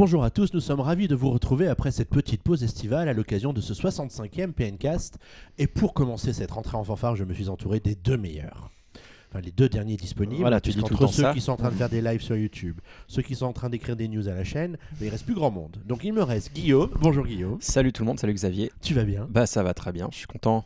Bonjour 0.00 0.24
à 0.24 0.30
tous, 0.30 0.54
nous 0.54 0.60
sommes 0.60 0.80
ravis 0.80 1.08
de 1.08 1.14
vous 1.14 1.28
retrouver 1.28 1.68
après 1.68 1.90
cette 1.90 2.08
petite 2.08 2.42
pause 2.42 2.64
estivale 2.64 3.10
à 3.10 3.12
l'occasion 3.12 3.52
de 3.52 3.60
ce 3.60 3.74
65e 3.74 4.52
PNcast. 4.52 5.18
Et 5.58 5.66
pour 5.66 5.92
commencer 5.92 6.32
cette 6.32 6.52
rentrée 6.52 6.78
en 6.78 6.84
fanfare, 6.84 7.16
je 7.16 7.24
me 7.24 7.34
suis 7.34 7.50
entouré 7.50 7.80
des 7.80 7.96
deux 7.96 8.16
meilleurs. 8.16 8.70
Enfin, 9.32 9.40
les 9.44 9.52
deux 9.52 9.68
derniers 9.68 9.96
disponibles. 9.96 10.40
Voilà, 10.40 10.60
tu 10.60 10.70
dis 10.70 10.76
tout 10.82 10.88
le 10.88 10.94
entre 10.94 11.04
temps 11.06 11.12
ceux 11.12 11.22
ça. 11.22 11.32
qui 11.32 11.40
sont 11.40 11.52
en 11.52 11.56
train 11.56 11.70
de 11.70 11.76
faire 11.76 11.88
des 11.90 12.02
lives 12.02 12.20
sur 12.20 12.36
YouTube, 12.36 12.80
ceux 13.06 13.22
qui 13.22 13.34
sont 13.36 13.46
en 13.46 13.52
train 13.52 13.68
d'écrire 13.70 13.94
des 13.94 14.08
news 14.08 14.26
à 14.28 14.34
la 14.34 14.42
chaîne, 14.44 14.76
mais 15.00 15.06
il 15.06 15.10
reste 15.10 15.24
plus 15.24 15.34
grand 15.34 15.50
monde. 15.52 15.76
Donc 15.86 16.02
il 16.02 16.12
me 16.12 16.22
reste 16.22 16.52
Guillaume. 16.52 16.90
Bonjour 17.00 17.24
Guillaume. 17.26 17.58
Salut 17.60 17.92
tout 17.92 18.02
le 18.02 18.08
monde, 18.08 18.18
salut 18.18 18.34
Xavier. 18.34 18.72
Tu 18.82 18.92
vas 18.94 19.04
bien? 19.04 19.28
Bah 19.30 19.46
ça 19.46 19.62
va 19.62 19.72
très 19.74 19.92
bien, 19.92 20.08
je 20.10 20.16
suis 20.18 20.26
content 20.26 20.64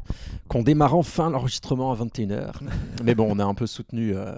qu'on 0.48 0.62
démarre 0.62 0.96
enfin 0.96 1.28
l'enregistrement 1.30 1.92
à 1.92 1.96
21h. 1.96 2.52
Mais 3.04 3.14
bon, 3.14 3.26
on 3.30 3.38
a 3.38 3.44
un 3.44 3.54
peu 3.54 3.66
soutenu 3.66 4.14
euh, 4.16 4.34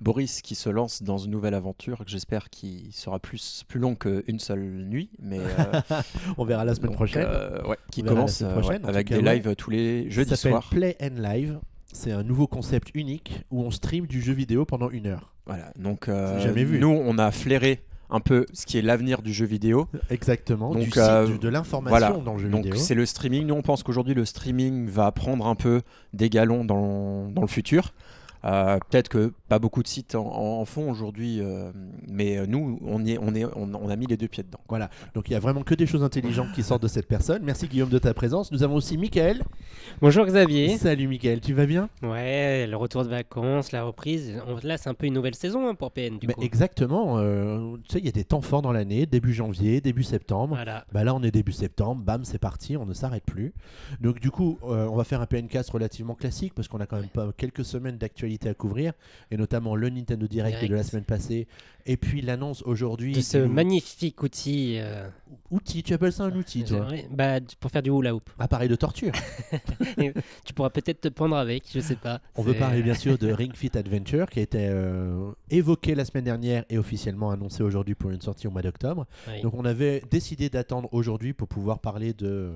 Boris 0.00 0.40
qui 0.42 0.54
se 0.54 0.68
lance 0.70 1.02
dans 1.02 1.18
une 1.18 1.30
nouvelle 1.30 1.54
aventure 1.54 1.98
que 2.04 2.10
j'espère 2.10 2.50
qui 2.50 2.88
sera 2.92 3.18
plus, 3.18 3.64
plus 3.68 3.78
long 3.78 3.94
qu'une 3.94 4.38
seule 4.40 4.60
nuit. 4.62 5.10
Mais, 5.20 5.38
euh, 5.38 6.00
On 6.38 6.44
verra 6.44 6.64
la 6.64 6.74
semaine 6.74 6.88
donc, 6.88 6.96
prochaine. 6.96 7.26
euh, 7.28 7.62
ouais, 7.66 7.76
qui 7.92 8.02
On 8.02 8.06
commence 8.08 8.38
semaine 8.38 8.52
euh, 8.52 8.60
prochaine, 8.60 8.82
ouais, 8.82 8.86
en 8.86 8.88
avec 8.88 9.06
tout 9.06 9.14
cas, 9.14 9.20
des 9.20 9.26
ouais. 9.26 9.34
lives 9.36 9.54
tous 9.56 9.70
les 9.70 10.04
Ça 10.04 10.10
jeudis 10.10 10.30
s'appelle 10.30 10.52
soirs. 10.52 10.68
Play 10.70 10.96
and 11.02 11.20
Live. 11.20 11.60
C'est 11.92 12.12
un 12.12 12.22
nouveau 12.22 12.46
concept 12.46 12.90
unique 12.94 13.42
où 13.50 13.62
on 13.62 13.70
stream 13.70 14.06
du 14.06 14.20
jeu 14.22 14.32
vidéo 14.32 14.64
pendant 14.64 14.90
une 14.90 15.06
heure. 15.06 15.34
Voilà, 15.46 15.72
donc 15.78 16.08
euh, 16.08 16.38
J'ai 16.38 16.48
jamais 16.48 16.64
vu. 16.64 16.78
nous 16.78 16.88
on 16.88 17.18
a 17.18 17.30
flairé 17.30 17.82
un 18.10 18.20
peu 18.20 18.46
ce 18.52 18.66
qui 18.66 18.78
est 18.78 18.82
l'avenir 18.82 19.22
du 19.22 19.32
jeu 19.32 19.46
vidéo. 19.46 19.88
Exactement. 20.10 20.70
Donc, 20.72 20.82
du 20.82 20.90
site, 20.90 20.98
euh, 20.98 21.38
de 21.38 21.48
l'information 21.48 21.88
voilà. 22.08 22.10
dans 22.24 22.34
le 22.34 22.38
jeu 22.40 22.48
Donc 22.48 22.64
vidéo. 22.64 22.78
c'est 22.78 22.94
le 22.94 23.06
streaming. 23.06 23.46
Nous 23.46 23.54
on 23.54 23.62
pense 23.62 23.82
qu'aujourd'hui 23.82 24.14
le 24.14 24.24
streaming 24.24 24.88
va 24.88 25.10
prendre 25.12 25.46
un 25.46 25.54
peu 25.54 25.82
des 26.12 26.30
galons 26.30 26.64
dans, 26.64 27.28
dans 27.28 27.42
le 27.42 27.48
futur. 27.48 27.92
Euh, 28.44 28.78
Peut-être 28.90 29.08
que 29.08 29.32
pas 29.50 29.58
beaucoup 29.58 29.82
de 29.82 29.88
sites 29.88 30.14
en, 30.14 30.26
en 30.26 30.64
font 30.64 30.88
aujourd'hui, 30.90 31.40
euh, 31.40 31.72
mais 32.08 32.38
euh, 32.38 32.46
nous 32.46 32.78
on, 32.86 33.04
y 33.04 33.12
est, 33.12 33.18
on, 33.20 33.34
est, 33.34 33.44
on, 33.44 33.68
on 33.74 33.88
a 33.90 33.96
mis 33.96 34.06
les 34.06 34.16
deux 34.16 34.28
pieds 34.28 34.44
dedans. 34.44 34.60
Voilà, 34.68 34.88
donc 35.14 35.28
il 35.28 35.32
y 35.32 35.34
a 35.36 35.40
vraiment 35.40 35.62
que 35.62 35.74
des 35.74 35.86
choses 35.86 36.04
intelligentes 36.04 36.52
qui 36.54 36.62
sortent 36.62 36.82
de 36.84 36.88
cette 36.88 37.08
personne. 37.08 37.42
Merci 37.42 37.66
Guillaume 37.66 37.88
de 37.88 37.98
ta 37.98 38.14
présence. 38.14 38.52
Nous 38.52 38.62
avons 38.62 38.76
aussi 38.76 38.96
Michael. 38.96 39.42
Bonjour 40.00 40.24
Xavier. 40.24 40.78
Salut 40.78 41.08
Michael, 41.08 41.40
tu 41.40 41.52
vas 41.52 41.66
bien? 41.66 41.88
Ouais, 42.04 42.68
le 42.68 42.76
retour 42.76 43.02
de 43.02 43.08
vacances, 43.08 43.72
la 43.72 43.82
reprise. 43.82 44.34
On- 44.46 44.60
Là, 44.62 44.76
c'est 44.78 44.88
un 44.88 44.94
peu 44.94 45.06
une 45.06 45.14
nouvelle 45.14 45.34
saison 45.34 45.68
hein, 45.68 45.74
pour 45.74 45.90
PN 45.90 46.18
du 46.18 46.28
Mais 46.28 46.34
coup. 46.34 46.42
Exactement, 46.42 47.18
euh, 47.18 47.76
tu 47.88 47.94
sais, 47.94 47.98
il 47.98 48.04
y 48.04 48.08
a 48.08 48.12
des 48.12 48.24
temps 48.24 48.42
forts 48.42 48.62
dans 48.62 48.72
l'année, 48.72 49.04
début 49.06 49.32
janvier, 49.34 49.80
début 49.80 50.04
septembre. 50.04 50.54
Voilà. 50.54 50.84
Bah 50.92 51.02
là 51.02 51.12
on 51.14 51.22
est 51.24 51.32
début 51.32 51.50
septembre, 51.52 52.02
bam 52.04 52.24
c'est 52.24 52.38
parti, 52.38 52.76
on 52.76 52.86
ne 52.86 52.94
s'arrête 52.94 53.24
plus. 53.24 53.52
Donc 54.00 54.20
du 54.20 54.30
coup 54.30 54.58
euh, 54.62 54.86
on 54.86 54.94
va 54.96 55.02
faire 55.02 55.20
un 55.20 55.26
PNcast 55.26 55.70
relativement 55.70 56.14
classique 56.14 56.52
parce 56.54 56.68
qu'on 56.68 56.78
a 56.78 56.86
quand 56.86 56.98
même 57.00 57.08
pas 57.08 57.30
quelques 57.36 57.64
semaines 57.64 57.96
d'actualité 57.98 58.48
à 58.48 58.54
couvrir 58.54 58.92
et 59.32 59.39
notamment 59.40 59.74
le 59.74 59.88
Nintendo 59.88 60.26
Direct, 60.26 60.58
Direct. 60.58 60.70
de 60.70 60.76
la 60.76 60.82
semaine 60.82 61.04
passée 61.04 61.48
et 61.86 61.96
puis 61.96 62.20
l'annonce 62.20 62.62
aujourd'hui 62.62 63.14
De 63.14 63.20
ce 63.20 63.38
du 63.38 63.48
magnifique 63.48 64.22
outil. 64.22 64.76
euh, 64.78 65.08
outil, 65.50 65.82
tu 65.82 65.94
appelles 65.94 66.12
ça 66.12 66.24
un 66.24 66.32
outil 66.36 66.62
toi 66.64 66.86
ouais, 66.88 67.06
bah, 67.10 67.40
pour 67.58 67.70
faire 67.70 67.82
du 67.82 67.90
hula 67.90 68.14
hoop. 68.14 68.28
Appareil 68.38 68.68
de 68.68 68.76
torture. 68.76 69.12
Tu 70.44 70.54
pourras 70.54 70.70
peut-être 70.70 71.00
te 71.02 71.08
pendre 71.08 71.36
avec, 71.36 71.64
je 71.72 71.80
sais 71.80 71.96
pas. 71.96 72.20
On 72.36 72.42
veut 72.42 72.54
parler 72.54 72.82
bien 72.82 72.94
sûr 73.04 73.18
de 73.18 73.32
Ring 73.32 73.54
Fit 73.54 73.70
Adventure 73.76 74.28
qui 74.28 74.40
a 74.40 74.42
été 74.42 74.66
euh, 74.68 75.30
évoqué 75.50 75.94
la 75.94 76.04
semaine 76.04 76.24
dernière 76.24 76.64
et 76.68 76.78
officiellement 76.78 77.30
annoncé 77.30 77.62
aujourd'hui 77.62 77.94
pour 77.94 78.10
une 78.10 78.20
sortie 78.20 78.46
au 78.46 78.50
mois 78.50 78.62
d'octobre. 78.62 79.06
Oui. 79.28 79.40
Donc 79.42 79.54
on 79.54 79.64
avait 79.64 80.02
décidé 80.10 80.48
d'attendre 80.48 80.88
aujourd'hui 80.92 81.32
pour 81.32 81.48
pouvoir 81.48 81.78
parler 81.78 82.12
de 82.12 82.52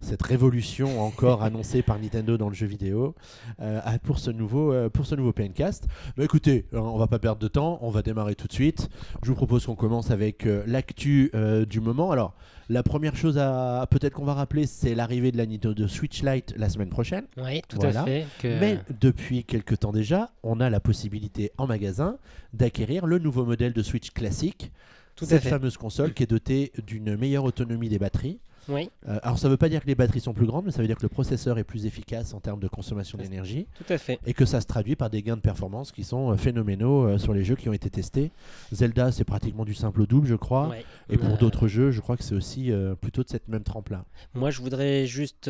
cette 0.00 0.22
révolution 0.22 1.02
encore 1.02 1.42
annoncée 1.48 1.82
par 1.82 1.98
Nintendo 1.98 2.36
dans 2.36 2.48
le 2.48 2.54
jeu 2.54 2.66
vidéo 2.66 3.14
euh, 3.60 3.80
pour 4.02 4.18
ce 4.18 4.30
nouveau 4.30 4.72
euh, 4.72 4.88
pour 4.88 5.06
ce 5.06 5.14
nouveau 5.14 5.32
PNcast. 5.32 5.86
Mais 6.16 6.25
écoutez, 6.26 6.64
euh, 6.74 6.78
on 6.78 6.98
va 6.98 7.06
pas 7.06 7.20
perdre 7.20 7.40
de 7.40 7.46
temps, 7.46 7.78
on 7.82 7.90
va 7.90 8.02
démarrer 8.02 8.34
tout 8.34 8.48
de 8.48 8.52
suite. 8.52 8.88
Je 9.22 9.28
vous 9.28 9.36
propose 9.36 9.64
qu'on 9.64 9.76
commence 9.76 10.10
avec 10.10 10.44
euh, 10.44 10.64
l'actu 10.66 11.30
euh, 11.34 11.64
du 11.64 11.80
moment. 11.80 12.10
Alors 12.10 12.34
la 12.68 12.82
première 12.82 13.14
chose 13.14 13.38
à 13.38 13.86
peut-être 13.88 14.14
qu'on 14.14 14.24
va 14.24 14.34
rappeler, 14.34 14.66
c'est 14.66 14.96
l'arrivée 14.96 15.30
de 15.30 15.36
la 15.36 15.46
Nintendo 15.46 15.86
Switch 15.86 16.24
Lite 16.24 16.52
la 16.56 16.68
semaine 16.68 16.88
prochaine. 16.88 17.26
Oui, 17.36 17.62
tout 17.68 17.76
Voilà. 17.78 18.02
à 18.02 18.04
fait. 18.04 18.26
Que... 18.40 18.58
Mais 18.58 18.80
depuis 19.00 19.44
quelques 19.44 19.78
temps 19.78 19.92
déjà, 19.92 20.32
on 20.42 20.58
a 20.58 20.68
la 20.68 20.80
possibilité 20.80 21.52
en 21.58 21.68
magasin 21.68 22.18
d'acquérir 22.52 23.06
le 23.06 23.20
nouveau 23.20 23.44
modèle 23.44 23.72
de 23.72 23.82
Switch 23.84 24.10
classique. 24.10 24.72
Tout 25.14 25.26
à 25.26 25.28
cette 25.28 25.44
fait. 25.44 25.50
fameuse 25.50 25.76
console 25.76 26.12
qui 26.12 26.24
est 26.24 26.30
dotée 26.30 26.72
d'une 26.84 27.16
meilleure 27.16 27.44
autonomie 27.44 27.88
des 27.88 28.00
batteries. 28.00 28.40
Oui, 28.68 28.90
Euh, 29.08 29.18
alors 29.22 29.38
ça 29.38 29.46
ne 29.48 29.52
veut 29.52 29.56
pas 29.56 29.68
dire 29.68 29.80
que 29.82 29.86
les 29.86 29.94
batteries 29.94 30.20
sont 30.20 30.32
plus 30.34 30.46
grandes, 30.46 30.64
mais 30.64 30.72
ça 30.72 30.80
veut 30.82 30.86
dire 30.88 30.96
que 30.96 31.02
le 31.02 31.08
processeur 31.08 31.58
est 31.58 31.64
plus 31.64 31.86
efficace 31.86 32.34
en 32.34 32.40
termes 32.40 32.58
de 32.60 32.68
consommation 32.68 33.16
d'énergie 33.16 33.66
tout 33.76 33.92
à 33.92 33.98
fait. 33.98 34.18
et 34.26 34.34
que 34.34 34.44
ça 34.44 34.60
se 34.60 34.66
traduit 34.66 34.96
par 34.96 35.08
des 35.10 35.22
gains 35.22 35.36
de 35.36 35.40
performance 35.40 35.92
qui 35.92 36.02
sont 36.04 36.32
euh, 36.32 36.36
phénoménaux 36.36 37.06
euh, 37.06 37.18
sur 37.18 37.32
les 37.32 37.44
jeux 37.44 37.54
qui 37.56 37.68
ont 37.68 37.72
été 37.72 37.90
testés. 37.90 38.30
Zelda, 38.72 39.12
c'est 39.12 39.24
pratiquement 39.24 39.64
du 39.64 39.74
simple 39.74 40.00
au 40.02 40.06
double, 40.06 40.26
je 40.26 40.34
crois. 40.34 40.68
Ouais. 40.68 40.84
Et 41.10 41.16
pour 41.18 41.34
Euh, 41.34 41.36
d'autres 41.36 41.68
jeux, 41.68 41.90
je 41.92 42.00
crois 42.00 42.16
que 42.16 42.24
c'est 42.24 42.34
aussi 42.34 42.72
plutôt 43.00 43.22
de 43.22 43.28
cette 43.28 43.46
même 43.48 43.62
trempe-là. 43.62 44.04
Moi, 44.34 44.50
je 44.50 44.60
voudrais 44.60 45.06
juste 45.06 45.46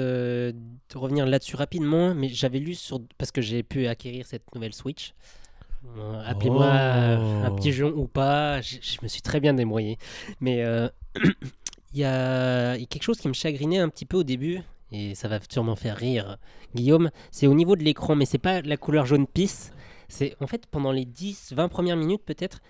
revenir 0.95 1.27
là-dessus 1.27 1.57
rapidement, 1.57 2.15
mais 2.15 2.29
j'avais 2.29 2.59
lu 2.59 2.75
sur 2.75 3.01
parce 3.19 3.31
que 3.33 3.41
j'ai 3.41 3.63
pu 3.63 3.87
acquérir 3.87 4.27
cette 4.27 4.55
nouvelle 4.55 4.75
Switch. 4.75 5.15
Euh, 5.99 6.23
Appelez-moi 6.27 6.67
Oh. 6.67 7.47
un 7.47 7.51
pigeon 7.53 7.93
ou 7.95 8.07
pas, 8.09 8.61
je, 8.61 8.77
je 8.83 8.99
me 9.03 9.09
suis 9.09 9.23
très 9.23 9.39
bien 9.41 9.55
débrouillé. 9.55 9.99
Mais 10.41 10.65
euh, 10.65 10.89
il 11.97 12.01
y, 12.01 12.05
a 12.05 12.77
quelque 12.77 13.03
chose 13.03 13.19
qui 13.19 13.27
me 13.27 13.33
chagrinait 13.33 13.79
un 13.79 13.89
petit 13.89 14.05
peu 14.05 14.19
au 14.19 14.23
début, 14.23 14.61
et 14.93 15.15
ça 15.15 15.29
va 15.29 15.39
sûrement 15.51 15.77
faire 15.77 15.97
rire 15.97 16.37
Guillaume. 16.75 17.11
C'est 17.31 17.47
au 17.47 17.55
niveau 17.55 17.75
de 17.75 17.83
l'écran, 17.83 18.15
mais 18.15 18.27
c'est 18.27 18.37
pas 18.37 18.61
la 18.61 18.77
couleur 18.77 19.07
jaune 19.07 19.27
pisse. 19.27 19.73
C'est 20.09 20.37
en 20.43 20.47
fait 20.47 20.67
pendant 20.67 20.93
les 20.93 21.07
10-20 21.07 21.71
premières 21.71 21.97
minutes 21.97 22.21
peut-être. 22.23 22.61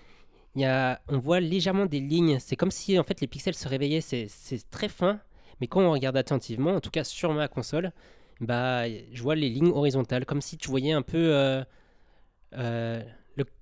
On 0.55 1.19
voit 1.19 1.41
légèrement 1.41 1.87
des 1.87 1.99
lignes. 1.99 2.39
C'est 2.39 2.55
comme 2.55 2.71
si 2.71 2.97
en 2.97 3.03
fait 3.03 3.19
les 3.19 3.27
pixels 3.27 3.53
se 3.53 3.67
réveillaient. 3.67 3.99
C'est 3.99 4.29
très 4.71 4.87
fin, 4.87 5.19
mais 5.59 5.67
quand 5.67 5.81
on 5.81 5.91
regarde 5.91 6.15
attentivement, 6.15 6.71
en 6.71 6.79
tout 6.79 6.89
cas 6.89 7.03
sur 7.03 7.33
ma 7.33 7.49
console, 7.49 7.91
bah, 8.39 8.87
je 8.87 9.21
vois 9.21 9.35
les 9.35 9.49
lignes 9.49 9.71
horizontales, 9.71 10.25
comme 10.25 10.41
si 10.41 10.55
tu 10.57 10.69
voyais 10.69 10.93
un 10.93 11.01
peu 11.01 11.35
euh, 11.35 11.63
euh, 12.53 13.03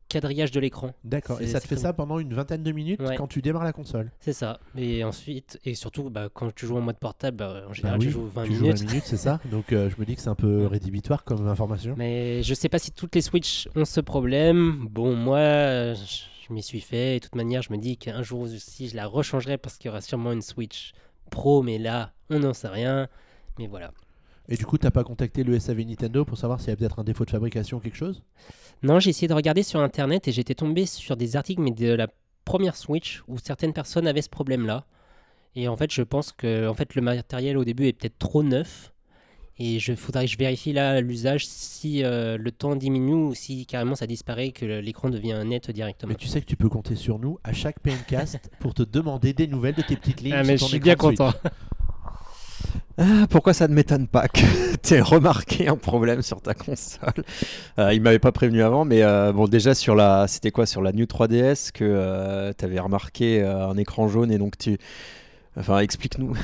quadrillage 0.10 0.52
de 0.52 0.60
l'écran. 0.60 0.94
D'accord. 1.04 1.42
Et 1.42 1.48
ça 1.48 1.60
te 1.60 1.68
fait 1.68 1.76
ça 1.76 1.94
pendant 1.94 2.20
une 2.20 2.34
vingtaine 2.34 2.64
de 2.64 2.72
minutes 2.72 3.02
Ouais. 3.02 3.16
quand 3.16 3.28
tu 3.28 3.42
démarres 3.42 3.64
la 3.64 3.74
console 3.74 4.12
C'est 4.20 4.34
ça. 4.34 4.60
Et 4.78 5.04
ensuite, 5.04 5.60
et 5.66 5.74
surtout, 5.76 6.10
bah, 6.10 6.30
quand 6.34 6.54
tu 6.54 6.66
joues 6.68 6.78
en 6.78 6.82
mode 6.82 6.98
portable, 7.00 7.38
bah, 7.38 7.64
en 7.66 7.68
Bah 7.70 7.74
général, 7.74 8.00
oui, 8.00 8.06
tu 8.06 8.12
joues 8.12 8.28
20 8.28 8.44
tu 8.44 8.54
joues 8.54 8.62
minutes. 8.64 8.78
20 8.80 8.88
minutes, 8.88 9.04
c'est 9.06 9.18
ça. 9.18 9.40
Donc 9.52 9.74
euh, 9.74 9.90
je 9.90 10.00
me 10.00 10.06
dis 10.06 10.16
que 10.16 10.22
c'est 10.22 10.30
un 10.30 10.36
peu 10.36 10.68
rédhibitoire 10.68 11.24
comme 11.24 11.48
information. 11.48 11.96
Mais 11.98 12.44
je 12.44 12.54
sais 12.54 12.70
pas 12.70 12.80
si 12.80 12.92
toutes 12.92 13.16
les 13.16 13.22
Switch 13.22 13.68
ont 13.76 13.86
ce 13.86 14.00
problème. 14.02 14.88
Bon, 14.90 15.16
moi, 15.16 15.94
je 15.94 16.24
je 16.48 16.54
m'y 16.54 16.62
suis 16.62 16.80
fait. 16.82 17.16
Et 17.16 17.20
de 17.20 17.24
toute 17.24 17.34
manière, 17.36 17.64
je 17.64 17.74
me 17.74 17.78
dis 17.78 17.98
qu'un 17.98 18.22
jour 18.22 18.42
aussi, 18.42 18.88
je 18.90 18.96
la 18.96 19.08
rechangerai 19.08 19.58
parce 19.58 19.78
qu'il 19.80 19.88
y 19.88 19.90
aura 19.90 20.02
sûrement 20.02 20.32
une 20.32 20.44
Switch 20.44 20.92
Pro. 21.32 21.64
Mais 21.64 21.80
là, 21.80 22.14
on 22.30 22.38
n'en 22.40 22.54
sait 22.54 22.68
rien. 22.68 23.08
Mais 23.58 23.66
voilà. 23.66 23.92
Et 24.50 24.56
du 24.56 24.66
coup, 24.66 24.78
t'as 24.78 24.92
pas 24.92 25.04
contacté 25.04 25.44
le 25.44 25.60
SAV 25.60 25.82
Nintendo 25.86 26.24
pour 26.24 26.38
savoir 26.38 26.60
s'il 26.60 26.70
y 26.70 26.74
a 26.74 26.76
peut-être 26.76 27.00
un 27.00 27.04
défaut 27.04 27.26
de 27.26 27.32
fabrication 27.32 27.78
ou 27.78 27.80
quelque 27.80 27.98
chose 27.98 28.22
Non, 28.84 29.00
j'ai 29.00 29.10
essayé 29.10 29.28
de 29.28 29.34
regarder 29.34 29.64
sur 29.64 29.80
internet 29.80 30.28
et 30.28 30.32
j'étais 30.32 30.56
tombé 30.56 30.86
sur 30.86 31.18
des 31.18 31.36
articles, 31.36 31.62
mais 31.62 31.72
de 31.72 31.94
la 31.94 32.08
première 32.44 32.76
Switch 32.76 33.24
où 33.28 33.38
certaines 33.40 33.74
personnes 33.74 34.08
avaient 34.08 34.22
ce 34.22 34.30
problème-là. 34.30 34.86
Et 35.56 35.68
en 35.68 35.78
fait, 35.78 35.92
je 35.92 36.02
pense 36.04 36.32
que 36.32 36.68
en 36.68 36.74
fait, 36.74 36.96
le 36.96 37.02
matériel 37.02 37.58
au 37.58 37.64
début 37.64 37.88
est 37.88 37.94
peut-être 37.94 38.20
trop 38.20 38.44
neuf. 38.44 38.92
Et 39.58 39.80
je 39.80 39.96
faudrait 39.96 40.26
que 40.26 40.32
je 40.32 40.38
vérifie 40.38 40.74
là 40.74 41.00
l'usage 41.00 41.48
si 41.48 42.04
euh, 42.04 42.38
le 42.38 42.52
temps 42.52 42.76
diminue 42.76 43.14
ou 43.14 43.34
si 43.34 43.66
carrément 43.66 43.96
ça 43.96 44.06
disparaît, 44.06 44.52
que 44.52 44.66
l'écran 44.66 45.10
devient 45.10 45.42
net 45.46 45.72
directement. 45.72 46.10
Mais 46.10 46.16
tu 46.16 46.28
sais 46.28 46.42
que 46.42 46.46
tu 46.46 46.58
peux 46.58 46.68
compter 46.68 46.96
sur 46.96 47.20
nous 47.20 47.40
à 47.46 47.54
chaque 47.54 47.80
PNcast 47.80 48.52
pour 48.60 48.74
te 48.74 48.84
demander 48.84 49.32
des 49.32 49.48
nouvelles 49.48 49.76
de 49.76 49.82
tes 49.82 49.96
petites 49.96 50.20
lignes. 50.20 50.34
Ah, 50.34 50.44
sur 50.44 50.52
mais 50.52 50.58
ton 50.58 50.66
je 50.66 50.72
suis 50.72 50.80
bien 50.82 50.96
content. 50.96 51.32
Ah, 52.98 53.26
pourquoi 53.30 53.54
ça 53.54 53.68
ne 53.68 53.74
m'étonne 53.74 54.08
pas 54.08 54.28
que 54.28 54.40
tu 54.84 54.94
aies 54.94 55.02
remarqué 55.02 55.68
un 55.68 55.76
problème 55.76 56.22
sur 56.22 56.42
ta 56.42 56.54
console 56.54 57.24
euh, 57.78 57.94
Il 57.94 58.02
m'avait 58.02 58.20
pas 58.20 58.32
prévenu 58.32 58.64
avant, 58.64 58.86
mais 58.86 59.04
euh, 59.04 59.34
bon 59.34 59.48
déjà 59.48 59.74
sur 59.74 59.96
la, 59.96 60.28
c'était 60.28 60.52
quoi 60.52 60.66
sur 60.66 60.82
la 60.82 60.94
New 60.94 61.06
3DS 61.06 61.72
que 61.72 62.54
tu 62.58 62.66
avais 62.66 62.80
remarqué 62.80 63.42
euh, 63.42 63.68
un 63.68 63.78
écran 63.78 64.08
jaune 64.08 64.32
et 64.32 64.38
donc 64.38 64.58
tu, 64.58 64.78
enfin 65.58 65.80
explique-nous. 65.80 66.36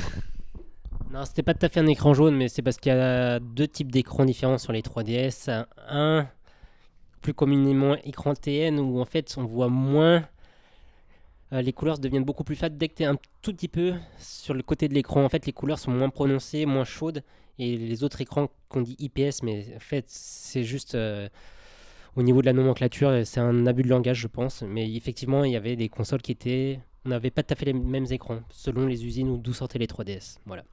Non, 1.13 1.25
c'était 1.25 1.43
pas 1.43 1.53
tout 1.53 1.65
à 1.65 1.69
fait 1.69 1.79
un 1.81 1.87
écran 1.87 2.13
jaune, 2.13 2.35
mais 2.35 2.47
c'est 2.47 2.61
parce 2.61 2.77
qu'il 2.77 2.91
y 2.91 2.95
a 2.95 3.39
deux 3.39 3.67
types 3.67 3.91
d'écrans 3.91 4.23
différents 4.23 4.57
sur 4.57 4.71
les 4.71 4.81
3DS. 4.81 5.49
Un, 5.49 5.65
un, 5.89 6.27
plus 7.21 7.33
communément 7.33 7.95
écran 8.03 8.33
TN, 8.33 8.79
où 8.79 8.99
en 8.99 9.05
fait 9.05 9.35
on 9.37 9.45
voit 9.45 9.69
moins. 9.69 10.23
Euh, 11.53 11.61
les 11.61 11.73
couleurs 11.73 11.99
deviennent 11.99 12.23
beaucoup 12.23 12.43
plus 12.43 12.55
fades 12.55 12.77
dès 12.77 12.87
que 12.87 12.95
tu 12.95 13.03
un 13.03 13.17
tout 13.41 13.53
petit 13.53 13.67
peu 13.67 13.93
sur 14.19 14.53
le 14.53 14.63
côté 14.63 14.87
de 14.87 14.93
l'écran. 14.93 15.23
En 15.23 15.29
fait, 15.29 15.45
les 15.45 15.53
couleurs 15.53 15.79
sont 15.79 15.91
moins 15.91 16.09
prononcées, 16.09 16.65
moins 16.65 16.85
chaudes. 16.85 17.23
Et 17.59 17.77
les 17.77 18.03
autres 18.03 18.21
écrans 18.21 18.49
qu'on 18.69 18.81
dit 18.81 18.95
IPS, 18.99 19.43
mais 19.43 19.73
en 19.75 19.79
fait, 19.79 20.05
c'est 20.07 20.63
juste 20.63 20.95
euh, 20.95 21.27
au 22.15 22.23
niveau 22.23 22.41
de 22.41 22.45
la 22.45 22.53
nomenclature, 22.53 23.21
c'est 23.25 23.39
un 23.39 23.67
abus 23.67 23.83
de 23.83 23.89
langage, 23.89 24.19
je 24.19 24.27
pense. 24.27 24.63
Mais 24.63 24.91
effectivement, 24.95 25.43
il 25.43 25.51
y 25.51 25.55
avait 25.55 25.75
des 25.75 25.89
consoles 25.89 26.21
qui 26.21 26.31
étaient. 26.31 26.79
On 27.05 27.09
n'avait 27.09 27.31
pas 27.31 27.43
tout 27.43 27.53
à 27.53 27.55
fait 27.55 27.65
les 27.65 27.73
mêmes 27.73 28.05
écrans, 28.11 28.41
selon 28.49 28.85
les 28.85 29.05
usines 29.05 29.29
où 29.29 29.37
d'où 29.37 29.53
sortaient 29.53 29.79
les 29.79 29.87
3DS. 29.87 30.37
Voilà. 30.45 30.63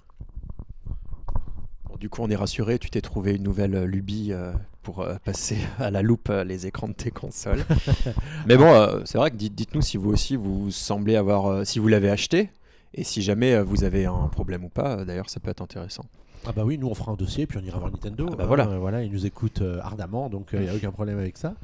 Du 1.99 2.09
coup, 2.09 2.23
on 2.23 2.31
est 2.31 2.37
rassuré, 2.37 2.79
tu 2.79 2.91
t'es 2.91 3.01
trouvé 3.01 3.35
une 3.37 3.43
nouvelle 3.43 3.75
euh, 3.75 3.85
lubie 3.87 4.29
euh, 4.33 4.53
pour 4.83 5.01
euh, 5.01 5.17
passer 5.25 5.59
à 5.79 5.91
la 5.91 6.03
loupe 6.03 6.31
euh, 6.31 6.45
les 6.45 6.67
écrans 6.67 6.89
de 6.89 6.93
tes 6.95 7.11
consoles. 7.11 7.65
Mais 8.47 8.57
bon, 8.57 9.03
c'est 9.05 9.19
vrai 9.19 9.31
que 9.31 9.37
dites- 9.37 9.55
dites-nous 9.55 9.83
si 9.83 9.97
vous 9.97 10.11
aussi 10.11 10.37
vous 10.37 10.71
semblez 10.71 11.17
avoir, 11.17 11.67
si 11.67 11.79
vous 11.79 11.89
l'avez 11.89 12.11
acheté 12.11 12.51
et 12.95 13.05
si 13.05 13.21
jamais 13.23 13.61
vous 13.63 13.85
avez 13.85 14.07
un 14.07 14.29
problème 14.29 14.65
ou 14.65 14.69
pas. 14.69 15.05
D'ailleurs, 15.05 15.29
ça 15.31 15.41
peut 15.41 15.51
être 15.51 15.63
intéressant. 15.63 16.05
Ah 16.47 16.53
bah 16.53 16.63
oui, 16.65 16.79
nous 16.79 16.89
on 16.89 16.95
fera 16.95 17.13
un 17.13 17.17
dossier 17.17 17.47
puis 17.47 17.59
on 17.59 17.65
ira 17.65 17.79
voir 17.79 17.91
Nintendo. 17.91 18.27
Ah 18.31 18.37
bah 18.37 18.45
hein, 18.45 18.47
voilà. 18.47 18.69
euh, 18.69 18.79
voilà, 18.79 19.03
ils 19.03 19.13
nous 19.13 19.27
écoutent 19.27 19.63
euh, 19.63 19.81
ardemment, 19.83 20.29
donc 20.29 20.51
il 20.53 20.61
n'y 20.61 20.69
a 20.69 20.75
aucun 20.75 20.91
problème 20.91 21.19
avec 21.19 21.37
ça. 21.37 21.55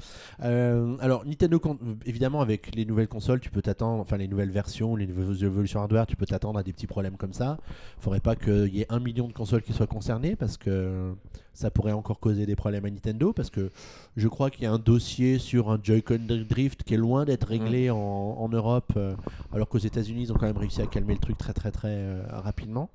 Euh, 0.43 0.97
alors 1.01 1.25
Nintendo, 1.25 1.61
évidemment, 2.07 2.41
avec 2.41 2.75
les 2.75 2.85
nouvelles 2.85 3.09
consoles, 3.09 3.41
tu 3.41 3.51
peux 3.51 3.63
t'attendre, 3.63 4.01
enfin 4.01 4.17
les 4.17 4.29
nouvelles 4.29 4.51
versions, 4.51 4.97
les 4.97 5.07
nouvelles 5.07 5.45
évolutions 5.45 5.81
hardware, 5.81 6.07
tu 6.07 6.17
peux 6.17 6.27
t'attendre 6.27 6.59
à 6.59 6.63
des 6.63 6.73
petits 6.73 6.87
problèmes 6.87 7.17
comme 7.17 7.33
ça. 7.33 7.59
Faudrait 8.01 8.21
pas 8.21 8.37
qu'il 8.37 8.75
y 8.75 8.83
ait 8.83 8.87
un 8.91 9.01
million 9.01 9.29
de 9.29 9.33
consoles 9.33 9.63
qui 9.63 9.73
soient 9.73 9.87
concernées 9.87 10.37
parce 10.37 10.57
que 10.57 11.15
ça 11.55 11.71
pourrait 11.71 11.93
encore 11.93 12.19
causer 12.19 12.47
des 12.47 12.57
problèmes 12.57 12.85
à 12.85 12.91
Nintendo 12.91 13.33
parce 13.33 13.49
que 13.49 13.71
je 14.17 14.29
crois 14.29 14.51
qu'il 14.51 14.65
y 14.65 14.67
a 14.67 14.73
un 14.73 14.79
dossier 14.79 15.39
sur 15.39 15.71
un 15.71 15.79
Joy-Con 15.83 16.27
Drift 16.49 16.83
qui 16.83 16.95
est 16.95 16.99
loin 16.99 17.25
d'être 17.25 17.47
réglé 17.47 17.91
en, 17.91 17.97
en 17.97 18.49
Europe, 18.49 18.93
euh, 18.97 19.15
alors 19.53 19.69
qu'aux 19.69 19.79
États-Unis 19.79 20.23
ils 20.23 20.33
ont 20.33 20.37
quand 20.37 20.47
même 20.47 20.59
réussi 20.59 20.83
à 20.83 20.87
calmer 20.87 21.15
le 21.15 21.21
truc 21.21 21.39
très 21.39 21.53
très 21.53 21.71
très 21.71 21.95
euh, 21.95 22.23
rapidement. 22.29 22.91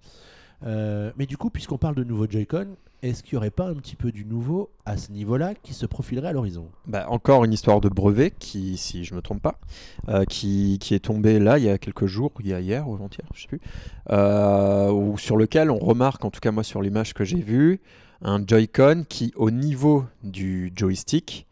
Euh, 0.65 1.11
mais 1.17 1.25
du 1.25 1.37
coup, 1.37 1.49
puisqu'on 1.49 1.77
parle 1.77 1.95
de 1.95 2.03
nouveau 2.03 2.27
Joy-Con, 2.29 2.67
est-ce 3.01 3.23
qu'il 3.23 3.35
n'y 3.35 3.37
aurait 3.37 3.49
pas 3.49 3.67
un 3.67 3.75
petit 3.75 3.95
peu 3.95 4.11
du 4.11 4.25
nouveau 4.25 4.69
à 4.85 4.97
ce 4.97 5.11
niveau-là 5.11 5.53
qui 5.55 5.73
se 5.73 5.85
profilerait 5.85 6.29
à 6.29 6.33
l'horizon? 6.33 6.67
Bah, 6.85 7.05
encore 7.09 7.45
une 7.45 7.53
histoire 7.53 7.79
de 7.79 7.87
brevet 7.87 8.31
qui, 8.31 8.75
si 8.77 9.05
je 9.05 9.15
me 9.15 9.21
trompe 9.21 9.41
pas, 9.41 9.59
euh, 10.09 10.25
qui, 10.25 10.77
qui 10.79 10.93
est 10.93 10.99
tombée 10.99 11.39
là 11.39 11.57
il 11.59 11.65
y 11.65 11.69
a 11.69 11.77
quelques 11.77 12.07
jours, 12.07 12.31
il 12.41 12.47
y 12.47 12.53
a 12.53 12.59
hier 12.59 12.89
ou 12.89 12.95
avant-hier, 12.95 13.25
je 13.33 13.41
sais 13.43 13.47
plus, 13.47 13.61
euh, 14.09 14.91
ou 14.91 15.17
sur 15.17 15.37
lequel 15.37 15.71
on 15.71 15.79
remarque, 15.79 16.25
en 16.25 16.29
tout 16.29 16.41
cas 16.41 16.51
moi 16.51 16.63
sur 16.63 16.81
l'image 16.81 17.13
que 17.13 17.23
j'ai 17.23 17.39
vue, 17.39 17.79
un 18.21 18.45
Joy-Con 18.45 19.05
qui, 19.07 19.31
au 19.37 19.49
niveau 19.49 20.05
du 20.23 20.73
joystick, 20.75 21.47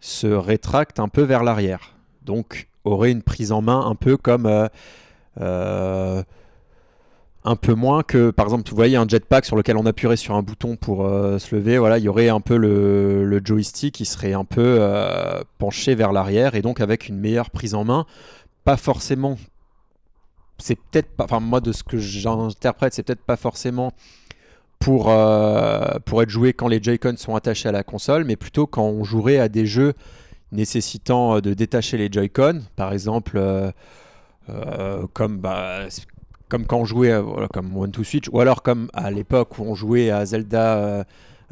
se 0.00 0.26
rétracte 0.26 0.98
un 0.98 1.08
peu 1.08 1.22
vers 1.22 1.44
l'arrière. 1.44 1.94
Donc 2.22 2.68
aurait 2.82 3.12
une 3.12 3.22
prise 3.22 3.52
en 3.52 3.62
main 3.62 3.86
un 3.86 3.94
peu 3.94 4.16
comme 4.16 4.48
un 7.44 7.56
peu 7.56 7.74
moins 7.74 8.02
que 8.02 8.30
par 8.30 8.46
exemple 8.46 8.70
vous 8.70 8.76
voyez 8.76 8.96
un 8.96 9.06
jetpack 9.06 9.44
sur 9.44 9.56
lequel 9.56 9.76
on 9.76 9.86
appuierait 9.86 10.16
sur 10.16 10.34
un 10.34 10.42
bouton 10.42 10.76
pour 10.76 11.04
euh, 11.04 11.38
se 11.38 11.54
lever 11.54 11.76
voilà 11.76 11.98
il 11.98 12.04
y 12.04 12.08
aurait 12.08 12.28
un 12.28 12.40
peu 12.40 12.56
le, 12.56 13.40
joystick 13.44 13.94
qui 13.94 14.04
serait 14.04 14.32
un 14.32 14.44
peu 14.44 14.76
euh, 14.80 15.42
penché 15.58 15.94
vers 15.94 16.12
l'arrière 16.12 16.54
et 16.54 16.62
donc 16.62 16.80
avec 16.80 17.08
une 17.08 17.18
meilleure 17.18 17.50
prise 17.50 17.74
en 17.74 17.84
main. 17.84 18.06
Pas 18.64 18.76
forcément 18.76 19.36
c'est 20.58 20.76
peut-être 20.76 21.08
pas 21.16 21.24
enfin 21.24 21.40
moi 21.40 21.60
de 21.60 21.72
ce 21.72 21.82
que 21.82 21.98
j'interprète 21.98 22.94
c'est 22.94 23.02
peut-être 23.02 23.24
pas 23.24 23.36
forcément 23.36 23.92
pour, 24.78 25.10
euh, 25.10 25.98
pour 26.04 26.22
être 26.22 26.30
joué 26.30 26.52
quand 26.52 26.68
les 26.68 26.80
Joy-Con 26.80 27.14
sont 27.16 27.34
attachés 27.34 27.68
à 27.68 27.72
la 27.72 27.82
console 27.82 28.24
mais 28.24 28.36
plutôt 28.36 28.68
quand 28.68 28.84
on 28.84 29.02
jouerait 29.02 29.38
à 29.38 29.48
des 29.48 29.66
jeux 29.66 29.94
nécessitant 30.52 31.40
de 31.40 31.54
détacher 31.54 31.96
les 31.96 32.08
Joy-Con. 32.12 32.60
Par 32.76 32.92
exemple 32.92 33.40
comme 35.14 35.38
bah, 35.38 35.88
comme 36.52 36.66
quand 36.66 36.80
on 36.80 36.84
jouait 36.84 37.18
comme 37.50 37.74
One 37.74 37.92
to 37.92 38.04
Switch, 38.04 38.28
ou 38.30 38.38
alors 38.38 38.62
comme 38.62 38.90
à 38.92 39.10
l'époque 39.10 39.58
où 39.58 39.62
on 39.62 39.74
jouait 39.74 40.10
à 40.10 40.26
Zelda 40.26 40.76
euh, 40.76 41.04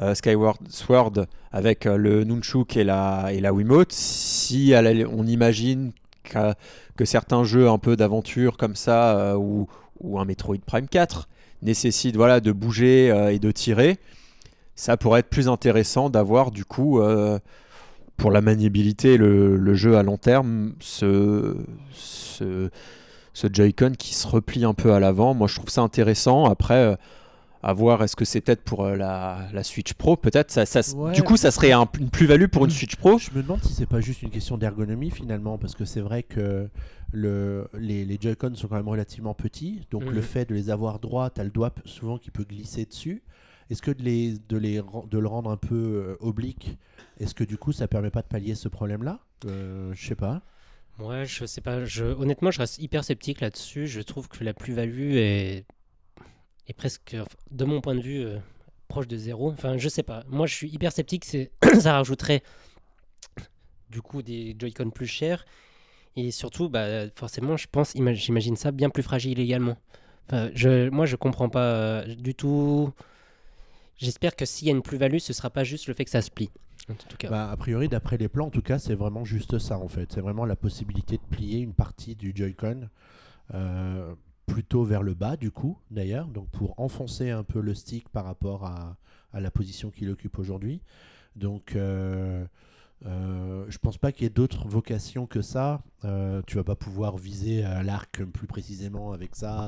euh, 0.03 0.15
Skyward 0.15 0.59
Sword 0.69 1.25
avec 1.53 1.87
euh, 1.87 1.97
le 1.97 2.23
Nunchuk 2.25 2.77
et 2.77 2.85
la, 2.85 3.31
et 3.33 3.41
la 3.41 3.55
Wiimote, 3.55 3.93
si 3.93 4.75
on 5.11 5.27
imagine 5.27 5.93
que 6.25 7.05
certains 7.07 7.45
jeux 7.45 7.71
un 7.71 7.79
peu 7.79 7.97
d'aventure 7.97 8.59
comme 8.59 8.77
ça, 8.77 9.39
ou, 9.39 9.69
ou 10.01 10.21
un 10.21 10.27
Metroid 10.27 10.59
Prime 10.67 10.87
4, 10.87 11.31
nécessitent 11.63 12.17
voilà, 12.17 12.41
de 12.41 12.53
bouger 12.53 13.07
et 13.33 13.39
de 13.39 13.51
tirer, 13.51 13.97
ça 14.77 14.99
pourrait 14.99 15.21
être 15.21 15.31
plus 15.31 15.49
intéressant 15.49 16.11
d'avoir 16.11 16.51
du 16.51 16.67
coup, 16.67 17.01
pour 18.19 18.31
la 18.31 18.43
maniabilité 18.43 19.17
le, 19.17 19.57
le 19.57 19.75
jeu 19.75 19.97
à 19.97 20.03
long 20.03 20.19
terme, 20.19 20.75
ce, 20.79 21.57
ce 23.33 23.47
Joy-Con 23.53 23.93
qui 23.99 24.15
se 24.15 24.27
replie 24.27 24.65
un 24.65 24.75
peu 24.75 24.93
à 24.93 25.01
l'avant. 25.01 25.35
Moi, 25.35 25.47
je 25.49 25.55
trouve 25.57 25.71
ça 25.71 25.83
intéressant. 25.83 26.45
Après, 26.47 26.75
euh, 26.75 26.97
à 27.63 27.73
voir, 27.75 28.03
est-ce 28.03 28.17
que 28.17 28.25
c'est 28.25 28.41
peut-être 28.41 28.63
pour 28.63 28.85
euh, 28.85 28.97
la, 28.97 29.49
la 29.53 29.63
Switch 29.63 29.93
Pro? 29.95 30.17
Peut-être. 30.17 30.51
Ça, 30.51 30.65
ça- 30.67 30.97
Ouais. 30.97 31.13
Du 31.13 31.23
coup, 31.23 31.37
ça 31.37 31.51
serait 31.51 31.73
un- 31.73 31.87
une 31.99 32.11
plus-value 32.11 32.47
pour 32.47 32.65
une 32.65 32.71
Switch 32.71 32.97
Pro. 32.97 33.19
Je 33.19 33.31
me 33.33 33.43
demande 33.43 33.63
si 33.63 33.73
c'est 33.75 33.87
pas 33.87 34.01
juste 34.01 34.23
une 34.23 34.31
question 34.31 34.57
d'ergonomie 34.57 35.11
finalement, 35.11 35.59
parce 35.59 35.75
que 35.75 35.85
c'est 35.85 36.01
vrai 36.01 36.23
que 36.23 36.69
le, 37.13 37.69
les, 37.79 38.05
les 38.05 38.19
Joy-Con 38.21 38.53
sont 38.55 38.69
quand 38.69 38.77
même 38.77 38.89
relativement 38.89 39.35
petits, 39.35 39.87
donc 39.91 40.05
Mhm. 40.05 40.11
le 40.13 40.21
fait 40.23 40.49
de 40.49 40.55
les 40.55 40.71
avoir 40.71 40.99
droits, 41.01 41.29
tu 41.31 41.41
as 41.41 41.45
le 41.45 41.51
doigt 41.51 41.73
souvent 41.85 42.19
qui 42.19 42.31
peut 42.31 42.45
glisser 42.49 42.85
dessus. 42.85 43.23
Est-ce 43.69 43.83
que 43.83 43.91
de, 43.91 44.03
les, 44.03 44.37
de, 44.49 44.57
les, 44.57 44.81
de 45.11 45.19
le 45.19 45.29
rendre 45.29 45.51
un 45.51 45.57
peu 45.57 45.75
euh, 45.77 46.17
oblique, 46.21 46.77
est-ce 47.21 47.35
que 47.35 47.45
du 47.45 47.57
coup 47.59 47.73
ça 47.73 47.87
permet 47.89 48.11
pas 48.11 48.23
de 48.23 48.27
pallier 48.27 48.55
ce 48.55 48.69
problème-là? 48.69 49.19
Euh, 49.47 49.93
Je 49.95 50.07
sais 50.07 50.15
pas. 50.17 50.41
Moi, 51.01 51.25
je 51.25 51.47
sais 51.47 51.63
pas. 51.63 51.85
Je, 51.85 52.05
honnêtement, 52.05 52.51
je 52.51 52.59
reste 52.59 52.79
hyper 52.79 53.05
sceptique 53.05 53.41
là-dessus. 53.41 53.87
Je 53.87 54.01
trouve 54.03 54.29
que 54.29 54.45
la 54.45 54.53
plus-value 54.53 55.17
est, 55.17 55.65
presque, 56.77 57.17
de 57.51 57.65
mon 57.65 57.81
point 57.81 57.95
de 57.95 58.01
vue, 58.01 58.21
euh, 58.21 58.39
proche 58.87 59.09
de 59.09 59.17
zéro. 59.17 59.51
Enfin, 59.51 59.79
je 59.79 59.89
sais 59.89 60.03
pas. 60.03 60.25
Moi, 60.29 60.47
je 60.47 60.55
suis 60.55 60.69
hyper 60.69 60.93
sceptique. 60.93 61.25
Ça 61.81 61.95
rajouterait 61.95 62.43
du 63.89 64.03
coup 64.03 64.23
des 64.23 64.55
Joy-Con 64.59 64.91
plus 64.91 65.07
chers 65.07 65.45
et 66.17 66.31
surtout, 66.31 66.69
bah, 66.69 67.09
forcément, 67.17 67.57
je 67.57 67.67
pense, 67.71 67.95
ima- 67.95 68.13
j'imagine 68.15 68.57
ça 68.57 68.71
bien 68.71 68.91
plus 68.91 69.03
fragile 69.03 69.41
également. 69.41 69.77
Je, 70.55 70.89
moi, 70.91 71.07
je 71.07 71.17
comprends 71.17 71.49
pas 71.49 71.65
euh, 71.65 72.15
du 72.15 72.35
tout. 72.37 72.93
J'espère 73.97 74.37
que 74.37 74.45
s'il 74.45 74.69
y 74.69 74.71
a 74.71 74.75
une 74.75 74.83
plus-value, 74.83 75.19
ce 75.19 75.33
sera 75.33 75.51
pas 75.51 75.65
juste 75.65 75.89
le 75.89 75.95
fait 75.95 76.05
que 76.05 76.11
ça 76.11 76.23
se 76.23 76.31
plie. 76.31 76.51
En 76.91 77.09
tout 77.09 77.17
cas. 77.17 77.31
Bah, 77.31 77.51
a 77.51 77.57
priori, 77.57 77.89
d'après 77.89 78.17
les 78.17 78.29
plans, 78.29 78.47
en 78.47 78.51
tout 78.51 78.63
cas, 78.63 78.79
c'est 78.79 78.95
vraiment 78.95 79.25
juste 79.25 79.59
ça 79.59 79.79
en 79.79 79.89
fait. 79.89 80.13
C'est 80.13 80.21
vraiment 80.21 80.45
la 80.45 80.57
possibilité 80.57 81.17
de 81.17 81.23
plier 81.37 81.61
une 81.61 81.75
partie 81.75 82.15
du 82.17 82.33
Joy-Con 82.35 82.89
euh, 83.55 84.15
plutôt 84.47 84.85
vers 84.85 85.03
le 85.03 85.15
bas, 85.15 85.37
du 85.37 85.51
coup, 85.51 85.79
d'ailleurs, 85.91 86.27
donc 86.27 86.49
pour 86.51 86.79
enfoncer 86.81 87.31
un 87.31 87.45
peu 87.45 87.61
le 87.61 87.75
stick 87.75 88.09
par 88.09 88.25
rapport 88.25 88.65
à, 88.65 88.97
à 89.33 89.41
la 89.41 89.51
position 89.51 89.91
qu'il 89.91 90.11
occupe 90.11 90.39
aujourd'hui. 90.39 90.81
Donc, 91.37 91.77
euh, 91.77 92.45
euh, 93.07 93.65
je 93.69 93.79
pense 93.79 93.97
pas 93.97 94.13
qu'il 94.13 94.25
y 94.25 94.27
ait 94.27 94.31
d'autres 94.31 94.67
vocations 94.69 95.27
que 95.27 95.41
ça. 95.43 95.83
Euh, 96.05 96.43
tu 96.47 96.57
vas 96.57 96.65
pas 96.65 96.75
pouvoir 96.75 97.17
viser 97.17 97.65
à 97.65 97.83
l'arc 97.83 98.25
plus 98.25 98.47
précisément 98.47 99.13
avec 99.13 99.37
ça. 99.37 99.67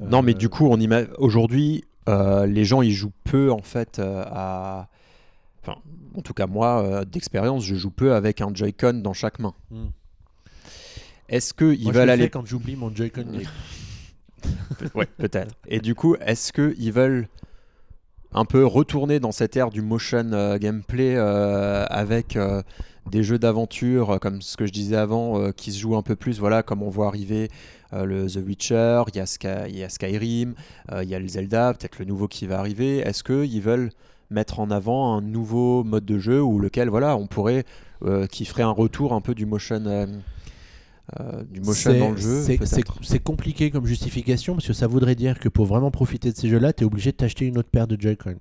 euh, 0.00 0.06
Non, 0.08 0.22
mais 0.22 0.32
euh, 0.32 0.38
du 0.38 0.48
coup, 0.48 0.66
on 0.66 0.78
aujourd'hui, 1.18 1.84
euh, 2.08 2.46
les 2.46 2.64
gens 2.64 2.82
ils 2.82 2.92
jouent 2.92 3.12
peu 3.24 3.50
en 3.50 3.62
fait 3.62 3.98
euh, 3.98 4.24
à. 4.26 4.88
Enfin, 5.62 5.78
en 6.16 6.22
tout 6.22 6.34
cas, 6.34 6.46
moi, 6.46 6.82
euh, 6.82 7.04
d'expérience, 7.04 7.64
je 7.64 7.74
joue 7.74 7.90
peu 7.90 8.14
avec 8.14 8.40
un 8.40 8.52
Joy-Con 8.52 8.94
dans 8.94 9.12
chaque 9.12 9.38
main. 9.38 9.54
hmm. 9.70 9.86
Est-ce 11.28 11.54
qu'ils 11.54 11.84
Moi, 11.84 11.92
je 11.92 11.98
veulent 11.98 12.06
le 12.06 12.12
aller 12.12 12.22
fais 12.24 12.30
quand 12.30 12.44
j'oublie 12.44 12.76
mon 12.76 12.94
Joy-Con. 12.94 13.24
Ouais, 14.94 15.06
peut-être. 15.18 15.54
Et 15.68 15.78
du 15.78 15.94
coup, 15.94 16.16
est-ce 16.16 16.52
qu'ils 16.52 16.92
veulent 16.92 17.28
un 18.34 18.44
peu 18.44 18.64
retourner 18.64 19.20
dans 19.20 19.32
cette 19.32 19.56
ère 19.56 19.70
du 19.70 19.82
motion 19.82 20.32
euh, 20.32 20.58
gameplay 20.58 21.14
euh, 21.16 21.84
avec 21.88 22.36
euh, 22.36 22.62
des 23.10 23.22
jeux 23.22 23.38
d'aventure, 23.38 24.18
comme 24.20 24.42
ce 24.42 24.56
que 24.56 24.66
je 24.66 24.72
disais 24.72 24.96
avant, 24.96 25.50
qui 25.52 25.72
se 25.72 25.80
jouent 25.80 25.96
un 25.96 26.02
peu 26.02 26.16
plus, 26.16 26.38
voilà, 26.38 26.62
comme 26.62 26.82
on 26.82 26.88
voit 26.88 27.08
arriver 27.08 27.50
le 27.92 28.26
The 28.26 28.36
Witcher, 28.36 29.02
il 29.08 29.16
y, 29.16 29.76
y 29.76 29.82
a 29.82 29.88
Skyrim, 29.88 30.54
il 31.02 31.08
y 31.08 31.14
a 31.14 31.18
le 31.18 31.26
Zelda, 31.26 31.74
peut-être 31.74 31.98
le 31.98 32.04
nouveau 32.04 32.28
qui 32.28 32.46
va 32.46 32.60
arriver. 32.60 32.98
Est-ce 32.98 33.24
qu'ils 33.24 33.60
veulent 33.60 33.90
mettre 34.32 34.60
en 34.60 34.70
avant 34.70 35.14
un 35.16 35.20
nouveau 35.20 35.84
mode 35.84 36.04
de 36.04 36.18
jeu 36.18 36.42
ou 36.42 36.58
lequel, 36.58 36.88
voilà, 36.88 37.16
on 37.16 37.26
pourrait, 37.26 37.64
euh, 38.04 38.26
qui 38.26 38.44
ferait 38.44 38.62
un 38.62 38.70
retour 38.70 39.12
un 39.12 39.20
peu 39.20 39.34
du 39.34 39.46
motion, 39.46 39.82
euh, 39.86 40.06
euh, 41.20 41.42
du 41.50 41.60
motion 41.60 41.98
dans 41.98 42.10
le 42.10 42.16
jeu 42.16 42.42
c'est- 43.02 43.18
compliqué 43.22 43.70
comme 43.70 43.86
justification 43.86 44.54
parce 44.54 44.66
que 44.66 44.72
ça 44.72 44.86
voudrait 44.86 45.14
dire 45.14 45.38
que 45.38 45.48
pour 45.48 45.66
vraiment 45.66 45.90
profiter 45.90 46.32
de 46.32 46.36
ces 46.36 46.48
jeux-là, 46.48 46.72
tu 46.72 46.82
es 46.82 46.86
obligé 46.86 47.12
de 47.12 47.16
t'acheter 47.16 47.46
une 47.46 47.58
autre 47.58 47.68
paire 47.70 47.86
de 47.86 48.00
Joy-Con. 48.00 48.36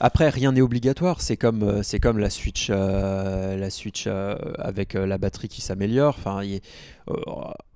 Après, 0.00 0.28
rien 0.30 0.52
n'est 0.52 0.60
obligatoire. 0.62 1.20
C'est 1.20 1.36
comme, 1.36 1.82
c'est 1.84 2.00
comme 2.00 2.18
la 2.18 2.28
Switch, 2.28 2.70
la 2.70 3.70
Switch 3.70 4.08
avec 4.58 4.94
la 4.94 5.16
batterie 5.16 5.46
qui 5.48 5.60
s'améliore. 5.60 6.16
Enfin, 6.18 6.40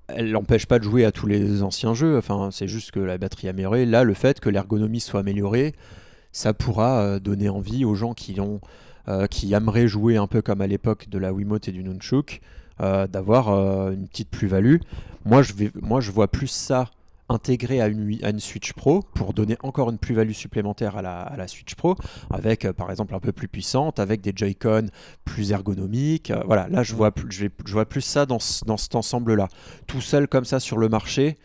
elle 0.09 0.33
n'empêche 0.33 0.67
pas 0.67 0.79
de 0.81 0.85
jouer 0.85 1.05
à 1.05 1.13
tous 1.13 1.27
les 1.29 1.63
anciens 1.63 1.95
jeux. 1.95 2.19
Enfin, 2.19 2.51
c'est 2.51 2.67
juste 2.69 2.91
que 2.91 2.99
la 2.99 3.17
batterie 3.19 3.47
est 3.47 3.51
améliorée. 3.51 3.87
Là, 3.87 4.03
le 4.03 4.15
fait 4.15 4.41
que 4.41 4.49
l'ergonomie 4.49 4.99
soit 5.01 5.21
améliorée, 5.21 5.75
ça 6.37 6.53
pourra 6.53 7.01
euh, 7.01 7.19
donner 7.19 7.49
envie 7.49 7.87
aux 7.87 7.95
gens 7.95 8.13
qui 8.13 8.39
ont, 8.41 8.61
euh, 9.09 9.27
qui 9.27 9.55
aimeraient 9.55 9.89
jouer 9.89 10.19
un 10.19 10.27
peu 10.27 10.43
comme 10.43 10.61
à 10.61 10.67
l'époque 10.67 11.09
de 11.09 11.19
la 11.19 11.33
Wiimote 11.33 11.67
et 11.69 11.73
du 11.73 11.83
Nunchuk, 11.83 12.43
euh, 12.83 13.07
d'avoir 13.07 13.49
une 13.91 14.07
petite 14.07 14.29
plus-value. 14.29 14.77
Moi, 15.25 15.41
je 15.41 15.55
vais, 15.55 15.71
moi, 15.81 16.01
je 16.03 16.11
vois 16.11 16.29
plus 16.29 16.49
ça 16.49 16.91
intégré 17.31 17.81
à 17.81 17.89
une, 17.89 18.07
Wii- 18.07 18.23
à 18.23 18.29
une 18.29 18.39
Switch 18.39 18.75
Pro 18.75 19.03
pour 19.15 19.33
donner 19.33 19.57
encore 19.63 19.89
une 19.89 19.97
plus-value 19.97 20.33
supplémentaire 20.33 20.99
à 20.99 21.03
la, 21.03 21.23
à 21.23 21.37
la 21.39 21.49
Switch 21.49 21.75
Pro, 21.75 21.97
avec 22.31 22.67
euh, 22.67 22.75
par 22.75 22.91
exemple 22.91 23.15
un 23.15 23.19
peu 23.21 23.33
plus 23.33 23.49
puissante, 23.49 23.99
avec 23.99 24.21
des 24.21 24.33
Joy-Con 24.37 24.89
plus 25.25 25.53
ergonomiques. 25.53 26.31
Euh, 26.31 26.43
voilà, 26.45 26.69
là 26.69 26.83
je 26.83 26.95
vois, 26.95 27.13
plus- 27.13 27.31
je, 27.31 27.47
je 27.65 27.73
vois 27.73 27.87
plus 27.87 28.03
ça 28.03 28.27
dans, 28.27 28.39
dans 28.67 28.77
cet 28.77 28.95
ensemble-là. 28.95 29.49
Tout 29.87 30.03
seul 30.03 30.29
comme 30.29 30.45
ça 30.45 30.61
sur 30.61 30.77
le 30.77 30.91
marché, 30.91 31.39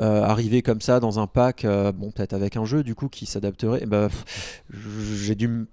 euh, 0.00 0.22
arriver 0.22 0.62
comme 0.62 0.80
ça 0.80 1.00
dans 1.00 1.18
un 1.18 1.26
pack, 1.26 1.64
euh, 1.64 1.92
bon 1.92 2.10
peut-être 2.10 2.32
avec 2.32 2.56
un 2.56 2.64
jeu 2.64 2.82
du 2.82 2.94
coup 2.94 3.08
qui 3.08 3.26
s'adapterait, 3.26 3.80
pff, 3.86 4.62
j'ai 5.22 5.34
du 5.34 5.66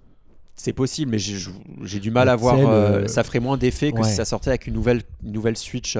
c'est 0.56 0.72
possible, 0.72 1.10
mais 1.10 1.18
j'ai 1.18 1.36
j'ai 1.82 1.98
du 1.98 2.10
mal 2.12 2.26
Bah, 2.26 2.32
à 2.32 2.36
voir. 2.36 2.56
le- 2.56 2.66
euh, 2.66 3.08
ça 3.08 3.24
ferait 3.24 3.40
moins 3.40 3.56
d'effet 3.56 3.90
que 3.92 3.98
Ouais. 3.98 4.04
si 4.08 4.14
ça 4.14 4.24
sortait 4.24 4.50
avec 4.50 4.66
une 4.68 4.74
nouvelle, 4.74 5.02
une 5.24 5.32
nouvelle 5.32 5.56
Switch 5.56 5.98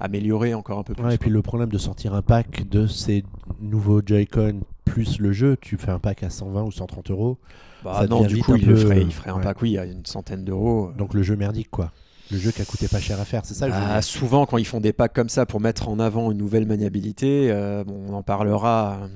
améliorée 0.00 0.54
encore 0.54 0.78
un 0.78 0.82
peu 0.82 0.94
plus. 0.94 1.04
Ouais, 1.04 1.14
et 1.14 1.18
puis 1.18 1.30
le 1.30 1.42
problème 1.42 1.68
de 1.68 1.78
sortir 1.78 2.14
un 2.14 2.22
pack 2.22 2.68
de 2.68 2.86
ces 2.86 3.24
nouveaux 3.60 4.00
Joy-Con 4.04 4.60
plus 4.84 5.18
le 5.18 5.32
jeu, 5.32 5.56
tu 5.60 5.76
fais 5.76 5.90
un 5.90 5.98
pack 5.98 6.22
à 6.22 6.30
120 6.30 6.62
ou 6.62 6.72
130 6.72 7.10
euros, 7.10 7.38
Bah 7.84 8.06
non, 8.08 8.22
du 8.24 8.38
coup 8.42 8.56
il 8.56 8.64
peu- 8.66 8.76
ferait, 8.76 9.02
il 9.02 9.12
ferait 9.12 9.30
un 9.30 9.36
ouais. 9.36 9.42
pack, 9.42 9.62
oui, 9.62 9.78
à 9.78 9.84
une 9.84 10.04
centaine 10.06 10.44
d'euros. 10.44 10.90
donc 10.96 11.14
le 11.14 11.22
jeu 11.22 11.36
merdique 11.36 11.70
quoi. 11.70 11.92
Le 12.32 12.38
jeu 12.38 12.50
qui 12.50 12.62
a 12.62 12.64
coûté 12.64 12.88
pas 12.88 12.98
cher 13.00 13.20
à 13.20 13.24
faire, 13.24 13.44
c'est 13.44 13.54
ça 13.54 13.66
que 13.68 13.72
je 13.74 13.78
veux 13.78 13.84
Ah, 13.86 13.94
dire. 14.00 14.04
souvent, 14.04 14.46
quand 14.46 14.56
ils 14.58 14.64
font 14.64 14.80
des 14.80 14.92
packs 14.92 15.12
comme 15.12 15.28
ça 15.28 15.44
pour 15.46 15.60
mettre 15.60 15.88
en 15.88 15.98
avant 15.98 16.30
une 16.32 16.38
nouvelle 16.38 16.66
maniabilité, 16.66 17.48
euh, 17.50 17.84
bon, 17.84 18.06
on 18.08 18.14
en 18.14 18.22
parlera 18.22 19.00
euh, 19.02 19.06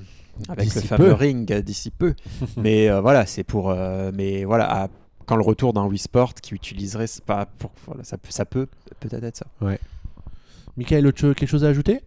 avec 0.49 0.73
le 0.75 0.81
fameux 0.81 1.05
peu. 1.07 1.13
ring 1.13 1.51
euh, 1.51 1.61
d'ici 1.61 1.89
peu. 1.89 2.13
mais 2.57 2.89
euh, 2.89 3.01
voilà, 3.01 3.25
c'est 3.25 3.43
pour. 3.43 3.71
euh, 3.71 4.11
mais 4.13 4.43
voilà, 4.45 4.83
à- 4.83 4.87
quand 5.25 5.35
le 5.35 5.41
retour 5.43 5.73
d'un 5.73 5.83
Wii 5.85 5.97
Sport 5.97 6.35
qui 6.35 6.53
utiliserait, 6.53 7.07
c'est 7.07 7.23
pas 7.25 7.47
pour, 7.57 7.71
voilà, 7.87 8.03
ça, 8.05 8.17
peut- 8.17 8.31
ça 8.31 8.45
peut 8.45 8.67
peut-être 8.99 9.23
être 9.23 9.37
ça. 9.37 9.47
Michael, 10.77 11.07
autre 11.07 11.19
chose- 11.19 11.35
quelque 11.35 11.49
chose 11.49 11.65
à 11.65 11.69
ajouter? 11.69 12.01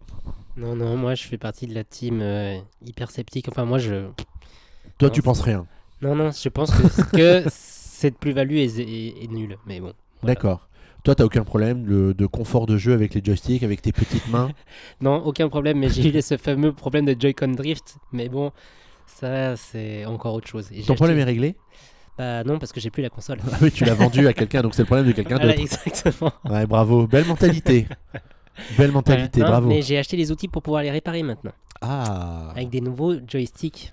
Non, 0.57 0.75
non, 0.75 0.97
moi 0.97 1.13
je 1.15 1.23
fais 1.23 1.37
partie 1.37 1.67
de 1.67 1.73
la 1.75 1.83
team 1.83 2.19
euh, 2.21 2.57
hyper 2.85 3.11
sceptique. 3.11 3.47
Enfin, 3.49 3.65
moi 3.65 3.77
je. 3.79 4.05
Toi, 4.97 5.09
Non, 5.09 5.13
tu 5.13 5.21
penses 5.21 5.41
rien. 5.41 5.65
Non, 6.01 6.15
non, 6.15 6.31
je 6.31 6.49
pense 6.49 6.71
que, 6.71 7.43
que 7.43 7.43
cette 7.51 8.17
plus-value 8.17 8.55
est, 8.57 8.79
est- 8.79 9.23
est 9.23 9.27
nulle. 9.31 9.57
Mais 9.67 9.79
bon. 9.79 9.93
voilà. 10.21 10.35
D'accord. 10.35 10.67
Toi, 11.03 11.15
t'as 11.15 11.23
aucun 11.23 11.43
problème 11.43 11.83
de, 11.83 12.13
de 12.13 12.25
confort 12.27 12.67
de 12.67 12.77
jeu 12.77 12.93
avec 12.93 13.13
les 13.15 13.21
joysticks, 13.23 13.63
avec 13.63 13.81
tes 13.81 13.91
petites 13.91 14.27
mains. 14.27 14.51
Non, 15.01 15.15
aucun 15.25 15.49
problème, 15.49 15.79
mais 15.79 15.89
j'ai 15.89 16.15
eu 16.15 16.21
ce 16.21 16.37
fameux 16.37 16.73
problème 16.73 17.05
de 17.05 17.15
Joy-Con 17.19 17.49
Drift. 17.49 17.97
Mais 18.11 18.29
bon, 18.29 18.51
ça 19.07 19.55
c'est 19.55 20.05
encore 20.05 20.35
autre 20.35 20.47
chose. 20.47 20.69
Et 20.71 20.83
Ton 20.83 20.93
problème 20.95 21.17
est 21.17 21.23
réglé? 21.23 21.55
Bah 22.17 22.43
non, 22.43 22.59
parce 22.59 22.71
que 22.71 22.79
j'ai 22.79 22.91
plus 22.91 23.01
la 23.01 23.09
console. 23.09 23.39
Ah 23.51 23.57
oui, 23.61 23.71
tu 23.71 23.83
l'as 23.85 23.95
vendu 23.95 24.27
à 24.27 24.33
quelqu'un, 24.33 24.61
donc 24.61 24.75
c'est 24.75 24.83
le 24.83 24.85
problème 24.85 25.07
de 25.07 25.11
quelqu'un 25.13 25.37
Voilà, 25.37 25.53
d'autre. 25.53 25.61
exactement. 25.63 26.31
Ouais, 26.47 26.67
bravo. 26.67 27.07
Belle 27.07 27.25
mentalité. 27.25 27.87
Belle 28.77 28.91
mentalité, 28.91 29.39
Voilà. 29.39 29.55
Non, 29.55 29.61
bravo. 29.61 29.67
Mais 29.69 29.81
j'ai 29.81 29.97
acheté 29.97 30.17
les 30.17 30.31
outils 30.31 30.49
pour 30.49 30.61
pouvoir 30.61 30.83
les 30.83 30.91
réparer 30.91 31.23
maintenant. 31.23 31.53
Ah, 31.81 32.51
Avec 32.51 32.69
des 32.69 32.81
nouveaux 32.81 33.15
joysticks. 33.27 33.91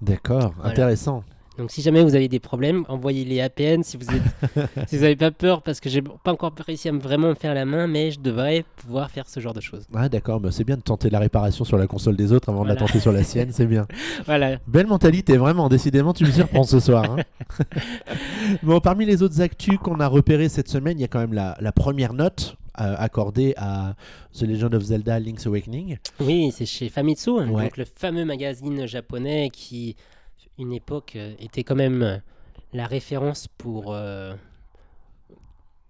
d'accord, 0.00 0.52
Voilà. 0.56 0.70
intéressant. 0.70 1.24
Donc 1.58 1.72
si 1.72 1.82
jamais 1.82 2.02
vous 2.04 2.14
avez 2.14 2.28
des 2.28 2.38
problèmes, 2.38 2.84
envoyez-les 2.88 3.40
à 3.40 3.50
PN 3.50 3.82
si 3.82 3.96
vous 3.96 4.06
si 4.86 4.96
n'avez 4.96 5.16
pas 5.16 5.32
peur 5.32 5.62
parce 5.62 5.80
que 5.80 5.88
j'ai 5.90 6.00
pas 6.02 6.32
encore 6.32 6.52
réussi 6.64 6.88
à 6.88 6.92
me 6.92 7.00
vraiment 7.00 7.28
me 7.30 7.34
faire 7.34 7.52
la 7.52 7.64
main, 7.64 7.88
mais 7.88 8.12
je 8.12 8.20
devrais 8.20 8.64
pouvoir 8.76 9.10
faire 9.10 9.28
ce 9.28 9.40
genre 9.40 9.54
de 9.54 9.60
choses. 9.60 9.84
Ah, 9.94 10.08
d'accord, 10.08 10.38
bah, 10.40 10.50
c'est 10.52 10.62
bien 10.64 10.76
de 10.76 10.82
tenter 10.82 11.10
la 11.10 11.18
réparation 11.18 11.64
sur 11.64 11.76
la 11.76 11.86
console 11.88 12.14
des 12.16 12.32
autres 12.32 12.48
avant 12.48 12.62
de 12.62 12.68
la 12.68 12.76
tenter 12.76 13.00
sur 13.00 13.10
la 13.12 13.24
sienne, 13.24 13.48
c'est 13.52 13.66
bien. 13.66 13.86
Voilà. 14.26 14.58
Belle 14.66 14.86
mentalité, 14.86 15.36
vraiment, 15.36 15.68
décidément, 15.68 16.12
tu 16.12 16.24
me 16.24 16.30
surprends 16.30 16.62
ce 16.64 16.78
soir. 16.80 17.04
hein. 17.10 17.16
bon, 18.62 18.80
parmi 18.80 19.04
les 19.04 19.22
autres 19.22 19.40
actus 19.40 19.78
qu'on 19.78 20.00
a 20.00 20.06
repérées 20.06 20.48
cette 20.48 20.68
semaine, 20.68 20.98
il 20.98 21.02
y 21.02 21.04
a 21.04 21.08
quand 21.08 21.20
même 21.20 21.32
la, 21.34 21.56
la 21.60 21.72
première 21.72 22.12
note 22.12 22.56
euh, 22.80 22.94
accordée 22.98 23.54
à 23.56 23.94
The 24.38 24.42
Legend 24.42 24.74
of 24.74 24.82
Zelda 24.84 25.18
Link's 25.18 25.46
Awakening. 25.46 25.96
Oui, 26.20 26.52
c'est 26.54 26.66
chez 26.66 26.88
Famitsu, 26.88 27.30
Ouais. 27.30 27.46
donc 27.64 27.76
le 27.76 27.84
fameux 27.84 28.24
magazine 28.24 28.86
japonais 28.86 29.50
qui, 29.52 29.96
une 30.58 30.72
époque, 30.72 31.12
euh, 31.16 31.34
était 31.38 31.64
quand 31.64 31.74
même 31.76 32.02
euh, 32.02 32.18
la 32.72 32.86
référence 32.86 33.48
pour. 33.58 33.92
euh, 33.94 34.34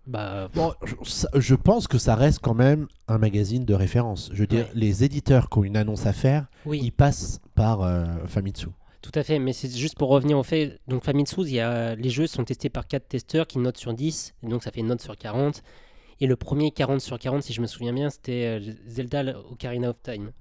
bah, 0.07 0.49
Bon, 0.55 0.73
je, 1.35 1.55
pense 1.55 1.87
que 1.89 1.99
ça 1.99 2.15
reste 2.15 2.41
quand 2.41 2.55
même 2.55 2.87
un 3.09 3.19
magazine 3.19 3.65
de 3.65 3.75
référence. 3.75 4.31
Je 4.33 4.41
veux 4.41 4.47
dire, 4.47 4.67
Ouais. 4.67 4.71
les 4.75 5.05
éditeurs 5.05 5.51
qui 5.51 5.59
ont 5.59 5.65
une 5.65 5.77
annonce 5.77 6.07
à 6.07 6.13
faire, 6.13 6.47
oui. 6.65 6.81
ils 6.83 6.93
passent 6.93 7.41
par 7.55 7.83
euh, 7.83 8.05
Famitsu. 8.27 8.69
Tout 9.03 9.13
à 9.15 9.23
fait, 9.23 9.39
mais 9.39 9.53
c'est 9.53 9.71
juste 9.75 9.97
pour 9.97 10.09
revenir 10.09 10.39
au 10.39 10.43
fait. 10.43 10.81
Donc, 10.89 11.05
Famitsu, 11.05 11.43
il 11.43 11.51
y 11.55 11.61
a, 11.61 11.95
les 11.95 12.11
jeux 12.11 12.27
sont 12.27 12.45
testés 12.45 12.69
par 12.69 12.87
4 12.87 13.07
testeurs 13.09 13.47
qui 13.47 13.59
notent 13.59 13.77
sur 13.77 13.93
10, 13.95 14.35
et 14.43 14.49
donc 14.49 14.63
ça 14.65 14.71
fait 14.71 14.81
une 14.81 14.89
note 14.89 15.01
sur 15.03 15.17
40. 15.17 15.63
Et 16.21 16.27
le 16.27 16.35
premier 16.37 16.73
40 16.73 17.01
sur 17.01 17.17
40, 17.19 17.43
si 17.45 17.53
je 17.53 17.61
me 17.61 17.67
souviens 17.67 17.93
bien, 17.93 18.11
c'était 18.11 18.61
Zelda 18.87 19.39
Ocarina 19.51 19.91
of 19.91 20.03
Time. 20.03 20.33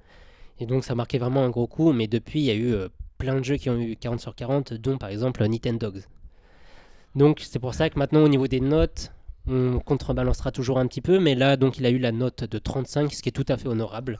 Et 0.60 0.66
donc 0.66 0.84
ça 0.84 0.96
marquait 0.96 1.20
vraiment 1.20 1.44
un 1.44 1.50
gros 1.52 1.68
coup, 1.68 1.94
mais 1.94 2.08
depuis, 2.08 2.40
il 2.40 2.46
y 2.46 2.50
a 2.52 2.56
eu 2.56 2.74
euh, 2.74 2.88
plein 3.18 3.36
de 3.40 3.44
jeux 3.44 3.58
qui 3.58 3.70
ont 3.70 3.78
eu 3.80 3.96
40 3.96 4.20
sur 4.20 4.36
40, 4.36 4.74
dont 4.74 4.98
par 4.98 5.10
exemple 5.10 5.46
Nintendogs. 5.48 6.04
Donc 7.16 7.42
c'est 7.42 7.60
pour 7.60 7.74
ça 7.74 7.90
que 7.90 7.98
maintenant, 7.98 8.22
au 8.24 8.28
niveau 8.28 8.48
des 8.48 8.60
notes, 8.60 9.12
on 9.48 9.80
contrebalancera 9.80 10.52
toujours 10.52 10.78
un 10.80 10.88
petit 10.88 11.02
peu, 11.02 11.20
mais 11.20 11.34
là, 11.36 11.56
donc 11.58 11.78
il 11.78 11.86
a 11.86 11.90
eu 11.90 11.98
la 12.00 12.12
note 12.12 12.44
de 12.44 12.58
35, 12.60 13.14
ce 13.14 13.22
qui 13.24 13.30
est 13.30 13.32
tout 13.32 13.46
à 13.48 13.58
fait 13.58 13.68
honorable. 13.68 14.20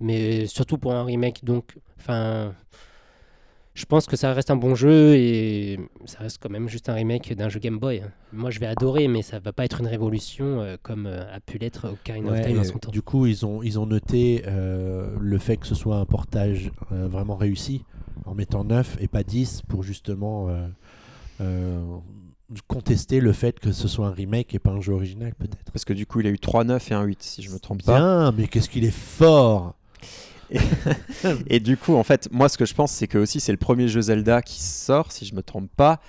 Mais 0.00 0.46
surtout 0.46 0.76
pour 0.78 0.92
un 0.92 1.04
remake, 1.04 1.44
donc, 1.44 1.76
enfin, 1.98 2.52
je 3.74 3.84
pense 3.86 4.06
que 4.06 4.16
ça 4.16 4.32
reste 4.32 4.50
un 4.50 4.56
bon 4.56 4.74
jeu 4.74 5.14
et 5.16 5.78
ça 6.04 6.18
reste 6.20 6.38
quand 6.42 6.50
même 6.50 6.68
juste 6.68 6.88
un 6.88 6.94
remake 6.94 7.32
d'un 7.34 7.48
jeu 7.48 7.60
Game 7.60 7.78
Boy. 7.78 8.00
hein. 8.04 8.10
Moi, 8.32 8.50
je 8.50 8.58
vais 8.60 8.66
adorer, 8.66 9.08
mais 9.08 9.22
ça 9.22 9.38
va 9.38 9.52
pas 9.52 9.64
être 9.64 9.80
une 9.80 9.86
révolution 9.86 10.60
euh, 10.60 10.76
comme 10.82 11.06
euh, 11.06 11.24
a 11.34 11.40
pu 11.40 11.58
l'être 11.58 11.88
Ocarina 11.88 12.30
of 12.32 12.38
Ouais, 12.38 12.44
Time 12.44 12.58
en 12.58 12.64
son 12.64 12.78
temps. 12.78 12.90
du 12.90 13.02
coup, 13.02 13.26
ils 13.26 13.46
ont, 13.46 13.62
ils 13.62 13.78
ont 13.78 13.86
noté 13.86 14.42
euh, 14.46 15.14
le 15.20 15.38
fait 15.38 15.56
que 15.56 15.66
ce 15.66 15.74
soit 15.76 15.96
un 15.96 16.04
portage 16.06 16.70
vraiment 16.90 17.36
réussi, 17.36 17.84
en 18.26 18.34
mettant 18.34 18.64
9 18.64 18.98
et 19.00 19.08
pas 19.08 19.22
10 19.22 19.62
pour 19.68 19.82
justement 19.82 20.48
euh, 20.48 20.66
euh, 21.40 21.96
contester 22.68 23.20
le 23.20 23.32
fait 23.32 23.58
que 23.60 23.72
ce 23.72 23.88
soit 23.88 24.06
un 24.06 24.12
remake 24.12 24.54
et 24.54 24.58
pas 24.58 24.70
un 24.70 24.80
jeu 24.80 24.92
original, 24.92 25.34
peut-être. 25.34 25.70
Parce 25.72 25.84
que 25.84 25.92
du 25.92 26.06
coup, 26.06 26.20
il 26.20 26.26
a 26.26 26.30
eu 26.30 26.38
3 26.38 26.64
9 26.64 26.90
et 26.90 26.94
un 26.94 27.02
8, 27.02 27.22
si 27.22 27.42
je 27.42 27.50
me 27.50 27.58
trompe 27.58 27.82
pas. 27.82 27.98
Bien, 27.98 28.32
mais 28.32 28.48
qu'est-ce 28.48 28.68
qu'il 28.68 28.84
est 28.84 28.90
fort 28.90 29.74
Et 31.48 31.60
du 31.60 31.76
coup, 31.76 31.94
en 31.94 32.04
fait, 32.04 32.28
moi, 32.30 32.48
ce 32.48 32.58
que 32.58 32.66
je 32.66 32.74
pense, 32.74 32.92
c'est 32.92 33.08
que 33.08 33.18
aussi, 33.18 33.40
c'est 33.40 33.52
le 33.52 33.58
premier 33.58 33.88
jeu 33.88 34.02
Zelda 34.02 34.42
qui 34.42 34.60
sort, 34.60 35.10
si 35.10 35.24
je 35.24 35.34
me 35.34 35.42
trompe 35.42 35.70
pas, 35.74 36.00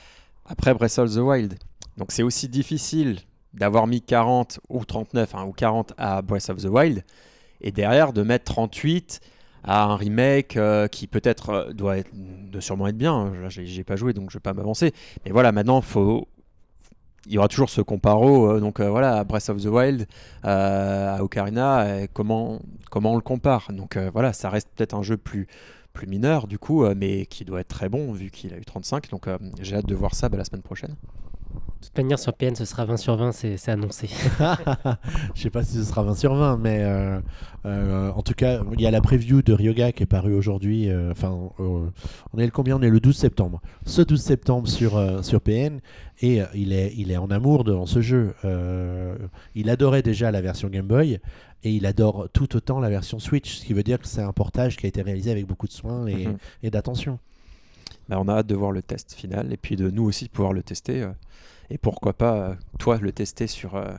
après 0.46 0.74
Breath 0.74 1.00
of 1.00 1.14
the 1.14 1.18
Wild. 1.18 1.56
Donc, 1.98 2.12
c'est 2.12 2.24
aussi 2.24 2.50
difficile 2.50 3.20
d'avoir 3.54 3.88
mis 3.88 4.02
40 4.02 4.60
ou 4.70 4.84
39 4.84 5.36
hein, 5.36 5.46
ou 5.46 5.52
40 5.54 5.94
à 5.98 6.22
Breath 6.22 6.50
of 6.50 6.62
the 6.62 6.66
Wild 6.66 7.04
et 7.62 7.72
derrière 7.72 8.14
de 8.14 8.22
mettre 8.22 8.46
38 8.46 9.22
à 9.66 9.84
un 9.86 9.96
remake 9.96 10.58
euh, 10.58 10.88
qui 10.88 11.08
peut-être 11.08 11.50
euh, 11.50 11.74
doit 11.74 11.98
être, 11.98 12.12
sûrement 12.60 12.88
être 12.88 12.98
bien. 12.98 13.34
J'ai 13.50 13.84
pas 13.84 13.96
joué, 13.96 14.14
donc 14.14 14.30
je 14.30 14.38
vais 14.38 14.42
pas 14.42 14.54
m'avancer. 14.54 14.94
Mais 15.26 15.32
voilà, 15.32 15.52
maintenant, 15.52 15.82
faut 15.82 16.28
il 17.28 17.34
y 17.34 17.40
aura 17.40 17.48
toujours 17.48 17.72
ce 17.72 17.82
comparo, 17.82 18.52
euh, 18.52 18.60
donc 18.60 18.80
voilà, 18.80 19.24
Breath 19.24 19.50
of 19.50 19.60
the 19.60 19.66
Wild, 19.66 20.06
à 20.44 21.24
Ocarina, 21.24 22.06
comment, 22.14 22.62
comment 22.92 23.14
on 23.14 23.16
le 23.16 23.22
compare. 23.22 23.72
Donc 23.72 23.98
voilà, 24.14 24.32
ça 24.32 24.52
reste 24.52 24.70
peut-être 24.76 24.94
un 24.94 25.02
jeu 25.02 25.18
plus, 25.18 25.48
plus 25.92 26.06
mineur 26.06 26.46
du 26.46 26.60
coup, 26.60 26.86
mais 26.96 27.26
qui 27.26 27.44
doit 27.44 27.62
être 27.62 27.68
très 27.68 27.90
bon 27.90 28.12
vu 28.12 28.30
qu'il 28.30 28.54
a 28.54 28.58
eu 28.58 28.66
35. 28.66 29.10
Donc 29.10 29.26
j'ai 29.60 29.76
hâte 29.76 29.88
de 29.88 29.96
voir 29.96 30.14
ça 30.14 30.30
bah, 30.30 30.38
la 30.38 30.46
semaine 30.46 30.62
prochaine. 30.62 30.96
Toute 31.86 31.98
manière, 31.98 32.18
sur 32.20 32.34
PN, 32.34 32.56
ce 32.56 32.66
sera 32.66 32.84
20 32.86 32.98
sur 32.98 33.16
20, 33.16 33.32
c'est 33.32 33.58
c'est 33.58 33.72
annoncé. 33.72 34.10
Je 35.36 35.42
sais 35.42 35.50
pas 35.50 35.64
si 35.64 35.74
ce 35.78 35.84
sera 35.84 36.04
20 36.04 36.16
sur 36.16 36.34
20, 36.34 36.58
mais 36.58 36.80
euh, 36.82 37.20
euh, 37.66 38.12
en 38.12 38.22
tout 38.22 38.34
cas, 38.34 38.62
il 38.74 38.82
y 38.82 38.88
a 38.88 38.92
la 38.92 39.02
preview 39.02 39.42
de 39.42 39.54
Ryoga 39.54 39.92
qui 39.92 40.04
est 40.04 40.08
parue 40.08 40.34
aujourd'hui. 40.34 40.90
euh, 40.90 41.12
Enfin, 41.12 41.52
euh, 41.60 41.88
on 42.34 42.40
est 42.40 42.46
le 42.46 42.52
combien? 42.52 42.76
On 42.78 42.82
est 42.82 42.90
le 42.90 43.00
12 43.00 43.16
septembre. 43.16 43.62
Ce 43.86 44.02
12 44.02 44.20
septembre 44.22 44.68
sur, 44.68 44.98
euh, 44.98 45.22
sur 45.22 45.42
PN, 45.42 45.80
et 46.22 46.42
euh, 46.42 46.46
il, 46.56 46.74
est, 46.74 46.94
il 46.98 47.12
est 47.12 47.18
en 47.18 47.30
amour 47.30 47.64
dans 47.64 47.86
ce 47.86 48.02
jeu. 48.02 48.34
Euh, 48.46 49.16
il 49.54 49.70
adorait 49.70 50.02
déjà 50.02 50.32
la 50.32 50.42
version 50.42 50.70
Game 50.70 50.88
Boy, 50.88 51.20
et 51.64 51.70
il 51.72 51.86
adore 51.86 52.28
tout 52.34 52.56
autant 52.56 52.80
la 52.80 52.90
version 52.90 53.20
Switch, 53.20 53.58
ce 53.60 53.66
qui 53.66 53.74
veut 53.74 53.84
dire 53.84 54.00
que 54.00 54.08
c'est 54.08 54.22
un 54.22 54.34
portage 54.34 54.76
qui 54.78 54.86
a 54.86 54.90
été 54.90 55.02
réalisé 55.02 55.32
avec 55.32 55.46
beaucoup 55.46 55.68
de 55.68 55.74
soin 55.74 56.08
et, 56.08 56.26
Mhm. 56.28 56.38
et 56.64 56.72
d'attention. 56.72 57.20
Bah, 58.10 58.18
on 58.20 58.28
a 58.28 58.34
hâte 58.38 58.48
de 58.48 58.56
voir 58.56 58.72
le 58.72 58.82
test 58.82 59.14
final 59.14 59.54
et 59.54 59.58
puis 59.58 59.76
de 59.76 59.90
nous 59.90 60.04
aussi 60.04 60.26
de 60.26 60.30
pouvoir 60.30 60.54
le 60.54 60.62
tester. 60.64 61.08
Et 61.70 61.78
pourquoi 61.78 62.14
pas, 62.14 62.36
euh, 62.36 62.54
toi, 62.80 62.98
le 63.02 63.12
tester 63.12 63.48
sur 63.48 63.76
euh, 63.76 63.92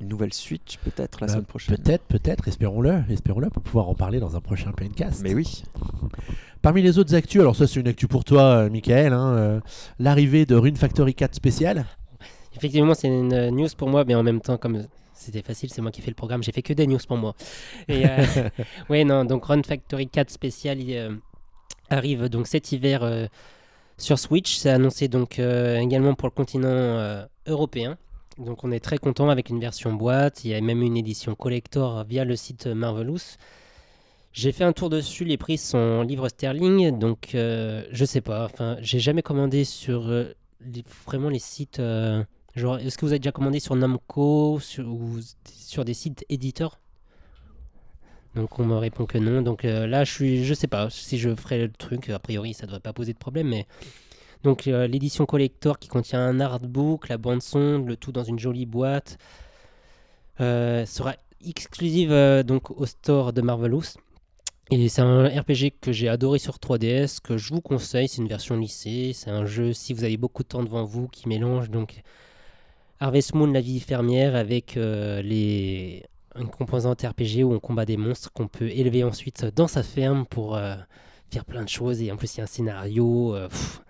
une 0.00 0.08
nouvelle 0.08 0.32
Switch 0.32 0.78
peut-être 0.78 1.20
la 1.20 1.26
Bah, 1.26 1.32
semaine 1.34 1.44
prochaine. 1.46 1.76
Peut-être, 1.76 2.04
peut-être, 2.04 2.48
espérons-le, 2.48 3.02
espérons-le 3.10 3.50
pour 3.50 3.62
pouvoir 3.62 3.88
en 3.88 3.94
parler 3.94 4.20
dans 4.20 4.36
un 4.36 4.40
prochain 4.40 4.72
PNcast. 4.72 5.22
Mais 5.22 5.34
oui. 5.34 5.62
Parmi 6.62 6.82
les 6.82 6.98
autres 6.98 7.14
actus, 7.14 7.40
alors 7.40 7.54
ça 7.56 7.66
c'est 7.66 7.80
une 7.80 7.88
actu 7.88 8.08
pour 8.08 8.24
toi, 8.24 8.42
euh, 8.42 8.70
Michael, 8.70 9.12
hein, 9.12 9.32
euh, 9.34 9.60
l'arrivée 9.98 10.44
de 10.46 10.56
Rune 10.56 10.76
Factory 10.76 11.14
4 11.14 11.34
spécial. 11.34 11.84
Effectivement, 12.56 12.94
c'est 12.94 13.08
une 13.08 13.50
news 13.50 13.68
pour 13.76 13.88
moi, 13.88 14.04
mais 14.04 14.16
en 14.16 14.24
même 14.24 14.40
temps, 14.40 14.56
comme 14.56 14.82
c'était 15.14 15.42
facile, 15.42 15.70
c'est 15.70 15.82
moi 15.82 15.90
qui 15.90 16.00
fais 16.00 16.10
le 16.10 16.16
programme, 16.16 16.42
j'ai 16.42 16.52
fait 16.52 16.62
que 16.62 16.72
des 16.72 16.86
news 16.86 16.98
pour 17.06 17.16
moi. 17.16 17.34
Et 17.88 18.04
euh, 18.06 18.24
ouais, 18.88 19.04
non, 19.04 19.24
donc 19.24 19.44
Run 19.44 19.62
Factory 19.62 20.08
4 20.08 20.30
spécial 20.30 20.80
il, 20.80 20.96
euh, 20.96 21.14
arrive 21.90 22.28
donc 22.28 22.46
cet 22.46 22.72
hiver 22.72 23.02
euh, 23.02 23.26
sur 23.98 24.18
Switch. 24.18 24.56
C'est 24.56 24.70
annoncé 24.70 25.08
donc 25.08 25.38
euh, 25.38 25.78
également 25.78 26.14
pour 26.14 26.28
le 26.28 26.32
continent 26.32 26.68
euh, 26.68 27.24
européen. 27.46 27.98
Donc 28.38 28.64
on 28.64 28.70
est 28.70 28.80
très 28.80 28.98
content 28.98 29.28
avec 29.30 29.50
une 29.50 29.60
version 29.60 29.92
boîte. 29.92 30.44
Il 30.44 30.50
y 30.50 30.54
a 30.54 30.60
même 30.60 30.82
une 30.82 30.96
édition 30.96 31.34
collector 31.34 32.04
via 32.04 32.24
le 32.24 32.36
site 32.36 32.66
Marvelous. 32.66 33.36
J'ai 34.32 34.52
fait 34.52 34.64
un 34.64 34.72
tour 34.72 34.90
dessus, 34.90 35.24
les 35.24 35.36
prix 35.36 35.58
sont 35.58 36.02
livres 36.02 36.28
sterling, 36.28 36.96
donc 36.98 37.34
euh, 37.34 37.84
je 37.90 38.04
sais 38.04 38.20
pas. 38.20 38.44
Enfin, 38.44 38.76
j'ai 38.80 39.00
jamais 39.00 39.22
commandé 39.22 39.64
sur 39.64 40.06
euh, 40.08 40.32
les- 40.60 40.84
vraiment 41.06 41.28
les 41.30 41.40
sites. 41.40 41.80
est-ce 41.80 42.96
que 42.98 43.04
vous 43.06 43.12
avez 43.12 43.18
déjà 43.18 43.32
commandé 43.32 43.58
sur 43.58 43.74
Namco 43.74 44.60
ou 44.78 45.20
sur 45.44 45.84
des 45.84 45.94
sites 45.94 46.24
éditeurs? 46.28 46.78
Donc 48.34 48.58
on 48.58 48.64
me 48.64 48.76
répond 48.76 49.06
que 49.06 49.18
non. 49.18 49.42
Donc 49.42 49.64
euh, 49.64 49.86
là, 49.86 50.04
je 50.04 50.12
suis, 50.12 50.44
je 50.44 50.54
sais 50.54 50.66
pas 50.66 50.90
si 50.90 51.18
je 51.18 51.34
ferai 51.34 51.58
le 51.58 51.72
truc. 51.72 52.08
A 52.10 52.18
priori, 52.18 52.54
ça 52.54 52.66
devrait 52.66 52.80
pas 52.80 52.92
poser 52.92 53.12
de 53.12 53.18
problème, 53.18 53.48
mais 53.48 53.66
donc 54.44 54.66
euh, 54.66 54.86
l'édition 54.86 55.26
collector 55.26 55.78
qui 55.78 55.88
contient 55.88 56.20
un 56.20 56.40
artbook, 56.40 57.08
la 57.08 57.18
bande 57.18 57.42
son, 57.42 57.84
le 57.84 57.96
tout 57.96 58.12
dans 58.12 58.24
une 58.24 58.38
jolie 58.38 58.66
boîte, 58.66 59.18
euh, 60.40 60.86
sera 60.86 61.14
exclusive 61.46 62.12
donc 62.44 62.70
au 62.70 62.86
store 62.86 63.32
de 63.32 63.42
Marvelous. 63.42 63.96
Et 64.70 64.90
c'est 64.90 65.00
un 65.00 65.26
RPG 65.26 65.72
que 65.80 65.92
j'ai 65.92 66.08
adoré 66.08 66.38
sur 66.38 66.56
3DS, 66.56 67.20
que 67.22 67.38
je 67.38 67.54
vous 67.54 67.62
conseille. 67.62 68.06
C'est 68.06 68.20
une 68.20 68.28
version 68.28 68.54
lycée. 68.54 69.12
C'est 69.14 69.30
un 69.30 69.46
jeu, 69.46 69.72
si 69.72 69.94
vous 69.94 70.04
avez 70.04 70.18
beaucoup 70.18 70.42
de 70.42 70.48
temps 70.48 70.62
devant 70.62 70.84
vous, 70.84 71.08
qui 71.08 71.26
mélange 71.26 71.70
donc 71.70 72.02
Harvest 73.00 73.34
Moon, 73.34 73.50
la 73.50 73.62
vie 73.62 73.80
fermière, 73.80 74.36
avec 74.36 74.74
les 74.74 76.04
une 76.40 76.48
composante 76.48 77.02
RPG 77.02 77.42
où 77.44 77.52
on 77.52 77.60
combat 77.60 77.84
des 77.84 77.96
monstres 77.96 78.32
qu'on 78.32 78.48
peut 78.48 78.68
élever 78.70 79.04
ensuite 79.04 79.44
dans 79.56 79.68
sa 79.68 79.82
ferme 79.82 80.26
pour 80.26 80.56
euh, 80.56 80.74
faire 81.30 81.44
plein 81.44 81.62
de 81.62 81.68
choses. 81.68 82.00
Et 82.02 82.10
en 82.12 82.16
plus, 82.16 82.34
il 82.34 82.38
y 82.38 82.40
a 82.40 82.44
un 82.44 82.46
scénario 82.46 83.34
euh, 83.34 83.48
pff, 83.48 83.82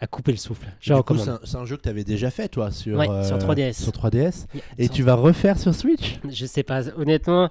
à 0.00 0.06
couper 0.06 0.32
le 0.32 0.38
souffle. 0.38 0.66
Je 0.80 0.92
recommande. 0.92 1.40
c'est 1.44 1.56
un, 1.56 1.64
jeu 1.64 1.76
que 1.76 1.82
tu 1.82 1.88
avais 1.88 2.04
déjà 2.04 2.30
fait, 2.30 2.48
toi, 2.48 2.70
sur, 2.70 2.98
Ouais, 2.98 3.08
euh, 3.08 3.24
sur 3.24 3.38
3DS. 3.38 3.82
Sur 3.82 3.92
3DS. 3.92 4.46
Yeah, 4.54 4.62
Et 4.78 4.86
sur- 4.86 4.94
tu 4.94 5.02
vas 5.02 5.14
refaire 5.14 5.58
sur 5.58 5.74
Switch? 5.74 6.18
Je 6.28 6.46
sais 6.46 6.62
pas, 6.62 6.88
honnêtement, 6.96 7.48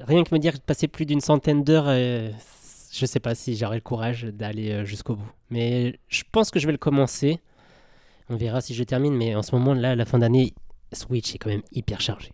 rien 0.00 0.24
que 0.24 0.34
me 0.34 0.38
dire 0.38 0.54
de 0.54 0.58
passer 0.60 0.88
plus 0.88 1.06
d'une 1.06 1.20
centaine 1.20 1.64
d'heures, 1.64 1.88
euh, 1.88 2.30
je 2.92 3.04
sais 3.06 3.20
pas 3.20 3.34
si 3.34 3.56
j'aurai 3.56 3.76
le 3.76 3.82
courage 3.82 4.24
d'aller 4.24 4.72
euh, 4.72 4.84
jusqu'au 4.84 5.16
bout. 5.16 5.30
Mais 5.50 5.98
je 6.08 6.22
pense 6.32 6.50
que 6.50 6.58
je 6.58 6.66
vais 6.66 6.72
le 6.72 6.78
commencer. 6.78 7.40
On 8.28 8.36
verra 8.36 8.60
si 8.60 8.74
je 8.74 8.82
termine, 8.82 9.14
mais 9.14 9.36
en 9.36 9.42
ce 9.42 9.54
moment, 9.54 9.74
là, 9.74 9.94
la 9.94 10.04
fin 10.04 10.18
d'année, 10.18 10.54
Switch 10.92 11.34
est 11.34 11.38
quand 11.38 11.50
même 11.50 11.62
hyper 11.72 12.00
chargé. 12.00 12.32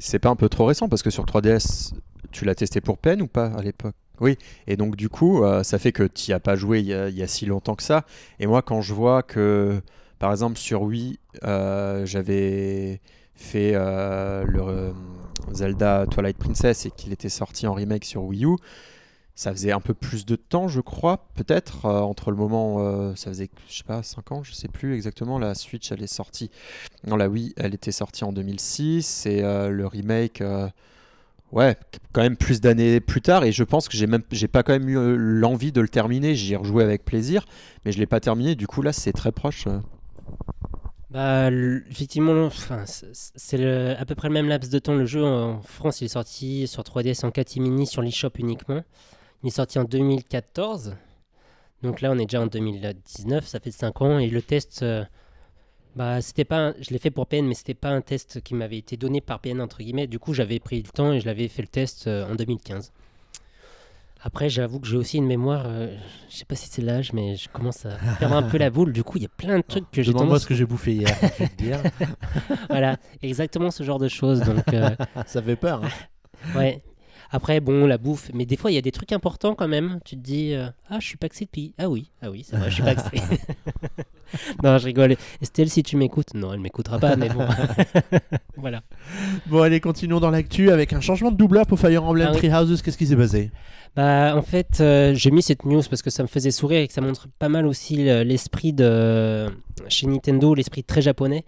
C'est 0.00 0.18
pas 0.18 0.30
un 0.30 0.36
peu 0.36 0.48
trop 0.48 0.66
récent 0.66 0.88
parce 0.88 1.02
que 1.02 1.10
sur 1.10 1.24
3DS, 1.24 1.92
tu 2.30 2.44
l'as 2.44 2.54
testé 2.54 2.80
pour 2.80 2.98
peine 2.98 3.22
ou 3.22 3.26
pas 3.26 3.46
à 3.46 3.62
l'époque? 3.62 3.94
Oui, 4.20 4.38
et 4.66 4.76
donc 4.76 4.96
du 4.96 5.08
coup, 5.08 5.42
euh, 5.42 5.62
ça 5.62 5.78
fait 5.78 5.92
que 5.92 6.04
tu 6.04 6.30
n'y 6.30 6.34
as 6.34 6.40
pas 6.40 6.54
joué 6.54 6.80
il 6.80 6.86
y, 6.86 7.22
a, 7.22 7.26
si 7.26 7.46
longtemps 7.46 7.74
que 7.74 7.82
ça. 7.82 8.04
Et 8.38 8.46
moi, 8.46 8.62
quand 8.62 8.80
je 8.80 8.94
vois 8.94 9.22
que, 9.22 9.80
par 10.18 10.30
exemple, 10.30 10.58
sur 10.58 10.82
Wii, 10.82 11.18
euh, 11.44 12.06
j'avais 12.06 13.00
fait 13.34 13.72
euh, 13.74 14.44
le 14.44 14.92
Zelda 15.52 16.06
Twilight 16.08 16.36
Princess 16.36 16.86
et 16.86 16.90
qu'il 16.90 17.12
était 17.12 17.28
sorti 17.28 17.66
en 17.66 17.74
remake 17.74 18.04
sur 18.04 18.22
Wii 18.22 18.44
U, 18.44 18.56
ça 19.34 19.50
faisait 19.52 19.72
un 19.72 19.80
peu 19.80 19.94
plus 19.94 20.26
de 20.26 20.36
temps, 20.36 20.68
je 20.68 20.80
crois, 20.80 21.26
peut-être, 21.34 21.86
euh, 21.86 22.00
entre 22.00 22.30
le 22.30 22.36
moment, 22.36 22.76
euh, 22.80 23.14
ça 23.14 23.30
faisait, 23.30 23.48
je 23.68 23.78
sais 23.78 23.84
pas, 23.84 24.02
5 24.02 24.30
ans, 24.32 24.42
je 24.42 24.52
sais 24.52 24.68
plus 24.68 24.94
exactement, 24.94 25.38
la 25.38 25.54
Switch, 25.54 25.90
elle 25.90 26.02
est 26.02 26.06
sortie, 26.06 26.50
non, 27.06 27.16
la 27.16 27.28
Wii, 27.28 27.54
elle 27.56 27.74
était 27.74 27.92
sortie 27.92 28.24
en 28.24 28.32
2006, 28.32 29.26
et 29.26 29.42
euh, 29.42 29.70
le 29.70 29.86
remake, 29.86 30.42
ouais, 31.52 31.76
quand 32.12 32.20
même 32.22 32.36
plus 32.36 32.60
d'années 32.60 33.00
plus 33.00 33.22
tard, 33.22 33.44
et 33.44 33.52
je 33.52 33.64
pense 33.64 33.88
que 33.88 33.96
j'ai 33.96 34.06
même, 34.06 34.22
j'ai 34.30 34.48
pas 34.48 34.62
quand 34.62 34.72
même 34.74 34.88
eu 34.88 35.16
l'envie 35.16 35.72
de 35.72 35.80
le 35.80 35.88
terminer, 35.88 36.34
j'y 36.34 36.52
ai 36.52 36.56
rejoué 36.56 36.84
avec 36.84 37.04
plaisir, 37.04 37.46
mais 37.84 37.92
je 37.92 37.98
l'ai 37.98 38.06
pas 38.06 38.20
terminé, 38.20 38.54
du 38.54 38.66
coup 38.66 38.82
là, 38.82 38.92
c'est 38.92 39.12
très 39.12 39.32
proche. 39.32 39.66
Bah, 41.10 41.50
effectivement, 41.90 42.46
enfin, 42.46 42.84
c'est- 42.86 43.94
à 43.98 44.04
peu 44.06 44.14
près 44.14 44.28
le 44.28 44.34
même 44.34 44.48
laps 44.48 44.70
de 44.72 44.78
temps. 44.78 44.94
Le 44.94 45.04
jeu 45.04 45.22
en 45.22 45.60
France, 45.60 46.00
il 46.00 46.06
est 46.06 46.08
sorti 46.08 46.66
sur 46.66 46.82
3DS 46.84 47.22
en 47.24 47.30
catimini 47.30 47.86
sur 47.86 48.00
l'eShop 48.00 48.30
uniquement. 48.38 48.82
Il 49.42 49.48
est 49.48 49.50
sorti 49.50 49.78
en 49.78 49.84
2014. 49.84 50.94
Donc 51.82 52.00
là, 52.00 52.10
on 52.12 52.18
est 52.18 52.26
déjà 52.26 52.40
en 52.40 52.46
2019, 52.46 53.46
ça 53.46 53.58
fait 53.60 53.70
5 53.72 54.02
ans. 54.02 54.18
Et 54.18 54.28
le 54.28 54.40
test, 54.40 54.82
euh, 54.82 55.04
bah, 55.96 56.20
c'était 56.22 56.44
pas, 56.44 56.68
un- 56.68 56.74
je 56.80 56.90
l'ai 56.90 56.98
fait 56.98 57.10
pour 57.10 57.26
PN, 57.26 57.44
mais 57.46 57.54
c'était 57.54 57.74
pas 57.74 57.90
un 57.90 58.00
test 58.02 58.40
qui 58.42 58.54
m'avait 58.54 58.78
été 58.78 58.96
donné 58.96 59.20
par 59.20 59.40
PN 59.40 59.60
entre 59.60 59.78
guillemets. 59.78 60.06
Du 60.06 60.18
coup, 60.20 60.32
j'avais 60.32 60.60
pris 60.60 60.80
le 60.82 60.88
temps 60.88 61.12
et 61.12 61.20
je 61.20 61.26
l'avais 61.26 61.48
fait 61.48 61.62
le 61.62 61.68
test 61.68 62.06
euh, 62.06 62.24
en 62.30 62.34
2015. 62.36 62.92
Après, 64.24 64.48
j'avoue 64.48 64.78
que 64.78 64.86
j'ai 64.86 64.96
aussi 64.96 65.16
une 65.16 65.26
mémoire, 65.26 65.64
euh, 65.66 65.96
je 66.30 66.36
sais 66.36 66.44
pas 66.44 66.54
si 66.54 66.68
c'est 66.68 66.80
l'âge, 66.82 67.12
mais 67.12 67.34
je 67.34 67.48
commence 67.48 67.84
à 67.86 67.96
perdre 68.20 68.36
un 68.36 68.42
peu 68.44 68.56
la 68.56 68.70
boule. 68.70 68.92
Du 68.92 69.02
coup, 69.02 69.18
il 69.18 69.24
y 69.24 69.26
a 69.26 69.30
plein 69.36 69.56
de 69.56 69.64
trucs 69.66 69.90
que 69.90 70.00
j'ai 70.00 70.12
Demande-moi 70.12 70.28
tendance 70.36 70.42
ce 70.42 70.46
que 70.46 70.54
j'ai 70.54 70.64
bouffé 70.64 70.92
hier, 70.94 71.08
je 71.20 71.42
vais 71.42 71.48
te 71.48 71.56
dire. 71.56 71.80
voilà, 72.70 72.98
exactement 73.20 73.72
ce 73.72 73.82
genre 73.82 73.98
de 73.98 74.06
choses. 74.06 74.38
Donc, 74.42 74.72
euh, 74.72 74.90
Ça 75.26 75.42
fait 75.42 75.56
peur. 75.56 75.82
hein. 75.84 75.88
ouais. 76.56 76.84
Après, 77.34 77.60
bon, 77.60 77.86
la 77.86 77.96
bouffe, 77.96 78.30
mais 78.34 78.44
des 78.44 78.56
fois, 78.58 78.70
il 78.70 78.74
y 78.74 78.78
a 78.78 78.82
des 78.82 78.92
trucs 78.92 79.10
importants 79.12 79.54
quand 79.54 79.66
même. 79.66 80.00
Tu 80.04 80.16
te 80.16 80.20
dis, 80.20 80.52
euh, 80.52 80.68
ah, 80.90 81.00
je 81.00 81.06
suis 81.06 81.16
paxé 81.16 81.46
depuis. 81.46 81.72
Ah 81.78 81.88
oui, 81.88 82.10
ah 82.20 82.30
oui, 82.30 82.44
c'est 82.46 82.56
vrai, 82.56 82.68
je 82.68 82.74
suis 82.74 82.82
paxé. 82.82 83.08
non, 84.62 84.78
je 84.78 84.84
rigole. 84.84 85.16
Estelle, 85.40 85.70
si 85.70 85.82
tu 85.82 85.96
m'écoutes, 85.96 86.34
non, 86.34 86.52
elle 86.52 86.60
m'écoutera 86.60 86.98
pas, 86.98 87.16
mais 87.16 87.28
bon. 87.30 87.46
voilà. 88.56 88.82
Bon, 89.46 89.62
allez, 89.62 89.80
continuons 89.80 90.20
dans 90.20 90.30
l'actu 90.30 90.70
avec 90.70 90.92
un 90.92 91.00
changement 91.00 91.30
de 91.30 91.36
doubleur 91.36 91.66
pour 91.66 91.78
Fire 91.78 92.04
Emblem 92.04 92.28
Ah 92.28 92.32
oui. 92.32 92.38
Three 92.38 92.52
Houses. 92.52 92.82
Qu'est-ce 92.82 92.98
qui 92.98 93.06
s'est 93.06 93.16
passé? 93.16 93.50
Bah, 93.96 94.34
en 94.36 94.42
fait, 94.42 94.78
euh, 94.80 95.14
j'ai 95.14 95.30
mis 95.30 95.42
cette 95.42 95.64
news 95.64 95.82
parce 95.88 96.02
que 96.02 96.10
ça 96.10 96.22
me 96.22 96.28
faisait 96.28 96.50
sourire 96.50 96.80
et 96.80 96.88
que 96.88 96.94
ça 96.94 97.00
montre 97.00 97.28
pas 97.38 97.48
mal 97.48 97.66
aussi 97.66 97.96
le- 98.04 98.22
l'esprit 98.22 98.72
de 98.72 99.48
chez 99.88 100.06
Nintendo, 100.06 100.54
l'esprit 100.54 100.82
très 100.84 101.02
japonais. 101.02 101.44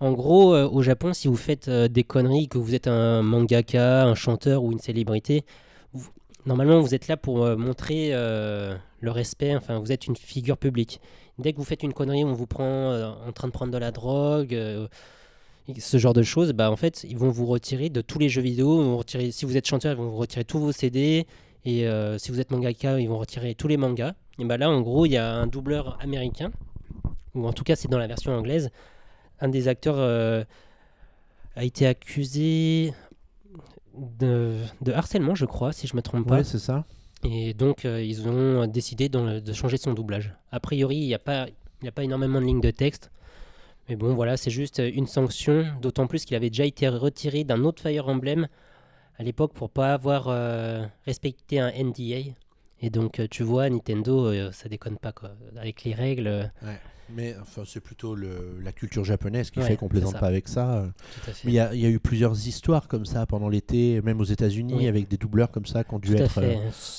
En 0.00 0.12
gros, 0.12 0.54
euh, 0.54 0.68
au 0.68 0.82
Japon, 0.82 1.12
si 1.12 1.28
vous 1.28 1.36
faites 1.36 1.68
euh, 1.68 1.88
des 1.88 2.04
conneries, 2.04 2.48
que 2.48 2.58
vous 2.58 2.74
êtes 2.74 2.88
un 2.88 3.22
mangaka, 3.22 4.04
un 4.04 4.14
chanteur 4.14 4.62
ou 4.64 4.72
une 4.72 4.78
célébrité, 4.78 5.44
normalement, 6.46 6.80
vous 6.80 6.94
êtes 6.94 7.08
là 7.08 7.16
pour 7.16 7.44
euh, 7.44 7.56
montrer 7.56 8.10
le 8.12 9.10
respect. 9.10 9.54
Enfin, 9.54 9.78
vous 9.78 9.92
êtes 9.92 10.06
une 10.06 10.16
figure 10.16 10.58
publique. 10.58 11.00
Dès 11.38 11.52
que 11.52 11.58
vous 11.58 11.64
faites 11.64 11.82
une 11.82 11.92
connerie, 11.92 12.24
on 12.24 12.32
vous 12.32 12.46
prend 12.46 12.94
en 13.26 13.32
train 13.32 13.48
de 13.48 13.52
prendre 13.52 13.72
de 13.72 13.78
la 13.78 13.90
drogue. 13.90 14.56
ce 15.78 15.98
genre 15.98 16.12
de 16.12 16.22
choses, 16.22 16.52
bah 16.52 16.70
en 16.70 16.76
fait, 16.76 17.04
ils 17.08 17.18
vont 17.18 17.30
vous 17.30 17.46
retirer 17.46 17.90
de 17.90 18.00
tous 18.00 18.18
les 18.18 18.28
jeux 18.28 18.42
vidéo. 18.42 18.96
retirer, 18.96 19.30
si 19.30 19.44
vous 19.44 19.56
êtes 19.56 19.66
chanteur, 19.66 19.92
ils 19.92 19.98
vont 19.98 20.08
vous 20.08 20.16
retirer 20.16 20.44
tous 20.44 20.58
vos 20.58 20.72
CD. 20.72 21.26
Et 21.64 21.86
si 22.18 22.30
vous 22.30 22.40
êtes 22.40 22.50
mangaka, 22.50 23.00
ils 23.00 23.08
vont 23.08 23.18
retirer 23.18 23.54
tous 23.54 23.68
les 23.68 23.76
mangas. 23.76 24.14
Et 24.38 24.44
bah 24.44 24.56
là, 24.56 24.70
en 24.70 24.80
gros, 24.80 25.06
il 25.06 25.12
y 25.12 25.16
a 25.16 25.32
un 25.34 25.46
doubleur 25.46 25.98
américain, 26.00 26.50
ou 27.34 27.46
en 27.46 27.52
tout 27.52 27.64
cas, 27.64 27.76
c'est 27.76 27.88
dans 27.88 27.98
la 27.98 28.06
version 28.06 28.32
anglaise. 28.32 28.70
Un 29.44 29.48
des 29.50 29.68
acteurs 29.68 29.96
euh, 29.98 30.42
a 31.54 31.64
été 31.64 31.86
accusé 31.86 32.94
de, 34.18 34.56
de 34.80 34.92
harcèlement, 34.92 35.34
je 35.34 35.44
crois, 35.44 35.72
si 35.72 35.86
je 35.86 35.94
me 35.94 36.00
trompe 36.02 36.26
pas. 36.26 36.36
Ouais, 36.36 36.44
c'est 36.44 36.58
ça. 36.58 36.84
Et 37.24 37.52
donc, 37.52 37.84
euh, 37.84 38.02
ils 38.02 38.26
ont 38.26 38.66
décidé 38.66 39.08
de 39.10 39.52
changer 39.52 39.76
son 39.76 39.92
doublage. 39.92 40.32
A 40.50 40.60
priori, 40.60 40.96
il 40.96 41.06
n'y 41.06 41.14
a, 41.14 41.18
pas- 41.18 41.46
y 41.82 41.88
a 41.88 41.92
pas 41.92 42.04
énormément 42.04 42.40
de 42.40 42.46
lignes 42.46 42.60
de 42.62 42.70
texte. 42.70 43.10
Mais 43.88 43.96
bon, 43.96 44.14
voilà, 44.14 44.38
c'est 44.38 44.50
juste 44.50 44.78
une 44.82 45.06
sanction. 45.06 45.66
D'autant 45.82 46.06
plus 46.06 46.24
qu'il 46.24 46.36
avait 46.36 46.48
déjà 46.48 46.64
été 46.64 46.88
retiré 46.88 47.44
d'un 47.44 47.64
autre 47.64 47.82
Fire 47.82 48.08
Emblem 48.08 48.48
à 49.18 49.22
l'époque 49.22 49.52
pour 49.52 49.68
pas 49.68 49.92
avoir 49.92 50.28
euh, 50.28 50.84
respecté 51.04 51.60
un 51.60 51.70
NDA. 51.70 52.32
Et 52.80 52.88
donc, 52.90 53.20
tu 53.30 53.42
vois, 53.42 53.68
Nintendo, 53.68 54.26
euh, 54.26 54.50
ça 54.52 54.68
déconne 54.70 54.96
pas, 54.96 55.12
quoi. 55.12 55.32
Avec 55.58 55.84
les 55.84 55.92
règles, 55.94 56.50
Mais 57.10 57.34
enfin, 57.40 57.62
c'est 57.66 57.80
plutôt 57.80 58.14
le- 58.14 58.58
la 58.62 58.72
culture 58.72 59.04
japonaise 59.04 59.50
qui 59.50 59.58
Ouais, 59.60 59.66
fait 59.66 59.76
qu'on 59.76 59.88
plaisante 59.88 60.18
pas 60.18 60.26
avec 60.26 60.48
ça. 60.48 60.78
euh. 60.78 60.88
il 61.44 61.50
y, 61.50 61.58
a- 61.58 61.74
il 61.74 61.80
y 61.80 61.86
a 61.86 61.90
eu 61.90 62.00
plusieurs 62.00 62.32
histoires 62.48 62.88
comme 62.88 63.04
ça 63.04 63.26
pendant 63.26 63.48
l'été, 63.48 64.00
même 64.02 64.20
aux 64.20 64.24
États-Unis, 64.24 64.74
Oui. 64.76 64.86
avec 64.88 65.08
des 65.08 65.16
doubleurs 65.18 65.50
comme 65.50 65.66
ça 65.66 65.84
qui 65.84 65.94
ont 65.94 65.98
dû 65.98 66.16
être 66.16 66.38
euh, 66.38 66.54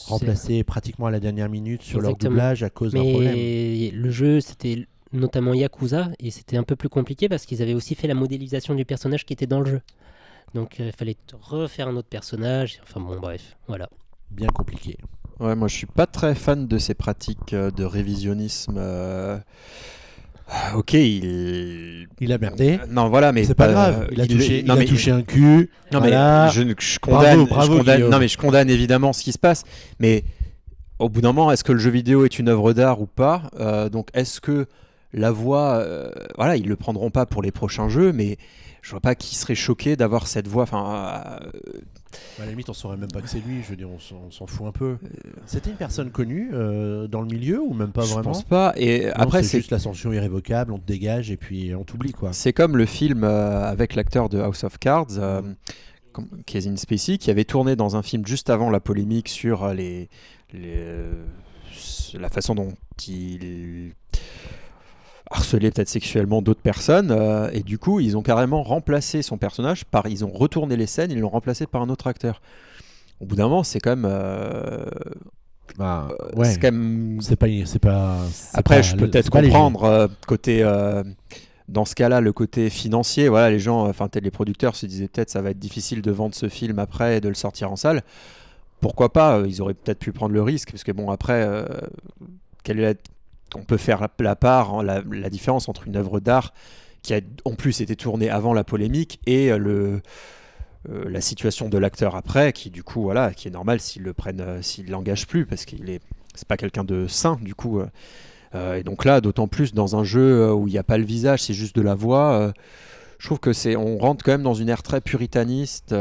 remplacés 0.05 0.63
pratiquement 0.63 1.07
à 1.07 1.11
la 1.11 1.19
dernière 1.19 1.49
minute 1.49 1.81
sur 1.81 1.99
leur 2.01 2.15
doublage 2.15 2.61
à 2.63 2.69
cause 2.69 2.93
d'un 2.93 3.01
problème. 3.03 3.35
Le 3.35 4.09
jeu, 4.11 4.41
c'était 4.41 4.85
notamment 5.11 5.53
Yakuza, 5.53 6.09
et 6.19 6.29
c'était 6.29 6.57
un 6.57 6.63
peu 6.63 6.75
plus 6.75 6.89
compliqué 6.89 7.27
parce 7.29 7.45
qu'ils 7.45 7.61
avaient 7.61 7.73
aussi 7.73 7.95
fait 7.95 8.07
la 8.07 8.15
modélisation 8.15 8.75
du 8.75 8.85
personnage 8.85 9.25
qui 9.25 9.33
était 9.33 9.47
dans 9.47 9.61
le 9.61 9.65
jeu. 9.71 9.81
Donc 10.53 10.79
euh, 10.79 10.87
il 10.87 10.91
fallait 10.93 11.15
t- 11.15 11.35
refaire 11.41 11.87
un 11.87 11.95
autre 11.95 12.07
personnage. 12.09 12.79
Enfin 12.83 12.99
bon, 13.01 13.17
bref, 13.19 13.57
voilà. 13.67 13.89
Bien 14.31 14.47
compliqué. 14.47 14.97
Ouais, 15.39 15.55
moi 15.55 15.67
je 15.67 15.75
suis 15.75 15.85
pas 15.87 16.05
très 16.07 16.33
fan 16.35 16.67
de 16.67 16.77
ces 16.77 16.93
pratiques 16.93 17.53
euh, 17.53 17.71
de 17.71 17.83
révisionnisme. 17.83 18.75
euh. 18.77 19.37
Ok, 20.75 20.93
il. 20.93 22.07
Il 22.21 22.31
a 22.31 22.37
merdé. 22.37 22.79
Non, 22.89 23.09
voilà, 23.09 23.31
mais 23.31 23.43
C'est 23.43 23.55
pas 23.55 23.67
euh, 23.67 23.71
grave. 23.71 24.07
Il 24.11 24.21
a 24.21 24.27
touché, 24.27 24.59
il 24.59 24.65
non, 24.65 24.75
a 24.75 24.77
mais- 24.77 24.85
touché 24.85 25.11
un 25.11 25.23
cul. 25.23 25.71
Non, 25.91 25.99
voilà. 25.99 26.45
mais 26.45 26.51
je, 26.53 26.61
je 26.79 26.99
condamne, 26.99 27.45
Bravo, 27.45 27.45
bravo, 27.47 27.73
je 27.73 27.77
condamne- 27.79 28.09
non, 28.09 28.19
mais 28.19 28.27
je 28.27 28.37
condamne 28.37 28.69
évidemment 28.69 29.11
ce 29.11 29.23
qui 29.23 29.31
se 29.31 29.39
passe. 29.39 29.63
Mais 29.99 30.23
au 30.99 31.09
bout 31.09 31.21
d'un 31.21 31.33
moment, 31.33 31.51
est-ce 31.51 31.63
que 31.63 31.71
le 31.73 31.79
jeu 31.79 31.89
vidéo 31.89 32.25
est 32.25 32.37
une 32.39 32.47
œuvre 32.47 32.73
d'art 32.73 33.01
ou 33.01 33.07
pas 33.07 33.43
Euh, 33.59 33.89
Donc, 33.89 34.09
est-ce 34.13 34.39
que 34.39 34.67
la 35.13 35.31
voix, 35.31 35.77
euh, 35.77 36.11
voilà, 36.37 36.55
ils 36.57 36.67
le 36.67 36.75
prendront 36.75 37.09
pas 37.09 37.25
pour 37.25 37.41
les 37.41 37.51
prochains 37.51 37.89
jeux, 37.89 38.11
mais 38.13 38.37
je 38.83 38.91
vois 38.91 38.99
pas 39.01 39.15
qui 39.15 39.35
serait 39.35 39.55
choqué 39.55 39.95
d'avoir 39.95 40.27
cette 40.27 40.47
voix. 40.47 40.63
Enfin, 40.63 41.39
euh, 41.41 41.49
À 42.39 42.43
la 42.45 42.47
limite, 42.51 42.69
on 42.69 42.73
saurait 42.73 42.97
même 42.97 43.11
pas 43.11 43.21
que 43.21 43.29
c'est 43.29 43.39
lui. 43.39 43.63
Je 43.63 43.69
veux 43.69 43.75
dire, 43.75 43.87
on 43.89 43.99
s'en- 44.29 44.47
fout 44.47 44.67
un 44.67 44.71
peu. 44.71 44.97
C'était 45.45 45.69
une 45.69 45.77
personne 45.77 46.11
connue 46.11 46.51
euh, 46.53 47.07
dans 47.07 47.21
le 47.21 47.27
milieu 47.27 47.61
ou 47.61 47.73
même 47.73 47.91
pas 47.91 48.01
je 48.01 48.13
vraiment 48.13 48.31
pense 48.31 48.43
pas. 48.43 48.73
Et 48.77 49.05
Non, 49.05 49.11
après, 49.15 49.43
c'est 49.43 49.57
juste 49.59 49.71
la 49.71 49.79
sanction 49.79 50.11
irrévocable. 50.11 50.71
On 50.73 50.77
te 50.79 50.85
dégage 50.85 51.31
et 51.31 51.37
puis 51.37 51.73
on 51.75 51.83
t'oublie 51.83 52.11
quoi. 52.11 52.33
C'est 52.33 52.53
comme 52.53 52.75
le 52.77 52.85
film 52.85 53.23
euh, 53.23 53.63
avec 53.63 53.95
l'acteur 53.95 54.27
de 54.29 54.39
House 54.39 54.63
of 54.65 54.77
Cards, 54.79 55.17
euh, 55.17 55.41
Kevin 56.45 56.77
Spacey, 56.77 57.17
qui 57.17 57.31
avait 57.31 57.45
tourné 57.45 57.75
dans 57.75 57.95
un 57.95 58.03
film 58.03 58.25
juste 58.25 58.49
avant 58.49 58.69
la 58.69 58.79
polémique 58.79 59.29
sur 59.29 59.63
euh, 59.63 59.73
les, 59.73 60.09
les, 60.53 60.73
euh, 60.75 61.13
la 62.13 62.29
façon 62.29 62.55
dont 62.55 62.73
il 63.07 63.93
harcelait 65.31 65.71
peut-être 65.71 65.89
sexuellement 65.89 66.41
d'autres 66.41 66.61
personnes. 66.61 67.11
euh, 67.11 67.49
et 67.53 67.61
du 67.63 67.77
coup, 67.77 67.99
ils 67.99 68.15
ont 68.17 68.21
carrément 68.21 68.63
remplacé 68.63 69.21
son 69.21 69.37
personnage 69.37 69.85
par. 69.85 70.07
Ils 70.07 70.23
ont 70.25 70.31
retourné 70.31 70.75
les 70.77 70.87
scènes, 70.87 71.11
ils 71.11 71.19
l'ont 71.19 71.29
remplacé 71.29 71.65
par 71.67 71.81
un 71.81 71.89
autre 71.89 72.07
acteur. 72.07 72.41
au 73.21 73.25
bout 73.25 73.35
d'un 73.35 73.43
moment, 73.43 73.63
c'est 73.63 73.79
quand 73.79 73.91
même. 73.95 74.05
euh, 74.09 74.85
Bah, 75.77 76.09
euh, 76.11 76.35
ouais. 76.35 76.45
C'est 76.45 76.59
quand 76.59 76.71
même. 76.71 77.17
C'est 77.21 77.35
pas, 77.35 77.47
c'est 77.65 77.79
pas. 77.79 78.17
Après, 78.53 78.75
pas- 78.77 78.81
je 78.81 78.95
peux 78.95 79.09
peut-être 79.09 79.29
comprendre 79.29 80.09
côté. 80.27 80.63
dans 81.67 81.85
ce 81.85 81.95
cas-là, 81.95 82.21
le 82.21 82.31
côté 82.31 82.69
financier, 82.69 83.27
voilà, 83.27 83.49
les 83.49 83.57
gens, 83.57 83.87
enfin 83.87 84.07
les 84.21 84.29
producteurs 84.29 84.75
se 84.75 84.85
disaient 84.85 85.07
peut-être 85.07 85.31
ça 85.31 85.41
va 85.41 85.49
être 85.49 85.57
difficile 85.57 86.03
de 86.03 86.11
vendre 86.11 86.35
ce 86.35 86.47
film 86.47 86.77
après 86.77 87.17
et 87.17 87.21
de 87.21 87.27
le 87.27 87.33
sortir 87.33 87.71
en 87.71 87.75
salle. 87.75 88.03
Pourquoi 88.81 89.11
pas 89.11 89.41
Ils 89.47 89.61
auraient 89.63 89.73
peut-être 89.73 89.97
pu 89.97 90.11
prendre 90.11 90.33
le 90.33 90.43
risque, 90.43 90.69
parce 90.71 90.83
que 90.83 90.91
bon 90.91 91.09
après, 91.09 91.41
euh, 91.43 91.65
quelle 92.63 92.79
est 92.79 92.93
la- 92.93 92.99
on 93.55 93.63
peut 93.63 93.77
faire 93.77 94.07
la, 94.19 94.35
part, 94.35 94.73
hein, 94.73 94.83
la, 94.83 95.29
différence 95.29 95.69
entre 95.69 95.87
une 95.87 95.95
œuvre 95.95 96.19
d'art 96.19 96.53
qui 97.01 97.13
a 97.13 97.21
en 97.45 97.53
plus 97.53 97.81
été 97.81 97.95
tournée 97.95 98.29
avant 98.29 98.53
la 98.53 98.63
polémique 98.63 99.19
et 99.25 99.51
euh, 99.51 99.57
le 99.57 100.01
euh, 100.89 101.09
la 101.09 101.21
situation 101.21 101.67
de 101.67 101.77
l'acteur 101.79 102.15
après, 102.15 102.53
qui 102.53 102.69
du 102.69 102.83
coup 102.83 103.01
voilà, 103.01 103.33
qui 103.33 103.47
est 103.47 103.51
normal 103.51 103.79
s'ils 103.79 104.03
le 104.03 104.13
prennent, 104.13 104.41
euh, 104.41 104.61
s'ils 104.61 104.89
l'engagent 104.89 105.25
plus, 105.27 105.45
parce 105.45 105.65
qu'il 105.65 105.89
est 105.89 106.01
c'est 106.35 106.47
pas 106.47 106.57
quelqu'un 106.57 106.83
de 106.83 107.07
sain 107.07 107.39
du 107.41 107.55
coup. 107.55 107.81
et 108.53 108.83
donc 108.83 109.05
là, 109.05 109.21
d'autant 109.21 109.47
plus 109.47 109.73
dans 109.73 109.95
un 109.95 110.03
jeu 110.03 110.51
où 110.53 110.67
il 110.67 110.71
n'y 110.71 110.77
a 110.77 110.83
pas 110.83 110.97
le 110.97 111.05
visage, 111.05 111.43
c'est 111.43 111.53
juste 111.53 111.75
de 111.77 111.81
la 111.81 111.95
voix. 111.95 112.51
je 113.19 113.25
trouve 113.25 113.39
que 113.39 113.53
c'est, 113.53 113.77
on 113.77 113.97
rentre 113.97 114.25
quand 114.25 114.33
même 114.33 114.43
dans 114.43 114.53
une 114.53 114.67
ère 114.67 114.83
très 114.83 114.99
puritaniste. 114.99 115.95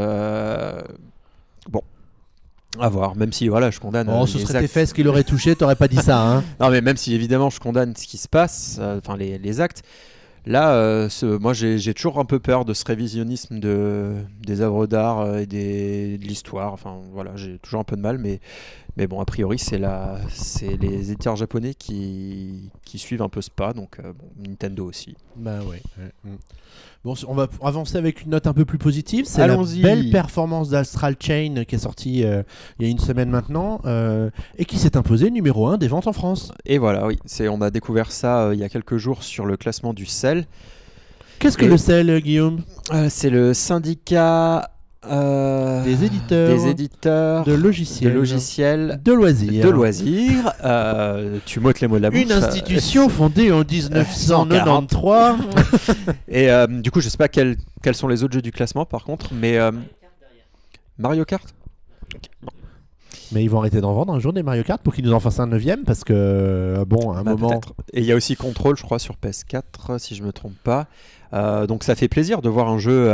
bon, 1.71 1.83
à 2.81 2.89
voir. 2.89 3.17
Même 3.17 3.33
si 3.33 3.49
voilà, 3.49 3.71
je 3.71 3.81
condamne. 3.81 4.09
Oh, 4.11 4.23
euh, 4.23 4.27
ce 4.27 4.39
serait 4.39 4.53
tes 4.55 4.59
actes. 4.65 4.73
fesses 4.73 4.93
qui 4.93 5.03
l'auraient 5.03 5.25
touché, 5.25 5.55
t'aurais 5.57 5.77
pas 5.77 5.89
dit 5.89 5.97
ça, 5.97 6.21
hein 6.21 6.45
Non, 6.61 6.71
mais 6.71 6.81
même 6.81 6.97
si 6.97 7.15
évidemment 7.15 7.51
je 7.51 7.61
condamne 7.61 7.95
ce 7.97 8.07
qui 8.07 8.19
se 8.19 8.29
passe, 8.29 8.79
euh, 8.81 8.99
enfin 9.05 9.17
les, 9.17 9.39
les 9.39 9.61
actes. 9.61 9.83
Là, 10.47 10.75
euh, 10.75 11.09
ce- 11.09 11.39
moi 11.39 11.55
j'ai 11.55 11.95
toujours 11.95 12.19
un 12.19 12.27
peu 12.27 12.39
peur 12.39 12.67
de 12.67 12.75
ce 12.75 12.85
révisionnisme 12.85 13.61
de, 13.61 14.13
des 14.43 14.61
œuvres 14.61 14.87
d'art 14.87 15.39
et 15.39 15.47
des, 15.47 16.19
de 16.19 16.25
l'histoire. 16.27 16.73
Enfin 16.75 16.99
voilà, 17.13 17.31
j'ai 17.37 17.59
toujours 17.61 17.81
un 17.81 17.85
peu 17.85 17.97
de 17.97 18.03
mal, 18.03 18.19
mais, 18.19 18.41
mais 18.99 19.07
bon, 19.07 19.21
a 19.21 19.25
priori, 19.25 19.59
c'est 19.59 19.79
les 19.79 21.11
éditeurs 21.13 21.37
japonais 21.37 21.73
qui, 21.73 22.71
qui 22.85 22.99
suivent 22.99 23.23
un 23.23 23.31
peu 23.31 23.41
ce 23.41 23.51
pas, 23.51 23.73
donc 23.73 23.99
euh, 24.01 24.13
bon, 24.13 24.27
Nintendo 24.47 24.85
aussi. 24.85 25.17
Bah 25.35 25.61
ouais. 25.61 25.81
ouais, 25.99 26.13
mm. 26.25 26.37
Bon, 27.05 27.15
on 27.29 27.35
va 27.35 27.49
avancer 27.63 27.99
avec 27.99 28.23
une 28.23 28.31
note 28.31 28.47
un 28.47 28.55
peu 28.55 28.65
plus 28.65 28.79
positive. 28.79 29.27
C'est 29.27 29.47
la 29.47 29.59
belle 29.83 30.09
performance 30.11 30.71
d'Astral 30.71 31.17
Chain 31.21 31.65
qui 31.69 31.75
est 31.75 31.79
sortie 31.79 32.25
euh, 32.25 32.43
il 32.79 32.87
y 32.87 32.89
a 32.89 32.91
une 32.91 32.99
semaine 32.99 33.29
maintenant 33.29 33.83
euh, 33.85 34.31
et 34.57 34.65
qui 34.65 34.79
s'est 34.79 34.97
imposée 34.97 35.31
numéro 35.31 35.67
1 35.67 35.77
des 35.77 35.87
ventes 35.87 36.07
en 36.07 36.15
France. 36.15 36.51
Et 36.65 36.79
voilà, 36.79 37.07
oui, 37.07 37.19
c'est 37.27 37.47
on 37.47 37.61
a 37.61 37.71
découvert 37.71 38.11
ça 38.11 38.45
euh, 38.45 38.55
il 38.55 38.61
y 38.61 38.65
a 38.65 38.71
quelques 38.71 38.97
jours 38.97 39.23
sur 39.23 39.45
le 39.45 39.59
classement 39.59 39.93
du 39.93 40.07
CEL. 40.07 40.47
Qu'est-ce 41.41 41.59
que 41.59 41.67
le 41.67 41.77
sel, 41.77 42.23
Guillaume? 42.23 42.63
C'est 43.11 43.29
le 43.29 43.53
syndicat 43.53 44.71
euh, 45.11 45.83
Des 45.85 46.05
éditeurs 46.05 46.49
des 46.57 46.69
éditeurs 46.69 47.45
De 47.45 47.53
de 47.53 47.57
logiciels. 47.57 48.15
logiciels 48.15 49.01
De 49.05 49.13
loisirs. 49.13 49.65
de 49.65 49.71
loisirs. 49.71 50.53
Euh, 50.65 51.39
tu 51.45 51.61
m'ôtes 51.61 51.81
les 51.81 51.89
mots 51.89 51.97
de 51.99 52.03
la 52.03 52.11
bouche. 52.11 52.21
Une 52.21 52.33
institution 52.33 53.09
fondée 53.09 53.53
en 53.53 53.65
1993. 53.65 55.35
Et 56.29 56.51
euh, 56.51 56.67
du 56.67 56.91
coup, 56.91 57.01
je 57.01 57.09
sais 57.09 57.17
pas 57.17 57.29
quels, 57.29 57.57
quels 57.83 57.95
sont 57.95 58.09
les 58.09 58.23
autres 58.25 58.35
jeux 58.35 58.43
du 58.43 58.53
classement 58.53 58.85
par 58.85 59.05
contre, 59.05 59.31
mais 59.35 59.59
euh, 59.59 59.71
Mario 60.99 61.25
Kart. 61.25 61.45
Mais 63.33 63.43
ils 63.43 63.49
vont 63.49 63.59
arrêter 63.59 63.81
d'en 63.81 63.95
vendre 63.95 64.13
un 64.13 64.21
jour 64.21 64.33
des 64.33 64.43
Mario 64.43 64.63
Kart 64.63 64.81
pour 64.83 64.95
qu'ils 64.95 65.05
nous 65.05 65.13
en 65.13 65.19
fassent 65.19 65.41
un 65.41 65.47
neuvième 65.49 65.83
parce 65.85 66.05
que, 66.05 66.13
euh, 66.15 66.85
bon, 66.85 67.11
à 67.13 67.19
un 67.19 67.23
Bah, 67.25 67.33
moment. 67.33 67.61
Et 67.93 68.01
il 68.01 68.07
y 68.07 68.13
a 68.13 68.17
aussi 68.17 68.37
Control, 68.37 68.77
je 68.77 68.83
crois, 68.83 68.99
sur 68.99 69.17
PS4, 69.17 69.99
si 69.99 70.15
je 70.15 70.23
me 70.23 70.33
trompe 70.33 70.55
pas. 70.63 70.87
Euh, 71.33 71.67
donc 71.67 71.83
ça 71.83 71.95
fait 71.97 72.07
plaisir 72.09 72.43
de 72.43 72.49
voir 72.49 72.69
un 72.69 72.79
jeu. 72.79 73.11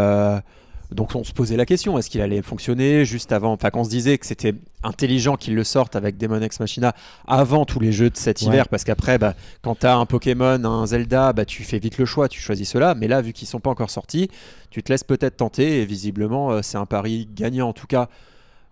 Donc 0.93 1.15
on 1.15 1.23
se 1.25 1.33
posait 1.33 1.57
la 1.57 1.67
question, 1.67 1.99
est-ce 1.99 2.11
qu'il 2.11 2.21
allait 2.21 2.43
fonctionner 2.43 3.05
juste 3.05 3.33
avant? 3.33 3.53
Enfin, 3.53 3.71
qu'on 3.71 3.85
se 3.85 3.91
disait 3.91 4.19
que 4.19 4.27
c'était 4.27 4.55
intelligent 4.83 5.37
qu'ils 5.37 5.55
le 5.55 5.63
sortent 5.65 5.95
avec 5.95 6.17
Demon 6.17 6.41
X 6.41 6.59
Machina 6.61 6.95
avant 7.29 7.65
tous 7.65 7.81
les 7.81 7.93
jeux 7.93 8.11
de 8.11 8.17
cet 8.17 8.41
Ouais. 8.43 8.49
hiver, 8.49 8.69
parce 8.69 8.85
qu'après, 8.85 9.19
bah, 9.19 9.35
quand 9.63 9.79
tu 9.81 9.87
as 9.87 9.97
un 9.97 10.07
Pokémon, 10.07 10.65
un 10.65 10.87
Zelda, 10.87 11.33
bah, 11.33 11.45
tu 11.45 11.63
fais 11.63 11.79
vite 11.79 11.99
le 11.99 12.07
choix, 12.07 12.29
tu 12.29 12.41
choisis 12.41 12.69
cela. 12.69 12.95
Mais 12.95 13.07
là, 13.09 13.21
vu 13.23 13.33
qu'ils 13.33 13.47
sont 13.49 13.61
pas 13.61 13.71
encore 13.71 13.91
sortis, 13.91 14.29
tu 14.71 14.83
te 14.83 14.91
laisses 14.93 15.05
peut-être 15.05 15.37
tenter. 15.37 15.81
Et 15.81 15.85
visiblement, 15.85 16.51
euh, 16.51 16.61
c'est 16.63 16.79
un 16.79 16.87
pari 16.87 17.29
gagnant 17.35 17.69
en 17.69 17.73
tout 17.73 17.87
cas. 17.87 18.09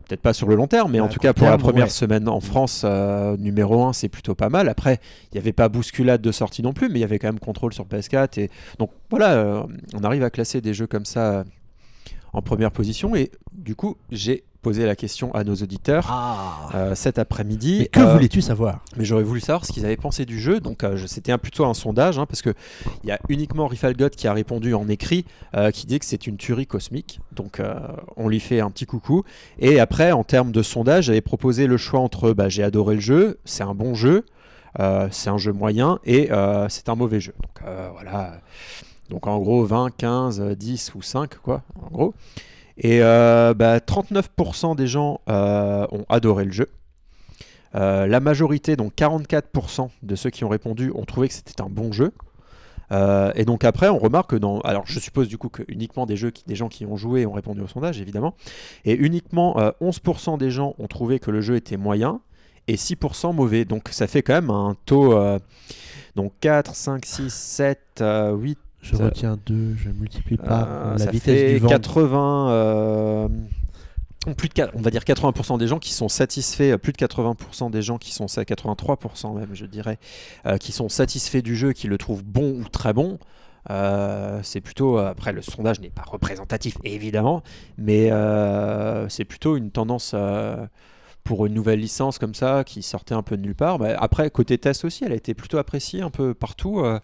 Peut-être 0.09 0.23
pas 0.23 0.33
sur 0.33 0.49
le 0.49 0.55
long 0.55 0.67
terme, 0.67 0.93
mais 0.93 1.01
À 1.01 1.05
en 1.05 1.09
tout 1.09 1.21
cas 1.21 1.35
pour 1.35 1.47
la 1.49 1.59
première 1.59 1.85
ouais. 1.85 1.91
semaine 1.91 2.31
en 2.31 2.41
France, 2.41 2.81
euh, 2.87 3.37
numéro 3.37 3.85
1, 3.85 3.93
c'est 3.93 4.09
plutôt 4.09 4.35
pas 4.35 4.49
mal. 4.49 4.71
Après, 4.71 5.01
il 5.25 5.35
n'y 5.35 5.39
avait 5.39 5.53
pas 5.53 5.69
bousculade 5.69 6.23
de 6.23 6.33
sortie 6.33 6.63
non 6.63 6.73
plus, 6.73 6.89
mais 6.89 6.95
il 6.99 7.03
y 7.03 7.05
avait 7.05 7.19
quand 7.19 7.29
même 7.29 7.39
contrôle 7.39 7.75
sur 7.75 7.85
PS4. 7.85 8.41
Et... 8.41 8.51
Donc 8.79 8.91
voilà, 9.11 9.33
euh, 9.35 9.63
on 9.95 10.03
arrive 10.05 10.23
à 10.25 10.31
classer 10.31 10.63
des 10.63 10.73
jeux 10.73 10.87
comme 10.87 11.05
ça 11.05 11.45
en 12.33 12.43
première 12.43 12.71
position. 12.71 13.15
Et 13.17 13.31
du 13.53 13.75
coup, 13.75 13.97
j'ai 14.11 14.45
posé 14.61 14.85
la 14.85 14.97
question 14.97 15.33
à 15.37 15.45
nos 15.45 15.55
auditeurs 15.55 16.07
Ah 16.11 16.69
euh, 16.75 16.95
cet 16.97 17.19
après-midi. 17.21 17.77
Mais 17.81 17.87
que 17.87 18.01
Euh, 18.01 18.13
voulais-tu 18.15 18.41
savoir? 18.43 18.81
mais 18.97 19.05
j'aurais 19.05 19.23
voulu 19.23 19.41
savoir 19.41 19.65
ce 19.65 19.73
qu'ils 19.73 19.85
avaient 19.85 19.97
pensé 19.97 20.25
du 20.27 20.39
jeu. 20.41 20.59
Donc 20.59 20.83
euh, 20.83 20.99
c'était 21.07 21.31
un, 21.31 21.39
plutôt 21.39 21.65
un 21.65 21.75
sondage, 21.75 22.19
hein, 22.19 22.27
parce 22.27 22.43
que 22.43 22.53
il 23.05 23.09
y 23.09 23.13
a 23.13 23.21
uniquement 23.29 23.69
Rifalgot 23.69 24.11
qui 24.11 24.27
a 24.27 24.33
répondu 24.33 24.75
en 24.75 24.89
écrit, 24.89 25.25
euh, 25.57 25.71
qui 25.71 25.87
dit 25.87 25.99
que 26.01 26.05
c'est 26.05 26.27
une 26.27 26.37
tuerie 26.37 26.67
cosmique. 26.67 27.21
Donc 27.33 27.61
euh, 27.61 27.75
on 28.17 28.29
lui 28.29 28.41
fait 28.41 28.59
un 28.61 28.71
petit 28.71 28.85
coucou. 28.85 29.23
Et 29.61 29.79
après, 29.79 30.11
en 30.11 30.25
termes 30.25 30.51
de 30.51 30.63
sondage, 30.63 31.05
j'avais 31.05 31.21
proposé 31.21 31.69
le 31.69 31.77
choix 31.77 32.01
entre 32.01 32.33
bah, 32.33 32.49
j'ai 32.49 32.65
adoré 32.65 32.97
le 32.97 33.01
jeu, 33.01 33.39
c'est 33.45 33.63
un 33.63 33.75
bon 33.77 33.95
jeu, 33.95 34.25
euh, 34.81 35.07
c'est 35.13 35.31
un 35.31 35.39
jeu 35.39 35.53
moyen 35.53 36.01
et 36.05 36.33
euh, 36.33 36.69
c'est 36.69 36.89
un 36.89 36.97
mauvais 36.97 37.21
jeu. 37.21 37.33
Donc 37.41 37.65
euh, 37.67 37.89
voilà. 37.95 38.41
Donc 39.11 39.27
en 39.27 39.39
gros 39.39 39.65
20, 39.65 39.91
15, 39.97 40.41
euh, 40.41 40.55
10 40.55 40.95
ou 40.95 41.03
5 41.03 41.39
quoi, 41.39 41.63
en 41.81 41.91
gros. 41.91 42.15
Et 42.79 43.03
euh, 43.03 43.55
bah, 43.55 43.79
39% 43.81 44.77
des 44.77 44.87
gens 44.87 45.21
euh, 45.29 45.87
ont 45.91 46.05
adoré 46.09 46.45
le 46.45 46.53
jeu. 46.53 46.69
Euh, 47.75 48.07
la 48.07 48.21
majorité, 48.21 48.77
donc 48.77 48.95
44% 48.97 49.91
de 50.03 50.15
ceux 50.15 50.31
qui 50.31 50.45
ont 50.45 50.49
répondu, 50.49 50.93
ont 50.95 51.05
trouvé 51.05 51.29
que 51.29 51.35
c'était 51.35 51.61
un 51.61 51.69
bon 51.69 51.93
jeu. 51.93 52.13
Et 53.35 53.45
donc 53.45 53.65
après, 53.65 53.91
on 53.91 53.99
remarque 53.99 54.31
que 54.31 54.37
dans... 54.37 54.61
Alors 54.61 54.85
je 54.87 54.99
suppose 54.99 55.29
du 55.29 55.37
coup 55.37 55.51
que 55.51 55.63
uniquement 55.69 56.07
des, 56.07 56.17
jeux 56.17 56.33
des 56.47 56.55
gens 56.55 56.69
qui 56.69 56.87
ont 56.87 56.97
joué 56.97 57.27
ont 57.27 57.33
répondu 57.33 57.61
au 57.61 57.67
sondage, 57.67 58.01
évidemment. 58.01 58.35
Et 58.87 58.95
uniquement 58.95 59.59
euh, 59.59 59.73
11% 59.83 60.39
des 60.39 60.51
gens 60.51 60.75
ont 60.79 60.87
trouvé 60.87 61.19
que 61.19 61.31
le 61.31 61.43
jeu 61.43 61.57
était 61.57 61.77
moyen 61.77 62.21
et 62.67 62.77
6% 62.77 63.35
mauvais. 63.35 63.67
Donc 63.67 63.89
ça 63.91 64.07
fait 64.07 64.23
quand 64.23 64.35
même 64.35 64.51
un 64.51 64.75
taux... 64.87 65.15
donc 66.17 66.33
4, 66.41 66.75
5, 66.75 67.05
6, 67.05 67.35
7, 67.35 67.79
euh, 68.01 68.33
8, 68.35 68.59
Je 68.91 68.97
Ça- 68.97 69.05
retiens 69.05 69.39
deux, 69.47 69.75
je 69.77 69.91
multiplie 69.91 70.37
par 70.37 70.67
euh, 70.69 70.93
la 70.93 70.99
ça 70.99 71.11
vitesse 71.11 71.39
fait 71.41 71.53
du 71.55 71.59
vent. 71.59 71.69
80, 71.69 72.51
euh, 72.51 73.29
plus 74.37 74.49
de, 74.49 74.55
on 74.75 74.81
va 74.81 74.91
dire 74.91 75.05
80% 75.05 75.59
des 75.59 75.67
gens 75.67 75.79
qui 75.79 75.93
sont 75.93 76.09
satisfaits, 76.09 76.73
euh, 76.73 76.79
plus 76.79 76.93
de 76.93 76.97
80% 76.99 77.71
des 77.71 77.83
gens 77.83 77.99
qui 77.99 78.13
sont, 78.13 78.29
sa- 78.29 78.45
83% 78.45 79.35
même 79.39 79.51
je 79.55 79.67
dirais, 79.67 79.99
euh, 80.47 80.57
qui 80.57 80.73
sont 80.73 80.89
satisfaits 80.89 81.39
du 81.43 81.55
jeu, 81.57 81.73
qui 81.73 81.87
le 81.87 81.99
trouvent 81.99 82.25
bon 82.25 82.61
ou 82.61 82.65
très 82.69 82.93
bon. 82.93 83.19
C'est 84.43 84.63
plutôt, 84.63 84.97
après 84.97 85.33
le 85.33 85.43
sondage 85.43 85.79
n'est 85.81 85.91
pas 85.91 86.05
représentatif 86.11 86.79
évidemment, 86.85 87.43
mais 87.77 88.11
c'est 89.11 89.27
plutôt 89.27 89.57
une 89.59 89.71
tendance 89.71 90.15
pour 91.29 91.45
une 91.45 91.53
nouvelle 91.53 91.79
licence 91.81 92.19
comme 92.19 92.35
ça 92.35 92.65
qui 92.65 92.83
sortait 92.83 93.15
un 93.15 93.23
peu 93.23 93.37
de 93.37 93.43
nulle 93.43 93.55
part. 93.55 93.79
Bah, 93.79 93.95
après 93.99 94.31
côté 94.31 94.57
test 94.57 94.87
aussi, 94.87 95.05
elle 95.05 95.13
a 95.13 95.15
été 95.15 95.35
plutôt 95.35 95.59
appréciée 95.59 96.01
un 96.01 96.09
peu 96.09 96.33
partout. 96.33 96.81
euh, 96.81 97.01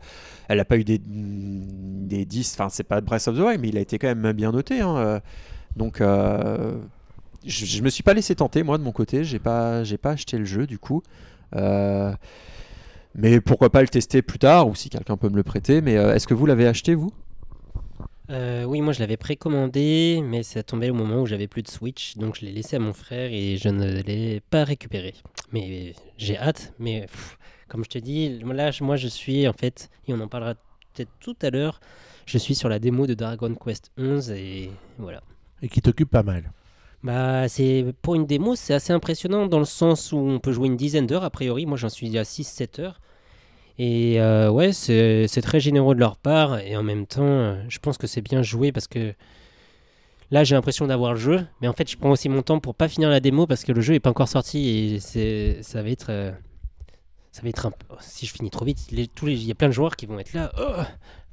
elle 0.48 0.56
n'a 0.56 0.64
pas 0.64 0.78
eu 0.78 0.84
des, 0.84 0.98
des 0.98 2.24
10, 2.24 2.54
enfin 2.54 2.70
c'est 2.70 2.84
pas 2.84 3.02
Breath 3.02 3.28
of 3.28 3.36
the 3.36 3.40
Wild, 3.40 3.60
mais 3.60 3.68
il 3.68 3.76
a 3.76 3.80
été 3.80 3.98
quand 3.98 4.08
même 4.08 4.32
bien 4.32 4.50
noté. 4.50 4.80
hein, 4.80 4.96
euh, 4.96 5.20
donc 5.76 6.00
euh, 6.00 6.72
je, 7.44 7.66
je 7.66 7.82
me 7.82 7.90
suis 7.90 8.02
pas 8.02 8.14
laissé 8.14 8.34
tenter 8.34 8.62
moi 8.62 8.78
de 8.78 8.82
mon 8.82 8.92
côté, 8.92 9.24
j'ai 9.24 9.38
pas, 9.38 9.84
j'ai 9.84 9.98
pas 9.98 10.12
acheté 10.12 10.38
le 10.38 10.46
jeu 10.46 10.66
du 10.66 10.78
coup. 10.78 11.02
Mais 13.14 13.40
pourquoi 13.40 13.70
pas 13.70 13.82
le 13.82 13.88
tester 13.88 14.22
plus 14.22 14.38
tard 14.38 14.68
ou 14.68 14.74
si 14.74 14.88
quelqu'un 14.88 15.16
peut 15.16 15.28
me 15.28 15.36
le 15.36 15.42
prêter. 15.44 15.80
Mais 15.82 15.92
est-ce 15.92 16.26
que 16.26 16.34
vous 16.34 16.46
l'avez 16.46 16.66
acheté 16.66 16.94
vous? 16.94 17.12
Euh, 18.30 18.64
oui, 18.64 18.80
moi 18.80 18.92
je 18.92 19.00
l'avais 19.00 19.18
précommandé, 19.18 20.22
mais 20.24 20.42
ça 20.42 20.62
tombait 20.62 20.90
au 20.90 20.94
moment 20.94 21.20
où 21.22 21.26
j'avais 21.26 21.46
plus 21.46 21.62
de 21.62 21.68
Switch, 21.68 22.16
donc 22.16 22.36
je 22.36 22.46
l'ai 22.46 22.52
laissé 22.52 22.76
à 22.76 22.78
mon 22.78 22.94
frère 22.94 23.30
et 23.30 23.58
je 23.58 23.68
ne 23.68 24.00
l'ai 24.00 24.40
pas 24.40 24.64
récupéré. 24.64 25.14
Mais 25.52 25.92
j'ai 26.16 26.38
hâte, 26.38 26.72
mais 26.78 27.02
pff, 27.02 27.38
comme 27.68 27.84
je 27.84 27.90
te 27.90 27.98
dis, 27.98 28.38
là 28.38 28.70
moi 28.80 28.96
je 28.96 29.08
suis 29.08 29.46
en 29.46 29.52
fait, 29.52 29.90
et 30.08 30.14
on 30.14 30.20
en 30.20 30.28
parlera 30.28 30.54
peut-être 30.94 31.10
tout 31.20 31.36
à 31.42 31.50
l'heure, 31.50 31.80
je 32.24 32.38
suis 32.38 32.54
sur 32.54 32.70
la 32.70 32.78
démo 32.78 33.06
de 33.06 33.14
Dragon 33.14 33.54
Quest 33.54 33.92
11 33.98 34.30
et 34.30 34.70
voilà. 34.98 35.22
Et 35.60 35.68
qui 35.68 35.82
t'occupe 35.82 36.10
pas 36.10 36.22
mal. 36.22 36.50
Bah, 37.02 37.46
c'est 37.48 37.84
pour 38.00 38.14
une 38.14 38.24
démo, 38.24 38.56
c'est 38.56 38.72
assez 38.72 38.94
impressionnant 38.94 39.46
dans 39.46 39.58
le 39.58 39.66
sens 39.66 40.12
où 40.12 40.16
on 40.16 40.40
peut 40.40 40.52
jouer 40.52 40.68
une 40.68 40.76
dizaine 40.78 41.06
d'heures 41.06 41.24
a 41.24 41.28
priori. 41.28 41.66
Moi, 41.66 41.76
j'en 41.76 41.90
suis 41.90 42.16
à 42.16 42.22
6-7 42.22 42.80
heures. 42.80 43.00
Et 43.78 44.20
euh, 44.20 44.50
ouais, 44.50 44.72
c'est 44.72 45.26
très 45.42 45.58
généreux 45.60 45.94
de 45.94 46.00
leur 46.00 46.16
part. 46.16 46.58
Et 46.60 46.76
en 46.76 46.82
même 46.82 47.06
temps, 47.06 47.22
euh, 47.24 47.62
je 47.68 47.78
pense 47.78 47.98
que 47.98 48.06
c'est 48.06 48.20
bien 48.22 48.42
joué 48.42 48.70
parce 48.72 48.86
que 48.86 49.14
là, 50.30 50.44
j'ai 50.44 50.54
l'impression 50.54 50.86
d'avoir 50.86 51.14
le 51.14 51.18
jeu. 51.18 51.46
Mais 51.60 51.68
en 51.68 51.72
fait, 51.72 51.90
je 51.90 51.96
prends 51.96 52.10
aussi 52.10 52.28
mon 52.28 52.42
temps 52.42 52.60
pour 52.60 52.74
pas 52.74 52.88
finir 52.88 53.08
la 53.10 53.20
démo 53.20 53.46
parce 53.46 53.64
que 53.64 53.72
le 53.72 53.80
jeu 53.80 53.94
est 53.94 54.00
pas 54.00 54.10
encore 54.10 54.28
sorti 54.28 54.68
et 54.94 55.62
ça 55.62 55.82
va 55.82 55.88
être. 55.88 56.06
euh, 56.10 56.32
ça 57.32 57.42
va 57.42 57.48
être 57.48 57.66
un 57.66 57.72
peu- 57.72 57.96
Si 58.00 58.26
je 58.26 58.32
finis 58.32 58.50
trop 58.50 58.64
vite, 58.64 58.86
les- 58.92 59.08
tous 59.08 59.26
les- 59.26 59.32
il 59.34 59.42
y 59.46 59.50
a 59.50 59.56
plein 59.56 59.66
de 59.68 59.72
joueurs 59.72 59.96
qui 59.96 60.06
vont 60.06 60.20
être 60.20 60.34
là. 60.34 60.52
Oh 60.56 60.82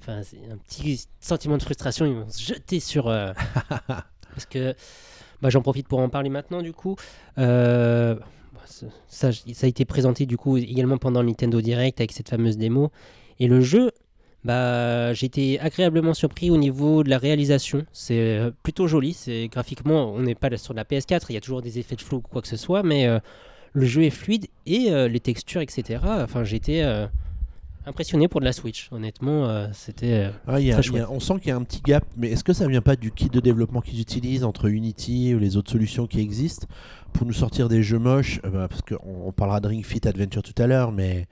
enfin, 0.02 0.24
c'est 0.24 0.38
un 0.52 0.58
petit 0.58 1.06
sentiment 1.20 1.58
de 1.58 1.62
frustration. 1.64 2.08
Ils 2.08 2.14
vont 2.16 2.28
se 2.30 2.42
jeter 2.42 2.80
sur. 2.80 3.08
euh, 3.08 3.32
parce 4.34 4.46
que 4.50 4.74
Bah, 5.44 5.50
J'en 5.50 5.62
profite 5.62 5.88
pour 5.88 6.00
en 6.00 6.10
parler 6.10 6.30
maintenant 6.30 6.62
du 6.64 6.72
coup. 6.74 6.96
Euh, 7.38 8.16
ça, 8.66 9.32
ça, 9.32 9.66
a 9.66 9.68
été 9.68 9.86
présenté 9.86 10.26
du 10.26 10.38
coup 10.38 10.58
également 10.58 10.98
pendant 10.98 11.24
Nintendo 11.24 11.62
Direct 11.62 12.00
avec 12.00 12.12
cette 12.12 12.30
fameuse 12.30 12.58
démo. 12.58 12.92
Et 13.40 13.48
le 13.48 13.62
jeu, 13.62 13.92
bah, 14.44 15.12
été 15.22 15.60
agréablement 15.60 16.14
surpris 16.14 16.50
au 16.50 16.58
niveau 16.58 17.04
de 17.04 17.10
la 17.10 17.18
réalisation. 17.18 17.86
C'est 17.92 18.18
euh, 18.18 18.52
plutôt 18.64 18.88
joli. 18.88 19.14
C'est 19.14 19.48
graphiquement, 19.48 20.12
on 20.14 20.22
n'est 20.22 20.36
pas 20.36 20.56
sur 20.58 20.74
de 20.74 20.78
la 20.78 20.84
PS4. 20.84 21.26
Il 21.30 21.34
y 21.34 21.38
a 21.38 21.42
toujours 21.42 21.62
des 21.62 21.80
effets 21.80 21.96
de 21.96 22.02
flou 22.02 22.18
ou 22.18 22.22
quoi 22.22 22.42
que 22.42 22.48
ce 22.48 22.58
soit, 22.58 22.84
mais 22.84 23.08
euh, 23.08 23.20
le 23.74 23.86
jeu 23.86 24.04
est 24.04 24.10
fluide 24.10 24.48
et 24.66 24.92
euh, 24.92 25.08
les 25.08 25.20
textures, 25.20 25.62
etc. 25.62 26.00
Enfin, 26.04 26.44
j'étais 26.44 26.84
impressionné 27.86 28.28
pour 28.28 28.40
de 28.40 28.46
la 28.46 28.54
Switch. 28.54 28.88
Honnêtement, 28.92 29.46
euh, 29.48 29.68
c'était. 29.74 30.14
euh, 30.26 30.30
Ah, 30.48 30.60
il 30.60 30.68
y 30.68 30.72
a- 30.72 30.76
Très 30.76 30.84
il 30.84 30.86
y 30.94 30.96
a- 30.98 31.02
chouette. 31.06 31.06
on 31.10 31.20
sent 31.20 31.34
qu'il 31.40 31.50
y 31.50 31.52
a 31.52 31.56
un 31.56 31.64
petit 31.64 31.82
gap, 31.82 32.06
mais 32.18 32.30
est-ce 32.32 32.44
que 32.44 32.54
ça 32.54 32.68
vient 32.68 32.82
pas 32.82 32.96
du 32.96 33.12
kit 33.12 33.30
de 33.30 33.40
développement 33.40 33.82
qu'ils 33.82 34.00
utilisent 34.00 34.44
entre 34.44 34.68
Unity 34.70 35.34
ou 35.36 35.40
les 35.40 35.58
autres 35.58 35.72
solutions 35.72 36.08
qui 36.08 36.20
existent 36.20 36.68
pour 37.14 37.26
nous 37.26 37.34
sortir 37.34 37.70
des 37.70 37.84
jeux 37.84 38.00
moches? 38.00 38.40
Euh, 38.46 38.50
bah, 38.50 38.68
Parce 38.70 38.82
qu'on 38.82 39.28
on 39.28 39.32
parlera 39.32 39.60
de 39.60 39.68
Ring 39.68 39.86
Fit 39.86 40.08
Adventure 40.08 40.44
tout 40.44 40.60
à 40.62 40.68
l'heure, 40.68 40.92
mais 40.92 41.28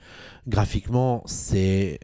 graphiquement, 0.47 1.23
c'est. 1.25 1.99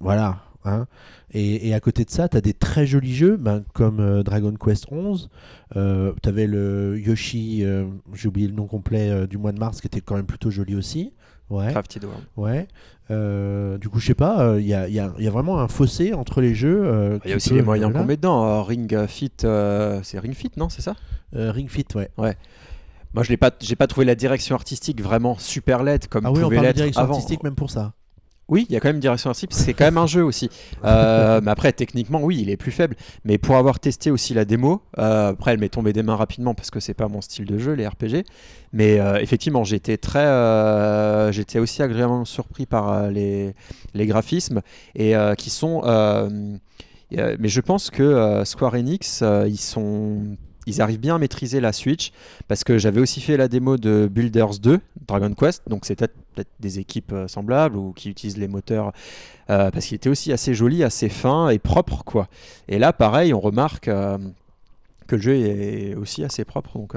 Voilà. 0.00 0.42
hein. 0.64 0.86
et, 1.32 1.68
et 1.68 1.74
à 1.74 1.80
côté 1.80 2.04
de 2.04 2.10
ça, 2.10 2.28
tu 2.28 2.36
as 2.36 2.40
des 2.42 2.52
très 2.52 2.84
jolis 2.86 3.14
jeux, 3.14 3.36
ben, 3.38 3.64
comme 3.72 4.00
euh, 4.00 4.22
Dragon 4.22 4.52
Quest 4.54 4.86
11. 4.90 5.30
Euh, 5.76 6.12
tu 6.22 6.28
avais 6.28 6.46
le 6.46 6.98
Yoshi, 6.98 7.64
euh, 7.64 7.86
j'ai 8.12 8.28
oublié 8.28 8.46
le 8.48 8.52
nom 8.54 8.66
complet 8.66 9.26
du 9.26 9.38
mois 9.38 9.52
de 9.52 9.58
mars, 9.58 9.80
qui 9.80 9.86
était 9.86 10.00
quand 10.02 10.16
même 10.16 10.26
plutôt 10.26 10.50
joli 10.50 10.74
aussi. 10.74 11.12
Ouais. 11.50 11.72
Crafted 11.72 12.04
World. 12.04 12.24
Ouais. 12.36 12.68
Euh, 13.10 13.76
du 13.78 13.88
coup, 13.88 13.98
je 13.98 14.06
sais 14.06 14.14
pas, 14.14 14.54
il 14.58 14.66
y, 14.66 14.72
a, 14.74 14.88
y 14.88 15.00
a- 15.00 15.12
y 15.18 15.26
a 15.26 15.30
vraiment 15.30 15.58
un 15.60 15.66
fossé 15.68 16.14
entre 16.14 16.40
les 16.40 16.54
jeux. 16.54 16.82
euh, 16.84 17.18
Il 17.24 17.30
y 17.30 17.32
a 17.32 17.36
aussi 17.36 17.48
peut- 17.50 17.56
les 17.56 17.62
moyens 17.62 17.92
qu'on 17.92 18.04
met 18.04 18.16
dedans. 18.16 18.46
Euh, 18.46 18.62
Ring 18.62 19.06
Fit, 19.06 19.32
euh, 19.42 20.00
c'est 20.04 20.18
Ring 20.20 20.32
Fit, 20.34 20.52
non 20.56 20.68
C'est 20.68 20.82
ça? 20.82 20.94
Euh, 21.34 21.50
Ring 21.50 21.68
Fit, 21.68 21.86
ouais. 21.96 22.08
Moi, 23.12 23.24
je 23.24 23.30
n'ai 23.30 23.36
pas, 23.36 23.50
pas 23.50 23.86
trouvé 23.88 24.06
la 24.06 24.14
direction 24.14 24.54
artistique 24.54 25.02
vraiment 25.02 25.36
super 25.38 25.82
laide 25.82 26.06
comme 26.06 26.24
ah 26.26 26.30
oui, 26.30 26.38
on 26.38 26.44
pouvait 26.44 26.56
parle 26.56 26.66
de 26.66 26.68
l'être 26.68 26.76
direction 26.76 27.02
avant. 27.02 27.14
artistique 27.14 27.42
même 27.42 27.56
pour 27.56 27.68
ça. 27.70 27.92
Oui, 28.50 28.66
il 28.68 28.72
y 28.72 28.76
a 28.76 28.80
quand 28.80 28.88
même 28.88 28.96
une 28.96 29.00
direction 29.00 29.30
artistique. 29.30 29.52
C'est 29.52 29.74
quand 29.74 29.84
même 29.84 29.96
un 29.96 30.08
jeu 30.08 30.24
aussi. 30.24 30.50
Euh, 30.84 31.40
mais 31.44 31.52
après, 31.52 31.72
techniquement, 31.72 32.20
oui, 32.20 32.38
il 32.40 32.50
est 32.50 32.56
plus 32.56 32.72
faible. 32.72 32.96
Mais 33.24 33.38
pour 33.38 33.56
avoir 33.56 33.78
testé 33.78 34.10
aussi 34.10 34.34
la 34.34 34.44
démo, 34.44 34.82
euh, 34.98 35.30
après, 35.30 35.52
elle 35.52 35.60
m'est 35.60 35.68
tombée 35.68 35.92
des 35.92 36.02
mains 36.02 36.16
rapidement 36.16 36.54
parce 36.54 36.70
que 36.70 36.80
c'est 36.80 36.94
pas 36.94 37.06
mon 37.06 37.20
style 37.20 37.44
de 37.44 37.58
jeu, 37.58 37.72
les 37.72 37.86
RPG. 37.86 38.24
Mais 38.72 38.98
euh, 38.98 39.20
effectivement, 39.20 39.62
j'étais 39.62 39.96
très, 39.96 41.32
j'étais 41.32 41.60
aussi 41.60 41.82
agréablement 41.82 42.24
surpris 42.24 42.66
par 42.66 43.08
les, 43.08 43.54
les 43.94 44.06
graphismes 44.06 44.62
et 44.96 45.14
qui 45.38 45.50
sont. 45.50 45.82
mais 47.12 47.48
je 47.48 47.60
pense 47.60 47.90
que 47.90 48.42
Square 48.44 48.74
Enix, 48.74 49.22
ils 49.46 49.60
sont 49.60 50.36
ils 50.70 50.80
arrivent 50.80 51.00
bien 51.00 51.16
à 51.16 51.18
maîtriser 51.18 51.60
la 51.60 51.72
Switch 51.72 52.12
parce 52.48 52.64
que 52.64 52.78
j'avais 52.78 53.00
aussi 53.00 53.20
fait 53.20 53.36
la 53.36 53.48
démo 53.48 53.76
de 53.76 54.08
Builders 54.10 54.58
2, 54.60 54.80
Dragon 55.06 55.32
Quest, 55.34 55.68
donc 55.68 55.84
c'est 55.84 55.96
peut-être 55.96 56.14
des 56.60 56.78
équipes 56.78 57.12
euh, 57.12 57.28
semblables 57.28 57.76
ou 57.76 57.92
qui 57.92 58.08
utilisent 58.10 58.38
les 58.38 58.48
moteurs 58.48 58.92
euh, 59.50 59.70
parce 59.70 59.86
qu'il 59.86 59.96
était 59.96 60.08
aussi 60.08 60.32
assez 60.32 60.54
joli, 60.54 60.82
assez 60.82 61.08
fin 61.08 61.48
et 61.50 61.58
propre 61.58 62.02
quoi. 62.04 62.28
Et 62.68 62.78
là, 62.78 62.92
pareil, 62.92 63.34
on 63.34 63.40
remarque 63.40 63.88
euh, 63.88 64.16
que 65.06 65.16
le 65.16 65.22
jeu 65.22 65.34
est 65.34 65.94
aussi 65.96 66.24
assez 66.24 66.44
propre, 66.44 66.78
donc 66.78 66.94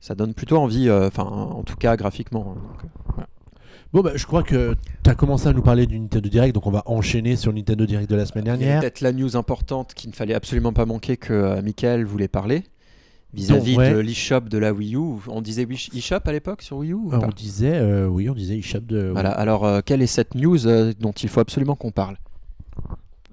ça 0.00 0.14
donne 0.14 0.34
plutôt 0.34 0.58
envie, 0.58 0.90
enfin 0.90 1.22
en 1.22 1.62
tout 1.62 1.76
cas 1.76 1.96
graphiquement. 1.96 2.56
hein. 3.18 3.24
Bon, 3.92 4.02
bah, 4.02 4.12
je 4.14 4.26
crois 4.26 4.42
que 4.42 4.74
tu 5.02 5.10
as 5.10 5.14
commencé 5.14 5.46
à 5.48 5.52
nous 5.52 5.62
parler 5.62 5.86
du 5.86 5.98
Nintendo 5.98 6.28
Direct, 6.28 6.54
donc 6.54 6.66
on 6.66 6.70
va 6.70 6.82
enchaîner 6.86 7.36
sur 7.36 7.52
le 7.52 7.56
Nintendo 7.56 7.86
Direct 7.86 8.10
de 8.10 8.16
la 8.16 8.26
semaine 8.26 8.44
dernière. 8.44 8.80
peut-être 8.80 9.00
la 9.00 9.12
news 9.12 9.36
importante 9.36 9.94
qu'il 9.94 10.10
ne 10.10 10.14
fallait 10.14 10.34
absolument 10.34 10.74
pas 10.74 10.84
manquer 10.84 11.16
que 11.16 11.32
euh, 11.32 11.62
Michael 11.62 12.04
voulait 12.04 12.28
parler 12.28 12.64
vis-à-vis 13.32 13.74
Donc, 13.74 13.80
ouais. 13.80 13.92
de 13.92 13.98
l'eShop 13.98 14.40
de 14.40 14.58
la 14.58 14.72
Wii 14.72 14.94
U. 14.94 15.20
On 15.28 15.40
disait 15.40 15.66
eShop 15.94 16.20
à 16.24 16.32
l'époque 16.32 16.62
sur 16.62 16.78
Wii 16.78 16.92
U 16.92 16.94
ou 16.94 17.12
Euh, 17.12 17.18
on 17.22 17.28
disait, 17.28 17.76
euh, 17.76 18.06
oui, 18.06 18.28
on 18.28 18.34
disait 18.34 18.58
eShop 18.58 18.80
de. 18.80 19.08
Voilà, 19.12 19.30
alors 19.30 19.64
euh, 19.64 19.80
quelle 19.84 20.02
est 20.02 20.06
cette 20.06 20.34
news 20.34 20.58
dont 20.98 21.12
il 21.12 21.28
faut 21.28 21.40
absolument 21.40 21.76
qu'on 21.76 21.90
parle? 21.90 22.16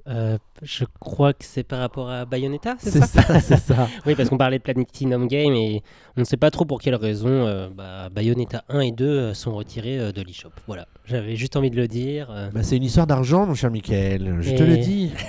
Euh, 0.08 0.38
je 0.62 0.86
crois 1.00 1.34
que 1.34 1.44
c'est 1.46 1.64
par 1.64 1.80
rapport 1.80 2.10
à 2.10 2.26
Bayonetta, 2.26 2.76
c'est 2.80 2.92
C'est 2.92 3.00
ça 3.00 3.22
ça, 3.22 3.40
c'est 3.40 3.58
ça. 3.58 3.88
Oui, 4.06 4.16
parce 4.16 4.30
qu'on 4.30 4.38
parlait 4.38 4.60
de 4.60 4.64
Platinum 4.64 5.28
Game 5.28 5.54
et 5.54 5.82
on 6.16 6.22
ne 6.22 6.26
sait 6.26 6.38
pas 6.38 6.52
trop 6.52 6.66
pour 6.66 6.80
quelle 6.82 6.96
raison 6.96 7.30
euh, 7.30 7.70
bah, 7.70 8.10
Bayonetta 8.10 8.64
1 8.70 8.80
et 8.82 8.92
2 8.92 9.06
euh, 9.06 9.34
sont 9.34 9.56
retirés 9.56 10.00
euh, 10.00 10.12
de 10.12 10.22
l'eShop. 10.22 10.52
Voilà, 10.68 10.88
j'avais 11.06 11.36
juste 11.36 11.56
envie 11.56 11.72
de 11.72 11.78
le 11.78 11.88
dire. 11.88 12.28
Bah, 12.54 12.64
c'est 12.64 12.78
une 12.78 12.84
histoire 12.84 13.08
d'argent, 13.08 13.46
mon 13.48 13.56
cher 13.56 13.72
Michael. 13.72 14.38
Je 14.42 14.56
te 14.56 14.64
le 14.64 14.78
dis. 14.78 15.12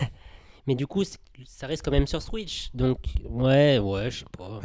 Mais 0.66 0.74
du 0.74 0.86
coup, 0.86 1.04
ça 1.44 1.68
reste 1.68 1.84
quand 1.84 1.92
même 1.92 2.08
sur 2.08 2.20
Switch. 2.20 2.70
Donc, 2.74 2.98
ouais, 3.30 3.78
ouais, 3.78 4.10
je 4.10 4.18
sais 4.18 4.24
pas. 4.36 4.60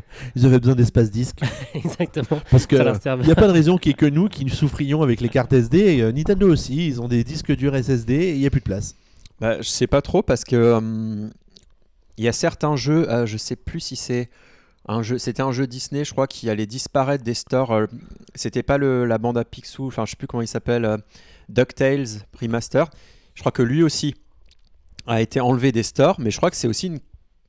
Ils 0.34 0.46
avaient 0.46 0.58
besoin 0.58 0.74
d'espace 0.74 1.10
disque. 1.10 1.40
Exactement. 1.74 2.40
Parce 2.50 2.66
que 2.66 2.76
Ça 2.76 3.16
il 3.20 3.26
n'y 3.26 3.32
a 3.32 3.34
pas 3.34 3.46
de 3.46 3.52
raison 3.52 3.76
qu'il 3.76 3.90
n'y 3.90 3.94
ait 3.94 3.96
que 3.96 4.06
nous 4.06 4.28
qui 4.28 4.48
souffrions 4.48 5.02
avec 5.02 5.20
les 5.20 5.28
cartes 5.28 5.52
SD. 5.52 5.78
Et, 5.78 6.02
euh, 6.02 6.12
Nintendo 6.12 6.50
aussi, 6.50 6.86
ils 6.86 7.02
ont 7.02 7.08
des 7.08 7.22
disques 7.22 7.54
durs 7.54 7.74
SSD 7.74 8.14
et 8.14 8.32
il 8.32 8.40
n'y 8.40 8.46
a 8.46 8.50
plus 8.50 8.60
de 8.60 8.64
place. 8.64 8.96
Bah, 9.40 9.60
Je 9.60 9.68
sais 9.68 9.86
pas 9.86 10.02
trop 10.02 10.22
parce 10.22 10.44
que 10.44 10.74
hum, 10.74 11.30
il 12.16 12.24
y 12.24 12.28
a 12.28 12.32
certains 12.32 12.76
jeux, 12.76 13.10
euh, 13.10 13.26
je 13.26 13.36
sais 13.36 13.56
plus 13.56 13.80
si 13.80 13.96
c'est 13.96 14.30
un 14.88 15.02
jeu, 15.02 15.18
c'était 15.18 15.42
un 15.42 15.52
jeu 15.52 15.66
Disney, 15.66 16.04
je 16.04 16.12
crois, 16.12 16.26
qui 16.26 16.48
allait 16.48 16.66
disparaître 16.66 17.24
des 17.24 17.34
stores. 17.34 17.72
euh, 17.72 17.86
c'était 18.34 18.62
pas 18.62 18.78
la 18.78 19.18
bande 19.18 19.38
à 19.38 19.44
Picsou, 19.44 19.86
enfin 19.86 20.04
je 20.04 20.10
sais 20.10 20.16
plus 20.16 20.26
comment 20.26 20.42
il 20.42 20.48
s'appelle, 20.48 20.84
euh, 20.84 20.96
DuckTales 21.48 22.06
Remaster. 22.40 22.88
Je 23.34 23.40
crois 23.40 23.52
que 23.52 23.62
lui 23.62 23.82
aussi 23.82 24.14
a 25.06 25.20
été 25.20 25.40
enlevé 25.40 25.72
des 25.72 25.82
stores, 25.82 26.20
mais 26.20 26.30
je 26.30 26.36
crois 26.36 26.50
que 26.50 26.56
c'est 26.56 26.68
aussi 26.68 26.86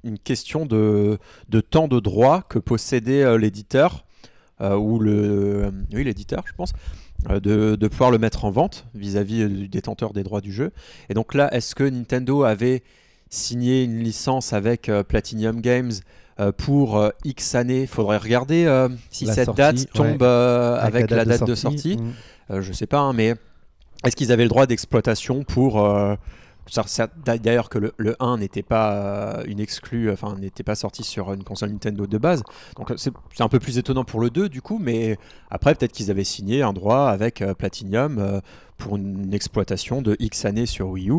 une, 0.04 0.20
question 0.20 0.66
de, 0.66 1.18
de 1.50 1.60
temps 1.60 1.90
de 1.90 2.00
droit 2.00 2.42
que 2.44 2.60
possédait 2.60 3.24
euh, 3.24 3.38
l'éditeur, 3.38 4.06
euh, 4.62 4.76
ou 4.76 5.00
le, 5.00 5.66
euh, 5.66 5.72
oui, 5.94 6.04
l'éditeur, 6.04 6.44
je 6.48 6.54
pense, 6.54 6.72
euh, 6.72 7.07
de, 7.30 7.76
de 7.76 7.88
pouvoir 7.88 8.12
le 8.12 8.18
mettre 8.18 8.46
en 8.46 8.52
vente 8.52 8.86
vis-à-vis 8.96 9.42
euh, 9.42 9.50
du 9.50 9.68
détenteur 9.68 10.14
des 10.14 10.24
droits 10.24 10.42
du 10.42 10.54
jeu. 10.54 10.72
Et 11.10 11.14
donc 11.14 11.34
là, 11.34 11.54
est-ce 11.54 11.76
que 11.76 11.84
Nintendo 11.84 12.44
avait 12.44 12.84
signé 13.30 13.84
une 13.84 14.00
licence 14.00 14.54
avec 14.54 14.88
euh, 14.88 15.04
Platinum 15.04 15.60
Games 15.60 15.92
euh, 16.40 16.52
pour 16.52 16.98
euh, 16.98 17.10
X 17.26 17.56
années? 17.56 17.82
Il 17.82 17.88
faudrait 17.88 18.18
regarder 18.18 18.66
euh, 18.66 18.88
si 19.10 19.26
La 19.26 19.34
cette 19.34 19.46
sortie, 19.46 19.58
date 19.58 19.92
tombe 19.94 20.24
euh, 20.24 20.80
avec, 20.80 21.10
la 21.10 21.26
date 21.26 21.46
de 21.46 21.56
sortie. 21.56 21.98
mm. 21.98 22.14
Euh, 22.52 22.62
je 22.62 22.72
sais 22.72 22.88
pas, 22.88 23.00
hein, 23.00 23.14
mais 23.14 23.36
est-ce 24.06 24.16
qu'ils 24.16 24.32
avaient 24.32 24.44
le 24.44 24.50
droit 24.50 24.66
d'exploitation 24.66 25.44
pour. 25.44 25.86
D'ailleurs, 27.26 27.70
que 27.70 27.80
le, 27.80 27.94
le 27.98 28.16
1 28.20 28.38
n'était 28.38 28.64
pas 28.64 28.94
euh, 28.94 29.44
une 29.48 29.60
exclue, 29.60 30.12
enfin 30.12 30.36
n'était 30.36 30.64
pas 30.64 30.76
sorti 30.76 31.04
sur 31.04 31.32
une 31.34 31.44
console 31.44 31.70
Nintendo 31.72 32.06
de 32.08 32.18
base. 32.18 32.44
Donc 32.78 32.92
euh, 32.92 32.96
c'est 32.98 33.12
un 33.40 33.48
peu 33.50 33.60
plus 33.60 33.78
étonnant 33.78 34.04
pour 34.04 34.20
le 34.20 34.30
2 34.30 34.50
du 34.50 34.62
coup, 34.62 34.80
mais 34.82 35.18
après 35.50 35.74
peut-être 35.76 35.92
qu'ils 35.94 36.12
avaient 36.12 36.24
signé 36.24 36.62
un 36.64 36.74
droit 36.74 37.08
avec 37.08 37.42
euh, 37.42 37.54
Platinum 37.54 38.42
pour 38.78 38.96
une 38.98 39.34
exploitation 39.34 40.02
de 40.02 40.16
X 40.20 40.46
années 40.46 40.66
sur 40.66 40.90
Wii 40.90 41.10
U. 41.10 41.14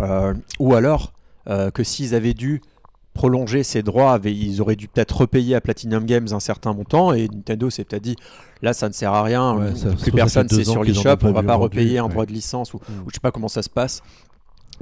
Euh, 0.00 0.34
ou 0.58 0.74
alors 0.74 1.12
euh, 1.48 1.70
que 1.70 1.82
s'ils 1.84 2.14
avaient 2.14 2.34
dû 2.34 2.60
prolonger 3.14 3.62
ces 3.62 3.82
droits, 3.82 4.18
ils 4.24 4.60
auraient 4.60 4.76
dû 4.76 4.88
peut-être 4.88 5.16
repayer 5.22 5.54
à 5.54 5.62
Platinum 5.62 6.04
Games 6.04 6.26
un 6.32 6.40
certain 6.40 6.74
montant 6.74 7.14
et 7.14 7.28
Nintendo 7.28 7.70
s'est 7.70 7.84
peut-être 7.84 8.02
dit 8.02 8.16
là 8.60 8.74
ça 8.74 8.88
ne 8.88 8.92
sert 8.92 9.12
à 9.14 9.22
rien, 9.22 9.54
Ouais, 9.56 9.74
ça- 9.74 9.88
plus 9.94 10.12
personne 10.12 10.46
c'est 10.50 10.64
sur 10.64 10.84
l'eShop, 10.84 11.16
on 11.22 11.32
va 11.32 11.40
vu 11.40 11.46
pas 11.46 11.54
repayer 11.54 11.98
un 11.98 12.04
ouais. 12.04 12.10
droit 12.10 12.26
de 12.26 12.32
licence 12.32 12.74
ou, 12.74 12.76
Mm. 12.78 13.00
ou 13.06 13.08
je 13.08 13.14
sais 13.14 13.20
pas 13.20 13.30
comment 13.30 13.48
ça 13.48 13.62
se 13.62 13.70
passe. 13.70 14.02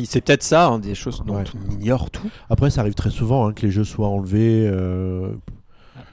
C'est 0.02 0.20
peut-être 0.22 0.42
ça, 0.42 0.66
hein, 0.68 0.78
des 0.78 0.94
choses 0.94 1.22
dont 1.24 1.36
Ouais. 1.36 1.44
on 1.54 1.70
ignore 1.70 2.10
tout. 2.10 2.28
Après, 2.50 2.70
ça 2.70 2.80
arrive 2.80 2.94
très 2.94 3.10
souvent 3.10 3.46
hein, 3.46 3.52
que 3.52 3.62
les 3.62 3.70
jeux 3.70 3.84
soient 3.84 4.08
enlevés. 4.08 4.66
euh, 4.66 5.34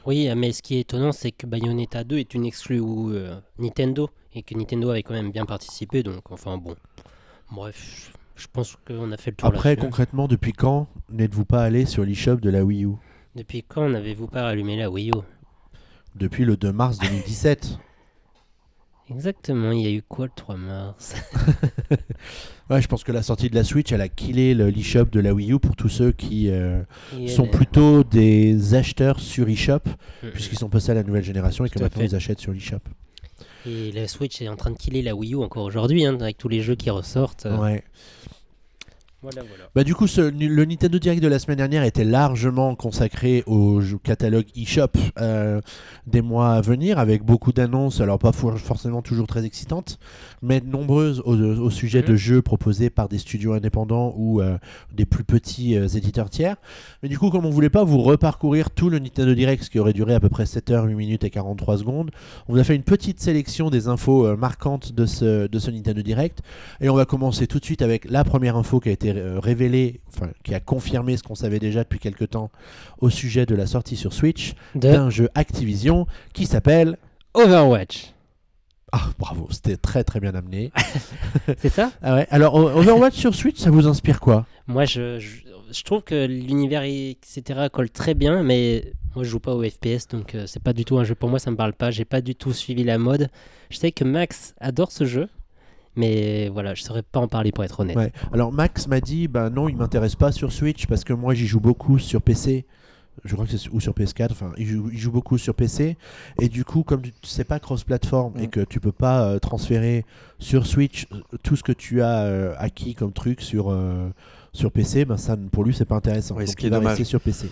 Oui, 0.05 0.29
mais 0.35 0.51
ce 0.51 0.61
qui 0.61 0.75
est 0.75 0.81
étonnant, 0.81 1.11
c'est 1.11 1.31
que 1.31 1.47
Bayonetta 1.47 2.03
2 2.03 2.17
est 2.19 2.33
une 2.33 2.45
exclue 2.45 2.81
euh, 2.83 3.35
Nintendo 3.57 4.09
et 4.33 4.43
que 4.43 4.55
Nintendo 4.55 4.89
avait 4.91 5.03
quand 5.03 5.13
même 5.13 5.31
bien 5.31 5.45
participé. 5.45 6.03
Donc, 6.03 6.31
enfin 6.31 6.57
bon. 6.57 6.75
Bref, 7.51 8.11
je 8.35 8.47
pense 8.51 8.77
qu'on 8.87 9.11
a 9.11 9.17
fait 9.17 9.31
le 9.31 9.37
tour 9.37 9.47
Après, 9.49 9.69
là-dessus. 9.69 9.85
concrètement, 9.87 10.27
depuis 10.27 10.53
quand 10.53 10.87
n'êtes-vous 11.09 11.45
pas 11.45 11.63
allé 11.63 11.85
sur 11.85 12.03
l'eShop 12.05 12.35
de 12.37 12.49
la 12.49 12.63
Wii 12.63 12.85
U? 12.85 12.91
Depuis 13.35 13.63
quand 13.63 13.89
n'avez-vous 13.89 14.27
pas 14.27 14.47
allumé 14.47 14.77
la 14.77 14.89
Wii 14.91 15.09
U? 15.09 15.13
Depuis 16.15 16.45
le 16.45 16.55
2 16.57 16.71
mars 16.71 16.97
2017. 16.99 17.77
Exactement, 19.13 19.71
il 19.71 19.81
y 19.81 19.87
a 19.87 19.91
eu 19.91 20.01
quoi 20.01 20.25
le 20.25 20.31
3 20.35 20.55
mars? 20.57 21.15
Ouais, 22.69 22.81
je 22.81 22.87
pense 22.87 23.03
que 23.03 23.11
la 23.11 23.21
sortie 23.21 23.49
de 23.49 23.55
la 23.55 23.65
Switch, 23.65 23.91
elle 23.91 23.99
a 23.99 24.07
killé 24.07 24.53
le- 24.53 24.69
l'eShop 24.69 25.05
de 25.11 25.19
la 25.19 25.33
Wii 25.33 25.51
U 25.51 25.59
pour 25.59 25.75
tous 25.75 25.89
ceux 25.89 26.13
qui 26.13 26.49
euh, 26.49 26.81
sont 27.27 27.45
plutôt 27.45 28.05
des 28.05 28.75
acheteurs 28.75 29.19
sur 29.19 29.49
eShop, 29.49 29.81
puisqu'ils 30.31 30.57
sont 30.57 30.69
passés 30.69 30.91
à 30.91 30.93
la 30.93 31.03
nouvelle 31.03 31.23
génération 31.25 31.65
et 31.65 31.69
que 31.69 31.79
maintenant 31.79 31.99
fait. 31.99 32.07
ils 32.07 32.15
achètent 32.15 32.39
sur 32.39 32.53
l'eShop. 32.53 32.77
Et 33.67 33.91
la 33.91 34.07
Switch 34.07 34.41
est 34.41 34.47
en 34.47 34.55
train 34.55 34.71
de 34.71 34.77
killer 34.77 35.01
la 35.01 35.15
Wii 35.15 35.33
U 35.33 35.37
encore 35.43 35.65
aujourd'hui, 35.65 36.05
hein, 36.05 36.15
avec 36.21 36.37
tous 36.37 36.47
les 36.47 36.61
jeux 36.61 36.75
qui 36.75 36.89
ressortent. 36.89 37.45
euh. 37.45 37.57
Ouais. 37.57 37.83
Voilà, 39.23 39.43
voilà. 39.47 39.65
Bah 39.75 39.83
du 39.83 39.93
coup, 39.93 40.07
ce- 40.07 40.19
le 40.21 40.65
Nintendo 40.65 40.97
Direct 40.97 41.21
de 41.21 41.27
la 41.27 41.37
semaine 41.37 41.57
dernière 41.57 41.83
était 41.83 42.03
largement 42.03 42.73
consacré 42.73 43.43
au 43.45 43.79
catalogue 44.03 44.47
eShop 44.55 44.87
euh, 45.19 45.61
des 46.07 46.21
mois 46.23 46.53
à 46.53 46.61
venir, 46.61 46.97
avec 46.97 47.23
beaucoup 47.23 47.51
d'annonces, 47.53 48.01
alors 48.01 48.17
pas 48.17 48.31
for- 48.31 48.57
forcément 48.57 49.03
toujours 49.03 49.27
très 49.27 49.45
excitantes, 49.45 49.99
mais 50.41 50.59
nombreuses 50.59 51.21
au, 51.23 51.35
au 51.35 51.69
sujet 51.69 52.01
de 52.01 52.13
Mhm. 52.13 52.17
jeux 52.17 52.41
proposés 52.41 52.89
par 52.89 53.09
des 53.09 53.19
studios 53.19 53.53
indépendants 53.53 54.11
ou 54.17 54.41
euh, 54.41 54.57
des 54.91 55.05
plus 55.05 55.23
petits 55.23 55.77
euh, 55.77 55.87
éditeurs 55.87 56.31
tiers. 56.31 56.55
Mais 57.03 57.09
du 57.09 57.19
coup, 57.19 57.29
comme 57.29 57.45
on 57.45 57.51
voulait 57.51 57.69
pas 57.69 57.83
vous 57.83 58.01
reparcourir 58.01 58.71
tout 58.71 58.89
le 58.89 58.97
Nintendo 58.97 59.35
Direct, 59.35 59.63
ce 59.63 59.69
qui 59.69 59.77
aurait 59.77 59.93
duré 59.93 60.15
à 60.15 60.19
peu 60.19 60.29
près 60.29 60.47
7 60.47 60.71
heures, 60.71 60.85
8 60.85 60.95
minutes 60.95 61.23
et 61.23 61.29
43 61.29 61.77
secondes, 61.77 62.09
on 62.47 62.53
vous 62.53 62.59
a 62.59 62.63
fait 62.63 62.75
une 62.75 62.81
petite 62.81 63.19
sélection 63.19 63.69
des 63.69 63.87
infos 63.87 64.25
euh, 64.25 64.35
marquantes 64.35 64.93
de 64.93 65.05
ce, 65.05 65.45
de 65.45 65.59
ce 65.59 65.69
Nintendo 65.69 66.01
Direct. 66.01 66.39
Et 66.79 66.89
on 66.89 66.95
va 66.95 67.05
commencer 67.05 67.45
tout 67.45 67.59
de 67.59 67.65
suite 67.65 67.83
avec 67.83 68.09
la 68.09 68.23
première 68.23 68.57
info 68.57 68.79
qui 68.79 68.89
a 68.89 68.91
été 68.91 69.10
euh, 69.17 69.39
révélée, 69.39 70.01
enfin 70.07 70.29
qui 70.43 70.53
a 70.53 70.59
confirmé 70.59 71.17
ce 71.17 71.23
qu'on 71.23 71.35
savait 71.35 71.59
déjà 71.59 71.83
depuis 71.83 71.99
quelques 71.99 72.31
temps 72.31 72.51
au 72.99 73.09
sujet 73.09 73.45
de 73.45 73.55
la 73.55 73.67
sortie 73.67 73.95
sur 73.95 74.13
Switch 74.13 74.53
d'un 74.75 75.09
jeu 75.09 75.29
Activision 75.35 76.07
qui 76.33 76.45
s'appelle... 76.45 76.97
Overwatch. 77.33 78.13
Ah 78.91 79.09
bravo, 79.17 79.47
c'était 79.51 79.77
très 79.77 80.03
très 80.03 80.19
bien 80.19 80.35
amené. 80.35 80.71
C'est 81.57 81.69
ça? 81.69 81.91
Ah 82.01 82.15
ouais. 82.15 82.27
Alors 82.29 82.55
Overwatch 82.55 83.15
sur 83.15 83.33
Switch, 83.33 83.57
ça 83.57 83.71
vous 83.71 83.87
inspire 83.87 84.19
quoi? 84.19 84.45
Moi, 84.67 84.83
je, 84.83 85.17
je, 85.17 85.43
je 85.71 85.83
trouve 85.83 86.03
que 86.03 86.25
l'univers, 86.25 86.83
etc., 86.83 87.67
colle 87.71 87.89
très 87.89 88.13
bien, 88.13 88.43
mais 88.43 88.91
moi, 89.15 89.23
je 89.23 89.29
joue 89.29 89.39
pas 89.39 89.53
au 89.53 89.63
FPS, 89.63 90.07
donc 90.09 90.35
euh, 90.35 90.45
c'est 90.45 90.61
pas 90.61 90.73
du 90.73 90.85
tout 90.85 90.97
un 90.97 91.03
jeu 91.03 91.15
pour 91.15 91.29
moi, 91.29 91.39
ça 91.39 91.51
me 91.51 91.55
parle 91.55 91.73
pas. 91.73 91.91
J'ai 91.91 92.05
pas 92.05 92.21
du 92.21 92.35
tout 92.35 92.53
suivi 92.53 92.83
la 92.83 92.97
mode. 92.97 93.29
Je 93.69 93.77
sais 93.77 93.91
que 93.91 94.03
Max 94.03 94.55
adore 94.59 94.91
ce 94.91 95.05
jeu, 95.05 95.27
mais 95.95 96.49
voilà, 96.49 96.73
je 96.73 96.83
saurais 96.83 97.01
pas 97.03 97.19
en 97.19 97.27
parler 97.27 97.51
pour 97.51 97.63
être 97.63 97.79
honnête. 97.81 97.97
Ouais. 97.97 98.11
Alors 98.33 98.51
Max 98.51 98.87
m'a 98.87 99.01
dit, 99.01 99.27
bah 99.27 99.49
non, 99.49 99.67
il 99.69 99.75
m'intéresse 99.77 100.15
pas 100.15 100.31
sur 100.31 100.51
Switch 100.51 100.87
parce 100.87 101.03
que 101.03 101.13
moi 101.13 101.33
j'y 101.33 101.47
joue 101.47 101.59
beaucoup 101.59 101.99
sur 101.99 102.21
PC. 102.21 102.65
Je 103.25 103.33
crois 103.33 103.45
que 103.45 103.51
c'est 103.51 103.57
sur- 103.57 103.75
ou 103.75 103.81
sur 103.81 103.93
PS4, 103.93 104.31
enfin 104.31 104.51
il 104.57 104.65
joue, 104.65 104.89
il 104.91 104.97
joue 104.97 105.11
beaucoup 105.11 105.37
sur 105.37 105.53
PC 105.53 105.97
et 106.39 106.47
du 106.47 106.63
coup 106.63 106.83
comme 106.83 107.01
tu 107.01 107.11
sais 107.23 107.43
pas 107.43 107.59
cross-platform 107.59 108.33
et 108.39 108.47
que 108.47 108.61
tu 108.61 108.79
peux 108.79 108.93
pas 108.93 109.25
euh, 109.27 109.37
transférer 109.37 110.05
sur 110.39 110.65
Switch 110.65 111.07
euh, 111.11 111.17
tout 111.43 111.57
ce 111.57 111.61
que 111.61 111.73
tu 111.73 112.01
as 112.01 112.21
euh, 112.23 112.53
acquis 112.57 112.95
comme 112.95 113.11
truc 113.11 113.41
sur 113.41 113.69
euh, 113.69 114.07
sur 114.53 114.71
PC, 114.71 115.03
ben 115.05 115.17
ça 115.17 115.35
pour 115.51 115.65
lui 115.65 115.73
c'est 115.73 115.85
pas 115.85 115.95
intéressant. 115.97 116.35
Oui, 116.37 116.47
ce 116.47 116.53
Donc, 116.53 116.55
qui 116.55 116.63
il 116.63 116.67
est 116.67 116.69
va 116.71 116.77
dommage. 116.77 116.91
rester 116.97 117.03
sur 117.03 117.19
PC. 117.19 117.51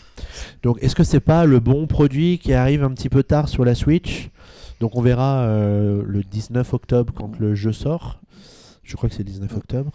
Donc 0.63 0.78
est-ce 0.82 0.95
que 0.95 1.04
c'est 1.04 1.19
pas 1.19 1.45
le 1.45 1.60
bon 1.60 1.88
produit 1.88 2.39
qui 2.39 2.54
arrive 2.54 2.84
un 2.84 2.91
petit 2.91 3.10
peu 3.10 3.21
tard 3.21 3.49
sur 3.49 3.65
la 3.65 3.75
Switch? 3.75 4.30
Donc 4.80 4.95
on 4.95 5.02
verra 5.02 5.41
euh, 5.41 6.02
le 6.06 6.23
19 6.23 6.73
octobre 6.73 7.13
quand 7.13 7.38
le 7.38 7.54
jeu 7.54 7.73
sort. 7.73 8.21
Je 8.89 8.95
crois 8.95 9.08
que 9.08 9.13
c'est 9.13 9.23
le 9.23 9.30
19 9.30 9.56
octobre. 9.56 9.91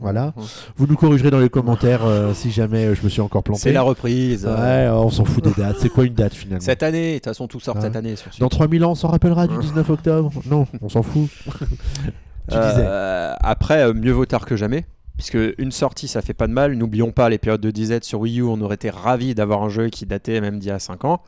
Voilà. 0.00 0.32
Vous 0.76 0.86
nous 0.86 0.94
corrigerez 0.94 1.32
dans 1.32 1.40
les 1.40 1.48
commentaires 1.48 2.04
euh, 2.04 2.32
si 2.32 2.52
jamais 2.52 2.84
euh, 2.84 2.94
je 2.94 3.02
me 3.02 3.08
suis 3.08 3.20
encore 3.20 3.42
planté. 3.42 3.60
C'est 3.60 3.72
la 3.72 3.82
reprise. 3.82 4.46
Ouais, 4.46 4.52
euh, 4.52 4.94
on 4.94 5.10
s'en 5.10 5.24
fout 5.24 5.42
des 5.42 5.50
dates. 5.50 5.78
C'est 5.80 5.88
quoi 5.88 6.04
une 6.04 6.14
date 6.14 6.34
finalement 6.34 6.64
Cette 6.64 6.84
année, 6.84 7.14
de 7.14 7.16
toute 7.16 7.24
façon, 7.24 7.48
tout 7.48 7.58
sort 7.58 7.76
cette 7.80 7.96
année 7.96 8.14
sur. 8.14 8.30
Dans 8.38 8.48
3000 8.48 8.84
ans, 8.84 8.92
on 8.92 8.94
s'en 8.94 9.08
rappellera 9.08 9.48
du 9.48 9.58
19 9.58 9.90
octobre? 9.90 10.30
Non, 10.46 10.68
on 10.80 10.88
s'en 10.88 11.02
fout. 11.02 11.28
tu 11.46 12.56
disais. 12.56 12.84
Euh, 12.86 13.34
après, 13.40 13.82
euh, 13.82 13.92
mieux 13.92 14.12
vaut 14.12 14.26
tard 14.26 14.46
que 14.46 14.54
jamais. 14.54 14.86
Puisque 15.16 15.38
une 15.58 15.72
sortie, 15.72 16.06
ça 16.06 16.22
fait 16.22 16.34
pas 16.34 16.46
de 16.46 16.52
mal. 16.52 16.74
N'oublions 16.74 17.10
pas 17.10 17.28
les 17.28 17.38
périodes 17.38 17.60
de 17.60 17.72
disette 17.72 18.04
sur 18.04 18.20
Wii 18.20 18.38
U. 18.38 18.44
On 18.44 18.60
aurait 18.60 18.76
été 18.76 18.90
ravis 18.90 19.34
d'avoir 19.34 19.60
un 19.64 19.68
jeu 19.68 19.88
qui 19.88 20.06
datait 20.06 20.40
même 20.40 20.60
d'il 20.60 20.68
y 20.68 20.70
a 20.72 20.78
5 20.78 21.04
ans. 21.04 21.20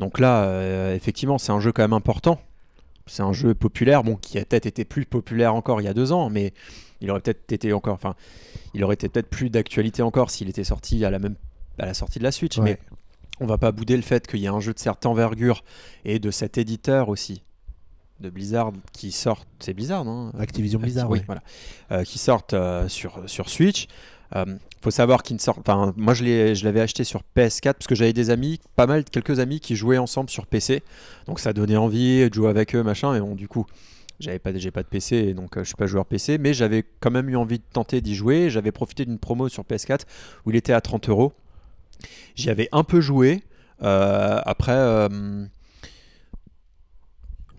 Donc 0.00 0.18
là, 0.18 0.44
euh, 0.44 0.96
effectivement, 0.96 1.36
c'est 1.36 1.52
un 1.52 1.60
jeu 1.60 1.72
quand 1.72 1.82
même 1.82 1.92
important. 1.92 2.40
C'est 3.06 3.22
un 3.22 3.32
jeu 3.32 3.54
populaire, 3.54 4.04
bon, 4.04 4.16
qui 4.16 4.38
a 4.38 4.44
peut-être 4.44 4.66
été 4.66 4.84
plus 4.84 5.04
populaire 5.04 5.54
encore 5.54 5.80
il 5.80 5.84
y 5.84 5.88
a 5.88 5.94
deux 5.94 6.12
ans, 6.12 6.30
mais 6.30 6.52
il 7.00 7.10
aurait 7.10 7.20
peut-être 7.20 7.50
été 7.50 7.72
encore, 7.72 7.94
enfin, 7.94 8.14
il 8.74 8.84
aurait 8.84 8.94
été 8.94 9.08
peut-être 9.08 9.28
plus 9.28 9.50
d'actualité 9.50 10.02
encore 10.02 10.30
s'il 10.30 10.48
était 10.48 10.64
sorti 10.64 11.04
à 11.04 11.10
la 11.10 11.18
même 11.18 11.34
à 11.78 11.86
la 11.86 11.94
sortie 11.94 12.18
de 12.18 12.24
la 12.24 12.32
Switch. 12.32 12.58
Ouais. 12.58 12.64
Mais 12.64 12.78
on 13.40 13.46
va 13.46 13.58
pas 13.58 13.72
bouder 13.72 13.96
le 13.96 14.02
fait 14.02 14.26
qu'il 14.26 14.40
y 14.40 14.46
a 14.46 14.52
un 14.52 14.60
jeu 14.60 14.74
de 14.74 14.78
cette 14.78 15.06
envergure 15.06 15.64
et 16.04 16.18
de 16.18 16.30
cet 16.30 16.58
éditeur 16.58 17.08
aussi 17.08 17.42
de 18.20 18.28
Blizzard 18.28 18.72
qui 18.92 19.12
sort. 19.12 19.46
C'est 19.60 19.72
Blizzard, 19.72 20.04
non 20.04 20.30
Activision 20.38 20.78
Blizzard, 20.78 21.10
oui, 21.10 21.18
ouais. 21.20 21.24
voilà, 21.26 21.42
Euh, 21.90 22.04
qui 22.04 22.18
sortent 22.18 22.52
euh, 22.52 22.86
sur, 22.88 23.22
sur 23.26 23.48
Switch. 23.48 23.88
Euh, 24.36 24.44
faut 24.82 24.90
savoir 24.90 25.22
qu'ils 25.22 25.36
ne 25.36 25.40
sortent. 25.40 25.60
Enfin, 25.60 25.92
moi, 25.96 26.14
je 26.14 26.64
l'avais 26.64 26.80
acheté 26.80 27.04
sur 27.04 27.22
PS4 27.36 27.74
parce 27.74 27.86
que 27.86 27.94
j'avais 27.94 28.12
des 28.12 28.30
amis, 28.30 28.60
pas 28.76 28.86
mal, 28.86 29.04
quelques 29.04 29.38
amis 29.38 29.60
qui 29.60 29.76
jouaient 29.76 29.98
ensemble 29.98 30.30
sur 30.30 30.46
PC. 30.46 30.82
Donc, 31.26 31.40
ça 31.40 31.52
donnait 31.52 31.76
envie 31.76 32.28
de 32.28 32.34
jouer 32.34 32.48
avec 32.48 32.74
eux, 32.74 32.82
machin. 32.82 33.14
Et 33.14 33.20
bon, 33.20 33.34
du 33.34 33.48
coup, 33.48 33.66
j'avais 34.20 34.38
pas, 34.38 34.54
j'ai 34.54 34.70
pas 34.70 34.82
de 34.82 34.88
PC, 34.88 35.16
et 35.16 35.34
donc 35.34 35.56
euh, 35.56 35.60
je 35.62 35.68
suis 35.68 35.76
pas 35.76 35.86
joueur 35.86 36.04
PC, 36.04 36.38
mais 36.38 36.52
j'avais 36.52 36.84
quand 37.00 37.10
même 37.10 37.28
eu 37.30 37.36
envie 37.36 37.58
de 37.58 37.64
tenter 37.72 38.00
d'y 38.00 38.14
jouer. 38.14 38.50
J'avais 38.50 38.72
profité 38.72 39.04
d'une 39.04 39.18
promo 39.18 39.48
sur 39.48 39.64
PS4 39.64 40.00
où 40.44 40.50
il 40.50 40.56
était 40.56 40.72
à 40.74 40.80
30 40.80 41.08
euros. 41.08 41.32
J'y 42.34 42.50
avais 42.50 42.68
un 42.72 42.84
peu 42.84 43.00
joué. 43.00 43.42
Euh, 43.82 44.40
après. 44.44 45.08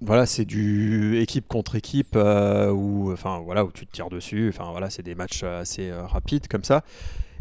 Voilà, 0.01 0.25
c'est 0.25 0.45
du 0.45 1.19
équipe 1.19 1.47
contre 1.47 1.75
équipe 1.75 2.15
euh, 2.15 2.71
où, 2.71 3.11
enfin 3.11 3.39
voilà, 3.39 3.63
où 3.63 3.71
tu 3.71 3.85
te 3.85 3.91
tires 3.91 4.09
dessus. 4.09 4.49
Enfin 4.49 4.71
voilà, 4.71 4.89
c'est 4.89 5.03
des 5.03 5.13
matchs 5.13 5.41
euh, 5.43 5.61
assez 5.61 5.91
euh, 5.91 6.05
rapides 6.05 6.47
comme 6.47 6.63
ça. 6.63 6.83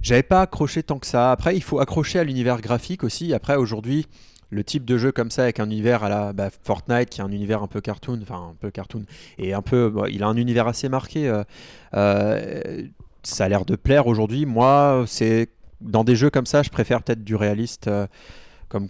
J'avais 0.02 0.22
pas 0.22 0.42
accroché 0.42 0.82
tant 0.82 0.98
que 0.98 1.06
ça. 1.06 1.32
Après, 1.32 1.56
il 1.56 1.62
faut 1.62 1.80
accrocher 1.80 2.18
à 2.18 2.24
l'univers 2.24 2.60
graphique 2.60 3.02
aussi. 3.02 3.32
Après, 3.32 3.56
aujourd'hui, 3.56 4.06
le 4.50 4.62
type 4.62 4.84
de 4.84 4.98
jeu 4.98 5.10
comme 5.10 5.30
ça 5.30 5.44
avec 5.44 5.58
un 5.58 5.66
univers 5.66 6.04
à 6.04 6.08
la 6.10 6.32
bah, 6.34 6.50
Fortnite, 6.62 7.08
qui 7.08 7.20
est 7.20 7.24
un 7.24 7.32
univers 7.32 7.62
un 7.62 7.66
peu 7.66 7.80
cartoon, 7.80 8.18
enfin 8.22 8.50
un 8.50 8.56
peu 8.60 8.70
cartoon, 8.70 9.04
et 9.38 9.54
un 9.54 9.62
peu, 9.62 9.92
il 10.10 10.22
a 10.22 10.26
un 10.26 10.36
univers 10.36 10.66
assez 10.66 10.88
marqué. 10.88 11.32
ça 11.92 13.44
a 13.44 13.48
l'air 13.48 13.64
de 13.64 13.76
plaire 13.76 14.06
aujourd'hui. 14.06 14.44
Moi, 14.46 15.04
c'est 15.06 15.48
dans 15.80 16.04
des 16.04 16.16
jeux 16.16 16.30
comme 16.30 16.46
ça, 16.46 16.62
je 16.62 16.70
préfère 16.70 17.02
peut-être 17.02 17.24
du 17.24 17.36
réaliste. 17.36 17.88
Comme 18.70 18.88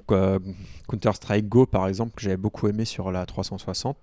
Counter-Strike 0.88 1.48
Go 1.48 1.66
par 1.66 1.88
exemple 1.88 2.12
que 2.14 2.22
j'avais 2.22 2.36
beaucoup 2.36 2.68
aimé 2.68 2.84
sur 2.84 3.10
la 3.10 3.26
360. 3.26 3.96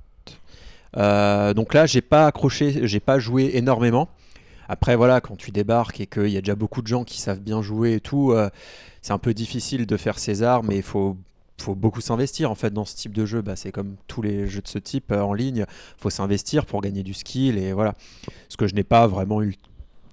Euh, 0.98 1.54
donc 1.54 1.74
là, 1.74 1.86
j'ai 1.86 2.02
pas 2.02 2.28
accroché, 2.28 2.88
j'ai 2.88 3.00
pas 3.00 3.20
joué 3.20 3.52
énormément. 3.54 4.10
Après 4.68 4.96
voilà, 4.96 5.22
quand 5.22 5.38
tu 5.38 5.52
débarques 5.52 6.02
et 6.02 6.08
qu'il 6.08 6.30
y 6.30 6.38
a 6.38 6.42
déjà 6.42 6.56
beaucoup 6.56 6.82
de 6.82 6.88
gens 6.88 7.04
qui 7.06 7.22
savent 7.22 7.40
bien 7.40 7.62
jouer 7.62 7.94
et 7.94 8.00
tout, 8.02 8.32
euh, 8.32 8.50
c'est 9.02 9.14
un 9.14 9.18
peu 9.18 9.34
difficile 9.34 9.86
de 9.86 9.98
faire 9.98 10.20
ses 10.20 10.44
armes 10.44 10.72
et 10.72 10.78
il 10.78 10.84
faut 10.84 11.16
faut 11.60 11.74
beaucoup 11.74 12.02
s'investir 12.02 12.52
en 12.52 12.56
fait 12.56 12.72
dans 12.72 12.86
ce 12.86 12.96
type 12.96 13.14
de 13.14 13.26
jeu. 13.26 13.42
Bah, 13.42 13.56
c'est 13.56 13.72
comme 13.72 13.96
tous 14.08 14.22
les 14.22 14.48
jeux 14.48 14.62
de 14.62 14.68
ce 14.68 14.78
type 14.78 15.12
euh, 15.12 15.22
en 15.22 15.34
ligne, 15.34 15.66
faut 15.98 16.10
s'investir 16.10 16.66
pour 16.66 16.82
gagner 16.82 17.04
du 17.04 17.14
skill 17.14 17.58
et 17.58 17.72
voilà. 17.72 17.94
Ce 18.50 18.58
que 18.58 18.68
je 18.68 18.76
n'ai 18.76 18.84
pas 18.84 19.08
vraiment 19.08 19.42
eu, 19.42 19.56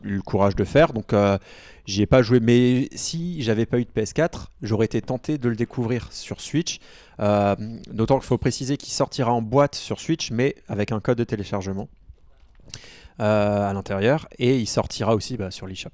eu 0.05 0.17
le 0.17 0.23
courage 0.23 0.55
de 0.57 0.65
faire. 0.65 0.93
Donc 0.93 1.13
euh, 1.13 1.39
J'y 1.87 2.01
ai 2.01 2.07
pas 2.07 2.23
joué, 2.23 2.41
mais 2.41 2.89
si 2.95 3.43
j'avais 3.43 3.67
pas 3.67 3.79
eu 3.79 3.85
de 3.85 3.91
PS4, 3.95 4.47
j'aurais 4.63 4.87
été 4.87 5.03
tenté 5.03 5.37
de 5.37 5.51
le 5.51 5.55
découvrir 5.57 6.09
sur 6.13 6.41
Switch. 6.41 6.79
Euh, 7.21 7.55
D'autant 7.93 8.19
qu'il 8.19 8.27
faut 8.27 8.39
préciser 8.39 8.79
qu'il 8.79 8.93
sortira 8.95 9.33
en 9.35 9.43
boîte 9.43 9.75
sur 9.75 10.01
Switch, 10.01 10.31
mais 10.31 10.55
avec 10.67 10.93
un 10.93 11.01
code 11.01 11.19
de 11.19 11.25
téléchargement 11.25 11.91
euh, 13.21 13.69
à 13.69 13.73
l'intérieur, 13.75 14.27
et 14.39 14.59
il 14.59 14.67
sortira 14.67 15.15
aussi 15.15 15.37
bah, 15.37 15.51
sur 15.53 15.67
l'eShop. 15.67 15.91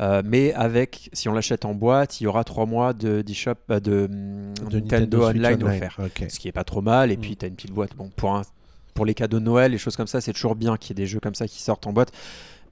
Euh, 0.00 0.22
mais 0.24 0.52
avec, 0.54 1.10
si 1.12 1.28
on 1.28 1.32
l'achète 1.34 1.64
en 1.66 1.74
boîte, 1.74 2.20
il 2.20 2.24
y 2.24 2.26
aura 2.26 2.42
3 2.42 2.66
mois 2.66 2.94
de, 2.94 3.22
d'eShop, 3.22 3.52
euh, 3.70 3.78
de, 3.80 4.08
De 4.70 4.80
Nintendo, 4.80 5.26
Online, 5.26 5.62
offert, 5.62 5.98
ce 6.28 6.38
qui 6.40 6.48
est 6.48 6.52
pas 6.52 6.64
trop 6.64 6.80
mal. 6.80 7.12
Et 7.12 7.16
Mm. 7.16 7.20
puis 7.20 7.36
tu 7.36 7.44
as 7.44 7.48
une 7.48 7.54
petite 7.54 7.70
boîte. 7.72 7.94
Bon, 7.96 8.10
pour 8.16 8.34
un, 8.34 8.42
pour 8.94 9.04
les 9.04 9.14
cadeaux 9.14 9.38
de 9.38 9.44
Noël, 9.44 9.70
les 9.72 9.78
choses 9.78 9.94
comme 9.96 10.06
ça, 10.08 10.20
c'est 10.20 10.32
toujours 10.32 10.56
bien 10.56 10.76
qu'il 10.76 10.90
y 10.90 10.92
ait 11.00 11.04
des 11.04 11.06
jeux 11.06 11.20
comme 11.20 11.34
ça 11.34 11.46
qui 11.46 11.62
sortent 11.62 11.86
en 11.86 11.92
boîte. 11.92 12.12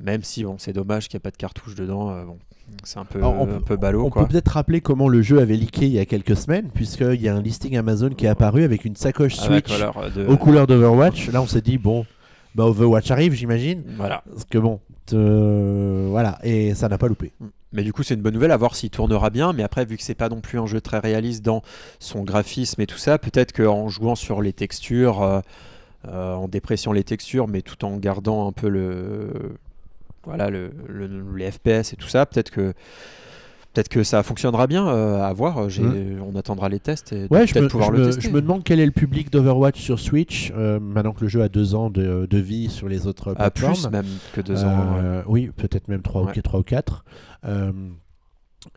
Même 0.03 0.23
si 0.23 0.43
bon, 0.45 0.57
c'est 0.59 0.73
dommage 0.73 1.09
qu'il 1.09 1.17
n'y 1.17 1.23
a 1.23 1.25
pas 1.25 1.31
de 1.31 1.37
cartouche 1.37 1.75
dedans. 1.75 2.11
euh, 2.11 2.25
bon, 2.25 2.39
c'est 2.85 2.99
un 2.99 3.05
peu, 3.05 3.19
Alors, 3.19 3.41
on 3.41 3.57
un 3.57 3.61
peu 3.61 3.77
ballot. 3.77 4.05
On 4.07 4.11
quoi. 4.11 4.23
peut 4.23 4.33
peut-être 4.33 4.49
rappeler 4.49 4.81
comment 4.81 5.09
le 5.09 5.23
jeu 5.23 5.39
avait 5.41 5.55
leaké 5.57 5.87
il 5.87 5.93
y 5.93 5.99
a 5.99 6.05
quelques 6.07 6.37
semaines, 6.37 6.71
puisqu'il 6.75 7.21
y 7.23 7.29
a 7.29 7.35
un 7.37 7.41
listing 7.43 7.77
Amazon 7.77 8.11
qui 8.11 8.27
est 8.27 8.29
apparu 8.29 8.65
avec 8.65 8.85
une 8.85 8.97
sacoche 8.97 9.37
Switch 9.37 9.71
de- 9.79 10.27
aux 10.27 10.37
couleurs 10.37 10.67
d'Overwatch. 10.67 11.31
Là, 11.31 11.41
on 11.43 11.47
s'est 11.47 11.61
dit, 11.61 11.79
bon, 11.79 12.05
bah 12.55 12.65
Overwatch 12.65 13.11
arrive, 13.11 13.33
j'imagine. 13.35 13.83
Voilà. 13.97 14.23
Parce 14.29 14.45
que 14.45 14.59
bon, 14.59 14.81
euh, 15.13 16.07
voilà, 16.11 16.39
et 16.43 16.75
ça 16.75 16.89
n'a 16.89 16.99
pas 16.99 17.09
loupé. 17.09 17.33
Mais 17.73 17.83
du 17.85 17.93
coup, 17.93 18.03
c'est 18.03 18.15
une 18.15 18.21
bonne 18.23 18.35
nouvelle 18.35 18.51
à 18.51 18.57
voir 18.57 18.75
s'il 18.75 18.91
tournera 18.91 19.31
bien. 19.31 19.53
Mais 19.53 19.63
après, 19.63 19.85
vu 19.85 19.97
que 19.97 20.03
c'est 20.03 20.15
pas 20.15 20.29
non 20.29 20.41
plus 20.41 20.59
un 20.59 20.67
jeu 20.67 20.81
très 20.81 20.99
réaliste 20.99 21.45
dans 21.45 21.63
son 22.01 22.23
graphisme 22.23 22.81
et 22.83 22.87
tout 22.87 22.99
ça, 22.99 23.19
peut-être 23.19 23.53
qu'en 23.53 23.89
jouant 23.89 24.15
sur 24.15 24.43
les 24.43 24.53
textures, 24.53 25.23
euh, 25.23 25.41
euh, 26.09 26.35
en 26.35 26.49
dépréciant 26.49 26.93
les 26.93 27.05
textures, 27.05 27.49
mais 27.49 27.63
tout 27.63 27.85
en 27.85 27.97
gardant 27.97 28.47
un 28.49 28.53
peu 28.53 28.69
le, 28.69 29.31
voilà, 30.25 30.51
le, 30.51 30.71
le- 30.89 31.25
les 31.37 31.51
FPS 31.51 31.93
et 31.93 31.97
tout 31.97 32.09
ça, 32.09 32.27
peut-être 32.27 32.51
que 32.51 32.73
peut-être 33.75 33.89
que 33.89 34.03
ça 34.03 34.23
fonctionnera 34.23 34.67
bien. 34.67 34.87
euh, 34.89 35.23
à 35.23 35.33
voir. 35.33 35.71
J'ai- 35.71 35.83
On 36.21 36.37
attendra 36.37 36.69
les 36.69 36.79
tests 36.79 37.13
et 37.15 37.23
Ouais, 37.31 37.47
peut-être 37.47 37.61
me, 37.63 37.69
pouvoir 37.69 37.89
je 37.89 37.93
le 37.97 37.99
me- 38.01 38.07
tester. 38.07 38.21
je 38.23 38.31
me 38.31 38.43
demande 38.43 38.63
quel 38.65 38.81
est 38.81 38.85
le 38.87 38.93
public 38.93 39.33
d'Overwatch 39.33 39.81
sur 39.81 39.99
Switch, 39.99 40.53
euh, 40.57 40.79
maintenant 40.79 41.13
que 41.13 41.23
le 41.23 41.29
jeu 41.29 41.41
a 41.43 41.49
deux 41.49 41.75
ans 41.75 41.89
de, 41.89 42.27
de 42.27 42.39
vie 42.39 42.69
sur 42.69 42.87
les 42.89 43.07
autres 43.07 43.31
À 43.33 43.51
plateformes. 43.51 43.73
plus 43.75 43.89
même 43.91 44.07
que 44.35 44.41
deux 44.43 44.63
ans. 44.65 44.69
ouais. 44.69 45.01
Euh, 45.03 45.23
Oui, 45.27 45.51
peut-être 45.57 45.89
même 45.89 46.03
3 46.03 46.23
Ouais. 46.25 46.39
ou 46.39 46.43
3 46.43 46.61
ou 46.61 46.63
4. 46.65 47.05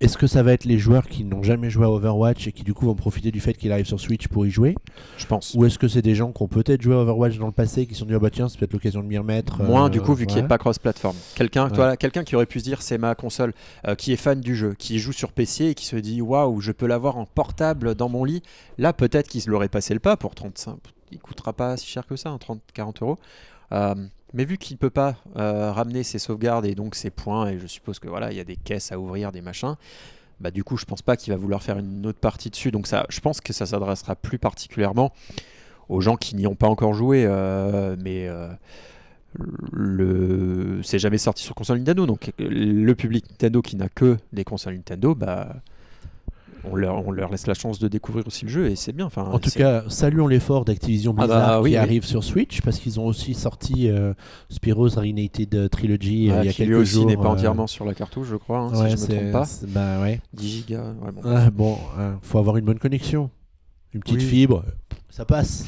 Est-ce 0.02 0.18
que 0.18 0.28
ça 0.28 0.44
va 0.44 0.54
être 0.54 0.66
les 0.66 0.78
joueurs 0.78 1.08
qui 1.08 1.24
n'ont 1.24 1.44
jamais 1.44 1.70
joué 1.70 1.86
à 1.86 1.90
Overwatch 1.90 2.48
et 2.48 2.52
qui 2.52 2.64
du 2.64 2.74
coup 2.74 2.86
vont 2.86 2.96
profiter 2.96 3.32
du 3.32 3.40
fait 3.40 3.54
qu'il 3.54 3.72
arrive 3.72 3.86
sur 3.86 4.00
Switch 4.00 4.28
pour 4.28 4.46
y 4.46 4.50
jouer 4.50 4.76
Je 5.18 5.26
pense. 5.26 5.54
Ou 5.56 5.66
est-ce 5.66 5.78
que 5.80 5.88
c'est 5.88 6.02
des 6.02 6.16
gens 6.16 6.32
qui 6.32 6.42
ont 6.44 6.48
peut-être 6.48 6.82
joué 6.82 6.96
à 6.96 7.00
Overwatch 7.00 7.38
dans 7.38 7.46
le 7.46 7.52
passé 7.52 7.86
qui 7.86 7.94
se 7.94 8.00
sont 8.02 8.06
dit 8.06 8.14
ah 8.16 8.20
bah 8.20 8.30
tiens 8.30 8.50
c'est 8.50 8.58
peut-être 8.58 8.74
l'occasion 8.74 9.02
de 9.02 9.08
m'y 9.08 9.18
remettre 9.18 9.64
Moins 9.64 9.86
euh, 9.86 9.90
du 9.90 10.02
coup 10.02 10.14
vu 10.14 10.26
qu'il 10.26 10.36
ouais. 10.38 10.42
n'est 10.44 10.48
pas 10.48 10.58
cross-platform. 10.58 11.16
Quelqu'un 11.36 11.70
Ouais. 11.70 11.98
quelqu'un 11.98 12.24
qui 12.24 12.36
aurait 12.36 12.46
pu 12.46 12.60
se 12.60 12.64
dire 12.66 12.82
c'est 12.82 12.98
ma 12.98 13.16
console, 13.16 13.54
euh, 13.88 13.96
qui 13.96 14.12
est 14.12 14.18
fan 14.18 14.40
du 14.42 14.56
jeu, 14.56 14.74
qui 14.78 15.00
joue 15.00 15.12
sur 15.14 15.32
PC 15.32 15.66
et 15.66 15.76
qui 15.76 15.86
se 15.86 15.96
dit 15.96 16.22
waouh 16.22 16.62
je 16.62 16.72
peux 16.72 16.88
l'avoir 16.88 17.18
en 17.18 17.26
portable 17.26 17.96
dans 17.96 18.10
mon 18.10 18.24
lit. 18.24 18.42
Là 18.78 18.94
peut-être 18.94 19.28
qu'il 19.28 19.42
se 19.42 19.50
l'aurait 19.50 19.70
passé 19.70 19.94
le 19.94 20.00
pas 20.00 20.18
pour 20.18 20.36
35. 20.36 20.78
Il 21.12 21.20
coûtera 21.20 21.54
pas 21.54 21.78
si 21.78 21.88
cher 21.88 22.06
que 22.08 22.16
ça, 22.16 22.36
30-40 22.76 23.04
euros. 23.04 23.18
Euh, 23.72 23.96
mais 24.36 24.46
vu 24.46 24.58
qu'il 24.58 24.78
peut 24.78 24.90
pas 24.90 25.16
euh, 25.38 25.72
ramener 25.72 26.04
ses 26.04 26.20
sauvegardes 26.20 26.66
et 26.66 26.76
donc 26.76 26.94
ses 26.94 27.10
points 27.10 27.48
et 27.48 27.58
je 27.58 27.68
suppose 27.68 28.00
que 28.00 28.08
voilà 28.08 28.32
il 28.32 28.38
y 28.38 28.42
a 28.42 28.44
des 28.44 28.58
caisses 28.58 28.92
à 28.92 29.00
ouvrir, 29.00 29.32
des 29.32 29.42
machins. 29.42 29.76
Bah, 30.40 30.52
du 30.52 30.64
coup, 30.64 30.78
je 30.78 30.86
pense 30.86 31.02
pas 31.02 31.16
qu'il 31.16 31.32
va 31.32 31.38
vouloir 31.38 31.64
faire 31.64 31.78
une 31.78 32.06
autre 32.06 32.20
partie 32.20 32.50
dessus. 32.50 32.72
Donc, 32.72 32.88
ça, 32.88 33.06
je 33.10 33.20
pense 33.20 33.40
que 33.42 33.54
ça 33.54 33.66
s'adressera 33.66 34.16
plus 34.16 34.38
particulièrement 34.38 35.14
aux 35.88 36.02
gens 36.02 36.18
qui 36.18 36.36
n'y 36.36 36.48
ont 36.48 36.56
pas 36.56 36.68
encore 36.68 36.94
joué. 36.94 37.24
euh, 37.26 37.96
mais 38.00 38.28
euh, 38.28 38.50
le... 39.72 40.82
c'est 40.84 41.00
jamais 41.00 41.18
sorti 41.18 41.44
sur 41.44 41.56
console 41.56 41.78
Nintendo. 41.78 42.06
Donc, 42.06 42.34
le 42.38 42.94
public 42.96 43.30
Nintendo 43.30 43.62
qui 43.62 43.76
n'a 43.76 43.90
que 43.90 44.18
des 44.34 44.44
consoles 44.44 44.76
Nintendo, 44.76 45.16
bah, 45.16 45.56
on, 46.72 46.76
leur, 46.76 47.08
on 47.08 47.12
leur 47.12 47.30
laisse 47.32 47.48
la 47.48 47.54
chance 47.54 47.80
de 47.80 47.88
découvrir 47.88 48.26
aussi 48.28 48.46
le 48.46 48.52
jeu 48.52 48.70
et 48.70 48.76
c'est 48.76 48.92
bien. 48.94 49.06
Enfin, 49.06 49.24
En 49.24 49.40
tout 49.40 49.50
cas, 49.52 49.84
saluons 49.90 50.28
l'effort 50.28 50.66
d'Activision 50.66 51.14
Ah 51.18 51.22
Blizzard 51.22 51.48
bah 51.48 51.62
oui, 51.62 51.72
qui 51.72 51.76
oui. 51.76 51.82
arrive 51.82 52.06
sur 52.06 52.24
Switch 52.24 52.62
parce 52.62 52.80
qu'ils 52.80 53.00
ont 53.00 53.06
aussi 53.06 53.34
sorti 53.34 53.90
euh, 53.90 54.14
Spyro's 54.50 54.96
Reignited 54.98 55.70
Trilogy 55.70 56.32
euh, 56.32 56.42
il 56.42 56.46
y 56.46 56.50
a 56.50 56.52
qui 56.52 56.58
quelques 56.58 56.70
lui 56.70 56.76
aussi 56.76 56.94
jours. 56.96 57.06
n'est 57.08 57.18
pas 57.18 57.24
euh, 57.24 57.34
entièrement 57.34 57.68
sur 57.68 57.86
la 57.86 57.94
cartouche, 57.94 58.28
je 58.28 58.36
crois, 58.36 58.60
hein, 58.60 58.70
ouais, 58.84 58.96
si 58.96 59.08
je 59.08 59.12
me 59.14 59.18
trompe 59.20 59.32
pas. 59.32 59.46
Bah 59.68 60.02
ouais. 60.02 60.22
10 60.34 60.50
gigas. 60.50 60.94
ouais, 61.02 61.12
bon. 61.12 61.22
Ah, 61.26 61.50
bon, 61.52 61.78
hein, 61.98 62.20
faut 62.22 62.40
avoir 62.40 62.58
une 62.58 62.66
bonne 62.66 62.80
connexion. 62.80 63.30
Une 63.94 64.02
petite 64.02 64.18
Oui. 64.18 64.26
fibre, 64.26 64.64
ça 65.10 65.26
passe. 65.26 65.66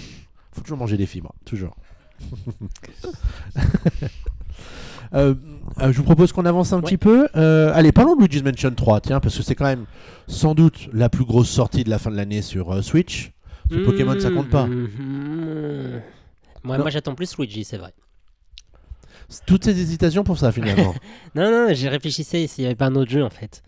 Faut 0.52 0.62
toujours 0.62 0.78
manger 0.78 0.98
des 0.98 1.06
fibres, 1.06 1.34
toujours. 1.46 1.76
Euh, 5.14 5.36
euh, 5.80 5.92
je 5.92 5.98
vous 5.98 6.04
propose 6.04 6.32
qu'on 6.32 6.46
avance 6.46 6.74
un 6.74 6.82
petit 6.82 6.98
peu. 6.98 7.28
Euh, 7.36 7.72
allez, 7.74 7.92
parlons 7.92 8.16
de 8.16 8.22
Luigi's 8.22 8.44
Mansion 8.44 8.72
3, 8.72 9.02
tiens, 9.02 9.20
parce 9.20 9.36
que 9.38 9.44
c'est 9.44 9.56
quand 9.56 9.66
même 9.66 9.86
sans 10.28 10.54
doute 10.56 10.90
la 10.94 11.10
plus 11.10 11.26
grosse 11.26 11.50
sortie 11.50 11.84
de 11.84 11.90
la 11.90 12.00
fin 12.00 12.10
de 12.12 12.16
l'année 12.18 12.42
sur 12.42 12.72
euh, 12.74 12.82
Switch. 12.82 13.32
Sur 13.72 13.84
Pokémon, 13.84 14.18
ça 14.20 14.32
compte 14.32 14.50
pas. 14.50 14.66
Mhm. 14.66 16.02
Moi, 16.64 16.78
Non. 16.78 16.84
moi 16.84 16.90
j'attends 16.92 17.16
plus 17.16 17.38
Luigi, 17.38 17.64
c'est 17.64 17.78
vrai. 17.78 17.94
Toutes 19.46 19.66
ces 19.66 19.80
hésitations 19.82 20.24
pour 20.24 20.38
ça, 20.38 20.52
finalement. 20.52 20.94
Non, 21.36 21.52
non, 21.52 21.68
j'ai 21.74 21.90
réfléchissé 21.90 22.48
s'il 22.48 22.64
n'y 22.64 22.68
avait 22.68 22.76
pas 22.76 22.86
un 22.86 22.96
autre 22.96 23.12
jeu 23.12 23.24
en 23.24 23.30
fait. 23.30 23.62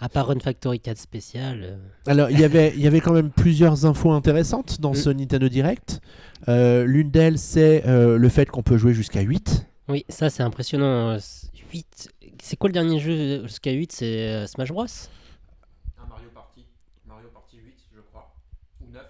À 0.00 0.08
part 0.08 0.28
Run 0.28 0.38
Factory 0.40 0.80
4 0.80 0.96
spécial. 0.98 1.78
Alors, 2.06 2.30
il 2.30 2.40
y 2.40 2.44
avait- 2.44 2.72
il 2.74 2.80
y 2.80 2.86
avait 2.86 3.00
quand 3.00 3.12
même 3.12 3.28
plusieurs 3.30 3.84
infos 3.84 4.12
intéressantes 4.12 4.80
dans 4.80 4.94
ce 4.94 5.10
Nintendo 5.10 5.48
Direct. 5.48 6.00
Euh, 6.48 6.84
L'une 6.86 7.10
d'elles, 7.10 7.36
c'est 7.38 7.82
euh, 7.86 8.16
le 8.16 8.28
fait 8.30 8.48
qu'on 8.48 8.62
peut 8.62 8.78
jouer 8.78 8.94
jusqu'à 8.94 9.20
8. 9.20 9.66
Oui, 9.90 10.04
ça 10.08 10.30
c'est 10.30 10.42
impressionnant. 10.42 11.18
c'est 11.18 11.48
8. 11.72 12.10
C'est 12.42 12.56
quoi 12.56 12.68
le 12.68 12.72
dernier 12.72 12.98
jeu 13.00 13.42
jusqu'à 13.46 13.72
8 13.72 13.92
C'est 13.92 14.06
euh, 14.28 14.46
Smash 14.46 14.70
Bros? 14.70 14.84
Un 14.84 16.06
Mario 16.08 16.28
Party. 16.34 16.64
Mario 17.06 17.28
Party 17.32 17.56
8, 17.58 17.74
je 17.94 18.00
crois. 18.00 18.32
Ou 18.80 18.92
9. 18.92 19.02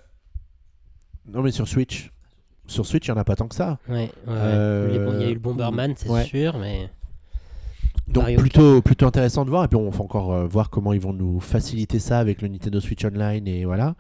Non, 1.33 1.43
mais 1.43 1.51
sur 1.53 1.68
Switch. 1.68 2.11
Sur 2.66 2.87
Switch, 2.87 3.07
il 3.09 3.11
n'y 3.12 3.16
en 3.16 3.20
a 3.20 3.24
pas 3.24 3.37
tant 3.37 3.49
que 3.49 3.55
ça. 3.55 3.78
Ouais. 3.89 4.11
Euh, 4.28 5.05
bon- 5.07 5.14
Il 5.18 5.20
y 5.22 5.24
a 5.24 5.31
eu 5.31 5.35
le 5.35 5.41
Bomberman, 5.41 5.95
c'est 5.97 6.09
ouais. 6.09 6.24
sûr, 6.24 6.59
mais. 6.59 6.89
Donc 8.09 8.24
Mario 8.24 8.41
plutôt, 8.41 8.83
plutôt 8.83 9.07
intéressant 9.07 9.45
de 9.45 9.51
voir. 9.51 9.64
Et 9.64 9.68
puis 9.68 9.76
on 9.76 9.89
va 9.89 10.03
encore 10.03 10.33
euh, 10.33 10.47
voir 10.47 10.70
comment 10.70 10.93
ils 10.93 11.01
vont 11.01 11.12
nous 11.12 11.39
faciliter 11.41 11.99
ça 12.01 12.18
avec 12.18 12.43
le 12.43 12.49
Nintendo 12.49 12.81
Switch 12.81 13.05
Online 13.05 13.47
et 13.47 13.64
voilà. 13.64 13.95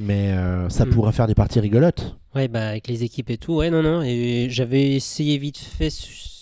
Mais 0.00 0.32
euh, 0.32 0.68
ça 0.70 0.84
Mm. 0.86 0.90
pourrait 0.90 1.12
faire 1.12 1.26
des 1.28 1.34
parties 1.36 1.60
rigolotes. 1.60 2.16
Ouais, 2.34 2.48
bah 2.48 2.68
avec 2.70 2.88
les 2.88 3.04
équipes 3.04 3.30
et 3.30 3.38
tout, 3.38 3.54
ouais, 3.56 3.70
non, 3.70 3.82
non. 3.82 4.02
Et 4.02 4.48
j'avais 4.50 4.92
essayé 4.92 5.38
vite 5.38 5.58
fait 5.58 5.88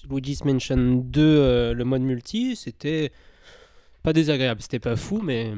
Luigi's 0.09 0.45
Mansion 0.45 0.77
2, 1.05 1.21
euh, 1.21 1.75
le 1.75 1.85
mode 1.85 2.03
multi, 2.03 2.57
c'était 2.57 3.13
pas 4.03 4.13
désagréable, 4.13 4.63
c'était 4.63 4.79
pas 4.81 4.97
fou, 4.97 5.21
mais 5.23 5.53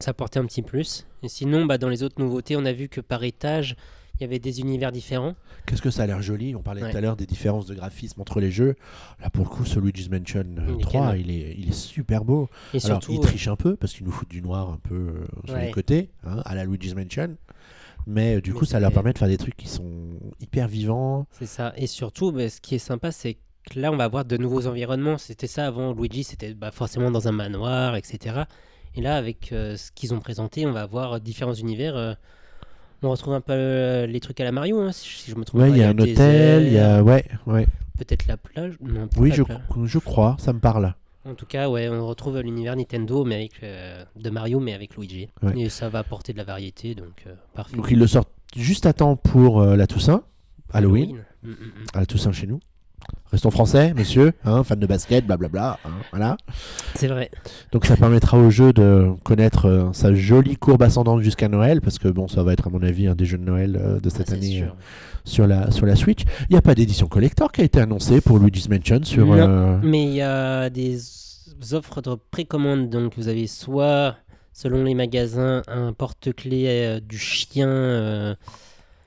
ça 0.00 0.14
portait 0.14 0.38
un 0.38 0.46
petit 0.46 0.62
plus. 0.62 1.06
Et 1.22 1.28
sinon, 1.28 1.66
bah, 1.66 1.76
dans 1.78 1.88
les 1.90 2.02
autres 2.02 2.20
nouveautés, 2.20 2.56
on 2.56 2.64
a 2.64 2.72
vu 2.72 2.88
que 2.88 3.00
par 3.02 3.24
étage, 3.24 3.76
il 4.18 4.22
y 4.22 4.24
avait 4.24 4.38
des 4.38 4.60
univers 4.60 4.90
différents. 4.92 5.34
Qu'est-ce 5.66 5.82
que 5.82 5.90
ça 5.90 6.04
a 6.04 6.06
l'air 6.06 6.22
joli? 6.22 6.56
On 6.56 6.62
parlait 6.62 6.82
Ouais. 6.82 6.90
tout 6.90 6.96
à 6.96 7.00
l'heure 7.02 7.16
des 7.16 7.26
différences 7.26 7.66
de 7.66 7.74
graphisme 7.74 8.18
entre 8.22 8.40
les 8.40 8.50
jeux. 8.50 8.74
Là, 9.20 9.28
pour 9.28 9.44
le 9.44 9.50
coup, 9.50 9.66
ce 9.66 9.78
Luigi's 9.78 10.08
Mansion 10.08 10.44
euh, 10.58 10.66
Il 10.68 10.76
est 10.76 10.82
3, 10.82 11.00
canon. 11.10 11.14
il 11.22 11.30
est, 11.30 11.54
il 11.58 11.68
est 11.68 11.74
super 11.74 12.24
beau. 12.24 12.48
Et 12.72 12.78
Alors, 12.82 13.02
surtout, 13.02 13.12
il 13.12 13.20
triche 13.20 13.48
un 13.48 13.56
peu 13.56 13.76
parce 13.76 13.92
qu'il 13.92 14.06
nous 14.06 14.12
fout 14.12 14.26
du 14.30 14.40
noir 14.40 14.70
un 14.70 14.78
peu 14.82 14.94
euh, 14.94 15.26
sur 15.44 15.54
Ouais. 15.54 15.66
les 15.66 15.70
côtés, 15.72 16.08
hein, 16.24 16.40
à 16.46 16.54
la 16.54 16.64
Luigi's 16.64 16.94
Mansion. 16.94 17.36
Mais 18.06 18.36
euh, 18.36 18.40
du 18.40 18.52
Mais 18.52 18.58
coup, 18.58 18.64
ça 18.64 18.78
leur 18.80 18.92
permet 18.92 19.12
de 19.12 19.18
faire 19.18 19.28
des 19.28 19.36
trucs 19.38 19.56
qui 19.56 19.68
sont 19.68 20.18
hyper 20.40 20.68
vivants. 20.68 21.26
c'est 21.30 21.46
ça. 21.46 21.72
Et 21.76 21.86
surtout, 21.86 22.32
bah, 22.32 22.48
ce 22.48 22.60
qui 22.60 22.74
est 22.76 22.78
sympa, 22.78 23.10
c'est 23.12 23.34
que 23.68 23.80
là, 23.80 23.90
on 23.92 23.96
va 23.96 24.04
avoir 24.04 24.24
de 24.24 24.36
nouveaux 24.36 24.66
environnements. 24.66 25.18
C'était 25.18 25.46
ça 25.48 25.66
avant, 25.66 25.92
Luigi, 25.92 26.22
c'était 26.24 26.54
bah, 26.54 26.70
forcément 26.70 27.10
dans 27.10 27.26
un 27.28 27.32
manoir, 27.32 27.96
etc. 27.96 28.42
Et 28.94 29.00
là, 29.00 29.16
avec 29.16 29.52
euh, 29.52 29.76
ce 29.76 29.90
qu'ils 29.92 30.14
ont 30.14 30.20
présenté, 30.20 30.66
on 30.66 30.72
va 30.72 30.82
avoir 30.82 31.20
différents 31.20 31.54
univers. 31.54 31.96
euh, 31.96 32.14
on 33.02 33.10
retrouve 33.10 33.34
un 33.34 33.40
peu 33.40 33.52
euh, 33.52 34.06
les 34.06 34.20
trucs 34.20 34.40
à 34.40 34.44
la 34.44 34.52
Mario, 34.52 34.80
hein, 34.80 34.90
si 34.92 35.30
je 35.30 35.36
me 35.36 35.44
trompe 35.44 35.60
Ouais, 35.60 35.68
pas. 35.68 35.76
il 35.76 35.80
y 35.80 35.82
a 35.82 35.88
un 35.90 35.98
hôtel, 35.98 36.66
il 36.66 36.72
y 36.72 36.78
a. 36.78 37.02
Ouais, 37.02 37.24
ouais. 37.46 37.66
Peut-être 37.98 38.26
la 38.26 38.36
plage 38.36 38.74
Non, 38.80 39.08
Oui, 39.16 39.32
je, 39.32 39.42
je 39.84 39.98
crois, 39.98 40.36
ça 40.38 40.52
me 40.52 40.60
parle. 40.60 40.94
En 41.26 41.34
tout 41.34 41.46
cas, 41.46 41.68
ouais, 41.68 41.88
on 41.88 42.06
retrouve 42.06 42.38
l'univers 42.40 42.76
Nintendo 42.76 43.24
mais 43.24 43.34
avec, 43.34 43.52
euh, 43.62 44.04
de 44.16 44.30
Mario, 44.30 44.60
mais 44.60 44.74
avec 44.74 44.96
Luigi. 44.96 45.28
Ouais. 45.42 45.58
Et 45.58 45.68
ça 45.68 45.88
va 45.88 45.98
apporter 46.00 46.32
de 46.32 46.38
la 46.38 46.44
variété, 46.44 46.94
donc 46.94 47.24
euh, 47.26 47.34
parfait. 47.54 47.76
Donc, 47.76 47.88
ils 47.90 47.98
le 47.98 48.06
sortent 48.06 48.32
juste 48.54 48.86
à 48.86 48.92
temps 48.92 49.16
pour 49.16 49.60
euh, 49.60 49.76
la 49.76 49.86
Toussaint, 49.86 50.22
Halloween, 50.72 51.24
Mm, 51.42 51.50
mm, 51.50 51.52
mm. 51.52 51.86
à 51.94 52.00
la 52.00 52.06
Toussaint 52.06 52.32
chez 52.32 52.46
nous. 52.46 52.60
Restons 53.32 53.50
français, 53.50 53.92
monsieur, 53.94 54.32
hein, 54.44 54.62
fan 54.62 54.78
de 54.78 54.86
basket, 54.86 55.26
blablabla. 55.26 55.78
hein, 55.84 55.90
voilà. 56.12 56.36
C'est 56.94 57.08
vrai. 57.08 57.30
Donc 57.72 57.84
ça 57.84 57.96
permettra 57.96 58.38
au 58.38 58.50
jeu 58.50 58.72
de 58.72 59.10
connaître 59.24 59.66
euh, 59.66 59.92
sa 59.92 60.14
jolie 60.14 60.56
courbe 60.56 60.82
ascendante 60.84 61.20
jusqu'à 61.22 61.48
Noël, 61.48 61.80
parce 61.80 61.98
que 61.98 62.08
bon, 62.08 62.28
ça 62.28 62.42
va 62.44 62.52
être 62.52 62.68
à 62.68 62.70
mon 62.70 62.82
avis 62.82 63.08
un 63.08 63.14
des 63.16 63.24
jeux 63.24 63.36
de 63.38 63.42
Noël 63.44 63.76
euh, 63.80 63.98
de 64.00 64.08
cette 64.10 64.30
Ah, 64.30 64.34
année 64.34 64.62
euh, 64.62 64.68
sur, 65.24 65.46
la, 65.46 65.70
sur 65.72 65.86
la 65.86 65.96
Switch. 65.96 66.22
Il 66.48 66.52
n'y 66.52 66.56
a 66.56 66.62
pas 66.62 66.74
d'édition 66.76 67.08
collector 67.08 67.50
qui 67.50 67.62
a 67.62 67.64
été 67.64 67.80
annoncée 67.80 68.20
pour 68.20 68.38
Luigi's 68.38 68.68
Mansion 68.68 69.00
sur... 69.02 69.26
Non. 69.26 69.36
euh, 69.38 69.78
Mais 69.82 70.04
il 70.04 70.14
y 70.14 70.22
a 70.22 70.70
des 70.70 70.98
offres 71.72 72.00
de 72.02 72.14
précommande. 72.30 72.88
Donc 72.90 73.14
vous 73.16 73.26
avez 73.28 73.48
soit, 73.48 74.14
selon 74.52 74.84
les 74.84 74.94
magasins, 74.94 75.62
un 75.66 75.92
porte-clés 75.92 76.66
euh, 76.68 77.00
du 77.00 77.18
chien 77.18 77.68
euh, 77.68 78.34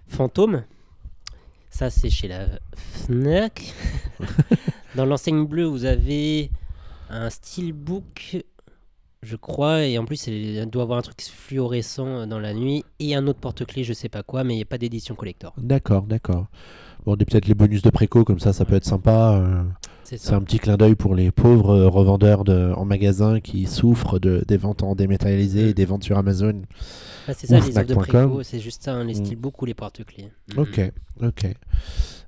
fantôme. 0.09 0.63
Ça, 1.79 1.89
c'est 1.89 2.09
chez 2.09 2.27
la 2.27 2.45
Fnac. 2.75 3.73
Dans 4.95 5.05
l'enseigne 5.05 5.45
bleue, 5.45 5.63
vous 5.63 5.85
avez 5.85 6.51
un 7.09 7.29
steelbook, 7.29 8.43
je 9.23 9.35
crois, 9.37 9.83
et 9.85 9.97
en 9.97 10.03
plus, 10.03 10.27
il 10.27 10.65
doit 10.65 10.83
avoir 10.83 10.99
un 10.99 11.01
truc 11.01 11.21
fluorescent 11.21 12.27
dans 12.27 12.37
la 12.39 12.53
nuit, 12.53 12.83
et 12.99 13.15
un 13.15 13.25
autre 13.27 13.39
porte-clés, 13.39 13.85
je 13.85 13.93
sais 13.93 14.09
pas 14.09 14.23
quoi, 14.23 14.43
mais 14.43 14.55
il 14.55 14.57
n'y 14.57 14.63
a 14.63 14.65
pas 14.65 14.77
d'édition 14.77 15.15
collector. 15.15 15.53
D'accord, 15.57 16.01
d'accord. 16.01 16.47
Bon, 17.05 17.15
des- 17.15 17.23
peut-être 17.23 17.47
les 17.47 17.53
bonus 17.53 17.81
de 17.81 17.89
préco, 17.91 18.25
comme 18.25 18.39
ça, 18.41 18.51
ça 18.51 18.65
peut 18.65 18.75
être 18.75 18.83
sympa. 18.83 19.35
euh, 19.41 19.63
C'est 20.17 20.33
un 20.33 20.41
petit 20.41 20.59
clin 20.59 20.77
d'œil 20.77 20.95
pour 20.95 21.15
les 21.15 21.31
pauvres 21.31 21.71
euh, 21.75 21.87
revendeurs 21.87 22.43
de, 22.43 22.73
en 22.75 22.85
magasin 22.85 23.39
qui 23.39 23.65
souffrent 23.65 24.19
de, 24.19 24.43
des 24.47 24.57
ventes 24.57 24.83
en 24.83 24.95
dématérialisé 24.95 25.69
et 25.69 25.73
des 25.73 25.85
ventes 25.85 26.03
sur 26.03 26.17
Amazon. 26.17 26.61
Ah, 27.27 27.33
c'est 27.33 27.47
ça, 27.47 27.59
les 27.59 27.77
offres 27.77 27.83
de 27.83 27.93
préco, 27.95 28.43
c'est 28.43 28.59
juste 28.59 28.83
ça, 28.83 28.93
hein, 28.93 29.03
les 29.03 29.13
steelbooks 29.13 29.61
ou 29.61 29.65
les 29.65 29.73
porte-clés. 29.73 30.31
Mm, 30.55 30.59
Ok, 30.59 30.91
ok. 31.21 31.45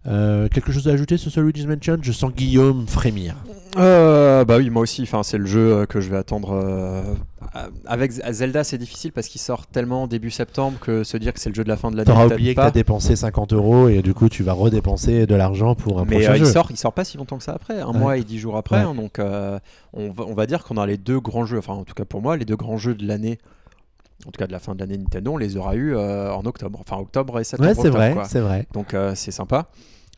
Euh, 0.07 0.47
quelque 0.47 0.71
chose 0.71 0.87
à 0.87 0.91
ajouter 0.93 1.17
sur 1.17 1.31
ce 1.31 1.39
Luigi's 1.39 1.67
Mansion? 1.67 1.97
Je 2.01 2.11
sens 2.11 2.31
Guillaume 2.33 2.87
frémir. 2.87 3.35
Euh, 3.77 4.43
bah 4.45 4.57
oui, 4.57 4.69
moi 4.71 4.81
aussi. 4.81 5.03
Enfin, 5.03 5.21
c'est 5.23 5.37
le 5.37 5.45
jeu 5.45 5.59
euh, 5.73 5.85
que 5.85 6.01
je 6.01 6.09
vais 6.09 6.17
attendre. 6.17 6.51
euh, 6.53 7.03
Avec 7.85 8.11
Zelda, 8.11 8.63
c'est 8.63 8.79
difficile 8.79 9.11
parce 9.11 9.27
qu'il 9.27 9.39
sort 9.39 9.67
tellement 9.67 10.07
début 10.07 10.31
septembre 10.31 10.79
que 10.81 11.03
se 11.03 11.17
dire 11.17 11.33
que 11.33 11.39
c'est 11.39 11.49
le 11.49 11.55
jeu 11.55 11.63
de 11.63 11.69
la 11.69 11.77
fin 11.77 11.91
de 11.91 11.95
l'année. 11.97 12.07
T'auras 12.07 12.25
oublié 12.25 12.55
que 12.55 12.61
t'as 12.61 12.71
dépensé 12.71 13.15
50 13.15 13.53
euros 13.53 13.87
et 13.89 14.01
du 14.01 14.13
coup 14.15 14.27
tu 14.27 14.41
vas 14.43 14.53
redépenser 14.53 15.27
de 15.27 15.35
l'argent 15.35 15.75
pour 15.75 15.99
un 15.99 16.05
Mais 16.05 16.15
prochain 16.17 16.31
euh, 16.31 16.37
il 16.37 16.45
jeu. 16.45 16.51
sort, 16.51 16.67
il 16.71 16.77
sort 16.77 16.93
pas 16.93 17.03
si 17.03 17.17
longtemps 17.17 17.37
que 17.37 17.43
ça 17.43 17.53
après, 17.53 17.79
un 17.79 17.87
Ouais. 17.91 17.97
mois 17.99 18.17
et 18.17 18.23
dix 18.23 18.39
jours 18.39 18.57
après. 18.57 18.77
Ouais. 18.77 18.89
hein, 18.89 18.95
donc 18.95 19.19
on, 19.93 20.09
va, 20.09 20.23
on 20.27 20.33
va 20.33 20.45
dire 20.47 20.63
qu'on 20.63 20.77
a 20.77 20.85
les 20.87 20.97
deux 20.97 21.19
grands 21.19 21.45
jeux, 21.45 21.59
enfin 21.59 21.73
en 21.73 21.83
tout 21.83 21.93
cas 21.93 22.05
pour 22.05 22.21
moi, 22.21 22.37
les 22.37 22.45
deux 22.45 22.55
grands 22.57 22.77
jeux 22.77 22.95
de 22.95 23.05
l'année, 23.07 23.37
en 24.25 24.31
tout 24.31 24.37
cas 24.37 24.47
de 24.47 24.51
la 24.51 24.59
fin 24.59 24.75
de 24.75 24.79
l'année 24.79 24.97
Nintendo, 24.97 25.33
on 25.33 25.37
les 25.37 25.57
aura 25.57 25.75
eu 25.75 25.95
euh, 25.95 26.33
en 26.33 26.45
octobre, 26.45 26.79
enfin 26.79 26.97
octobre 26.97 27.39
et 27.39 27.43
septembre. 27.43 27.69
Ouais, 27.69 27.75
c'est 27.75 27.89
vrai, 27.89 28.15
c'est 28.27 28.39
vrai. 28.39 28.67
Donc 28.73 28.93
euh, 28.93 29.13
c'est 29.15 29.31
sympa. 29.31 29.69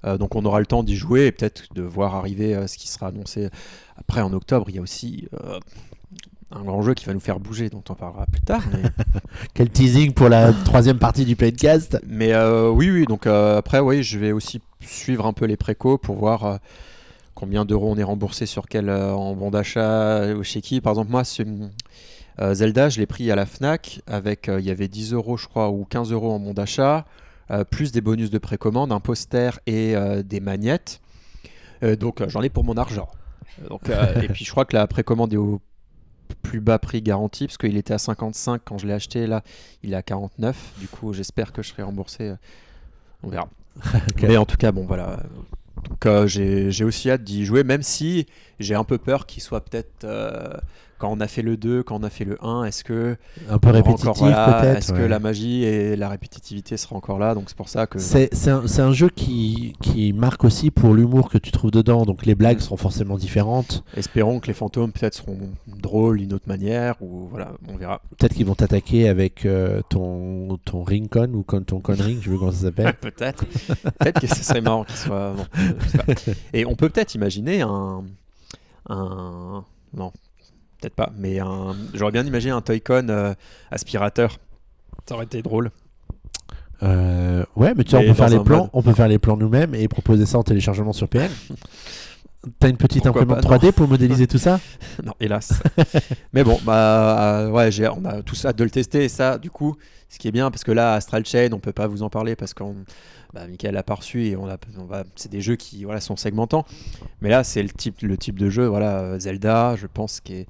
Euh, 0.06 0.18
donc 0.18 0.36
on 0.36 0.44
aura 0.44 0.60
le 0.60 0.66
temps 0.66 0.84
d'y 0.84 0.96
jouer 0.96 1.28
et 1.28 1.32
peut-être 1.32 1.74
de 1.74 1.82
voir 1.82 2.16
arriver 2.16 2.68
ce 2.68 2.78
qui 2.78 2.88
sera 2.88 3.08
annoncé. 3.08 3.50
Après 3.98 4.22
en 4.22 4.34
octobre, 4.34 4.66
il 4.70 4.76
y 4.76 4.80
a 4.80 4.82
aussi 4.82 5.28
un 6.52 6.64
grand 6.64 6.82
jeu 6.82 6.94
qui 6.94 7.06
va 7.06 7.14
nous 7.14 7.20
faire 7.20 7.40
bouger, 7.40 7.70
dont 7.70 7.84
on 7.90 7.96
parlera 7.96 8.26
plus 8.26 8.42
tard. 8.42 8.62
Mais, 8.72 8.90
Quel 9.54 9.70
teasing 9.70 10.14
pour 10.14 10.30
la 10.30 10.54
troisième 10.54 11.00
partie 11.00 11.26
du 11.26 11.36
Playcast. 11.36 12.00
mais, 12.06 12.36
oui, 12.68 12.92
oui. 12.92 13.06
Donc 13.06 13.28
après, 13.28 13.80
oui, 13.80 14.04
je 14.04 14.20
vais 14.20 14.32
aussi 14.32 14.62
suivre 14.82 15.26
un 15.26 15.34
peu 15.34 15.46
les 15.46 15.58
précos 15.58 15.98
pour 15.98 16.18
voir. 16.18 16.60
combien 17.34 17.66
d'euros 17.66 17.92
on 17.92 17.98
est 17.98 18.04
remboursé 18.04 18.46
sur 18.46 18.68
quel 18.68 18.90
en 18.90 19.34
bon 19.36 19.50
d'achat, 19.52 20.20
euh, 20.20 20.44
chez 20.44 20.62
qui. 20.62 20.82
Par 20.82 20.92
exemple, 20.92 21.12
moi, 21.12 21.24
ce, 21.24 21.44
euh, 22.40 22.54
Zelda, 22.54 22.90
je 22.90 23.00
l'ai 23.00 23.06
pris 23.06 23.30
à 23.32 23.36
la 23.36 23.46
Fnac 23.46 24.02
avec, 24.08 24.50
euh, 24.50 24.60
il 24.60 24.66
y 24.66 24.72
avait 24.72 24.88
10 24.88 25.14
euros, 25.14 25.38
je 25.38 25.48
crois, 25.48 25.70
ou 25.70 25.86
15 25.86 26.12
euros 26.12 26.32
en 26.32 26.40
bon 26.40 26.54
d'achat, 26.54 27.06
euh, 27.52 27.64
plus 27.64 27.92
des 27.92 28.02
bonus 28.02 28.30
de 28.30 28.38
précommande, 28.38 28.92
un 28.92 29.00
poster 29.00 29.60
et 29.68 29.96
des 30.24 30.40
magnettes. 30.40 31.02
Donc, 32.00 32.26
j'en 32.30 32.42
ai 32.42 32.50
pour 32.50 32.64
mon 32.64 32.78
argent. 32.78 33.10
Donc, 33.70 33.90
et 34.22 34.28
puis, 34.30 34.46
je 34.46 34.52
crois 34.52 34.64
que 34.66 34.76
la 34.76 34.88
précommande 34.88 35.34
est 35.34 35.38
au 35.38 35.62
plus 36.42 36.62
bas 36.62 36.80
prix 36.80 37.02
garanti, 37.02 37.46
parce 37.46 37.58
qu'il 37.58 37.76
était 37.76 37.94
à 37.94 37.98
55 37.98 38.62
quand 38.64 38.78
je 38.78 38.88
l'ai 38.88 38.94
acheté. 38.94 39.28
Là, 39.28 39.44
il 39.84 39.92
est 39.92 39.96
à 39.96 40.02
49. 40.02 40.74
Du 40.80 40.88
coup, 40.88 41.14
j'espère 41.14 41.52
que 41.52 41.62
je 41.62 41.70
serai 41.70 41.84
remboursé. 41.84 42.34
On 43.22 43.28
verra. 43.30 43.50
Mais 44.22 44.38
en 44.38 44.46
tout 44.46 44.56
cas, 44.56 44.72
bon, 44.72 44.86
voilà. 44.86 45.20
Donc, 45.90 46.06
euh, 46.06 46.28
j'ai 46.28 46.72
j'ai 46.72 46.86
aussi 46.86 47.10
hâte 47.10 47.24
d'y 47.24 47.46
jouer, 47.46 47.64
même 47.64 47.82
si 47.82 48.26
j'ai 48.60 48.76
un 48.76 48.84
peu 48.84 48.98
peur 48.98 49.26
qu'il 49.26 49.44
soit 49.44 49.62
peut-être. 49.62 50.06
euh, 50.06 50.54
quand 51.04 51.12
on 51.12 51.20
a 51.20 51.28
fait 51.28 51.42
le 51.42 51.58
2, 51.58 51.84
quand 51.84 52.00
on 52.00 52.04
a 52.04 52.10
fait 52.10 52.24
le 52.24 52.38
1, 52.42 52.64
est-ce 52.64 52.86
que. 52.86 53.18
Un 53.50 53.60
peu 53.60 53.72
répétitif 53.72 54.06
peut-être. 54.06 54.78
Est-ce 54.78 54.94
que 54.94 55.02
la 55.02 55.20
magie 55.20 55.66
et 55.66 55.98
la 55.98 56.08
répétitivité 56.08 56.78
sera 56.78 56.96
encore 56.96 57.20
là? 57.20 57.36
Donc, 57.36 57.44
c'est 57.48 57.58
pour 57.58 57.68
ça 57.68 57.88
que. 57.88 58.00
C'est 58.00 58.30
un, 58.48 58.94
jeu 58.94 59.10
qui, 59.10 59.76
qui 59.82 60.14
marque 60.14 60.46
aussi 60.46 60.72
pour 60.72 60.94
l'humour 60.94 61.30
que 61.30 61.38
tu 61.38 61.52
trouves 61.52 61.72
dedans, 61.72 62.06
donc 62.06 62.26
les 62.26 62.36
blagues 62.36 62.60
seront 62.60 62.78
forcément 62.78 63.18
différentes. 63.18 63.84
Espérons 63.98 64.40
que 64.40 64.48
les 64.48 64.54
fantômes 64.54 64.94
peut-être 64.94 65.16
seront 65.16 65.38
drôles 65.68 66.20
d'une 66.20 66.32
autre 66.32 66.48
manière, 66.48 66.96
ou 67.02 67.28
voilà, 67.30 67.52
on 67.68 67.76
verra. 67.76 68.00
Peut-être 68.18 68.34
qu'ils 68.34 68.46
vont 68.46 68.56
t'attaquer 68.56 69.10
avec 69.10 69.46
euh, 69.46 69.82
ton, 69.90 70.58
ton 70.64 70.84
ring-con 70.84 71.34
ou 71.34 71.44
con- 71.44 71.64
ton 71.64 71.82
con-ring, 71.82 72.20
je 72.22 72.30
plus 72.30 72.40
comment 72.40 72.54
ça 72.54 72.68
s'appelle. 72.68 72.94
peut-être. 73.02 73.44
peut-être 74.00 74.22
que 74.22 74.28
ce 74.28 74.42
serait 74.42 74.62
marrant 74.62 74.86
qu'il 74.86 74.96
soit. 74.96 75.34
bon. 75.34 76.14
Et 76.54 76.66
on 76.66 76.76
peut 76.76 76.88
peut-être 76.88 77.14
imaginer 77.14 77.60
un. 77.60 78.06
un 78.88 79.66
non, 79.96 80.12
peut-être 80.84 80.96
pas, 80.96 81.12
mais 81.18 81.40
un. 81.40 81.76
J'aurais 81.94 82.12
bien 82.12 82.26
imaginé 82.26 82.52
un 82.52 82.62
Toy-Con 82.62 83.08
euh, 83.10 83.34
aspirateur. 83.72 84.38
Ça 85.08 85.16
aurait 85.16 85.26
été 85.26 85.42
drôle. 85.42 85.72
Euh, 86.82 87.46
ouais, 87.56 87.74
mais 87.78 87.84
tu 87.86 87.92
vois, 87.92 88.02
on 88.02 88.08
peut 88.08 88.14
faire 88.14 88.30
les 88.30 88.40
plans, 88.40 88.58
mode. 88.64 88.70
on 88.74 88.82
peut 88.82 88.94
faire 88.94 89.08
les 89.08 89.20
plans 89.20 89.38
nous-mêmes 89.38 89.74
et 89.76 89.88
proposer 89.88 90.26
ça 90.26 90.38
en 90.38 90.44
téléchargement 90.44 90.92
sur 90.92 91.08
PN. 91.08 91.30
T'as 92.60 92.68
une 92.68 92.76
petite 92.76 93.04
Pourquoi 93.04 93.22
imprimante 93.22 93.48
pas, 93.48 93.58
3D 93.58 93.72
pour 93.72 93.88
modéliser 93.88 94.28
tout 94.28 94.38
ça? 94.38 94.60
Non, 95.04 95.14
hélas. 95.22 95.54
mais 96.34 96.44
bon, 96.44 96.60
bah 96.66 97.40
euh, 97.40 97.50
ouais, 97.52 97.72
j'ai- 97.72 97.88
on 97.88 98.04
a 98.04 98.22
tous 98.22 98.46
hâte 98.46 98.58
de 98.58 98.66
le 98.66 98.70
tester. 98.70 99.06
Et 99.06 99.10
ça, 99.10 99.38
du 99.38 99.50
coup, 99.50 99.78
ce 100.10 100.20
qui 100.20 100.28
est 100.28 100.32
bien, 100.32 100.52
parce 100.52 100.66
que 100.66 100.74
là, 100.74 100.94
Astral 100.96 101.26
Chain, 101.26 101.50
on 101.54 101.60
peut 101.60 101.72
pas 101.72 101.88
vous 101.88 102.04
en 102.04 102.10
parler 102.10 102.36
parce 102.36 102.54
qu'on. 102.54 102.76
Bah, 103.34 103.48
Michael 103.48 103.74
l'a 103.74 103.84
pas 103.84 103.96
et 104.30 104.36
on 104.36 104.48
a, 104.48 104.58
va, 104.86 105.04
c'est 105.16 105.32
des 105.32 105.42
jeux 105.42 105.56
qui 105.56 105.84
voilà, 105.86 106.00
sont 106.00 106.16
segmentants. 106.16 106.66
Mais 107.22 107.30
là, 107.30 107.44
c'est 107.44 107.64
le 107.64 107.70
type, 107.70 108.38
de 108.38 108.50
jeu, 108.50 108.68
voilà, 108.68 109.00
euh, 109.00 109.20
Zelda, 109.20 109.76
je 109.76 109.88
pense, 109.88 110.20
qui 110.22 110.46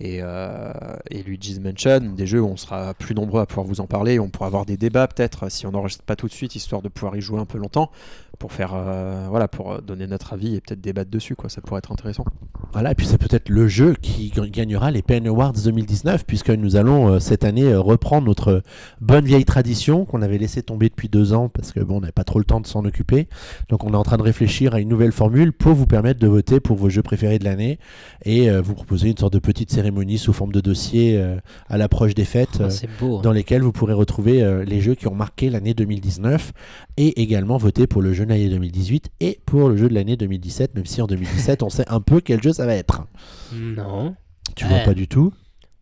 et, 0.00 0.18
euh, 0.20 0.72
et 1.10 1.22
Luigi's 1.22 1.60
Mansion, 1.60 2.00
des 2.14 2.26
jeux 2.26 2.40
où 2.40 2.48
on 2.48 2.56
sera 2.56 2.94
plus 2.94 3.14
nombreux 3.14 3.40
à 3.40 3.46
pouvoir 3.46 3.66
vous 3.66 3.80
en 3.80 3.86
parler. 3.86 4.18
On 4.18 4.28
pourra 4.28 4.46
avoir 4.46 4.66
des 4.66 4.76
débats 4.76 5.06
peut-être 5.08 5.50
si 5.50 5.66
on 5.66 5.72
n'enregistre 5.72 6.04
pas 6.04 6.16
tout 6.16 6.28
de 6.28 6.32
suite, 6.32 6.54
histoire 6.54 6.82
de 6.82 6.88
pouvoir 6.88 7.16
y 7.16 7.20
jouer 7.20 7.40
un 7.40 7.46
peu 7.46 7.58
longtemps 7.58 7.90
pour 8.38 8.52
faire, 8.52 8.72
euh, 8.74 9.26
voilà, 9.30 9.48
pour 9.48 9.72
euh, 9.72 9.80
donner 9.80 10.06
notre 10.06 10.32
avis 10.32 10.56
et 10.56 10.60
peut-être 10.60 10.80
débattre 10.80 11.10
dessus. 11.10 11.34
Ça 11.48 11.60
pourrait 11.60 11.78
être 11.78 11.92
intéressant. 11.92 12.24
Voilà, 12.72 12.90
et 12.90 12.94
puis 12.94 13.06
c'est 13.06 13.18
peut-être 13.18 13.48
le 13.48 13.68
jeu 13.68 13.94
qui 14.00 14.32
gagnera 14.50 14.90
les 14.90 15.02
PN 15.02 15.26
Awards 15.26 15.52
2019, 15.52 16.24
puisque 16.26 16.50
nous 16.50 16.76
allons 16.76 17.08
euh, 17.08 17.18
cette 17.18 17.44
année 17.44 17.74
reprendre 17.74 18.26
notre 18.26 18.62
bonne 19.00 19.24
vieille 19.24 19.44
tradition 19.44 20.04
qu'on 20.04 20.22
avait 20.22 20.38
laissé 20.38 20.62
tomber 20.62 20.88
depuis 20.88 21.08
deux 21.08 21.32
ans, 21.32 21.48
parce 21.48 21.72
que 21.72 21.80
bon, 21.80 21.98
on 21.98 22.00
n'avait 22.00 22.12
pas 22.12 22.24
trop 22.24 22.38
le 22.38 22.44
temps 22.44 22.60
de 22.60 22.66
s'en 22.66 22.84
occuper. 22.84 23.28
Donc 23.68 23.84
on 23.84 23.92
est 23.92 23.96
en 23.96 24.02
train 24.02 24.18
de 24.18 24.22
réfléchir 24.22 24.74
à 24.74 24.80
une 24.80 24.88
nouvelle 24.88 25.12
formule 25.12 25.52
pour 25.52 25.74
vous 25.74 25.86
permettre 25.86 26.20
de 26.20 26.26
voter 26.26 26.60
pour 26.60 26.76
vos 26.76 26.90
jeux 26.90 27.02
préférés 27.02 27.38
de 27.38 27.44
l'année 27.44 27.78
et 28.24 28.50
vous 28.60 28.74
proposer 28.74 29.10
une 29.10 29.16
sorte 29.16 29.32
de 29.32 29.38
petite 29.38 29.70
sous 30.18 30.32
forme 30.32 30.52
de 30.52 30.60
dossier 30.60 31.18
euh, 31.18 31.36
à 31.68 31.76
l'approche 31.76 32.14
des 32.14 32.24
fêtes. 32.24 32.58
Oh, 32.60 32.64
euh, 32.64 32.70
beau. 33.00 33.18
hein. 33.18 33.22
dans 33.22 33.32
lesquels 33.32 33.62
vous 33.62 33.72
pourrez 33.72 33.92
retrouver 33.92 34.42
euh, 34.42 34.64
les 34.64 34.80
jeux 34.80 34.94
qui 34.94 35.06
ont 35.08 35.14
marqué 35.14 35.50
l'année 35.50 35.74
2019 35.74 36.52
et 36.96 37.20
également 37.22 37.56
voter 37.56 37.86
pour 37.86 38.02
le 38.02 38.12
jeu 38.12 38.24
de 38.24 38.30
l'année 38.30 38.48
2018 38.48 39.10
et 39.20 39.40
pour 39.46 39.68
le 39.68 39.76
jeu 39.76 39.88
de 39.88 39.94
l'année 39.94 40.16
2017, 40.16 40.74
même 40.74 40.86
si 40.86 41.02
en 41.02 41.06
2017 41.06 41.62
on 41.62 41.68
sait 41.70 41.84
un 41.88 42.00
peu 42.00 42.20
quel 42.20 42.42
jeu 42.42 42.52
ça 42.52 42.66
va 42.66 42.74
être. 42.74 43.06
Non. 43.52 44.14
Tu 44.54 44.64
vois 44.64 44.78
pas 44.80 44.94
du 44.94 45.08
tout 45.08 45.32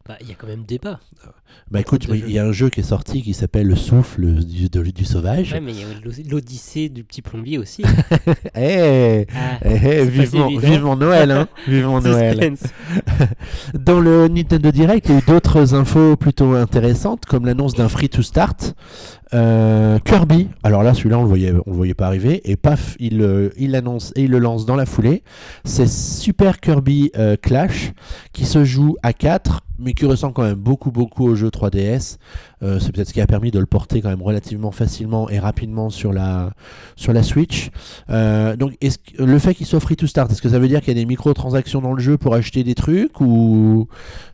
Bah, 0.07 0.17
il 0.21 0.29
y 0.29 0.33
a 0.33 0.35
quand 0.35 0.47
même 0.47 0.65
débat. 0.65 1.01
Bah 1.71 1.81
écoute, 1.81 2.07
il 2.13 2.31
y 2.31 2.39
a 2.39 2.45
un 2.45 2.53
jeu 2.53 2.69
qui 2.69 2.81
est 2.81 2.83
sorti 2.85 3.23
qui 3.23 3.33
s'appelle 3.33 3.67
Le 3.67 3.75
Souffle 3.77 4.35
du, 4.45 4.69
de- 4.69 4.83
du 4.83 5.05
Sauvage. 5.07 5.53
Ouais, 5.55 5.61
mais 5.63 5.73
il 5.73 5.81
y 5.81 5.83
a 5.83 5.87
l'O- 6.05 6.13
l'Odyssée 6.31 6.91
du 6.91 7.05
petit 7.05 7.23
plombier 7.23 7.57
aussi. 7.57 7.83
Eh, 8.55 9.27
Ah, 9.35 9.59
eh, 9.65 9.79
eh, 9.83 10.05
vivement, 10.05 10.95
Noël, 10.97 11.31
hein 11.31 11.49
vivement 11.67 12.03
Noël. 12.03 12.55
Dans 13.79 13.99
le 13.99 14.29
Nintendo 14.29 14.71
Direct, 14.71 15.07
il 15.09 15.13
y 15.13 15.15
a 15.15 15.19
eu 15.21 15.23
d'autres 15.27 15.75
infos 15.75 16.17
plutôt 16.17 16.53
intéressantes, 16.55 17.25
comme 17.25 17.47
l'annonce 17.47 17.75
d'un 17.75 17.89
free 17.89 18.09
to 18.11 18.21
start. 18.23 18.75
Euh, 19.33 19.99
Kirby, 20.01 20.49
alors 20.63 20.83
là, 20.83 20.93
celui-là, 20.95 21.19
on 21.19 21.23
le 21.23 21.29
voyait, 21.29 21.53
on 21.67 21.71
le 21.71 21.77
voyait 21.77 21.95
pas 21.95 22.07
arriver, 22.07 22.43
et 22.49 22.57
paf, 22.57 22.95
il 23.01 23.21
euh, 23.23 23.49
il 23.57 23.71
l'annonce 23.73 24.13
et 24.17 24.25
il 24.25 24.31
le 24.31 24.39
lance 24.39 24.67
dans 24.67 24.77
la 24.77 24.87
foulée. 24.87 25.23
C'est 25.65 25.89
Super 25.89 26.61
Kirby 26.61 27.11
euh, 27.17 27.37
Clash 27.41 27.93
qui 28.33 28.45
se 28.45 28.65
joue 28.65 28.97
à 29.03 29.13
4 29.13 29.63
mais 29.79 29.93
qui 29.93 30.07
ressemble 30.07 30.33
quand 30.35 30.43
même 30.45 30.55
beaucoup 30.55 30.91
beaucoup 30.91 31.27
au 31.27 31.35
jeu 31.35 31.49
3DS. 31.49 32.19
Euh, 32.63 32.79
c'est 32.81 32.93
peut-être 32.93 33.09
ce 33.09 33.13
qui 33.13 33.21
a 33.21 33.27
permis 33.27 33.51
de 33.51 33.59
le 33.59 33.67
porter 33.67 34.01
quand 34.01 34.09
même 34.09 34.23
relativement 34.23 34.71
facilement 34.71 35.29
et 35.29 35.39
rapidement 35.39 35.91
sur 35.91 36.13
la 36.13 36.53
sur 36.97 37.13
la 37.13 37.23
Switch. 37.23 37.71
Euh, 38.11 38.57
donc 38.57 38.77
est-ce 38.81 38.99
que- 38.99 39.23
le 39.23 39.39
fait 39.39 39.55
qu'il 39.55 39.67
soit 39.67 39.81
free 39.81 39.97
to 39.97 40.07
start, 40.07 40.31
est-ce 40.31 40.41
que 40.43 40.49
ça 40.49 40.59
veut 40.59 40.69
dire 40.69 40.81
qu'il 40.81 40.89
y 40.89 40.97
a 40.97 41.01
des 41.01 41.07
microtransactions 41.07 41.81
dans 41.81 41.93
le 41.93 42.01
jeu 42.01 42.17
pour 42.17 42.35
acheter 42.35 42.65
des 42.65 42.75
trucs 42.75 43.21
ou 43.21 43.89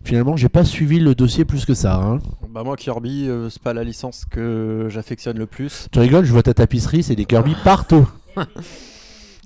finalement 0.05 0.37
j'ai 0.37 0.49
pas 0.49 0.65
suivi 0.65 1.01
le 1.01 1.15
dossier 1.15 1.45
plus 1.45 1.65
que 1.65 1.75
ça. 1.75 1.97
hein. 1.97 2.19
Bah 2.53 2.63
moi 2.65 2.77
Kirby, 2.77 3.27
euh, 3.29 3.49
c'est 3.49 3.63
pas 3.63 3.73
la 3.75 3.85
licence 3.85 4.25
que 4.31 4.87
j'affectionne 4.91 5.39
le 5.39 5.47
plus. 5.47 5.89
Tu 5.93 5.99
rigoles, 6.01 6.25
je 6.25 6.33
vois 6.33 6.43
ta 6.43 6.55
tapisserie, 6.55 7.03
c'est 7.03 7.17
des 7.17 7.25
Kirby 7.25 7.55
partout. 7.65 8.09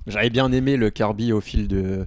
J'avais 0.07 0.29
bien 0.29 0.51
aimé 0.51 0.77
le 0.77 0.89
Kirby 0.91 1.31
au 1.33 1.41
fil 1.41 1.67
de. 1.67 2.05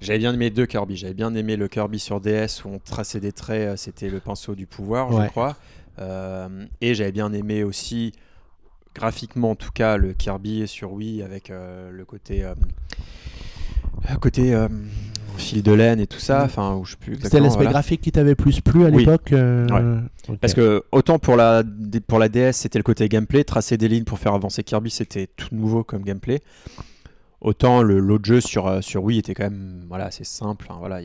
J'avais 0.00 0.18
bien 0.18 0.32
aimé 0.32 0.50
deux 0.50 0.66
Kirby. 0.66 0.96
J'avais 0.96 1.14
bien 1.14 1.34
aimé 1.34 1.56
le 1.56 1.66
Kirby 1.68 1.98
sur 1.98 2.20
DS 2.20 2.64
où 2.64 2.68
on 2.68 2.78
traçait 2.78 3.20
des 3.20 3.32
traits, 3.32 3.68
euh, 3.68 3.76
c'était 3.76 4.08
le 4.08 4.20
pinceau 4.20 4.54
du 4.54 4.66
pouvoir, 4.66 5.12
Ouais. 5.12 5.24
je 5.24 5.30
crois. 5.30 5.56
Euh, 5.98 6.66
et 6.80 6.94
j'avais 6.94 7.10
bien 7.12 7.32
aimé 7.32 7.64
aussi, 7.64 8.12
graphiquement 8.94 9.50
en 9.50 9.54
tout 9.56 9.72
cas, 9.72 9.96
le 9.96 10.12
Kirby 10.12 10.68
sur 10.68 10.92
Wii 10.92 11.22
avec 11.22 11.50
euh, 11.50 11.90
le 11.90 12.04
côté. 12.04 12.44
euh, 12.44 12.54
fil 15.36 15.62
de 15.62 15.72
laine 15.72 16.00
et 16.00 16.06
tout 16.06 16.18
ça. 16.18 16.44
Enfin, 16.44 16.74
où 16.74 16.84
je 16.84 16.96
plus 16.96 17.16
C'était 17.22 17.38
l'aspect 17.40 17.58
voilà. 17.58 17.70
graphique 17.70 18.00
qui 18.00 18.10
t'avait 18.12 18.34
plus 18.34 18.60
plu 18.60 18.84
à 18.84 18.88
Oui. 18.90 18.98
l'époque 19.04 19.32
euh. 19.32 20.00
Parce 20.40 20.52
que 20.54 20.82
autant 20.92 21.18
pour 21.18 21.36
la, 21.36 21.62
pour 22.06 22.18
la 22.18 22.28
DS, 22.28 22.52
c'était 22.52 22.78
le 22.78 22.82
côté 22.82 23.08
gameplay, 23.08 23.44
tracer 23.44 23.76
des 23.76 23.88
lignes 23.88 24.04
pour 24.04 24.18
faire 24.18 24.34
avancer 24.34 24.62
Kirby, 24.64 24.90
c'était 24.90 25.26
tout 25.28 25.48
nouveau 25.52 25.84
comme 25.84 26.02
gameplay. 26.02 26.40
Autant 27.40 27.82
le- 27.82 27.98
l'autre 28.00 28.24
jeu 28.24 28.40
sur, 28.40 28.66
euh, 28.66 28.80
sur 28.80 29.04
Wii 29.04 29.18
était 29.20 29.34
quand 29.34 29.44
même 29.44 29.84
voilà, 29.88 30.06
assez 30.06 30.24
simple. 30.24 30.66
hein, 30.70 30.76
voilà, 30.78 31.00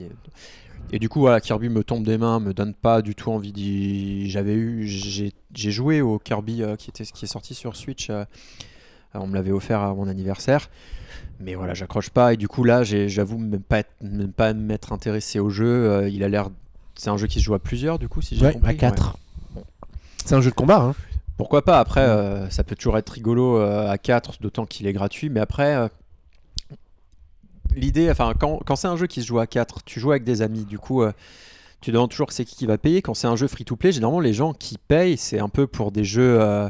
Et 0.91 0.99
du 0.99 1.07
coup, 1.09 1.19
voilà, 1.19 1.39
Kirby 1.41 1.69
me 1.69 1.83
tombe 1.83 2.03
des 2.03 2.17
mains, 2.17 2.39
me 2.39 2.53
donne 2.53 2.73
pas 2.73 3.01
du 3.01 3.13
tout 3.15 3.31
envie 3.31 3.51
d'y. 3.51 4.29
J'avais 4.29 4.53
eu, 4.55 4.87
j'ai 4.87 5.71
joué 5.71 6.01
au 6.01 6.17
Kirby 6.19 6.63
euh, 6.63 6.75
qui, 6.75 6.89
était, 6.89 7.03
qui 7.05 7.25
est 7.25 7.27
sorti 7.27 7.53
sur 7.53 7.75
Switch. 7.75 8.09
euh, 8.09 8.25
on 9.15 9.27
me 9.27 9.35
l'avait 9.35 9.51
offert 9.51 9.79
à 9.81 9.93
mon 9.93 10.07
anniversaire. 10.07 10.69
Mais 11.39 11.53
voilà, 11.53 11.73
j'accroche 11.75 12.09
pas. 12.09 12.33
Et 12.33 12.37
du 12.37 12.47
coup, 12.47 12.63
là, 12.63 12.83
j'avoue 12.83 13.37
même 13.37 13.61
pas, 13.61 13.79
être- 13.79 13.93
même 14.01 14.31
pas 14.33 14.53
m'être 14.53 14.91
intéressé 14.91 15.39
au 15.39 15.49
jeu. 15.51 16.07
Il 16.11 16.23
a 16.23 16.29
l'air. 16.29 16.49
C'est 16.95 17.09
un 17.11 17.17
jeu 17.17 17.27
qui 17.27 17.39
se 17.39 17.43
joue 17.45 17.53
à 17.53 17.59
plusieurs, 17.59 17.99
du 17.99 18.07
coup, 18.09 18.21
si 18.21 18.35
j'ai 18.35 18.45
Ouais, 18.45 18.53
compris. 18.53 18.69
à 18.71 18.73
4. 18.73 19.17
Bon. 19.53 19.63
C'est 20.25 20.33
un 20.35 20.41
jeu 20.41 20.49
de 20.49 20.55
combat. 20.55 20.81
Hein. 20.81 20.95
Pourquoi 21.37 21.63
pas 21.63 21.79
Après, 21.79 22.01
euh, 22.01 22.49
ça 22.49 22.63
peut 22.63 22.75
toujours 22.75 22.97
être 22.97 23.09
rigolo 23.09 23.57
euh, 23.59 23.87
à 23.89 23.97
4, 23.99 24.41
d'autant 24.41 24.65
qu'il 24.65 24.85
est 24.87 24.93
gratuit. 24.93 25.29
Mais 25.29 25.39
après, 25.39 25.75
euh, 25.75 25.87
l'idée, 27.75 28.09
enfin, 28.09 28.33
quand, 28.39 28.59
quand 28.65 28.75
c'est 28.75 28.87
un 28.87 28.95
jeu 28.95 29.07
qui 29.07 29.21
se 29.21 29.27
joue 29.27 29.39
à 29.39 29.47
4, 29.47 29.83
tu 29.83 29.99
joues 29.99 30.11
avec 30.11 30.23
des 30.23 30.41
amis. 30.41 30.65
Du 30.65 30.79
coup, 30.79 31.03
euh, 31.03 31.11
tu 31.81 31.91
demandes 31.91 32.09
toujours 32.09 32.31
c'est 32.31 32.45
qui 32.45 32.55
qui 32.55 32.65
va 32.65 32.77
payer. 32.77 33.01
Quand 33.01 33.13
c'est 33.13 33.27
un 33.27 33.35
jeu 33.35 33.47
free-to-play, 33.47 33.91
généralement, 33.91 34.19
les 34.19 34.33
gens 34.33 34.53
qui 34.53 34.77
payent, 34.77 35.17
c'est 35.17 35.39
un 35.39 35.49
peu 35.49 35.67
pour 35.67 35.91
des 35.91 36.03
jeux 36.03 36.39
euh, 36.41 36.69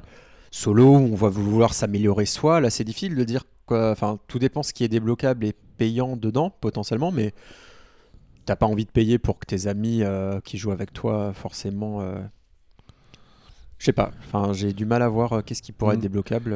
solo 0.51 0.97
où 0.97 1.09
on 1.11 1.15
va 1.15 1.29
vouloir 1.29 1.73
s'améliorer 1.73 2.25
soi. 2.25 2.59
Là, 2.59 2.69
c'est 2.69 2.83
difficile 2.83 3.15
de 3.15 3.23
dire 3.23 3.43
quoi. 3.65 3.91
Enfin, 3.91 4.19
tout 4.27 4.39
dépend 4.39 4.63
ce 4.63 4.73
qui 4.73 4.83
est 4.83 4.89
débloquable 4.89 5.45
et 5.45 5.53
payant 5.77 6.15
dedans, 6.17 6.49
potentiellement. 6.49 7.11
Mais 7.11 7.33
t'as 8.45 8.55
pas 8.55 8.65
envie 8.65 8.85
de 8.85 8.91
payer 8.91 9.19
pour 9.19 9.39
que 9.39 9.45
tes 9.45 9.67
amis 9.67 10.03
euh, 10.03 10.39
qui 10.41 10.57
jouent 10.57 10.71
avec 10.71 10.93
toi, 10.93 11.31
forcément. 11.33 12.01
je 13.77 13.85
sais 13.85 13.93
pas. 13.93 14.11
Enfin, 14.25 14.53
j'ai 14.53 14.73
du 14.73 14.85
mal 14.85 15.01
à 15.01 15.09
voir 15.09 15.43
qu'est-ce 15.45 15.61
qui 15.61 15.71
pourrait 15.71 15.95
Mm. 15.95 15.97
être 15.97 16.01
débloquable. 16.01 16.55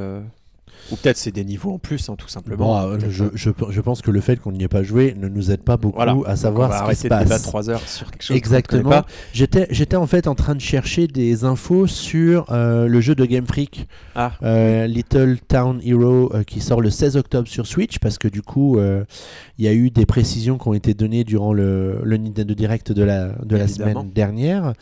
Ou 0.91 0.95
peut-être 0.95 1.17
c'est 1.17 1.31
des 1.31 1.43
niveaux 1.43 1.73
en 1.73 1.79
plus, 1.79 2.09
hein, 2.09 2.15
tout 2.17 2.27
simplement. 2.29 2.79
euh, 2.79 2.97
je, 3.09 3.23
pas. 3.25 3.31
je, 3.35 3.49
je 3.69 3.81
pense 3.81 4.01
que 4.01 4.09
le 4.11 4.21
fait 4.21 4.37
qu'on 4.39 4.51
n'y 4.51 4.63
ait 4.63 4.67
pas 4.69 4.83
joué 4.83 5.15
ne 5.17 5.27
nous 5.27 5.51
aide 5.51 5.61
pas 5.61 5.75
beaucoup 5.77 5.95
Voilà. 5.97 6.15
à 6.25 6.35
savoir 6.35 6.69
on 6.69 6.71
va 6.71 6.75
ce 6.77 6.79
qui 6.79 6.83
arrêter 6.85 7.01
se 7.01 7.03
de 7.03 7.09
débattre 7.09 7.29
passe. 7.29 7.41
3 7.43 7.69
heures 7.69 7.87
sur 7.87 8.09
quelque 8.11 8.23
chose. 8.23 8.37
Exactement. 8.37 9.01
J'étais, 9.33 9.67
j'étais 9.69 9.95
en 9.97 10.07
fait 10.07 10.27
en 10.27 10.35
train 10.35 10.55
de 10.55 10.61
chercher 10.61 11.07
des 11.07 11.43
infos 11.43 11.87
sur 11.87 12.45
euh, 12.51 12.87
le 12.87 13.01
jeu 13.01 13.15
de 13.15 13.25
Game 13.25 13.45
Freak, 13.45 13.87
Ah, 14.15 14.31
euh, 14.43 14.87
Little 14.87 15.37
Town 15.47 15.79
Hero, 15.83 16.31
euh, 16.33 16.43
qui 16.43 16.61
sort 16.61 16.79
le 16.81 16.89
16 16.89 17.17
octobre 17.17 17.47
sur 17.47 17.67
Switch, 17.67 17.99
parce 17.99 18.17
que 18.17 18.27
du 18.27 18.41
coup, 18.41 18.79
il 18.79 19.65
y 19.65 19.67
a 19.67 19.73
eu 19.73 19.89
des 19.89 20.05
précisions 20.05 20.57
qui 20.57 20.67
ont 20.67 20.73
été 20.73 20.93
données 20.93 21.23
durant 21.23 21.51
le, 21.53 21.99
le 22.03 22.17
Nintendo 22.17 22.53
Direct 22.53 22.91
de 22.91 23.03
la, 23.03 23.29
de 23.43 23.55
la 23.57 23.63
Évidemment. 23.65 24.01
semaine 24.01 24.11
dernière. 24.13 24.73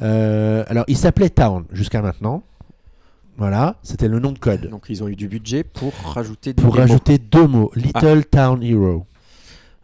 Alors, 0.00 0.84
il 0.88 0.96
s'appelait 0.96 1.30
Town 1.30 1.64
jusqu'à 1.72 2.02
maintenant. 2.02 2.42
Voilà, 3.38 3.76
c'était 3.82 4.08
le 4.08 4.18
nom 4.18 4.32
de 4.32 4.38
code. 4.38 4.68
donc 4.70 4.86
ils 4.88 5.02
ont 5.04 5.08
eu 5.08 5.16
du 5.16 5.28
budget 5.28 5.62
pour 5.62 5.92
rajouter 6.04 6.54
Pour 6.54 6.64
des 6.64 6.70
mots. 6.70 6.76
rajouter 6.82 7.18
deux 7.18 7.46
mots, 7.46 7.70
Little 7.76 8.24
Town 8.24 8.62
Hero. 8.62 9.04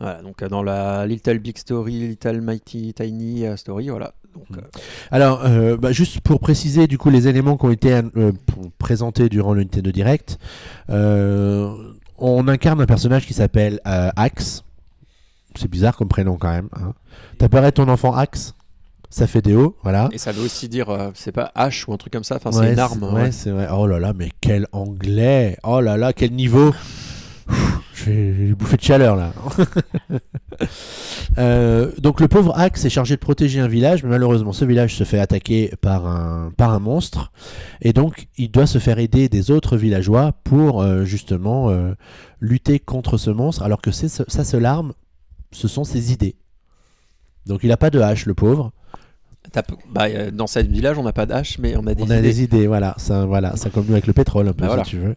Voilà, 0.00 0.22
donc 0.22 0.42
euh, 0.42 0.48
dans 0.48 0.62
la 0.62 1.07
Little 1.07 1.38
Big 1.38 1.57
Story, 1.59 1.92
Little 2.09 2.40
Mighty 2.40 2.92
Tiny 2.94 3.46
euh, 3.46 3.57
Story, 3.57 3.88
voilà. 3.90 4.12
Donc, 4.34 4.48
Mm. 4.50 4.57
euh, 4.57 4.61
Alors, 5.11 5.44
euh, 5.44 5.76
bah, 5.76 5.92
juste 5.92 6.20
pour 6.22 6.40
préciser 6.40 6.86
du 6.86 6.96
coup 6.96 7.11
les 7.11 7.28
éléments 7.28 7.57
qui 7.59 7.66
ont 7.66 7.70
été 7.70 7.92
euh, 7.92 8.32
pour- 8.46 8.70
présentés 8.78 9.28
durant 9.28 9.53
le 9.53 9.62
Nintendo 9.62 9.92
Direct, 9.92 10.38
on 10.88 12.48
incarne 12.48 12.80
un 12.80 12.86
personnage 12.86 13.26
qui 13.26 13.34
s'appelle 13.34 13.80
Axe. 13.84 14.64
C'est 15.57 15.68
bizarre 15.68 15.96
comme 15.96 16.09
prénom 16.09 16.36
quand 16.38 16.50
même. 16.50 16.68
Hein. 16.74 16.94
T'appellerais 17.38 17.72
ton 17.72 17.88
enfant 17.88 18.14
Axe 18.14 18.55
Ça 19.13 19.27
fait 19.27 19.43
des 19.43 19.55
hauts, 19.55 19.77
voilà. 19.83 20.09
et 20.11 20.17
ça 20.17 20.33
veut 20.33 20.43
aussi 20.43 20.71
dire, 20.71 20.89
euh, 20.89 21.11
c'est 21.15 21.33
pas 21.33 21.53
hache 21.55 21.87
ou 21.87 21.93
un 21.93 21.99
truc 21.99 22.15
comme 22.15 22.25
ça, 22.25 22.37
enfin 22.37 22.51
Ouais, 22.51 22.67
c'est 22.69 22.73
une 22.73 22.79
arme. 22.79 23.03
Ouais, 23.03 23.23
ouais. 23.25 23.33
c'est 23.33 23.51
vrai. 23.51 23.69
Oh 23.71 23.87
là 23.87 23.99
là, 23.99 24.15
mais 24.17 24.31
quel 24.41 24.67
anglais 24.73 25.59
Oh 25.65 25.83
là 25.83 25.99
là, 25.99 26.15
quel 26.15 26.33
niveau 26.33 26.73
Je 27.95 28.05
vais 28.05 28.35
je 28.35 28.43
vais 28.45 28.55
bouffer 28.55 28.79
de 28.79 28.83
chaleur 28.83 29.17
là. 29.17 29.33
Euh, 31.39 31.91
donc 31.99 32.21
le 32.21 32.29
pauvre 32.29 32.53
Axe 32.59 32.85
est 32.85 32.91
chargé 32.91 33.15
de 33.15 33.21
protéger 33.21 33.59
un 33.59 33.67
village, 33.67 34.03
mais 34.03 34.11
malheureusement 34.11 34.53
ce 34.53 34.67
village 34.67 34.95
se 34.95 35.05
fait 35.05 35.19
attaquer 35.19 35.73
par 35.81 36.07
un, 36.07 36.53
par 36.59 36.71
un 36.73 36.79
monstre, 36.79 37.33
et 37.81 37.95
donc 37.95 38.29
il 38.37 38.51
doit 38.51 38.67
se 38.67 38.79
faire 38.79 38.99
aider 38.99 39.31
des 39.31 39.51
autres 39.51 39.79
villageois 39.79 40.33
pour 40.45 40.83
euh, 40.83 41.05
justement 41.05 41.71
euh, 41.71 41.95
lutter 42.41 42.79
contre 42.79 43.17
ce 43.17 43.31
monstre, 43.31 43.63
alors 43.63 43.81
que 43.81 43.91
sa 43.91 44.45
seule 44.45 44.67
arme, 44.67 44.93
ce 45.53 45.69
sont 45.69 45.85
ses 45.85 46.13
idées. 46.13 46.37
Donc 47.47 47.61
il 47.63 47.69
n'a 47.69 47.79
pas 47.79 47.91
de 47.91 48.01
hache, 48.01 48.27
le 48.27 48.35
pauvre. 48.35 48.73
Bah, 49.92 50.07
euh, 50.09 50.30
dans 50.30 50.46
cette 50.46 50.68
village, 50.68 50.98
on 50.98 51.03
n'a 51.03 51.12
pas 51.12 51.24
hache, 51.30 51.59
mais 51.59 51.76
on 51.76 51.86
a 51.86 51.94
des 51.94 52.03
On 52.03 52.11
a 52.11 52.18
idées. 52.18 52.22
des 52.28 52.42
idées, 52.42 52.66
voilà. 52.66 52.94
Ça, 52.98 53.26
voilà, 53.26 53.57
ça 53.57 53.70
comme 53.70 53.84
nous 53.86 53.92
avec 53.92 54.07
le 54.07 54.12
pétrole, 54.12 54.48
un 54.48 54.53
peu, 54.53 54.62
Bah 54.62 54.68
voilà. 54.68 54.84
si 54.84 54.90
tu 54.90 54.98
veux. 54.98 55.14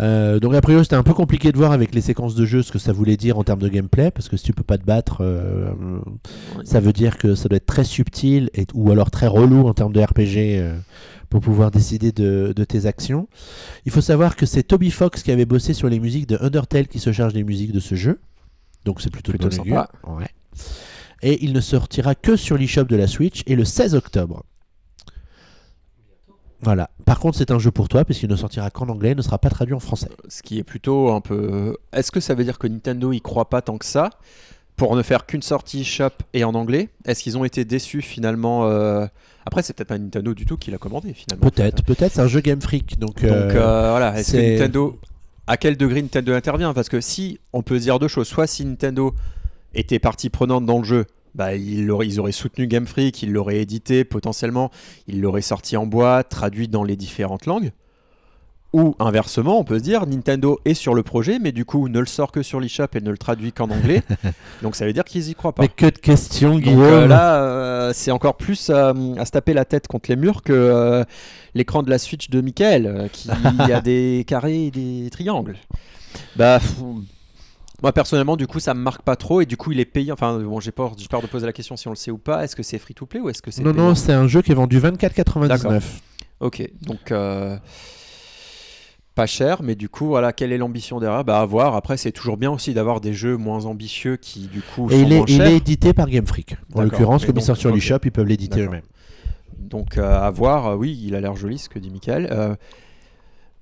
Euh, 0.00 0.38
donc 0.38 0.54
a 0.54 0.60
priori 0.60 0.84
c'était 0.84 0.94
un 0.94 1.02
peu 1.02 1.12
compliqué 1.12 1.50
de 1.50 1.56
voir 1.56 1.72
avec 1.72 1.92
les 1.92 2.00
séquences 2.00 2.36
de 2.36 2.46
jeu 2.46 2.62
ce 2.62 2.70
que 2.70 2.78
ça 2.78 2.92
voulait 2.92 3.16
dire 3.16 3.36
en 3.36 3.42
termes 3.42 3.58
de 3.58 3.68
gameplay 3.68 4.12
parce 4.12 4.28
que 4.28 4.36
si 4.36 4.44
tu 4.44 4.52
peux 4.52 4.62
pas 4.62 4.78
te 4.78 4.84
battre 4.84 5.22
euh, 5.22 5.72
Oui. 6.56 6.62
ça 6.64 6.78
veut 6.78 6.92
dire 6.92 7.18
que 7.18 7.34
ça 7.34 7.48
doit 7.48 7.56
être 7.56 7.66
très 7.66 7.82
subtil 7.82 8.48
et, 8.54 8.64
ou 8.74 8.92
alors 8.92 9.10
très 9.10 9.26
relou 9.26 9.66
en 9.66 9.74
termes 9.74 9.92
de 9.92 10.00
RPG 10.00 10.36
euh, 10.60 10.78
pour 11.30 11.40
pouvoir 11.40 11.72
décider 11.72 12.12
de, 12.12 12.52
de 12.54 12.64
tes 12.64 12.86
actions. 12.86 13.26
Il 13.86 13.92
faut 13.92 14.00
savoir 14.00 14.36
que 14.36 14.46
c'est 14.46 14.62
Toby 14.62 14.92
Fox 14.92 15.24
qui 15.24 15.32
avait 15.32 15.46
bossé 15.46 15.74
sur 15.74 15.88
les 15.88 15.98
musiques 15.98 16.28
de 16.28 16.38
Undertale 16.40 16.86
qui 16.86 17.00
se 17.00 17.10
charge 17.10 17.32
des 17.32 17.42
musiques 17.42 17.72
de 17.72 17.80
ce 17.80 17.96
jeu 17.96 18.20
donc 18.84 19.00
c'est 19.00 19.10
plutôt, 19.10 19.32
Plutôt 19.32 19.50
sympa. 19.50 19.90
Ouais. 20.06 20.28
Et 21.22 21.44
il 21.44 21.52
ne 21.52 21.60
sortira 21.60 22.14
que 22.14 22.36
sur 22.36 22.56
l'eShop 22.56 22.84
de 22.84 22.96
la 22.96 23.06
Switch 23.06 23.42
et 23.46 23.56
le 23.56 23.64
16 23.64 23.94
octobre. 23.94 24.44
Voilà. 26.60 26.90
Par 27.04 27.20
contre, 27.20 27.38
c'est 27.38 27.50
un 27.50 27.58
jeu 27.58 27.70
pour 27.70 27.88
toi 27.88 28.04
puisqu'il 28.04 28.28
ne 28.28 28.36
sortira 28.36 28.70
qu'en 28.70 28.88
anglais, 28.88 29.14
ne 29.14 29.22
sera 29.22 29.38
pas 29.38 29.48
traduit 29.50 29.74
en 29.74 29.80
français. 29.80 30.08
Ce 30.28 30.42
qui 30.42 30.58
est 30.58 30.64
plutôt 30.64 31.10
un 31.10 31.20
peu. 31.20 31.76
Est-ce 31.92 32.10
que 32.10 32.20
ça 32.20 32.34
veut 32.34 32.44
dire 32.44 32.58
que 32.58 32.66
Nintendo 32.66 33.12
y 33.12 33.20
croit 33.20 33.48
pas 33.48 33.62
tant 33.62 33.78
que 33.78 33.84
ça 33.84 34.10
pour 34.76 34.94
ne 34.94 35.02
faire 35.02 35.26
qu'une 35.26 35.42
sortie 35.42 35.84
shop 35.84 36.10
et 36.34 36.44
en 36.44 36.54
anglais? 36.54 36.88
Est-ce 37.04 37.22
qu'ils 37.22 37.38
ont 37.38 37.44
été 37.44 37.64
déçus 37.64 38.02
finalement 38.02 38.66
euh, 38.66 39.06
Après, 39.46 39.62
c'est 39.62 39.72
peut-être 39.72 39.88
pas 39.88 39.98
Nintendo 39.98 40.34
du 40.34 40.46
tout 40.46 40.56
qui 40.56 40.70
l'a 40.70 40.78
commandé 40.78 41.12
finalement. 41.14 41.46
en 41.46 41.50
fait. 41.50 41.54
Peut-être, 41.54 41.84
peut-être, 41.84 42.12
c'est 42.12 42.20
un 42.20 42.28
jeu 42.28 42.40
Game 42.40 42.60
Freak. 42.60 42.98
Donc, 42.98 43.22
Donc 43.22 43.24
euh, 43.24 43.50
euh, 43.54 43.90
voilà, 43.90 44.18
est-ce 44.18 44.32
que 44.32 44.52
Nintendo. 44.52 44.98
À 45.46 45.56
quel 45.56 45.78
degré 45.78 46.02
Nintendo 46.02 46.34
intervient? 46.34 46.74
Parce 46.74 46.90
que 46.90 47.00
si 47.00 47.40
on 47.54 47.62
peut 47.62 47.78
dire 47.78 47.98
deux 47.98 48.08
choses, 48.08 48.28
soit 48.28 48.46
si 48.46 48.66
Nintendo 48.66 49.14
était 49.74 49.98
partie 49.98 50.30
prenante 50.30 50.64
dans 50.64 50.78
le 50.78 50.84
jeu, 50.84 51.06
bah, 51.34 51.54
ils, 51.54 51.90
auraient, 51.90 52.06
ils 52.06 52.18
auraient 52.20 52.32
soutenu 52.32 52.66
Game 52.66 52.86
Freak, 52.86 53.22
ils 53.22 53.32
l'auraient 53.32 53.60
édité 53.60 54.04
potentiellement, 54.04 54.70
ils 55.06 55.20
l'auraient 55.20 55.42
sorti 55.42 55.76
en 55.76 55.86
boîte, 55.86 56.30
traduit 56.30 56.68
dans 56.68 56.84
les 56.84 56.96
différentes 56.96 57.46
langues. 57.46 57.72
Ou 58.74 58.94
inversement, 58.98 59.58
on 59.58 59.64
peut 59.64 59.78
se 59.78 59.82
dire 59.82 60.06
Nintendo 60.06 60.60
est 60.66 60.74
sur 60.74 60.94
le 60.94 61.02
projet, 61.02 61.38
mais 61.38 61.52
du 61.52 61.64
coup 61.64 61.88
ne 61.88 62.00
le 62.00 62.06
sort 62.06 62.30
que 62.32 62.42
sur 62.42 62.60
l'eShop 62.60 62.88
et 62.94 63.00
ne 63.00 63.10
le 63.10 63.16
traduit 63.16 63.50
qu'en 63.50 63.70
anglais. 63.70 64.02
Donc 64.62 64.76
ça 64.76 64.84
veut 64.84 64.92
dire 64.92 65.04
qu'ils 65.04 65.30
y 65.30 65.34
croient 65.34 65.54
pas. 65.54 65.62
mais 65.62 65.68
que 65.68 65.86
de 65.86 65.98
questions, 65.98 66.52
Donc 66.52 66.64
Guillaume. 66.64 66.82
euh, 66.82 67.06
là, 67.06 67.42
euh, 67.42 67.92
c'est 67.94 68.10
encore 68.10 68.36
plus 68.36 68.68
euh, 68.68 68.92
à 69.16 69.24
se 69.24 69.30
taper 69.30 69.54
la 69.54 69.64
tête 69.64 69.86
contre 69.88 70.10
les 70.10 70.16
murs 70.16 70.42
que 70.42 71.02
l'écran 71.54 71.82
de 71.82 71.88
la 71.88 71.96
Switch 71.96 72.28
de 72.28 72.42
Michael, 72.42 73.08
qui 73.10 73.30
a 73.72 73.80
des 73.80 74.24
carrés 74.26 74.66
et 74.66 74.70
des 74.70 75.08
triangles. 75.10 75.56
Bah, 76.36 76.58
pff, 76.58 76.82
moi 77.82 77.92
personnellement, 77.92 78.36
du 78.36 78.46
coup, 78.46 78.60
ça 78.60 78.74
me 78.74 78.80
marque 78.80 79.02
pas 79.02 79.16
trop 79.16 79.40
et 79.40 79.46
du 79.46 79.56
coup, 79.56 79.72
il 79.72 79.80
est 79.80 79.84
payé. 79.84 80.12
Enfin, 80.12 80.38
bon, 80.38 80.60
j'ai 80.60 80.72
peur, 80.72 80.94
j'ai 80.98 81.06
peur 81.08 81.22
de 81.22 81.26
poser 81.26 81.46
la 81.46 81.52
question 81.52 81.76
si 81.76 81.86
on 81.88 81.92
le 81.92 81.96
sait 81.96 82.10
ou 82.10 82.18
pas. 82.18 82.44
Est-ce 82.44 82.56
que 82.56 82.62
c'est 82.62 82.78
free 82.78 82.94
to 82.94 83.06
play 83.06 83.20
ou 83.20 83.28
est-ce 83.28 83.42
que 83.42 83.50
c'est 83.50 83.62
non, 83.62 83.72
non, 83.72 83.94
c'est 83.94 84.12
un 84.12 84.26
jeu 84.26 84.42
qui 84.42 84.52
est 84.52 84.54
vendu 84.56 84.80
24,99. 84.80 85.48
D'accord. 85.48 85.72
Ok, 86.40 86.62
donc 86.82 87.10
euh, 87.10 87.56
pas 89.14 89.26
cher, 89.26 89.62
mais 89.62 89.74
du 89.74 89.88
coup, 89.88 90.06
voilà, 90.06 90.32
quelle 90.32 90.52
est 90.52 90.58
l'ambition 90.58 91.00
derrière? 91.00 91.24
Bah, 91.24 91.40
à 91.40 91.44
voir. 91.44 91.74
Après, 91.74 91.96
c'est 91.96 92.12
toujours 92.12 92.36
bien 92.36 92.52
aussi 92.52 92.74
d'avoir 92.74 93.00
des 93.00 93.12
jeux 93.12 93.36
moins 93.36 93.66
ambitieux 93.66 94.16
qui, 94.16 94.46
du 94.46 94.60
coup, 94.60 94.88
Et 94.90 94.94
sont 94.94 95.06
il 95.06 95.12
est, 95.12 95.16
moins 95.16 95.24
il 95.26 95.36
chers. 95.36 95.46
est 95.48 95.56
édité 95.56 95.92
par 95.92 96.08
Game 96.08 96.26
Freak. 96.26 96.52
En 96.52 96.54
D'accord. 96.54 96.82
l'occurrence, 96.84 97.26
comme 97.26 97.34
il 97.34 97.38
donc, 97.40 97.46
sort 97.46 97.56
sur 97.56 97.70
ok. 97.70 97.76
l'eShop, 97.76 97.98
ils 98.04 98.12
peuvent 98.12 98.26
l'éditer 98.26 98.60
D'accord. 98.60 98.74
eux-mêmes. 98.74 98.84
Donc 99.58 99.98
euh, 99.98 100.20
à 100.20 100.30
voir, 100.30 100.66
euh, 100.66 100.76
oui, 100.76 100.98
il 101.04 101.14
a 101.14 101.20
l'air 101.20 101.34
joli 101.36 101.58
ce 101.58 101.68
que 101.68 101.78
dit 101.78 101.90
Michael. 101.90 102.28
Euh, 102.30 102.54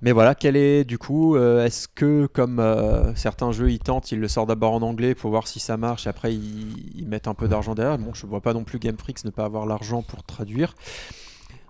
mais 0.03 0.13
voilà, 0.13 0.35
quel 0.35 0.57
est 0.57 0.85
du 0.85 0.99
coup, 0.99 1.37
euh, 1.37 1.65
est-ce 1.65 1.89
que 1.89 2.27
comme 2.27 2.61
euh, 2.61 3.15
certains 3.15 3.53
jeux 3.53 3.71
ils 3.71 3.79
tentent, 3.79 4.13
ils 4.13 4.21
le 4.21 4.29
sortent 4.29 4.49
d'abord 4.49 4.73
en 4.73 4.83
anglais 4.83 5.15
pour 5.15 5.31
voir 5.31 5.47
si 5.49 5.59
ça 5.61 5.77
marche, 5.77 6.07
après 6.07 6.35
ils, 6.35 6.99
ils 6.99 7.07
mettent 7.07 7.29
un 7.29 7.35
peu 7.35 7.49
d'argent 7.49 7.75
derrière. 7.75 7.99
Bon, 7.99 8.13
je 8.15 8.27
vois 8.27 8.41
pas 8.41 8.53
non 8.53 8.65
plus 8.65 8.79
Game 8.79 8.97
Freaks 8.99 9.25
ne 9.25 9.31
pas 9.31 9.45
avoir 9.45 9.67
l'argent 9.67 10.03
pour 10.03 10.23
traduire. 10.23 10.75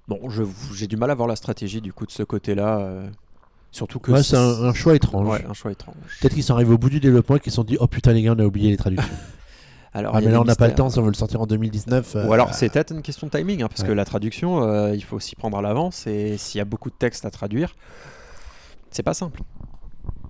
Bon, 0.08 0.20
j'ai 0.74 0.86
du 0.86 0.96
mal 0.96 1.10
à 1.10 1.14
voir 1.14 1.28
la 1.28 1.36
stratégie 1.36 1.80
du 1.80 1.92
coup 1.92 2.06
de 2.06 2.12
ce 2.12 2.22
côté-là. 2.22 2.78
euh, 2.78 3.08
surtout 3.72 3.98
que 3.98 4.12
Ouais, 4.12 4.22
c'est 4.22 4.36
un, 4.36 4.64
un 4.64 4.74
choix 4.74 4.94
étrange. 4.94 5.26
Ouais, 5.28 5.44
un 5.48 5.52
choix 5.54 5.72
étrange. 5.72 5.94
Peut-être 6.20 6.34
qu'ils 6.34 6.44
sont 6.44 6.54
arrivés 6.54 6.72
au 6.72 6.78
bout 6.78 6.90
du 6.90 7.00
développement 7.00 7.36
et 7.36 7.40
qu'ils 7.40 7.52
se 7.52 7.56
sont 7.56 7.64
dit 7.64 7.76
Oh 7.80 7.86
putain, 7.86 8.12
les 8.12 8.22
gars, 8.22 8.34
on 8.36 8.38
a 8.40 8.44
oublié 8.44 8.70
les 8.70 8.76
traductions. 8.76 9.08
Alors, 9.92 10.14
ah, 10.14 10.20
mais 10.20 10.30
là, 10.30 10.40
on 10.42 10.44
n'a 10.44 10.54
pas 10.54 10.68
le 10.68 10.74
temps 10.74 10.90
si 10.90 10.98
on 10.98 11.02
veut 11.02 11.08
le 11.08 11.14
sortir 11.14 11.40
en 11.40 11.46
2019. 11.46 12.16
euh, 12.16 12.26
Ou 12.28 12.32
alors 12.34 12.52
c'est 12.52 12.68
peut-être 12.68 12.92
une 12.92 13.00
question 13.00 13.28
de 13.28 13.32
timing, 13.32 13.62
hein, 13.62 13.68
parce 13.68 13.80
Ouais. 13.80 13.86
que 13.88 13.92
la 13.92 14.04
traduction, 14.04 14.62
euh, 14.62 14.94
il 14.94 15.02
faut 15.02 15.18
s'y 15.20 15.34
prendre 15.36 15.56
à 15.56 15.62
l'avance, 15.62 16.06
et 16.06 16.36
s'il 16.36 16.58
y 16.58 16.60
a 16.60 16.66
beaucoup 16.66 16.90
de 16.90 16.94
textes 16.94 17.24
à 17.24 17.30
traduire, 17.30 17.74
c'est 18.96 19.02
pas 19.02 19.14
simple. 19.14 19.42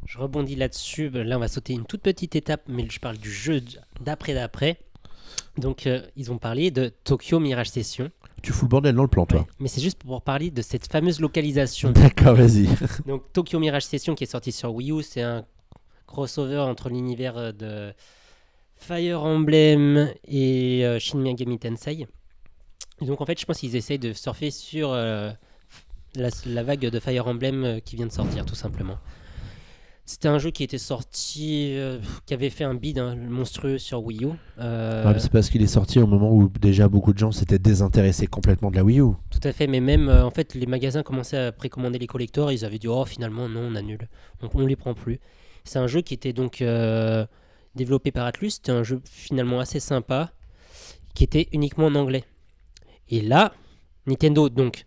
Je 0.07 0.19
rebondis 0.19 0.57
là-dessus. 0.57 1.09
Là, 1.11 1.37
on 1.37 1.41
va 1.41 1.47
sauter 1.47 1.73
une 1.73 1.85
toute 1.85 2.03
petite 2.03 2.35
étape, 2.35 2.63
mais 2.69 2.87
je 2.91 2.99
parle 2.99 3.17
du 3.17 3.31
jeu 3.31 3.63
d'après 4.01 4.35
d'après. 4.35 4.81
Donc, 5.57 5.87
euh, 5.87 6.03
ils 6.17 6.33
ont 6.33 6.39
parlé 6.39 6.73
de 6.73 6.89
Tokyo 7.05 7.39
Mirage 7.39 7.71
Session. 7.71 8.11
Tu 8.43 8.53
fous 8.53 8.65
le 8.65 8.69
bordel 8.69 8.95
dans 8.95 9.03
le 9.03 9.09
plan, 9.09 9.25
toi. 9.25 9.41
Ouais, 9.41 9.47
Mais 9.61 9.69
c'est 9.69 9.81
juste 9.81 10.03
pour 10.03 10.21
parler 10.23 10.51
de 10.51 10.63
cette 10.63 10.91
fameuse 10.91 11.21
localisation. 11.21 11.93
D'accord, 11.93 12.35
vas-y. 12.35 12.69
Donc, 13.07 13.33
Tokyo 13.33 13.59
Mirage 13.61 13.85
Session 13.85 14.15
qui 14.17 14.25
est 14.25 14.31
sorti 14.31 14.51
sur 14.51 14.75
Wii 14.75 14.91
U, 14.91 15.03
c'est 15.03 15.23
un 15.23 15.45
crossover 16.07 16.59
entre 16.59 16.89
l'univers 16.89 17.37
euh, 17.37 17.53
de 17.53 17.95
Fire 18.75 19.23
Emblem 19.23 20.13
et 20.27 20.85
euh, 20.85 20.99
Shin 20.99 21.19
Megami 21.19 21.59
Tensei. 21.59 22.07
Et 23.01 23.05
donc, 23.05 23.21
en 23.21 23.27
fait, 23.27 23.39
je 23.39 23.47
pense 23.47 23.59
qu'ils 23.59 23.77
essayent 23.77 23.99
de 23.99 24.13
surfer 24.13 24.51
sur 24.51 24.91
euh, 24.93 25.31
la, 26.17 26.29
la 26.47 26.63
vague 26.63 26.81
de 26.81 27.01
Fire 27.01 27.27
Emblem 27.27 27.65
euh, 27.65 27.81
qui 27.81 27.97
vient 27.97 28.07
de 28.07 28.13
sortir, 28.13 28.45
tout 28.45 28.55
simplement. 28.55 28.99
C'était 30.09 30.29
un 30.29 30.39
jeu 30.39 30.53
qui 30.53 30.63
était 30.63 30.79
sorti, 30.79 31.73
euh, 31.75 31.99
qui 32.27 32.35
avait 32.35 32.51
fait 32.51 32.63
un 32.63 32.75
bid 32.75 32.97
hein, 33.01 33.17
monstrueux 33.17 33.77
sur 33.77 34.05
Wii 34.05 34.25
U. 34.25 34.29
Euh, 34.61 35.05
Ouais, 35.05 35.19
c'est 35.19 35.33
parce 35.33 35.51
qu'il 35.51 35.63
est 35.63 35.67
sorti 35.67 35.99
au 35.99 36.07
moment 36.07 36.33
où 36.33 36.49
déjà 36.49 36.87
beaucoup 36.89 37.13
de 37.13 37.19
gens 37.19 37.33
s'étaient 37.33 37.59
désintéressés 37.59 38.29
complètement 38.29 38.71
de 38.71 38.77
la 38.77 38.85
Wii 38.85 39.01
U. 39.01 39.15
Tout 39.31 39.41
à 39.43 39.53
fait, 39.53 39.67
mais 39.67 39.81
même 39.81 40.09
euh, 40.09 40.25
en 40.25 40.31
fait, 40.31 40.55
les 40.55 40.67
magasins 40.67 41.03
commençaient 41.03 41.47
à 41.47 41.51
précommander 41.53 41.99
les 41.99 42.07
collectors. 42.07 42.53
Ils 42.53 42.65
avaient 42.65 42.79
dit 42.79 42.87
oh 42.87 43.05
finalement 43.05 43.49
non, 43.49 43.63
on 43.63 43.75
annule, 43.75 44.09
donc 44.41 44.55
on 44.55 44.61
ne 44.61 44.67
les 44.67 44.77
prend 44.77 44.95
plus. 44.95 45.19
C'est 45.65 45.81
un 45.81 45.89
jeu 45.89 46.03
qui 46.03 46.15
était 46.15 46.33
donc 46.33 46.63
développé 47.75 48.13
par 48.13 48.27
Atlus. 48.27 48.51
C'était 48.51 48.71
un 48.71 48.85
jeu 48.85 49.01
finalement 49.05 49.59
assez 49.59 49.81
sympa, 49.81 50.31
qui 51.15 51.25
était 51.25 51.49
uniquement 51.51 51.87
en 51.87 51.97
anglais. 51.97 52.23
Et 53.09 53.23
là, 53.23 53.53
Nintendo 54.07 54.49
donc 54.49 54.85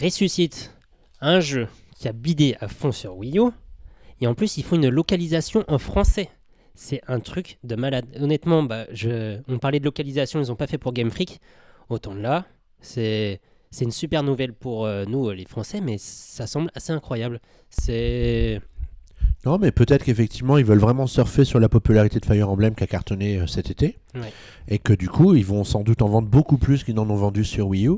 ressuscite 0.00 0.74
un 1.20 1.40
jeu 1.40 1.68
qui 1.96 2.08
a 2.08 2.12
bidé 2.12 2.56
à 2.60 2.68
fond 2.68 2.92
sur 2.92 3.16
Wii 3.16 3.38
U, 3.38 3.50
et 4.20 4.26
en 4.26 4.34
plus 4.34 4.56
ils 4.56 4.64
font 4.64 4.76
une 4.76 4.88
localisation 4.88 5.64
en 5.68 5.78
français. 5.78 6.30
C'est 6.74 7.00
un 7.08 7.18
truc 7.18 7.58
de 7.64 7.74
malade. 7.74 8.06
Honnêtement, 8.20 8.62
bah, 8.62 8.86
on 9.48 9.58
parlait 9.58 9.80
de 9.80 9.84
localisation, 9.84 10.40
ils 10.40 10.48
n'ont 10.48 10.56
pas 10.56 10.68
fait 10.68 10.78
pour 10.78 10.92
Game 10.92 11.10
Freak. 11.10 11.40
Autant 11.88 12.14
là, 12.14 12.46
c'est 12.80 13.40
c'est 13.70 13.84
une 13.84 13.92
super 13.92 14.22
nouvelle 14.22 14.52
pour 14.52 14.86
euh, 14.86 15.04
nous, 15.04 15.28
euh, 15.28 15.34
les 15.34 15.44
Français, 15.44 15.80
mais 15.80 15.98
ça 15.98 16.46
semble 16.46 16.70
assez 16.74 16.92
incroyable. 16.92 17.40
C'est. 17.68 18.60
Non, 19.46 19.56
mais 19.58 19.70
peut-être 19.70 20.04
qu'effectivement, 20.04 20.58
ils 20.58 20.64
veulent 20.64 20.78
vraiment 20.80 21.06
surfer 21.06 21.44
sur 21.44 21.60
la 21.60 21.68
popularité 21.68 22.18
de 22.18 22.26
Fire 22.26 22.50
Emblem 22.50 22.74
qui 22.74 22.82
a 22.84 22.86
cartonné 22.86 23.38
euh, 23.38 23.46
cet 23.46 23.70
été. 23.70 23.96
Ouais. 24.14 24.32
Et 24.66 24.78
que 24.78 24.92
du 24.92 25.08
coup, 25.08 25.34
ils 25.36 25.44
vont 25.46 25.62
sans 25.64 25.82
doute 25.82 26.02
en 26.02 26.08
vendre 26.08 26.28
beaucoup 26.28 26.58
plus 26.58 26.82
qu'ils 26.84 26.96
n'en 26.96 27.08
ont 27.08 27.16
vendu 27.16 27.44
sur 27.44 27.68
Wii 27.68 27.86
U. 27.88 27.92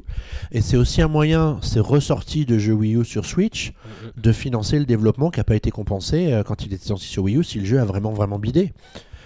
Et 0.53 0.61
c'est 0.61 0.77
aussi 0.77 1.01
un 1.03 1.09
moyen, 1.09 1.59
c'est 1.63 1.81
ressorti 1.81 2.45
de 2.45 2.59
jeux 2.59 2.75
Wii 2.75 2.97
U 2.97 3.05
sur 3.05 3.25
Switch, 3.25 3.73
Mhm. 3.73 4.23
de 4.23 4.33
financer 4.33 4.79
le 4.79 4.85
développement 4.85 5.31
qui 5.31 5.41
n'a 5.41 5.45
pas 5.45 5.57
été 5.57 5.71
compensé 5.71 6.33
euh, 6.33 6.43
quand 6.43 6.65
il 6.65 6.73
était 6.75 6.85
sorti 6.87 7.07
sur 7.07 7.25
Wii 7.25 7.39
U 7.39 7.43
si 7.45 7.59
le 7.59 7.65
jeu 7.65 7.81
a 7.81 7.85
vraiment, 7.85 8.13
vraiment 8.13 8.39
bidé. 8.39 8.73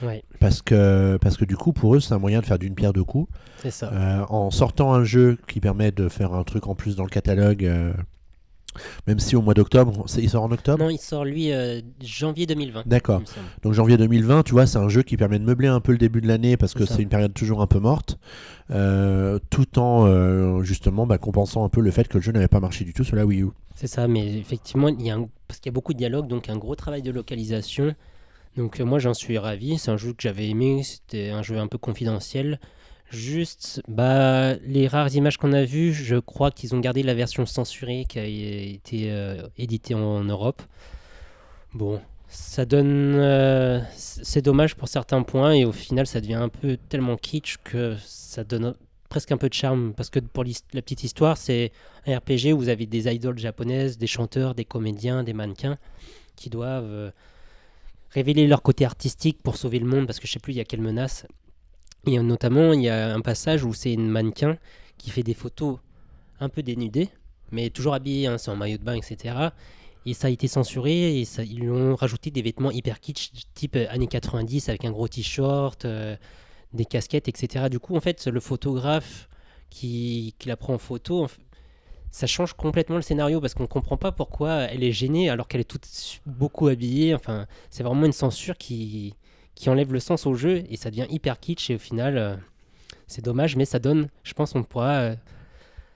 Ouais, 0.02 0.22
Parce 0.40 0.60
que, 0.62 1.16
parce 1.20 1.36
que 1.36 1.44
du 1.44 1.56
coup, 1.56 1.72
pour 1.72 1.94
eux, 1.94 2.00
c'est 2.00 2.12
un 2.14 2.18
moyen 2.18 2.40
de 2.40 2.46
faire 2.46 2.58
d'une 2.58 2.74
pierre 2.74 2.92
deux 2.92 3.04
coups. 3.04 3.28
c'est 3.62 3.70
ça. 3.70 3.90
Euh, 3.92 4.24
en 4.28 4.50
sortant 4.50 4.92
un 4.94 5.02
jeu 5.04 5.38
qui 5.48 5.60
permet 5.60 5.90
de 5.92 6.08
faire 6.08 6.32
un 6.34 6.44
truc 6.44 6.66
en 6.66 6.74
plus 6.74 6.94
dans 6.96 7.04
le 7.04 7.08
catalogue, 7.10 7.64
même 9.06 9.18
si 9.18 9.36
au 9.36 9.42
mois 9.42 9.54
d'octobre, 9.54 10.04
il 10.18 10.28
sort 10.30 10.42
en 10.42 10.50
octobre 10.52 10.82
non, 10.82 10.90
il 10.90 10.98
sort 10.98 11.24
lui 11.24 11.52
euh, 11.52 11.80
janvier 12.02 12.46
2020. 12.46 12.82
D'accord. 12.86 13.22
Donc 13.62 13.72
janvier 13.72 13.96
2020, 13.96 14.42
tu 14.42 14.52
vois, 14.52 14.66
c'est 14.66 14.78
un 14.78 14.88
jeu 14.88 15.02
qui 15.02 15.16
permet 15.16 15.38
de 15.38 15.44
meubler 15.44 15.68
un 15.68 15.80
peu 15.80 15.92
le 15.92 15.98
début 15.98 16.20
de 16.20 16.28
l'année 16.28 16.56
parce 16.56 16.74
que 16.74 16.84
C'est 16.86 17.02
une 17.02 17.08
période 17.08 17.32
toujours 17.34 17.60
un 17.62 17.66
peu 17.66 17.78
morte, 17.78 18.18
euh, 18.70 19.38
tout 19.50 19.78
en 19.78 20.06
euh, 20.06 20.62
justement 20.62 21.06
bah, 21.06 21.18
compensant 21.18 21.64
un 21.64 21.68
peu 21.68 21.80
le 21.80 21.90
fait 21.90 22.08
que 22.08 22.18
le 22.18 22.22
jeu 22.22 22.32
n'avait 22.32 22.48
pas 22.48 22.60
marché 22.60 22.84
du 22.84 22.92
tout 22.92 23.04
sur 23.04 23.16
la 23.16 23.26
Wii 23.26 23.42
U. 23.42 23.48
C'est 23.74 23.86
ça, 23.86 24.06
mais 24.08 24.36
effectivement, 24.38 24.88
il 24.88 25.02
y 25.02 25.10
a 25.10 25.16
un- 25.16 25.28
parce 25.48 25.60
qu'il 25.60 25.70
y 25.70 25.72
a 25.72 25.74
beaucoup 25.74 25.92
de 25.92 25.98
dialogues, 25.98 26.28
donc 26.28 26.48
un 26.48 26.56
gros 26.56 26.74
travail 26.76 27.02
de 27.02 27.10
localisation. 27.10 27.94
Donc 28.56 28.80
euh, 28.80 28.84
moi, 28.84 28.98
j'en 29.00 29.14
suis 29.14 29.36
ravi. 29.38 29.78
C'est 29.78 29.90
un 29.90 29.96
jeu 29.96 30.12
que 30.12 30.22
j'avais 30.22 30.48
aimé. 30.48 30.82
C'était 30.84 31.30
un 31.30 31.42
jeu 31.42 31.58
un 31.58 31.66
peu 31.66 31.76
confidentiel. 31.78 32.60
Juste, 33.10 33.82
bah, 33.86 34.54
les 34.66 34.88
rares 34.88 35.14
images 35.14 35.36
qu'on 35.36 35.52
a 35.52 35.64
vues, 35.64 35.92
je 35.92 36.16
crois 36.16 36.50
qu'ils 36.50 36.74
ont 36.74 36.80
gardé 36.80 37.02
la 37.02 37.14
version 37.14 37.46
censurée 37.46 38.06
qui 38.08 38.18
a 38.18 38.24
été 38.24 39.10
euh, 39.10 39.46
éditée 39.56 39.94
en 39.94 40.24
Europe. 40.24 40.62
Bon, 41.74 42.00
ça 42.28 42.64
donne, 42.64 43.14
euh, 43.16 43.80
c'est 43.94 44.42
dommage 44.42 44.74
pour 44.74 44.88
certains 44.88 45.22
points 45.22 45.52
et 45.52 45.64
au 45.64 45.72
final, 45.72 46.06
ça 46.06 46.20
devient 46.20 46.34
un 46.34 46.48
peu 46.48 46.76
tellement 46.88 47.16
kitsch 47.16 47.58
que 47.62 47.96
ça 48.04 48.42
donne 48.42 48.74
presque 49.08 49.30
un 49.30 49.36
peu 49.36 49.48
de 49.48 49.54
charme 49.54 49.92
parce 49.94 50.10
que 50.10 50.18
pour 50.18 50.44
la 50.44 50.82
petite 50.82 51.04
histoire, 51.04 51.36
c'est 51.36 51.70
un 52.06 52.18
RPG 52.18 52.52
où 52.52 52.58
vous 52.58 52.68
avez 52.68 52.86
des 52.86 53.06
idoles 53.12 53.38
japonaises, 53.38 53.96
des 53.96 54.08
chanteurs, 54.08 54.56
des 54.56 54.64
comédiens, 54.64 55.22
des 55.22 55.32
mannequins 55.32 55.78
qui 56.34 56.50
doivent 56.50 56.84
euh, 56.84 57.10
révéler 58.10 58.48
leur 58.48 58.62
côté 58.62 58.84
artistique 58.84 59.38
pour 59.42 59.56
sauver 59.56 59.78
le 59.78 59.86
monde 59.86 60.06
parce 60.06 60.18
que 60.18 60.26
je 60.26 60.32
sais 60.32 60.40
plus 60.40 60.52
il 60.52 60.56
y 60.56 60.60
a 60.60 60.64
quelle 60.64 60.80
menace. 60.80 61.26
Et 62.06 62.18
notamment, 62.18 62.72
il 62.72 62.82
y 62.82 62.88
a 62.88 63.14
un 63.14 63.20
passage 63.20 63.64
où 63.64 63.72
c'est 63.72 63.92
une 63.92 64.08
mannequin 64.08 64.58
qui 64.98 65.10
fait 65.10 65.22
des 65.22 65.34
photos 65.34 65.78
un 66.40 66.48
peu 66.48 66.62
dénudées, 66.62 67.08
mais 67.50 67.70
toujours 67.70 67.94
habillée, 67.94 68.26
hein, 68.26 68.38
c'est 68.38 68.50
en 68.50 68.56
maillot 68.56 68.78
de 68.78 68.82
bain, 68.82 68.94
etc. 68.94 69.36
Et 70.06 70.12
ça 70.12 70.26
a 70.26 70.30
été 70.30 70.48
censuré 70.48 71.20
et 71.20 71.26
ils 71.42 71.60
lui 71.60 71.70
ont 71.70 71.94
rajouté 71.96 72.30
des 72.30 72.42
vêtements 72.42 72.70
hyper 72.70 73.00
kitsch, 73.00 73.30
type 73.54 73.76
euh, 73.76 73.86
années 73.88 74.06
90 74.06 74.68
avec 74.68 74.84
un 74.84 74.90
gros 74.90 75.08
t-shirt, 75.08 75.86
euh, 75.86 76.16
des 76.74 76.84
casquettes, 76.84 77.28
etc. 77.28 77.68
Du 77.70 77.78
coup, 77.78 77.96
en 77.96 78.00
fait, 78.00 78.26
le 78.26 78.40
photographe 78.40 79.28
qui, 79.70 80.34
qui 80.38 80.48
la 80.48 80.56
prend 80.56 80.74
en 80.74 80.78
photo, 80.78 81.26
ça 82.10 82.26
change 82.26 82.52
complètement 82.52 82.96
le 82.96 83.02
scénario 83.02 83.40
parce 83.40 83.54
qu'on 83.54 83.66
comprend 83.66 83.96
pas 83.96 84.12
pourquoi 84.12 84.62
elle 84.64 84.84
est 84.84 84.92
gênée 84.92 85.30
alors 85.30 85.48
qu'elle 85.48 85.62
est 85.62 85.64
toute 85.64 85.88
beaucoup 86.26 86.68
habillée. 86.68 87.14
Enfin, 87.14 87.46
c'est 87.70 87.82
vraiment 87.82 88.04
une 88.04 88.12
censure 88.12 88.58
qui, 88.58 89.14
qui 89.54 89.70
enlève 89.70 89.92
le 89.92 90.00
sens 90.00 90.26
au 90.26 90.34
jeu 90.34 90.64
et 90.68 90.76
ça 90.76 90.90
devient 90.90 91.06
hyper 91.08 91.40
kitsch 91.40 91.70
et 91.70 91.76
au 91.76 91.78
final, 91.78 92.18
euh, 92.18 92.34
c'est 93.06 93.24
dommage, 93.24 93.56
mais 93.56 93.64
ça 93.64 93.78
donne, 93.78 94.08
je 94.22 94.34
pense, 94.34 94.54
on 94.54 94.62
pourra 94.62 94.94
euh, 94.94 95.14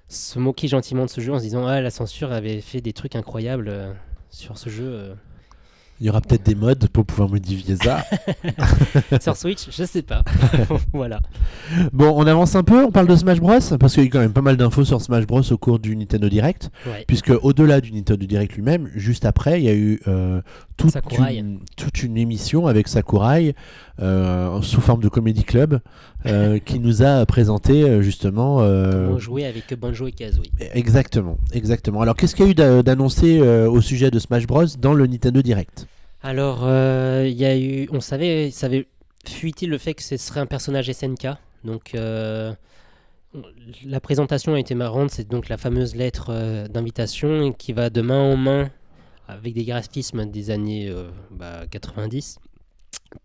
se 0.09 0.39
moquer 0.39 0.69
gentiment 0.69 1.05
de 1.05 1.11
ce 1.11 1.21
jeu 1.21 1.33
en 1.33 1.39
se 1.39 1.45
disant 1.45 1.67
ah 1.67 1.81
la 1.81 1.91
censure 1.91 2.33
avait 2.33 2.61
fait 2.61 2.81
des 2.81 2.93
trucs 2.93 3.17
incroyables 3.17 3.69
euh, 3.69 3.93
sur 4.31 4.59
ce 4.59 4.71
jeu. 4.71 5.15
Il 6.01 6.07
y 6.07 6.11
aura 6.11 6.21
peut-être 6.21 6.45
des 6.45 6.55
modes 6.55 6.87
pour 6.89 7.05
pouvoir 7.05 7.29
modifier 7.29 7.75
ça. 7.75 8.05
sur 9.21 9.37
Switch, 9.37 9.69
je 9.77 9.85
sais 9.85 10.03
pas. 10.03 10.23
voilà. 10.93 11.21
bon, 11.93 12.13
on 12.17 12.25
avance 12.25 12.55
un 12.55 12.63
peu, 12.63 12.85
on 12.85 12.93
parle 12.93 13.09
de 13.09 13.17
Smash 13.17 13.41
Bros 13.41 13.59
parce 13.81 13.95
qu'il 13.95 14.05
y 14.05 14.07
a 14.07 14.11
quand 14.11 14.21
même 14.21 14.33
pas 14.33 14.43
mal 14.43 14.57
d'infos 14.57 14.85
sur 14.85 15.01
Smash 15.01 15.27
Bros 15.27 15.43
au 15.51 15.59
cours 15.59 15.81
du 15.81 15.97
Nintendo 15.97 16.29
Direct. 16.29 16.71
Ouais. 16.87 17.05
Puisque 17.09 17.33
au-delà 17.43 17.81
du 17.81 17.93
Nintendo 17.93 18.25
Direct 18.25 18.55
lui-même, 18.55 18.89
juste 18.95 19.25
après, 19.25 19.61
il 19.61 19.65
y 19.65 19.69
a 19.69 19.75
eu 19.75 20.01
euh, 20.07 20.41
toute, 20.79 20.95
une, 21.19 21.59
toute 21.77 22.03
une 22.03 22.17
émission 22.17 22.67
avec 22.67 22.89
Sakurai 22.89 23.55
euh, 24.01 24.63
sous 24.63 24.81
forme 24.81 25.03
de 25.03 25.09
comédie 25.09 25.45
club 25.45 25.81
euh, 26.25 26.59
qui 26.65 26.79
nous 26.79 27.03
a 27.03 27.27
présenté 27.27 27.83
euh, 27.83 28.01
justement. 28.01 28.59
Comment 28.59 29.19
jouer 29.19 29.45
avec 29.45 29.75
Banjo 29.75 30.07
et 30.07 30.13
Kazooie. 30.13 30.45
Exactement, 30.73 31.37
exactement. 31.53 32.01
Alors, 32.01 32.17
qu'est-ce 32.17 32.35
qu'il 32.35 32.47
y 32.47 32.49
a 32.49 32.51
eu 32.53 32.55
d'a- 32.55 32.83
d'annoncé 32.83 33.41
au 33.41 33.81
sujet 33.83 34.11
de 34.11 34.19
Smash 34.19 34.47
Bros 34.47 34.65
dans 34.79 34.95
le 34.95 35.07
Nintendo 35.07 35.43
Direct? 35.43 35.87
Alors, 36.23 36.61
il 36.63 37.35
y 37.35 37.45
a 37.45 37.59
eu, 37.59 37.89
on 37.93 38.01
savait, 38.01 38.51
ça 38.51 38.67
avait 38.67 38.87
fuité 39.27 39.67
le 39.67 39.77
fait 39.79 39.95
que 39.95 40.03
ce 40.03 40.17
serait 40.17 40.41
un 40.41 40.47
personnage 40.47 40.91
SNK. 40.91 41.27
Donc, 41.65 41.93
la 41.95 42.57
présentation 44.01 44.55
a 44.55 44.61
été 44.61 44.75
marrante. 44.75 45.11
C'est 45.11 45.29
donc 45.29 45.49
la 45.49 45.57
fameuse 45.57 45.97
lettre 45.97 46.69
d'invitation 46.69 47.53
qui 47.53 47.73
va 47.73 47.91
de 47.91 48.01
main 48.01 48.21
en 48.21 48.37
main 48.37 48.71
avec 49.29 49.53
des 49.55 49.65
graphismes 49.65 50.25
des 50.27 50.51
années 50.51 50.89
euh, 50.89 51.11
bah, 51.31 51.67
90 51.71 52.39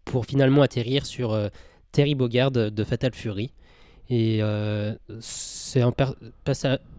pour 0.06 0.26
finalement 0.26 0.62
atterrir 0.62 1.06
sur 1.06 1.32
euh, 1.32 1.48
Terry 1.92 2.14
Bogard 2.14 2.52
de, 2.52 2.84
Fatal 2.84 3.14
Fury. 3.14 3.52
Et 4.10 4.40
euh, 4.42 4.94
c'est 5.22 5.82
un 5.82 5.94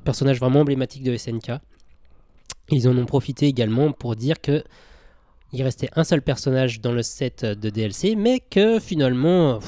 personnage 0.04 0.40
vraiment 0.40 0.60
emblématique 0.60 1.02
de 1.02 1.16
SNK. 1.16 1.52
Ils 2.70 2.88
en 2.88 2.96
ont 2.96 3.04
profité 3.04 3.46
également 3.46 3.92
pour 3.92 4.16
dire 4.16 4.40
que 4.40 4.64
il 5.52 5.62
restait 5.62 5.90
un 5.94 6.02
seul 6.02 6.20
personnage 6.22 6.80
dans 6.80 6.90
le 6.90 7.02
set 7.02 7.44
de 7.44 7.70
DLC, 7.70 8.16
mais 8.16 8.40
que 8.40 8.80
finalement, 8.80 9.60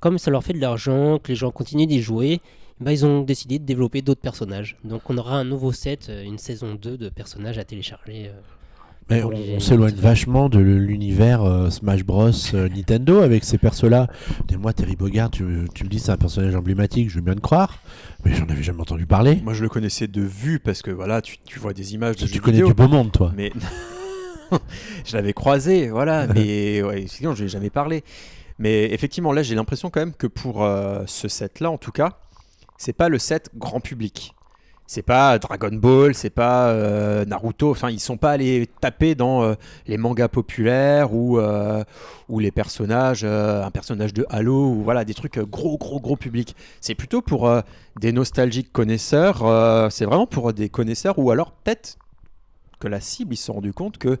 comme 0.00 0.18
ça 0.18 0.30
leur 0.30 0.44
fait 0.44 0.52
de 0.52 0.60
l'argent, 0.60 1.18
que 1.18 1.28
les 1.28 1.36
gens 1.36 1.50
continuent 1.50 1.86
d'y 1.86 2.02
jouer, 2.02 2.42
bah, 2.80 2.92
ils 2.92 3.06
ont 3.06 3.22
décidé 3.22 3.58
de 3.58 3.64
développer 3.64 4.02
d'autres 4.02 4.20
personnages. 4.20 4.76
Donc 4.84 5.08
on 5.08 5.16
aura 5.16 5.38
un 5.38 5.44
nouveau 5.44 5.72
set, 5.72 6.10
une 6.10 6.36
saison 6.36 6.74
2 6.74 6.98
de 6.98 7.08
personnages 7.08 7.56
à 7.56 7.64
télécharger. 7.64 8.30
Mais 9.08 9.22
on, 9.22 9.60
s'éloigne 9.60 9.94
vachement 9.94 10.48
de 10.48 10.58
l'univers 10.58 11.44
euh, 11.44 11.70
Smash 11.70 12.04
Bros 12.04 12.30
euh, 12.54 12.68
Nintendo 12.68 13.20
avec 13.20 13.44
ces 13.44 13.56
persos-là. 13.56 14.08
Et 14.50 14.56
moi, 14.56 14.72
Terry 14.72 14.96
Bogard, 14.96 15.30
tu, 15.30 15.44
tu 15.74 15.84
me 15.84 15.88
dis 15.88 16.00
c'est 16.00 16.10
un 16.10 16.16
personnage 16.16 16.56
emblématique, 16.56 17.08
je 17.10 17.16
veux 17.16 17.20
bien 17.20 17.36
te 17.36 17.40
croire, 17.40 17.78
mais 18.24 18.34
j'en 18.34 18.46
avais 18.46 18.64
jamais 18.64 18.80
entendu 18.80 19.06
parler. 19.06 19.40
Moi, 19.44 19.54
je 19.54 19.62
le 19.62 19.68
connaissais 19.68 20.08
de 20.08 20.22
vue 20.22 20.58
parce 20.58 20.82
que 20.82 20.90
voilà, 20.90 21.22
tu, 21.22 21.36
tu 21.44 21.60
vois 21.60 21.72
des 21.72 21.94
images 21.94 22.16
de 22.16 22.26
Tu, 22.26 22.34
jeux 22.34 22.40
connais 22.40 22.56
vidéo, 22.56 22.68
du 22.68 22.74
beau 22.74 22.88
monde, 22.88 23.12
toi. 23.12 23.32
mais 23.36 23.52
je 25.04 25.16
l'avais 25.16 25.32
croisé, 25.32 25.88
voilà. 25.88 26.26
mais 26.34 26.82
ouais, 26.82 27.04
sinon, 27.06 27.34
je 27.34 27.42
lui 27.42 27.46
ai 27.46 27.48
jamais 27.48 27.70
parlé. 27.70 28.02
Mais 28.58 28.92
effectivement, 28.92 29.32
là, 29.32 29.42
j'ai 29.42 29.54
l'impression 29.54 29.90
quand 29.90 30.00
même 30.00 30.14
que 30.14 30.26
pour 30.26 30.64
euh, 30.64 31.02
ce 31.06 31.28
set-là, 31.28 31.70
en 31.70 31.78
tout 31.78 31.92
cas, 31.92 32.18
c'est 32.78 32.92
pas 32.92 33.08
le 33.08 33.18
set 33.18 33.50
grand 33.54 33.80
public. 33.80 34.34
C'est 34.86 35.02
pas 35.02 35.38
Dragon 35.38 35.72
Ball, 35.72 36.14
c'est 36.14 36.30
pas 36.30 36.68
euh, 36.68 37.24
Naruto. 37.24 37.70
Enfin, 37.70 37.90
ils 37.90 37.98
sont 37.98 38.16
pas 38.16 38.30
allés 38.30 38.68
taper 38.80 39.14
dans 39.16 39.42
euh, 39.42 39.54
les 39.88 39.96
mangas 39.98 40.28
populaires 40.28 41.12
ou 41.12 41.38
euh, 41.38 41.82
les 42.38 42.52
personnages, 42.52 43.22
euh, 43.24 43.64
un 43.64 43.70
personnage 43.72 44.14
de 44.14 44.24
Halo 44.30 44.68
ou 44.68 44.82
voilà 44.84 45.04
des 45.04 45.14
trucs 45.14 45.38
euh, 45.38 45.44
gros 45.44 45.76
gros 45.76 46.00
gros 46.00 46.16
public. 46.16 46.54
C'est 46.80 46.94
plutôt 46.94 47.20
pour 47.20 47.48
euh, 47.48 47.62
des 48.00 48.12
nostalgiques 48.12 48.72
connaisseurs. 48.72 49.44
euh, 49.44 49.90
c'est 49.90 50.04
vraiment 50.04 50.26
pour 50.26 50.52
des 50.52 50.68
connaisseurs 50.68 51.18
ou 51.18 51.30
alors 51.32 51.50
peut-être 51.52 51.98
que 52.78 52.88
la 52.88 53.00
cible, 53.00 53.34
ils 53.34 53.38
se 53.38 53.46
sont 53.46 53.54
rendus 53.54 53.72
compte 53.72 53.98
que 53.98 54.18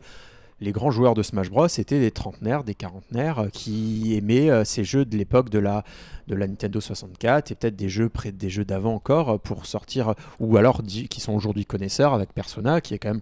les 0.60 0.72
grands 0.72 0.90
joueurs 0.90 1.14
de 1.14 1.22
Smash 1.22 1.50
Bros. 1.50 1.66
étaient 1.66 2.00
des 2.00 2.10
trentenaires, 2.10 2.64
des 2.64 2.74
quarantenaires 2.74 3.40
euh, 3.40 3.48
qui 3.48 4.14
aimaient 4.16 4.50
euh, 4.50 4.64
ces 4.64 4.84
jeux 4.84 5.04
de 5.04 5.16
l'époque 5.16 5.50
de 5.50 5.58
la, 5.58 5.84
de 6.28 6.34
la 6.34 6.46
Nintendo 6.46 6.80
64 6.80 7.50
et 7.50 7.54
peut-être 7.54 7.76
des 7.76 7.88
jeux 7.88 8.08
près 8.08 8.32
des 8.32 8.48
jeux 8.48 8.64
d'avant 8.64 8.94
encore 8.94 9.30
euh, 9.30 9.38
pour 9.38 9.66
sortir 9.66 10.14
ou 10.40 10.56
alors 10.56 10.82
qui 10.82 11.20
sont 11.20 11.34
aujourd'hui 11.34 11.66
connaisseurs 11.66 12.14
avec 12.14 12.32
Persona 12.32 12.80
qui 12.80 12.94
est 12.94 12.98
quand 12.98 13.10
même 13.10 13.20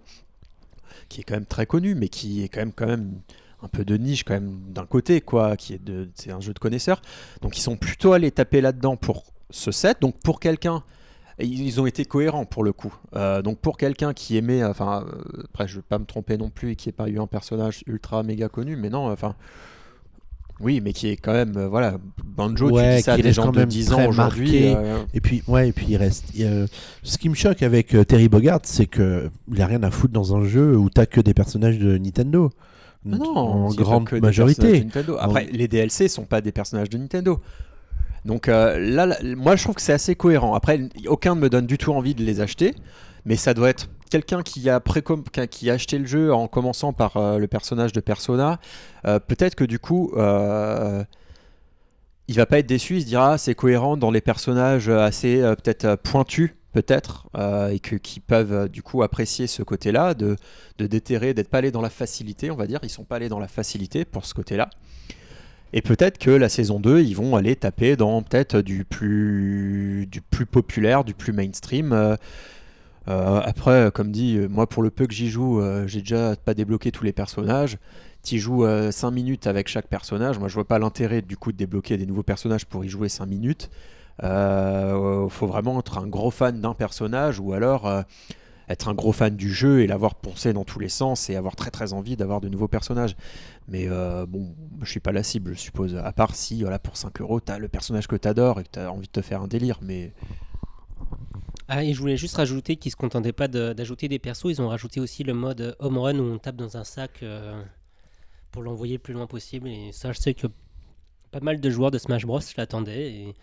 qui 1.09 1.21
est 1.21 1.23
quand 1.23 1.35
même 1.35 1.45
très 1.45 1.65
connu 1.65 1.93
mais 1.93 2.07
qui 2.07 2.43
est 2.43 2.47
quand 2.47 2.61
même 2.61 2.73
quand 2.73 2.87
même 2.87 3.19
un 3.61 3.67
peu 3.67 3.83
de 3.83 3.97
niche 3.97 4.23
quand 4.23 4.33
même 4.33 4.57
d'un 4.69 4.85
côté 4.85 5.21
quoi 5.21 5.57
qui 5.57 5.73
est 5.73 5.83
de 5.83 6.09
c'est 6.15 6.31
un 6.31 6.39
jeu 6.39 6.53
de 6.53 6.59
connaisseurs. 6.59 7.01
Donc 7.41 7.57
ils 7.57 7.61
sont 7.61 7.75
plutôt 7.75 8.13
allés 8.13 8.31
taper 8.31 8.61
là-dedans 8.61 8.95
pour 8.95 9.25
ce 9.49 9.71
set. 9.71 10.01
Donc 10.01 10.17
pour 10.23 10.39
quelqu'un 10.39 10.83
ils 11.39 11.81
ont 11.81 11.85
été 11.85 12.05
cohérents 12.05 12.45
pour 12.45 12.63
le 12.63 12.71
coup. 12.73 12.93
Euh, 13.15 13.41
donc 13.41 13.59
pour 13.59 13.77
quelqu'un 13.77 14.13
qui 14.13 14.37
aimait, 14.37 14.63
enfin, 14.63 15.05
euh, 15.07 15.43
après 15.53 15.67
je 15.67 15.77
vais 15.77 15.83
pas 15.87 15.99
me 15.99 16.05
tromper 16.05 16.37
non 16.37 16.49
plus 16.49 16.71
et 16.71 16.75
qui 16.75 16.87
n'ait 16.87 16.93
pas 16.93 17.09
eu 17.09 17.19
un 17.19 17.27
personnage 17.27 17.83
ultra 17.87 18.23
méga 18.23 18.47
connu, 18.49 18.75
mais 18.75 18.89
non, 18.89 19.11
enfin, 19.11 19.35
oui, 20.61 20.79
mais 20.81 20.93
qui 20.93 21.09
est 21.09 21.17
quand 21.17 21.33
même, 21.33 21.57
euh, 21.57 21.67
voilà, 21.67 21.97
Banjo, 22.23 22.69
Ouais, 22.69 22.91
tu 22.91 22.95
dis 22.97 23.03
ça 23.03 23.13
à 23.13 23.15
qui 23.17 23.23
des 23.23 23.33
gens 23.33 23.43
quand 23.47 23.51
de 23.51 23.59
même 23.59 23.67
10 23.67 23.85
très 23.87 24.05
ans 24.05 24.07
aujourd'hui. 24.09 24.73
euh, 24.73 24.99
Et 25.13 25.19
puis, 25.19 25.43
ouais, 25.47 25.67
et 25.69 25.71
puis 25.73 25.87
il 25.89 25.97
reste. 25.97 26.31
ce 27.03 27.17
qui 27.17 27.27
me 27.27 27.35
choque 27.35 27.61
avec 27.61 27.93
euh, 27.93 28.05
Terry 28.05 28.29
Bogard, 28.29 28.61
c'est 28.63 28.85
que 28.85 29.29
il 29.51 29.61
a 29.61 29.65
rien 29.67 29.83
à 29.83 29.91
foutre 29.91 30.13
dans 30.13 30.33
un 30.35 30.45
jeu 30.45 30.77
où 30.77 30.89
t'as 30.89 31.05
que 31.05 31.19
des 31.19 31.33
personnages 31.33 31.77
de 31.77 31.97
Nintendo. 31.97 32.51
non, 33.03 33.35
en 33.35 33.69
grande 33.73 34.09
majorité. 34.21 34.79
de 34.79 34.83
Nintendo. 34.85 35.17
Après, 35.19 35.45
les 35.51 35.67
DLC 35.67 36.07
sont 36.07 36.23
pas 36.23 36.39
des 36.39 36.53
personnages 36.53 36.89
de 36.89 36.97
Nintendo. 36.97 37.41
Donc 38.25 38.49
euh, 38.49 38.77
là, 38.79 39.17
moi 39.23 39.55
je 39.55 39.63
trouve 39.63 39.75
que 39.75 39.81
c'est 39.81 39.93
assez 39.93 40.15
cohérent. 40.15 40.55
Après, 40.55 40.81
aucun 41.07 41.35
ne 41.35 41.39
me 41.41 41.49
donne 41.49 41.67
du 41.67 41.77
tout 41.77 41.93
envie 41.93 42.15
de 42.15 42.23
les 42.23 42.41
acheter, 42.41 42.73
mais 43.23 43.35
ça 43.35 43.53
doit 43.53 43.69
être 43.69 43.87
quelqu'un 44.09 44.41
qui 44.43 44.67
a 44.69 44.81
qui- 45.47 45.69
a 45.69 45.73
acheté 45.73 45.99
le 45.99 46.05
jeu 46.07 46.33
en 46.33 46.47
commençant 46.47 46.91
par 46.91 47.17
euh, 47.17 47.37
le 47.37 47.47
personnage 47.47 47.91
de 47.93 47.99
Persona. 47.99 48.59
Euh, 49.05 49.19
Peut-être 49.19 49.53
que 49.55 49.63
du 49.63 49.77
coup, 49.79 50.11
il 52.27 52.35
va 52.35 52.45
pas 52.47 52.59
être 52.59 52.65
déçu. 52.67 52.95
Il 52.97 53.01
se 53.01 53.05
dira, 53.05 53.33
ah, 53.33 53.37
c'est 53.37 53.53
cohérent 53.55 53.95
dans 53.97 54.09
les 54.11 54.21
personnages 54.21 54.89
assez 54.89 55.37
peut-être 55.63 55.95
pointus, 55.97 56.55
peut-être, 56.73 57.27
et 57.71 57.79
que 57.79 57.95
qui 57.95 58.19
peuvent 58.19 58.67
du 58.69 58.81
coup 58.81 59.03
apprécier 59.03 59.45
ce 59.47 59.61
côté-là 59.61 60.15
de 60.15 60.35
de 60.79 60.87
déterrer, 60.87 61.33
d'être 61.35 61.49
pas 61.49 61.59
allé 61.59 61.71
dans 61.71 61.81
la 61.81 61.91
facilité, 61.91 62.49
on 62.49 62.55
va 62.55 62.65
dire. 62.65 62.79
Ils 62.81 62.89
sont 62.89 63.03
pas 63.03 63.17
allés 63.17 63.29
dans 63.29 63.39
la 63.39 63.47
facilité 63.47 64.03
pour 64.05 64.25
ce 64.25 64.33
côté-là. 64.33 64.69
Et 65.73 65.81
peut-être 65.81 66.17
que 66.17 66.31
la 66.31 66.49
saison 66.49 66.79
2, 66.79 67.01
ils 67.01 67.15
vont 67.15 67.35
aller 67.35 67.55
taper 67.55 67.95
dans 67.95 68.21
peut-être 68.21 68.61
du 68.61 68.85
plus, 68.85 70.07
du 70.09 70.21
plus 70.21 70.45
populaire, 70.45 71.03
du 71.03 71.13
plus 71.13 71.33
mainstream. 71.33 71.91
Euh, 71.91 72.15
euh, 73.07 73.41
après, 73.43 73.91
comme 73.93 74.11
dit, 74.11 74.37
euh, 74.37 74.47
moi 74.47 74.67
pour 74.67 74.81
le 74.81 74.89
peu 74.89 75.05
que 75.05 75.13
j'y 75.13 75.29
joue, 75.29 75.61
euh, 75.61 75.85
j'ai 75.87 75.99
déjà 75.99 76.35
pas 76.35 76.53
débloqué 76.53 76.91
tous 76.91 77.03
les 77.03 77.13
personnages. 77.13 77.77
Tu 78.23 78.39
joues 78.39 78.65
5 78.91 79.11
minutes 79.11 79.45
avec 79.45 79.67
chaque 79.67 79.87
personnage. 79.87 80.39
Moi, 80.39 80.47
je 80.47 80.55
vois 80.55 80.67
pas 80.67 80.79
l'intérêt 80.79 81.21
du 81.21 81.37
coup 81.37 81.51
de 81.51 81.57
débloquer 81.57 81.95
des 81.95 82.07
nouveaux 82.07 82.23
personnages 82.23 82.65
pour 82.65 82.83
y 82.83 82.89
jouer 82.89 83.07
5 83.07 83.27
minutes. 83.27 83.69
Euh, 84.23 85.27
faut 85.29 85.47
vraiment 85.47 85.79
être 85.79 85.97
un 85.97 86.07
gros 86.07 86.31
fan 86.31 86.61
d'un 86.61 86.73
personnage 86.73 87.39
ou 87.39 87.53
alors 87.53 87.85
euh, 87.85 88.01
être 88.69 88.87
un 88.87 88.93
gros 88.93 89.11
fan 89.11 89.35
du 89.35 89.53
jeu 89.53 89.81
et 89.81 89.87
l'avoir 89.87 90.15
poncé 90.15 90.53
dans 90.53 90.63
tous 90.63 90.79
les 90.79 90.89
sens 90.89 91.29
et 91.29 91.35
avoir 91.35 91.55
très 91.55 91.69
très 91.69 91.93
envie 91.93 92.15
d'avoir 92.15 92.41
de 92.41 92.49
nouveaux 92.49 92.67
personnages. 92.67 93.15
Mais 93.67 93.87
euh, 93.87 94.25
bon, 94.27 94.55
je 94.81 94.89
suis 94.89 94.99
pas 94.99 95.11
la 95.11 95.23
cible, 95.23 95.53
je 95.53 95.59
suppose. 95.59 95.95
À 95.95 96.11
part 96.11 96.35
si, 96.35 96.61
voilà, 96.61 96.77
pour 96.79 96.97
5 96.97 97.19
euros, 97.21 97.39
t'as 97.39 97.57
le 97.57 97.67
personnage 97.67 98.07
que 98.07 98.15
t'adores 98.15 98.59
et 98.59 98.63
que 98.63 98.69
t'as 98.69 98.89
envie 98.89 99.07
de 99.07 99.11
te 99.11 99.21
faire 99.21 99.41
un 99.41 99.47
délire. 99.47 99.79
Mais 99.81 100.13
Ah, 101.67 101.83
et 101.83 101.93
je 101.93 101.99
voulais 101.99 102.17
juste 102.17 102.35
rajouter 102.35 102.75
qu'ils 102.75 102.91
se 102.91 102.95
contentaient 102.95 103.33
pas 103.33 103.47
d'ajouter 103.47 104.07
des 104.07 104.19
persos, 104.19 104.45
ils 104.51 104.61
ont 104.61 104.67
rajouté 104.67 104.99
aussi 104.99 105.23
le 105.23 105.33
mode 105.33 105.61
euh, 105.61 105.73
home 105.79 105.97
run 105.97 106.19
où 106.19 106.23
on 106.23 106.37
tape 106.37 106.55
dans 106.57 106.77
un 106.77 106.83
sac 106.83 107.23
euh, 107.23 107.59
pour 108.51 108.61
l'envoyer 108.61 108.93
le 108.93 109.01
plus 109.01 109.13
loin 109.13 109.25
possible. 109.25 109.67
Et 109.67 109.91
ça, 109.91 110.11
je 110.11 110.19
sais 110.19 110.35
que 110.35 110.47
pas 111.31 111.39
mal 111.39 111.59
de 111.59 111.69
joueurs 111.69 111.91
de 111.91 111.97
Smash 111.97 112.25
Bros 112.25 112.39
l'attendaient. 112.57 113.11
Et, 113.11 113.35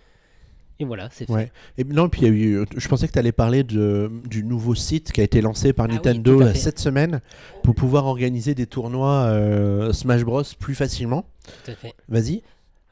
et 0.83 0.85
voilà, 0.85 1.09
c'est 1.11 1.26
fait. 1.26 1.33
Ouais. 1.33 1.53
Et 1.78 1.85
non, 1.85 2.09
puis 2.09 2.22
il 2.22 2.24
y 2.26 2.30
a 2.30 2.33
eu. 2.33 2.64
Je 2.76 2.89
pensais 2.89 3.09
que 3.09 3.12
tu 3.12 3.18
allais 3.18 3.33
parler 3.33 3.64
de, 3.64 4.11
du 4.28 4.45
nouveau 4.45 4.74
site 4.74 5.11
qui 5.12 5.20
a 5.20 5.24
été 5.24 5.41
lancé 5.41 5.72
par 5.72 5.87
Ah 5.89 5.95
Nintendo 5.95 6.53
cette 6.55 6.78
semaine 6.78 7.20
pour 7.62 7.74
pouvoir 7.74 8.07
organiser 8.07 8.55
des 8.55 8.66
tournois 8.66 9.24
euh, 9.26 9.93
Smash 9.93 10.22
Bros 10.24 10.43
plus 10.59 10.74
facilement. 10.74 11.24
Tout 11.64 11.70
à 11.70 11.74
fait. 11.74 11.95
Vas-y. 12.09 12.43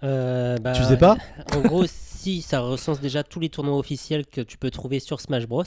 Euh, 0.03 0.57
bah, 0.59 0.73
Tu 0.73 0.83
sais 0.85 0.97
pas 0.97 1.17
En 1.55 1.61
gros, 1.61 1.85
si 1.87 2.41
ça 2.43 2.61
recense 2.61 3.01
déjà 3.01 3.23
tous 3.23 3.41
les 3.41 3.49
tournois 3.51 3.77
officiels 3.79 4.27
que 4.27 4.41
tu 4.41 4.57
peux 4.57 4.71
trouver 4.71 4.99
sur 5.01 5.21
Smash 5.21 5.47
Bros. 5.47 5.65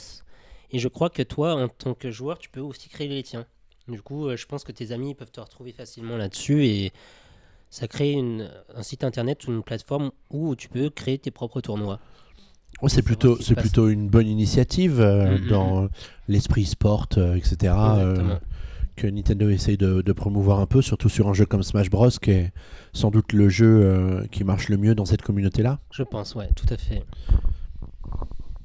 Et 0.72 0.78
je 0.80 0.88
crois 0.88 1.08
que 1.10 1.22
toi, 1.22 1.54
en 1.54 1.68
tant 1.68 1.94
que 1.94 2.10
joueur, 2.10 2.38
tu 2.38 2.48
peux 2.50 2.60
aussi 2.60 2.88
créer 2.88 3.06
les 3.08 3.22
tiens. 3.22 3.46
Du 3.86 4.00
coup, 4.02 4.26
euh, 4.26 4.36
je 4.36 4.46
pense 4.46 4.64
que 4.64 4.72
tes 4.72 4.90
amis 4.92 5.14
peuvent 5.14 5.30
te 5.30 5.40
retrouver 5.40 5.70
facilement 5.72 6.16
là-dessus 6.16 6.64
et 6.66 6.92
ça 7.70 7.86
crée 7.86 8.12
une- 8.12 8.50
un 8.74 8.82
site 8.82 9.04
internet 9.04 9.46
ou 9.46 9.52
une 9.52 9.62
plateforme 9.62 10.10
où 10.30 10.56
tu 10.56 10.68
peux 10.68 10.90
créer 10.90 11.18
tes 11.18 11.30
propres 11.30 11.60
tournois. 11.60 12.00
Ouais, 12.82 12.88
c'est 12.90 13.02
plutôt, 13.02 13.36
c'est 13.40 13.54
plutôt 13.54 13.88
une 13.88 14.08
bonne 14.08 14.26
initiative 14.26 15.00
euh, 15.00 15.38
Mm, 15.38 15.44
mm, 15.44 15.48
dans 15.48 15.88
l'esprit 16.28 16.64
sport, 16.66 17.06
euh, 17.16 17.34
etc. 17.36 17.72
euh, 17.98 18.36
que 18.96 19.06
Nintendo 19.06 19.48
essaye 19.50 19.76
de, 19.76 20.02
de 20.02 20.12
promouvoir 20.12 20.60
un 20.60 20.66
peu, 20.66 20.82
surtout 20.82 21.08
sur 21.08 21.28
un 21.28 21.34
jeu 21.34 21.46
comme 21.46 21.62
Smash 21.62 21.90
Bros, 21.90 22.10
qui 22.10 22.30
est 22.30 22.52
sans 22.92 23.10
doute 23.10 23.32
le 23.32 23.48
jeu 23.48 23.66
euh, 23.82 24.24
qui 24.30 24.44
marche 24.44 24.68
le 24.68 24.76
mieux 24.76 24.94
dans 24.94 25.04
cette 25.04 25.22
communauté-là. 25.22 25.78
Je 25.90 26.02
pense, 26.02 26.34
ouais, 26.34 26.48
tout 26.54 26.66
à 26.72 26.76
fait. 26.76 27.02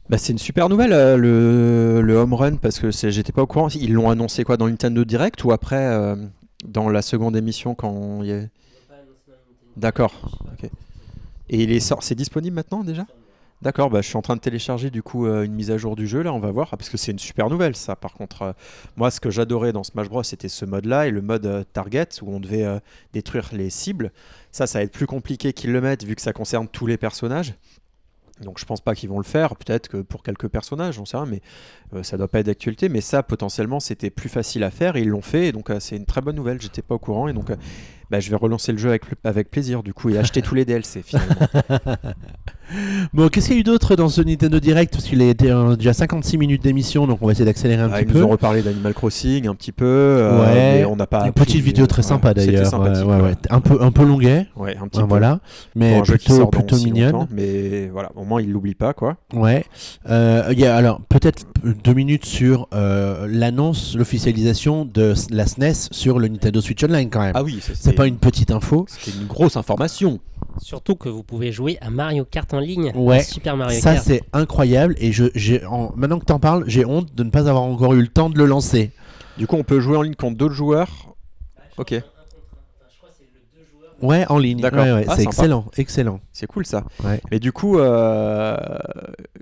bah, 0.10 0.18
c'est 0.18 0.34
une 0.34 0.38
super 0.40 0.70
nouvelle, 0.70 0.94
euh, 0.94 1.16
le, 1.18 2.02
le 2.02 2.16
home 2.16 2.34
run, 2.34 2.56
parce 2.58 2.80
que 2.80 2.92
c'est- 2.92 3.12
j'étais 3.12 3.32
pas 3.32 3.42
au 3.44 3.48
courant. 3.48 3.70
Ils 3.70 3.94
l'ont 3.94 4.10
annoncé 4.10 4.44
quoi 4.44 4.58
dans 4.58 4.68
Nintendo 4.68 5.04
Direct 5.06 5.44
ou 5.46 5.52
après 5.52 5.78
euh, 5.88 6.16
dans 6.68 6.90
la 6.90 7.02
seconde 7.02 7.36
émission 7.38 7.74
quand 7.74 8.22
il 8.24 8.28
y 8.30 8.34
a... 8.34 8.42
D'accord. 9.78 10.14
ok. 10.52 10.70
Et 11.50 11.64
il 11.64 11.72
est 11.72 11.80
sort, 11.80 12.04
c'est 12.04 12.16
disponible 12.16 12.56
maintenant 12.56 12.84
déjà? 12.84 13.06
D'accord, 13.62 13.90
bah, 13.90 14.00
je 14.02 14.08
suis 14.08 14.16
en 14.16 14.22
train 14.22 14.38
de 14.38 14.42
télécharger 14.42 14.90
du 14.90 15.04
coup 15.04 15.28
euh, 15.28 15.44
une 15.44 15.52
mise 15.54 15.70
à 15.70 15.78
jour 15.78 15.98
du 15.98 16.08
jeu 16.08 16.22
là, 16.22 16.32
on 16.32 16.40
va 16.40 16.50
voir, 16.50 16.70
parce 16.70 16.88
que 16.88 16.96
c'est 16.96 17.12
une 17.12 17.20
super 17.20 17.50
nouvelle 17.50 17.76
ça. 17.76 17.98
Par 17.98 18.14
contre, 18.14 18.42
euh, 18.42 18.54
moi 18.96 19.12
ce 19.12 19.20
que 19.20 19.30
j'adorais 19.30 19.74
dans 19.74 19.84
Smash 19.84 20.08
Bros 20.08 20.24
c'était 20.24 20.48
ce 20.48 20.64
mode-là 20.64 21.08
et 21.08 21.12
le 21.12 21.22
mode 21.22 21.46
euh, 21.46 21.66
target 21.74 22.08
où 22.22 22.34
on 22.34 22.40
devait 22.40 22.66
détruire 23.12 23.50
les 23.52 23.70
cibles. 23.70 24.14
Ça, 24.54 24.66
ça 24.66 24.80
va 24.80 24.84
être 24.84 24.94
plus 24.94 25.08
compliqué 25.08 25.52
qu'ils 25.52 25.74
le 25.74 25.82
mettent 25.82 26.06
vu 26.06 26.16
que 26.16 26.22
ça 26.22 26.32
concerne 26.32 26.70
tous 26.70 26.88
les 26.88 26.96
personnages. 26.96 27.54
Donc 28.40 28.60
je 28.60 28.66
pense 28.66 28.80
pas 28.80 28.96
qu'ils 28.96 29.10
vont 29.10 29.18
le 29.18 29.26
faire, 29.26 29.58
peut-être 29.58 29.90
que 29.90 29.98
pour 29.98 30.24
quelques 30.24 30.48
personnages, 30.48 30.96
j'en 30.96 31.04
sais 31.04 31.18
rien, 31.18 31.26
mais 31.26 32.04
ça 32.04 32.16
doit 32.16 32.30
pas 32.30 32.40
être 32.40 32.46
d'actualité. 32.46 32.88
Mais 32.88 33.02
ça, 33.02 33.22
potentiellement, 33.24 33.82
c'était 33.82 34.10
plus 34.10 34.30
facile 34.30 34.64
à 34.64 34.72
faire 34.72 34.96
ils 34.96 35.10
l'ont 35.10 35.22
fait, 35.22 35.48
et 35.48 35.52
donc 35.52 35.70
c'est 35.80 35.98
une 35.98 36.06
très 36.06 36.22
bonne 36.22 36.38
nouvelle. 36.38 36.62
J'étais 36.62 36.82
pas 36.82 36.96
au 36.96 37.00
courant, 37.00 37.28
et 37.28 37.34
donc 37.34 37.52
bah, 38.12 38.20
je 38.20 38.30
vais 38.30 38.36
relancer 38.36 38.72
le 38.72 38.78
jeu 38.78 38.90
avec, 38.90 39.04
avec 39.24 39.52
plaisir 39.52 39.84
du 39.84 39.94
coup 39.94 40.10
et 40.10 40.18
acheter 40.18 40.42
tous 40.42 40.56
les 40.56 40.66
DLC 40.66 41.02
finalement. 41.04 41.36
Bon, 43.14 43.30
qu'est-ce 43.30 43.48
qu'il 43.48 43.56
y 43.56 43.58
a 43.58 43.62
eu 43.62 43.64
d'autre 43.64 43.96
dans 43.96 44.10
ce 44.10 44.22
Nintendo 44.22 44.60
Direct? 44.60 44.94
Parce 44.94 45.04
qu'il 45.06 45.24
a 45.24 45.26
été 45.30 45.50
euh, 45.50 45.76
déjà 45.76 45.92
56 45.92 46.38
minutes 46.38 46.62
d'émission, 46.62 47.08
donc 47.08 47.18
on 47.22 47.26
va 47.26 47.32
essayer 47.32 47.46
d'accélérer 47.46 47.82
un 47.82 47.90
Ah, 47.92 47.98
petit 47.98 48.04
ils 48.04 48.08
nous 48.10 48.20
peu. 48.20 48.24
ont 48.26 48.30
reparlé 48.30 48.62
d'Animal 48.62 48.94
Crossing 48.94 49.48
un 49.48 49.56
petit 49.56 49.72
peu, 49.72 49.86
euh, 49.88 50.40
Ouais. 50.40 50.54
mais 50.82 50.86
on 50.86 50.96
n'a 50.96 51.08
pas. 51.08 51.22
Une 51.24 51.30
appris- 51.30 51.46
petite 51.46 51.64
vidéo 51.64 51.88
très 51.88 52.04
ouais, 52.04 52.08
sympa 52.08 52.34
c'était 52.38 52.52
d'ailleurs. 52.52 52.80
ouais, 52.80 52.90
ouais, 52.90 53.04
ouais. 53.04 53.22
ouais. 53.24 53.34
Un 53.50 53.60
peu, 53.60 53.82
un 53.82 53.92
peu 53.92 54.04
longuet. 54.06 54.46
Ouais, 54.56 54.78
un 54.80 54.88
petit 54.88 54.98
Ouais, 55.00 55.04
peu. 55.06 55.10
voilà, 55.10 55.40
mais 55.76 56.00
plutôt, 56.04 56.46
plutôt 56.46 56.76
mignonne. 56.78 57.26
mais 57.32 57.88
voilà, 57.88 58.12
au 58.16 58.24
moins 58.24 58.40
il 58.40 58.52
l'oublie 58.52 58.76
pas 58.76 58.94
quoi. 58.94 59.18
Ouais. 59.34 59.66
Euh, 60.08 60.54
y 60.56 60.64
a 60.68 60.76
alors 60.76 61.02
peut-être 61.10 61.46
deux 61.84 61.94
minutes 61.96 62.26
sur 62.26 62.68
euh, 62.76 63.26
l'annonce, 63.28 63.96
l'officialisation 63.98 64.86
de 64.86 65.16
la 65.32 65.48
SNES 65.48 65.88
sur 65.90 66.20
le 66.20 66.28
Nintendo 66.28 66.62
Switch 66.62 66.84
Online 66.84 67.10
quand 67.10 67.22
même. 67.22 67.32
Ah 67.34 67.42
oui, 67.42 67.60
C'est 67.74 67.94
pas 68.00 68.08
une 68.08 68.18
petite 68.18 68.50
info. 68.52 68.86
C'était 68.88 69.18
une 69.18 69.28
grosse 69.28 69.58
information. 69.58 70.20
Surtout 70.62 70.96
que 70.96 71.10
vous 71.10 71.22
pouvez 71.24 71.52
jouer 71.52 71.78
à 71.82 71.90
Mario 71.90 72.24
Kart 72.24 72.54
en 72.54 72.60
ligne. 72.60 72.92
Ouais. 72.96 73.22
Super 73.24 73.58
Mario 73.58 73.78
Ça 73.80 73.96
Kart. 73.96 74.06
c'est 74.06 74.24
incroyable 74.32 74.96
et 75.00 75.12
je, 75.12 75.26
j'ai, 75.36 75.66
en- 75.66 75.92
maintenant 75.98 76.18
que 76.20 76.26
t'en 76.26 76.40
parles, 76.40 76.64
j'ai 76.68 76.86
honte 76.86 77.14
de 77.14 77.24
ne 77.24 77.30
pas 77.30 77.40
avoir 77.50 77.64
encore 77.64 77.94
eu 77.94 78.02
le 78.02 78.08
temps 78.08 78.30
de 78.30 78.38
le 78.38 78.46
lancer. 78.46 78.92
Du 79.38 79.48
coup, 79.48 79.58
on 79.58 79.64
peut 79.64 79.82
jouer 79.82 79.98
en 79.98 80.02
ligne 80.02 80.16
contre 80.16 80.38
d'autres 80.38 80.54
joueurs. 80.56 80.90
Ok, 81.78 81.94
Ouais, 84.02 84.26
en 84.30 84.38
ligne. 84.38 84.62
D'accord. 84.62 84.80
Ouais, 84.86 84.94
ouais, 84.94 85.06
Ah, 85.10 85.16
c'est 85.18 85.24
sympa. 85.24 85.30
excellent, 85.32 85.66
excellent. 85.76 86.20
c'est 86.32 86.48
cool 86.48 86.66
ça. 86.66 86.86
Ouais. 87.04 87.20
Mais 87.32 87.40
du 87.40 87.52
coup, 87.52 87.80
euh, 87.80 88.56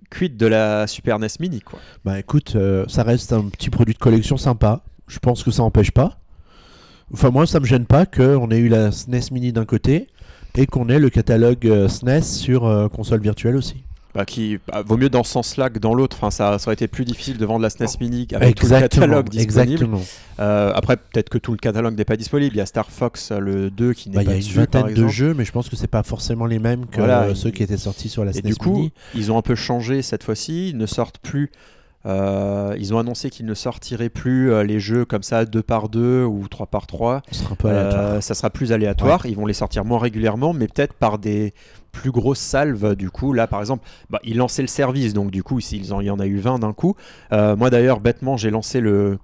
quid 0.09 0.35
de 0.35 0.47
la 0.47 0.87
Super 0.87 1.19
NES 1.19 1.27
Mini 1.39 1.61
quoi? 1.61 1.77
Bah 2.03 2.17
écoute, 2.17 2.53
euh, 2.55 2.83
ça 2.87 3.03
reste 3.03 3.33
un 3.33 3.49
petit 3.49 3.69
produit 3.69 3.93
de 3.93 3.99
collection 3.99 4.35
sympa. 4.35 4.81
Je 5.07 5.19
pense 5.19 5.43
que 5.43 5.51
ça 5.51 5.61
n'empêche 5.61 5.91
pas. 5.91 6.17
Enfin 7.13 7.29
moi, 7.29 7.45
ça 7.47 7.59
me 7.59 7.65
gêne 7.65 7.85
pas 7.85 8.05
qu'on 8.05 8.49
ait 8.51 8.57
eu 8.59 8.67
la 8.69 8.91
SNES 8.91 9.31
Mini 9.31 9.51
d'un 9.53 9.65
côté 9.65 10.07
et 10.55 10.65
qu'on 10.65 10.89
ait 10.89 10.99
le 10.99 11.09
catalogue 11.09 11.65
euh, 11.67 11.87
SNES 11.87 12.21
sur 12.23 12.65
euh, 12.65 12.87
console 12.89 13.21
virtuelle 13.21 13.55
aussi. 13.55 13.83
bah, 14.15 14.25
qui 14.25 14.57
bah, 14.67 14.81
vaut 14.85 14.97
mieux 14.97 15.09
dans 15.09 15.23
ce 15.23 15.31
sens-là 15.31 15.69
que 15.69 15.77
dans 15.79 15.93
l'autre. 15.93 16.17
Enfin, 16.19 16.31
ça, 16.31 16.57
ça 16.59 16.67
aurait 16.67 16.73
été 16.73 16.87
plus 16.87 17.05
difficile 17.05 17.37
de 17.37 17.45
vendre 17.45 17.61
la 17.61 17.69
SNES 17.69 17.85
Mini 18.01 18.27
avec 18.33 18.55
tout 18.55 18.65
le 18.65 18.71
catalogue 18.79 19.29
disponible. 19.29 19.73
exactement. 19.73 20.01
Euh, 20.39 20.71
après, 20.75 20.97
peut-être 20.97 21.29
que 21.29 21.37
tout 21.37 21.51
le 21.51 21.57
catalogue 21.59 21.95
n'est 21.97 22.03
pas 22.05 22.17
disponible. 22.17 22.55
Il 22.55 22.57
y 22.57 22.61
a 22.61 22.65
Star 22.65 22.89
Fox 22.89 23.31
le 23.31 23.69
2 23.69 23.93
qui 23.93 24.09
n'est 24.09 24.15
Bah, 24.15 24.21
Il 24.23 24.25
pas 24.25 24.31
y 24.33 24.35
a 24.35 24.39
une 24.39 24.47
vingtaine 24.53 24.93
de 24.93 25.07
jeux, 25.07 25.33
mais 25.33 25.45
je 25.45 25.51
pense 25.51 25.69
que 25.69 25.75
c'est 25.75 25.87
pas 25.87 26.03
forcément 26.03 26.45
les 26.45 26.59
mêmes 26.59 26.87
que 26.87 26.97
Voilà, 26.97 27.21
euh, 27.23 27.29
il- 27.31 27.35
ceux 27.37 27.51
qui 27.51 27.63
étaient 27.63 27.77
sortis 27.77 28.09
sur 28.09 28.25
la 28.25 28.31
Et 28.31 28.33
SNES 28.41 28.49
du 28.49 28.55
coup, 28.55 28.73
Mini. 28.73 28.91
ils 29.15 29.31
ont 29.31 29.37
un 29.37 29.41
peu 29.43 29.55
changé 29.55 30.01
cette 30.01 30.23
fois-ci. 30.23 30.69
Ils 30.71 30.77
ne 30.77 30.85
sortent 30.87 31.19
plus. 31.19 31.51
Euh, 32.07 32.75
ils 32.79 32.93
ont 32.93 32.99
annoncé 32.99 33.29
qu'ils 33.29 33.45
ne 33.45 33.53
sortiraient 33.53 34.09
plus 34.09 34.51
euh, 34.51 34.63
les 34.63 34.79
jeux 34.79 35.03
comme 35.05 35.23
ça 35.23 35.45
deux 35.45 35.61
par 35.61 35.89
deux 35.89 36.23
ou 36.23 36.47
trois 36.47 36.65
par 36.67 36.87
trois. 36.87 37.21
Sera. 37.31 37.55
Euh, 37.69 38.21
ça 38.21 38.33
sera 38.33 38.49
plus 38.49 38.71
aléatoire. 38.71 39.25
Ils 39.25 39.35
vont 39.35 39.45
les 39.45 39.53
sortir 39.53 39.83
moins 39.85 39.99
régulièrement, 39.99 40.53
mais 40.53 40.67
peut-être 40.67 40.93
par 40.93 41.19
des 41.19 41.53
plus 41.91 42.11
grosses 42.11 42.39
salves. 42.39 42.95
Du 42.95 43.09
coup, 43.11 43.33
là, 43.33 43.45
par 43.47 43.59
exemple, 43.59 43.85
bah, 44.09 44.19
ils 44.23 44.37
lançaient 44.37 44.61
le 44.61 44.67
service, 44.67 45.13
donc 45.13 45.31
du 45.31 45.43
coup, 45.43 45.59
s'ils 45.59 45.93
en- 45.93 45.99
il 46.01 46.07
y 46.07 46.11
en 46.11 46.19
a 46.19 46.25
eu 46.27 46.37
20 46.37 46.59
d'un 46.59 46.73
coup. 46.73 46.95
Moi, 47.31 47.69
d'ailleurs, 47.69 47.99
bêtement, 47.99 48.37
j'ai 48.37 48.49
lancé 48.51 48.79
le 48.79 49.17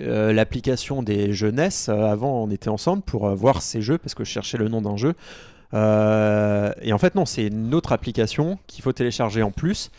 euh, 0.00 0.32
l'application 0.32 1.02
des 1.02 1.32
jeux 1.32 1.52
NES. 1.52 1.68
Euh, 1.88 2.10
avant, 2.10 2.42
on 2.42 2.50
était 2.50 2.68
ensemble 2.68 3.02
pour 3.02 3.26
euh, 3.28 3.34
voir 3.34 3.62
ces 3.62 3.80
jeux 3.80 3.96
parce 3.98 4.14
que 4.14 4.24
je 4.24 4.28
cherchais 4.30 4.58
le 4.58 4.68
nom 4.68 4.82
d'un 4.82 4.96
jeu. 4.96 5.14
Et 5.72 6.92
en 6.92 6.98
fait, 6.98 7.14
non, 7.14 7.24
c'est 7.24 7.46
une 7.46 7.74
autre 7.74 7.92
application 7.92 8.58
qu'il 8.66 8.82
faut 8.82 8.92
télécharger 8.92 9.42
en 9.42 9.50
plus. 9.50 9.90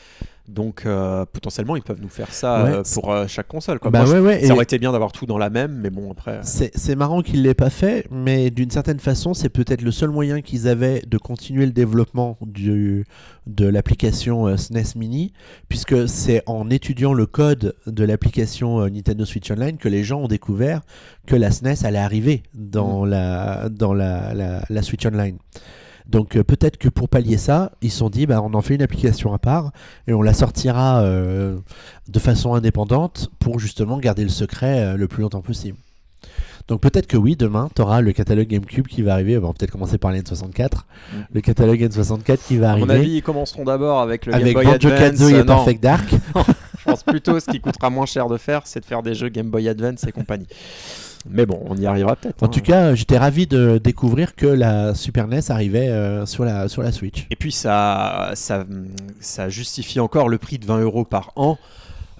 Donc, 0.47 0.83
euh, 0.85 1.25
potentiellement, 1.31 1.75
ils 1.75 1.81
peuvent 1.81 2.01
nous 2.01 2.07
faire 2.09 2.31
ça 2.31 2.63
Ouais, 2.63 2.69
euh, 2.71 2.83
pour 2.93 3.11
euh, 3.11 3.25
chaque 3.27 3.47
console. 3.47 3.79
Quoi. 3.79 3.89
Bah 3.91 3.99
Moi, 4.05 4.07
je- 4.07 4.13
ouais, 4.13 4.19
ouais, 4.19 4.43
et- 4.43 4.47
Ça 4.47 4.53
aurait 4.53 4.63
été 4.63 4.77
bien 4.77 4.91
d'avoir 4.91 5.11
tout 5.11 5.25
dans 5.25 5.37
la 5.37 5.49
même, 5.49 5.73
mais 5.81 5.89
bon, 5.89 6.11
après. 6.11 6.39
C'est 6.43 6.95
marrant 6.95 7.21
qu'ils 7.21 7.39
ne 7.39 7.43
l'aient 7.47 7.53
pas 7.53 7.69
fait, 7.69 8.07
mais 8.11 8.51
d'une 8.51 8.69
certaine 8.69 8.99
façon, 8.99 9.33
c'est 9.33 9.49
peut-être 9.49 9.81
le 9.81 9.91
seul 9.91 10.09
moyen 10.11 10.41
qu'ils 10.41 10.67
avaient 10.67 11.01
de 11.07 11.17
continuer 11.17 11.65
le 11.65 11.71
développement 11.71 12.37
du, 12.41 13.05
de 13.47 13.65
l'application 13.67 14.55
SNES 14.55 14.95
Mini, 14.95 15.33
puisque 15.67 16.07
c'est 16.07 16.43
en 16.45 16.69
étudiant 16.69 17.13
le 17.13 17.25
code 17.25 17.75
de 17.87 18.03
l'application 18.03 18.87
Nintendo 18.87 19.25
Switch 19.25 19.49
Online 19.49 19.77
que 19.77 19.89
les 19.89 20.03
gens 20.03 20.21
ont 20.21 20.27
découvert 20.27 20.81
que 21.25 21.35
la 21.35 21.49
SNES 21.51 21.85
allait 21.85 21.97
arriver 21.97 22.43
dans, 22.53 23.03
la, 23.05 23.69
dans 23.69 23.93
la, 23.93 24.33
la- 24.33 24.63
la 24.69 24.81
Switch 24.83 25.05
Online. 25.05 25.37
Donc 26.07 26.35
euh, 26.35 26.43
peut-être 26.43 26.77
que 26.77 26.89
pour 26.89 27.09
pallier 27.09 27.37
ça, 27.37 27.71
ils 27.81 27.91
se 27.91 27.97
sont 27.97 28.09
dit 28.09 28.25
bah, 28.25 28.41
on 28.43 28.53
en 28.53 28.61
fait 28.61 28.75
une 28.75 28.81
application 28.81 29.33
à 29.33 29.39
part 29.39 29.71
et 30.07 30.13
on 30.13 30.21
la 30.21 30.33
sortira 30.33 31.01
euh, 31.01 31.57
de 32.07 32.19
façon 32.19 32.53
indépendante 32.53 33.31
pour 33.39 33.59
justement 33.59 33.97
garder 33.97 34.23
le 34.23 34.29
secret 34.29 34.81
euh, 34.81 34.97
le 34.97 35.07
plus 35.07 35.23
longtemps 35.23 35.41
possible. 35.41 35.77
Donc 36.67 36.81
peut-être 36.81 37.05
que 37.05 37.17
oui, 37.17 37.35
demain, 37.35 37.69
tu 37.75 37.81
auras 37.81 38.01
le 38.01 38.11
catalogue 38.11 38.47
GameCube 38.47 38.87
qui 38.87 39.03
va 39.03 39.13
arriver. 39.13 39.37
On 39.37 39.41
va 39.41 39.53
peut-être 39.53 39.71
commencer 39.71 39.99
par 39.99 40.11
l'N64. 40.11 40.71
Mm. 40.71 41.17
Le 41.31 41.41
catalogue 41.41 41.79
N64 41.79 42.37
qui 42.47 42.57
va 42.57 42.71
À 42.71 42.77
mon 42.77 42.89
arriver. 42.89 43.05
avis, 43.05 43.17
ils 43.17 43.23
commenceront 43.23 43.63
d'abord 43.63 43.99
avec 43.99 44.25
le 44.25 44.33
avec 44.33 44.55
Game 44.55 44.63
Boy 44.63 44.65
Banjo 44.65 44.89
Advance. 44.89 44.99
Kazooie 44.99 45.39
et 45.39 45.43
non, 45.43 45.55
Perfect 45.57 45.83
Dark. 45.83 46.09
je 46.79 46.83
pense 46.83 47.03
plutôt 47.03 47.39
ce 47.39 47.51
qui 47.51 47.59
coûtera 47.59 47.91
moins 47.91 48.07
cher 48.07 48.27
de 48.27 48.37
faire, 48.37 48.61
c'est 48.65 48.79
de 48.79 48.85
faire 48.85 49.03
des 49.03 49.13
jeux 49.13 49.29
Game 49.29 49.49
Boy 49.49 49.69
Advance 49.69 50.05
et 50.07 50.11
compagnie. 50.11 50.47
Mais 51.29 51.45
bon, 51.45 51.59
on 51.67 51.75
y 51.75 51.85
arrivera 51.87 52.15
peut-être. 52.15 52.43
En 52.43 52.45
hein. 52.45 52.49
tout 52.49 52.61
cas, 52.61 52.93
j'étais 52.95 53.17
ravi 53.17 53.47
de 53.47 53.79
découvrir 53.83 54.35
que 54.35 54.45
la 54.45 54.93
Super 54.93 55.27
NES 55.27 55.39
arrivait 55.49 55.89
euh, 55.89 56.25
sur, 56.25 56.45
la, 56.45 56.67
sur 56.69 56.83
la 56.83 56.91
Switch. 56.91 57.25
Et 57.31 57.35
puis 57.35 57.51
ça, 57.51 58.31
ça, 58.35 58.65
ça 59.19 59.49
justifie 59.49 59.99
encore 59.99 60.29
le 60.29 60.37
prix 60.37 60.59
de 60.59 60.65
20 60.65 60.79
euros 60.81 61.03
par 61.03 61.31
an. 61.35 61.57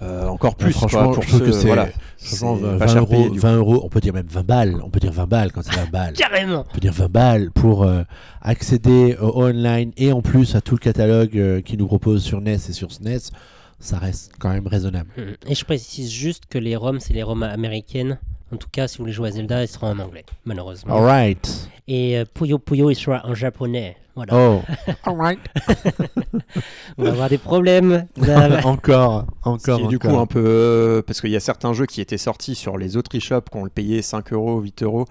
euh, 0.02 0.26
encore 0.26 0.56
plus, 0.56 0.72
franchement, 0.72 1.04
quoi, 1.04 1.14
pour 1.14 1.22
je 1.22 1.28
trouve 1.28 1.40
ceux, 1.40 1.46
que 1.46 1.52
c'est- 1.52 1.66
voilà, 1.68 1.88
Franchement, 2.18 2.56
c'est 2.60 2.66
20, 2.66 2.78
pas 2.78 2.86
cher 2.88 2.98
euros, 3.02 3.06
payé, 3.14 3.30
du 3.30 3.38
20 3.38 3.56
euros, 3.56 3.80
on 3.84 3.88
peut 3.88 4.00
dire 4.00 4.12
même 4.12 4.26
20 4.26 4.42
balles. 4.44 4.80
On 4.84 4.90
peut 4.90 5.00
dire 5.00 5.12
20 5.12 5.26
balles 5.26 5.52
quand 5.52 5.62
c'est 5.62 5.74
20 5.76 5.90
balles. 5.90 6.12
Carrément 6.14 6.64
On 6.68 6.74
peut 6.74 6.80
dire 6.80 6.92
20 6.92 7.08
balles 7.10 7.50
pour 7.52 7.84
euh, 7.84 8.02
accéder 8.42 9.16
au 9.20 9.42
online 9.44 9.92
et 9.96 10.12
en 10.12 10.20
plus 10.22 10.54
à 10.56 10.60
tout 10.60 10.74
le 10.74 10.80
catalogue 10.80 11.38
euh, 11.38 11.60
qu'ils 11.60 11.78
nous 11.78 11.86
proposent 11.86 12.24
sur 12.24 12.40
NES 12.40 12.54
et 12.54 12.72
sur 12.72 12.90
SNES. 12.92 13.30
Ça 13.78 13.98
reste 13.98 14.32
quand 14.38 14.48
même 14.50 14.66
raisonnable. 14.66 15.10
Et 15.46 15.54
je 15.54 15.64
précise 15.64 16.10
juste 16.10 16.44
que 16.48 16.58
les 16.58 16.76
ROM, 16.76 16.98
c'est 16.98 17.12
les 17.14 17.22
ROM 17.22 17.42
américaines. 17.42 18.18
En 18.52 18.56
tout 18.56 18.68
cas, 18.70 18.86
si 18.86 18.98
vous 18.98 19.04
voulez 19.04 19.12
jouer 19.12 19.28
à 19.28 19.32
Zelda, 19.32 19.62
il 19.62 19.68
sera 19.68 19.88
en 19.90 19.98
anglais, 19.98 20.24
malheureusement. 20.44 20.94
Alright. 20.96 21.68
Et 21.88 22.16
euh, 22.18 22.24
Puyo 22.32 22.58
Puyo, 22.58 22.90
il 22.90 22.94
sera 22.94 23.26
en 23.26 23.34
japonais. 23.34 23.96
Voilà. 24.14 24.32
Oh. 24.34 24.62
Alright. 25.04 25.40
On 26.98 27.04
va 27.04 27.10
avoir 27.10 27.28
des 27.28 27.38
problèmes. 27.38 28.06
Encore, 28.64 29.26
Ce 29.44 29.48
encore, 29.48 29.78
qui 29.78 29.84
est 29.84 29.88
du 29.88 29.98
coup 29.98 30.16
un 30.16 30.26
peu. 30.26 30.42
euh, 30.46 31.02
parce 31.02 31.20
qu'il 31.20 31.30
y 31.30 31.36
a 31.36 31.40
certains 31.40 31.72
jeux 31.72 31.86
qui 31.86 32.00
étaient 32.00 32.16
sortis 32.18 32.54
sur 32.54 32.78
les 32.78 32.96
autres 32.96 33.14
eShops 33.16 33.50
qu'on 33.50 33.64
le 33.64 33.70
payait 33.70 34.00
5 34.00 34.32
euros, 34.32 34.60
8 34.60 34.82
euros, 34.84 35.04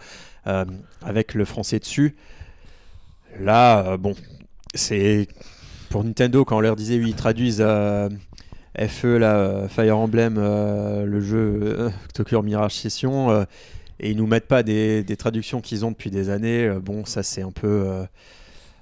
euh, 0.48 0.66
avec 1.04 1.34
le 1.36 1.46
français 1.46 1.80
dessus. 1.80 2.16
Là, 3.40 3.86
euh, 3.86 3.98
bon, 3.98 4.16
c'est. 4.74 5.28
Pour 5.90 6.04
Nintendo, 6.04 6.44
quand 6.46 6.58
on 6.58 6.62
leur 6.62 6.76
disait, 6.76 6.98
oui, 6.98 7.10
ils 7.10 7.16
traduisent 7.16 7.62
euh, 7.64 8.10
FE, 8.78 9.18
là, 9.18 9.36
euh, 9.38 9.68
Fire 9.68 9.98
Emblem, 9.98 10.36
euh, 10.38 11.06
le 11.06 11.20
jeu 11.22 11.60
euh, 11.64 11.90
Tokyo 12.14 12.42
Mirage 12.42 12.76
Session, 12.76 13.46
et 14.00 14.12
ils 14.12 14.18
nous 14.18 14.28
mettent 14.28 14.48
pas 14.48 14.64
des, 14.64 15.04
des 15.04 15.16
traductions 15.18 15.62
qu'ils 15.62 15.86
ont 15.86 15.92
depuis 15.92 16.12
des 16.12 16.30
années, 16.30 16.70
bon, 16.82 17.06
ça 17.06 17.24
c'est 17.24 17.42
un 17.42 17.52
peu. 17.52 17.86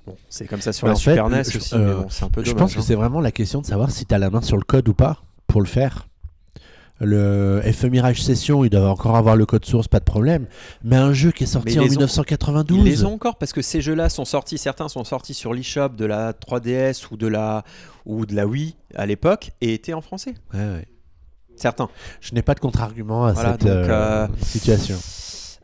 Bon, 0.06 0.18
c'est 0.28 0.48
comme 0.48 0.60
ça 0.62 0.74
sur 0.74 0.88
Mais 0.88 0.94
la 0.94 1.00
fait, 1.00 1.12
Super 1.12 1.30
NES 1.30 1.44
je- 1.50 1.58
aussi, 1.58 1.78
mais 1.78 1.94
bon, 1.94 2.08
c'est 2.10 2.26
un 2.26 2.30
peu 2.30 2.42
Je 2.44 2.50
dommage. 2.50 2.60
pense 2.62 2.74
que 2.74 2.80
hein. 2.80 2.84
c'est 2.86 2.96
vraiment 2.96 3.22
la 3.22 3.32
question 3.32 3.62
de 3.62 3.66
savoir 3.66 3.90
si 3.92 4.06
tu 4.06 4.14
as 4.14 4.18
la 4.18 4.30
main 4.30 4.42
sur 4.42 4.58
le 4.58 4.64
code 4.64 4.90
ou 4.90 4.94
pas 4.94 5.22
pour 5.48 5.62
le 5.62 5.68
faire. 5.68 6.08
Le 7.04 7.62
FE 7.72 7.86
Mirage 7.88 8.22
Session, 8.24 8.64
il 8.64 8.70
doit 8.70 8.90
encore 8.90 9.16
avoir 9.16 9.36
le 9.36 9.46
code 9.46 9.66
source, 9.66 9.88
pas 9.88 10.00
de 10.00 10.06
problème. 10.06 10.46
Mais 10.84 10.96
un 10.96 11.14
jeu 11.14 11.32
qui 11.32 11.44
est 11.44 11.48
sorti 11.48 11.74
ils 11.74 11.80
en 11.80 11.84
les 11.84 11.90
ont- 11.90 11.92
1992. 11.92 12.80
Ils 12.80 12.84
les 12.86 13.04
ont 13.06 13.14
encore 13.14 13.36
parce 13.38 13.54
que 13.54 13.62
ces 13.62 13.82
jeux-là 13.82 14.10
sont 14.10 14.26
sortis, 14.26 14.58
certains 14.58 14.88
sont 14.88 15.04
sortis 15.04 15.34
sur 15.34 15.54
l'eShop 15.54 15.90
de 15.90 16.06
la 16.06 16.34
3DS 16.34 17.08
ou 17.12 17.18
de 17.18 17.28
la, 17.28 17.64
ou 18.06 18.26
de 18.26 18.36
la 18.36 18.48
Wii 18.48 18.76
à 18.96 19.06
l'époque 19.06 19.52
et 19.62 19.74
étaient 19.74 19.94
en 19.94 20.02
français. 20.02 20.34
Ouais, 20.54 20.60
ouais. 20.60 20.88
Certains. 21.56 21.90
Je 22.20 22.34
n'ai 22.34 22.42
pas 22.42 22.56
de 22.56 22.60
contre-argument 22.60 23.26
à 23.26 23.34
Voilà, 23.34 23.52
cette 23.52 23.62
donc, 23.62 23.70
euh, 23.70 23.90
euh, 23.90 24.28
situation. 24.42 24.98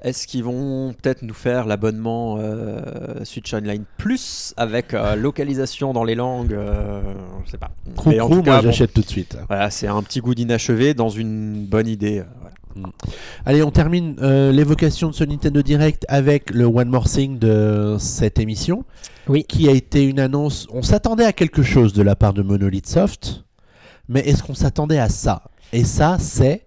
Est-ce 0.02 0.28
qu'ils 0.28 0.44
vont 0.46 0.94
peut-être 0.94 1.24
nous 1.24 1.34
faire 1.34 1.66
l'abonnement 1.66 2.38
euh, 2.40 2.80
Switch 3.26 3.54
Online 3.54 3.84
Plus 3.98 4.54
avec 4.56 4.94
euh, 4.94 5.16
localisation 5.16 5.92
dans 5.92 6.04
les 6.06 6.16
langues 6.16 6.54
euh, 6.54 7.02
Je 7.46 7.52
sais 7.52 7.58
pas. 7.58 7.72
Crou, 7.98 8.10
Mais 8.10 8.20
en 8.22 8.28
crou, 8.28 8.36
tout 8.38 8.44
cas, 8.44 8.52
moi 8.52 8.60
bon, 8.62 8.66
j'achète 8.66 8.94
tout 8.94 9.02
de 9.02 9.10
suite. 9.10 9.38
voilà, 9.50 9.70
c'est 9.70 9.88
un 9.88 10.02
petit 10.02 10.22
goût 10.22 10.34
d'inachevé 10.36 10.94
dans 10.94 11.10
une 11.10 11.66
bonne 11.66 11.88
idée. 11.88 12.20
euh, 12.20 12.24
voilà. 12.40 12.90
Allez, 13.46 13.62
on 13.62 13.72
termine 13.72 14.16
euh, 14.22 14.54
l'évocation 14.54 15.10
de 15.10 15.14
ce 15.14 15.26
Nintendo 15.26 15.62
Direct 15.62 16.06
avec 16.08 16.52
le 16.52 16.64
One 16.66 16.88
More 16.88 17.10
Thing 17.10 17.38
de 17.38 17.98
cette 18.00 18.40
émission. 18.40 18.86
Oui. 19.28 19.44
Qui 19.44 19.68
a 19.68 19.72
été 19.74 20.06
une 20.06 20.20
annonce. 20.22 20.66
On 20.72 20.82
s'attendait 20.82 21.26
à 21.26 21.34
quelque 21.34 21.62
chose 21.62 21.92
de 21.94 22.02
la 22.04 22.16
part 22.16 22.34
de 22.34 22.42
Monolith 22.42 22.88
Soft. 22.88 23.44
Mais 24.08 24.22
est-ce 24.22 24.44
qu'on 24.44 24.56
s'attendait 24.56 24.98
à 25.00 25.10
ça? 25.10 25.44
Et 25.74 25.84
ça, 25.84 26.18
c'est. 26.20 26.66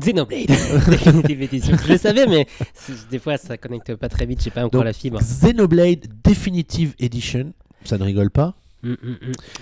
Xenoblade 0.00 0.46
Definitive 0.88 1.42
Edition. 1.42 1.76
Je 1.84 1.92
le 1.92 1.98
savais, 1.98 2.26
mais 2.26 2.46
des 3.10 3.18
fois 3.18 3.36
ça 3.36 3.56
connecte 3.56 3.94
pas 3.96 4.08
très 4.08 4.26
vite, 4.26 4.42
j'ai 4.42 4.50
pas 4.50 4.60
encore 4.60 4.80
Donc, 4.80 4.84
la 4.84 4.92
fibre. 4.92 5.20
Xenoblade 5.20 6.06
Definitive 6.24 6.94
Edition. 6.98 7.52
Ça 7.84 7.98
ne 7.98 8.04
rigole 8.04 8.30
pas. 8.30 8.54
Mm, 8.82 8.92
mm, 8.92 9.16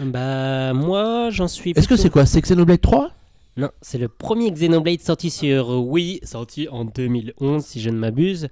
mm. 0.05 0.11
Bah, 0.11 0.73
moi 0.75 1.31
j'en 1.31 1.49
suis. 1.49 1.73
Est-ce 1.77 1.89
que 1.89 1.97
c'est 1.97 2.11
quoi? 2.11 2.25
C'est 2.27 2.41
Xenoblade 2.41 2.81
3 2.81 3.11
Non, 3.57 3.71
c'est 3.83 3.99
le 3.99 4.09
premier 4.09 4.51
Xenoblade 4.51 5.01
sorti 5.01 5.31
sur 5.31 5.71
Wii, 5.71 6.21
sorti 6.23 6.69
en 6.69 6.85
2011 6.85 7.65
si 7.65 7.81
je 7.81 7.91
ne 7.91 7.99
m'abuse, 7.99 8.49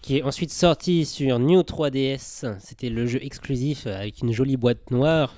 qui 0.00 0.18
est 0.18 0.22
ensuite 0.22 0.50
sorti 0.50 1.04
sur 1.06 1.38
New 1.38 1.60
3DS. 1.60 2.56
C'était 2.58 2.90
le 2.90 3.06
jeu 3.06 3.20
exclusif 3.22 3.86
avec 3.86 4.20
une 4.22 4.32
jolie 4.32 4.56
boîte 4.56 4.90
noire 4.90 5.34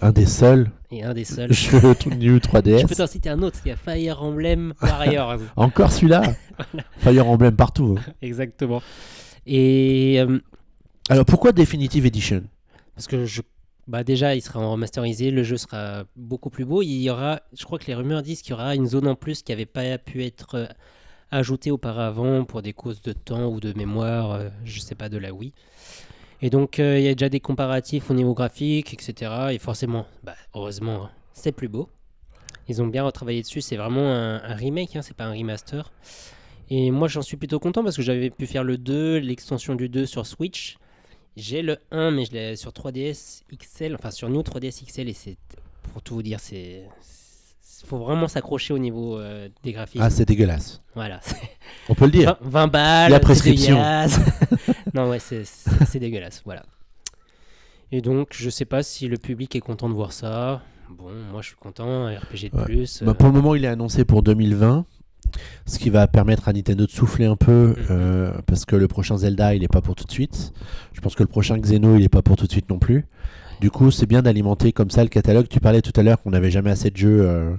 Un 0.00 0.12
des 0.12 0.26
seuls 0.26 0.70
et 0.90 1.02
un 1.02 1.14
des 1.14 1.24
seuls. 1.24 1.52
jeux 1.52 1.80
New 2.16 2.34
Je 2.34 2.38
peux 2.48 2.58
3DS. 2.58 2.96
t'en 2.96 3.06
citer 3.06 3.28
un 3.30 3.42
autre, 3.42 3.58
il 3.64 3.68
y 3.68 3.72
a 3.72 3.76
Fire 3.76 4.22
Emblem 4.22 4.74
Warriors. 4.82 5.40
Encore 5.56 5.92
celui-là 5.92 6.22
Fire 6.98 7.26
Emblem 7.28 7.56
partout. 7.56 7.96
hein. 7.98 8.12
Exactement. 8.22 8.82
Et 9.46 10.16
euh, 10.20 10.38
Alors 11.08 11.24
pourquoi 11.24 11.52
Definitive 11.52 12.06
Edition? 12.06 12.42
Parce 12.94 13.06
que 13.06 13.24
je 13.24 13.42
bah 13.86 14.02
déjà 14.02 14.34
il 14.34 14.40
sera 14.40 14.60
en 14.60 14.72
remasterisé, 14.72 15.30
le 15.30 15.42
jeu 15.42 15.58
sera 15.58 16.04
beaucoup 16.16 16.48
plus 16.48 16.64
beau, 16.64 16.80
il 16.80 17.02
y 17.02 17.10
aura 17.10 17.40
je 17.56 17.64
crois 17.64 17.78
que 17.78 17.86
les 17.86 17.94
rumeurs 17.94 18.22
disent 18.22 18.40
qu'il 18.40 18.52
y 18.52 18.54
aura 18.54 18.74
une 18.74 18.86
zone 18.86 19.06
en 19.06 19.14
plus 19.14 19.42
qui 19.42 19.52
n'avait 19.52 19.66
pas 19.66 19.98
pu 19.98 20.24
être 20.24 20.54
euh, 20.54 20.66
ajoutée 21.30 21.70
auparavant 21.70 22.44
pour 22.44 22.62
des 22.62 22.72
causes 22.72 23.02
de 23.02 23.12
temps 23.12 23.46
ou 23.48 23.60
de 23.60 23.74
mémoire, 23.76 24.32
euh, 24.32 24.48
je 24.64 24.80
sais 24.80 24.94
pas 24.94 25.10
de 25.10 25.18
la 25.18 25.34
Wii. 25.34 25.52
Et 26.42 26.50
donc 26.50 26.78
euh, 26.78 26.98
il 26.98 27.04
y 27.04 27.08
a 27.08 27.14
déjà 27.14 27.28
des 27.28 27.40
comparatifs 27.40 28.10
au 28.10 28.14
niveau 28.14 28.34
graphique, 28.34 28.92
etc. 28.92 29.32
Et 29.52 29.58
forcément, 29.58 30.06
bah, 30.22 30.34
heureusement, 30.54 31.04
hein, 31.04 31.10
c'est 31.32 31.52
plus 31.52 31.68
beau. 31.68 31.88
Ils 32.68 32.82
ont 32.82 32.86
bien 32.86 33.02
retravaillé 33.04 33.42
dessus, 33.42 33.60
c'est 33.60 33.76
vraiment 33.76 34.12
un, 34.12 34.42
un 34.42 34.54
remake, 34.54 34.96
hein, 34.96 35.02
c'est 35.02 35.16
pas 35.16 35.24
un 35.24 35.32
remaster. 35.32 35.92
Et 36.70 36.90
moi 36.90 37.08
j'en 37.08 37.22
suis 37.22 37.36
plutôt 37.36 37.58
content 37.58 37.82
parce 37.84 37.96
que 37.96 38.02
j'avais 38.02 38.30
pu 38.30 38.46
faire 38.46 38.64
le 38.64 38.78
2, 38.78 39.18
l'extension 39.18 39.74
du 39.74 39.88
2 39.88 40.06
sur 40.06 40.26
Switch. 40.26 40.76
J'ai 41.36 41.62
le 41.62 41.78
1, 41.90 42.12
mais 42.12 42.24
je 42.26 42.32
l'ai 42.32 42.56
sur 42.56 42.70
3DS 42.70 43.42
XL, 43.58 43.94
enfin 43.94 44.10
sur 44.10 44.28
New 44.30 44.40
3DS 44.40 44.84
XL, 44.86 45.08
et 45.08 45.12
c'est, 45.12 45.36
pour 45.92 46.00
tout 46.02 46.14
vous 46.14 46.22
dire, 46.22 46.38
c'est. 46.40 46.84
Il 47.82 47.86
faut 47.86 47.98
vraiment 47.98 48.28
s'accrocher 48.28 48.72
au 48.72 48.78
niveau 48.78 49.18
euh, 49.18 49.48
des 49.62 49.72
graphismes. 49.72 50.02
Ah, 50.02 50.08
c'est 50.08 50.24
dégueulasse. 50.24 50.80
voilà. 50.94 51.20
On 51.90 51.94
peut 51.94 52.06
le 52.06 52.12
dire. 52.12 52.38
20, 52.40 52.48
20 52.50 52.66
balles, 52.68 53.10
La 53.10 53.16
c'est 53.18 53.22
prescription. 53.22 53.76
non, 54.94 55.08
ouais, 55.10 55.18
c'est, 55.18 55.44
dégueulasse, 55.98 56.42
voilà. 56.44 56.64
Et 57.92 58.00
donc, 58.00 58.28
je 58.32 58.48
sais 58.50 58.64
pas 58.64 58.82
si 58.82 59.08
le 59.08 59.16
public 59.16 59.54
est 59.56 59.60
content 59.60 59.88
de 59.88 59.94
voir 59.94 60.12
ça. 60.12 60.62
Bon, 60.90 61.10
moi 61.32 61.40
je 61.42 61.48
suis 61.48 61.56
content, 61.56 62.06
RPG 62.06 62.50
de 62.52 62.56
Ouais. 62.58 62.64
plus. 62.64 63.02
Bah, 63.02 63.10
euh, 63.12 63.14
pour 63.14 63.26
le 63.28 63.32
moment, 63.34 63.54
il 63.54 63.64
est 63.64 63.68
annoncé 63.68 64.04
pour 64.04 64.22
2020, 64.22 64.84
ce 65.66 65.78
qui 65.78 65.90
va 65.90 66.06
permettre 66.06 66.48
à 66.48 66.52
Nintendo 66.52 66.86
de 66.86 66.90
souffler 66.90 67.24
un 67.26 67.36
peu, 67.36 67.68
Mhm. 67.76 67.86
euh, 67.90 68.32
parce 68.46 68.64
que 68.64 68.76
le 68.76 68.86
prochain 68.88 69.16
Zelda, 69.16 69.54
il 69.54 69.60
n'est 69.62 69.68
pas 69.68 69.80
pour 69.80 69.94
tout 69.94 70.04
de 70.04 70.10
suite. 70.12 70.52
Je 70.92 71.00
pense 71.00 71.14
que 71.14 71.22
le 71.22 71.28
prochain 71.28 71.56
Xeno, 71.58 71.96
il 71.96 72.00
n'est 72.00 72.08
pas 72.08 72.22
pour 72.22 72.36
tout 72.36 72.46
de 72.46 72.52
suite 72.52 72.68
non 72.70 72.78
plus. 72.78 73.06
Du 73.60 73.70
coup, 73.70 73.90
c'est 73.90 74.06
bien 74.06 74.20
d'alimenter 74.22 74.72
comme 74.72 74.90
ça 74.90 75.02
le 75.02 75.08
catalogue. 75.08 75.46
Tu 75.48 75.60
parlais 75.60 75.80
tout 75.80 75.92
à 75.98 76.02
l'heure 76.02 76.20
qu'on 76.20 76.30
n'avait 76.30 76.50
jamais 76.50 76.70
assez 76.70 76.90
de 76.90 76.96
jeux 76.96 77.22
euh, 77.22 77.54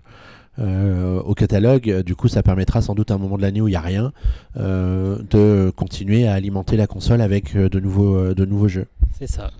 euh, 0.59 1.19
au 1.21 1.33
catalogue. 1.33 2.01
Du 2.03 2.15
coup, 2.15 2.27
ça 2.27 2.43
permettra 2.43 2.81
sans 2.81 2.95
doute 2.95 3.11
à 3.11 3.15
un 3.15 3.17
moment 3.17 3.37
de 3.37 3.41
l'année 3.41 3.61
où 3.61 3.67
il 3.67 3.71
n'y 3.71 3.77
a 3.77 3.81
rien, 3.81 4.13
euh, 4.57 5.19
de 5.29 5.71
continuer 5.75 6.27
à 6.27 6.33
alimenter 6.33 6.77
la 6.77 6.87
console 6.87 7.21
avec 7.21 7.55
euh, 7.55 7.69
de, 7.69 7.79
nouveaux, 7.79 8.15
euh, 8.15 8.35
de 8.35 8.45
nouveaux 8.45 8.67
jeux. 8.67 8.87
c'est 9.17 9.27
ça. 9.27 9.51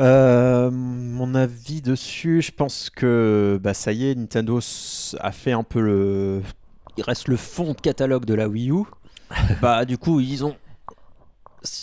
Euh, 0.00 0.70
mon 0.70 1.34
avis 1.34 1.82
dessus, 1.82 2.40
je 2.40 2.50
pense 2.50 2.90
que 2.90 3.60
bah, 3.62 3.74
ça 3.74 3.92
y 3.92 4.06
est, 4.06 4.14
Nintendo 4.14 4.58
a 5.20 5.32
fait 5.32 5.52
un 5.52 5.62
peu 5.62 5.80
le. 5.80 6.42
Il 6.96 7.04
reste 7.04 7.28
le 7.28 7.36
fond 7.36 7.72
de 7.72 7.80
catalogue 7.80 8.24
de 8.24 8.34
la 8.34 8.48
Wii 8.48 8.70
U. 8.70 8.84
bah, 9.62 9.84
du 9.84 9.98
coup, 9.98 10.20
ils 10.20 10.44
ont. 10.44 10.56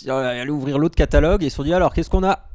Ils 0.02 0.10
allaient 0.10 0.50
ouvrir 0.50 0.78
l'autre 0.78 0.96
catalogue 0.96 1.42
et 1.42 1.46
ils 1.46 1.50
se 1.50 1.56
sont 1.56 1.62
dit 1.62 1.72
alors, 1.72 1.94
qu'est-ce 1.94 2.10
qu'on 2.10 2.24
a? 2.24 2.49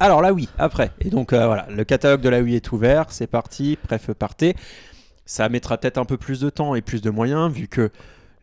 Alors, 0.00 0.22
la 0.22 0.32
Wii, 0.32 0.48
après. 0.58 0.92
Et 1.00 1.10
donc, 1.10 1.32
euh, 1.32 1.46
voilà, 1.46 1.66
le 1.70 1.84
catalogue 1.84 2.20
de 2.20 2.28
la 2.28 2.40
Wii 2.40 2.56
est 2.56 2.72
ouvert, 2.72 3.06
c'est 3.10 3.26
parti, 3.26 3.78
bref, 3.86 4.10
partez. 4.12 4.54
Ça 5.26 5.48
mettra 5.48 5.76
peut-être 5.76 5.98
un 5.98 6.04
peu 6.04 6.16
plus 6.16 6.40
de 6.40 6.50
temps 6.50 6.74
et 6.74 6.82
plus 6.82 7.02
de 7.02 7.10
moyens, 7.10 7.52
vu 7.52 7.68
que 7.68 7.90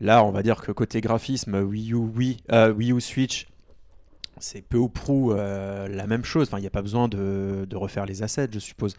là, 0.00 0.22
on 0.22 0.30
va 0.30 0.42
dire 0.42 0.60
que 0.60 0.70
côté 0.72 1.00
graphisme, 1.00 1.54
Wii 1.56 1.92
U, 1.92 1.96
Wii, 1.96 2.36
euh, 2.52 2.72
Wii 2.72 2.92
U 2.92 3.00
Switch, 3.00 3.46
c'est 4.38 4.60
peu 4.60 4.76
ou 4.76 4.88
prou 4.88 5.32
euh, 5.32 5.88
la 5.88 6.06
même 6.06 6.24
chose. 6.24 6.48
Enfin, 6.48 6.58
il 6.58 6.62
n'y 6.62 6.66
a 6.66 6.70
pas 6.70 6.82
besoin 6.82 7.08
de, 7.08 7.66
de 7.68 7.76
refaire 7.76 8.04
les 8.04 8.22
assets, 8.22 8.48
je 8.52 8.58
suppose. 8.58 8.94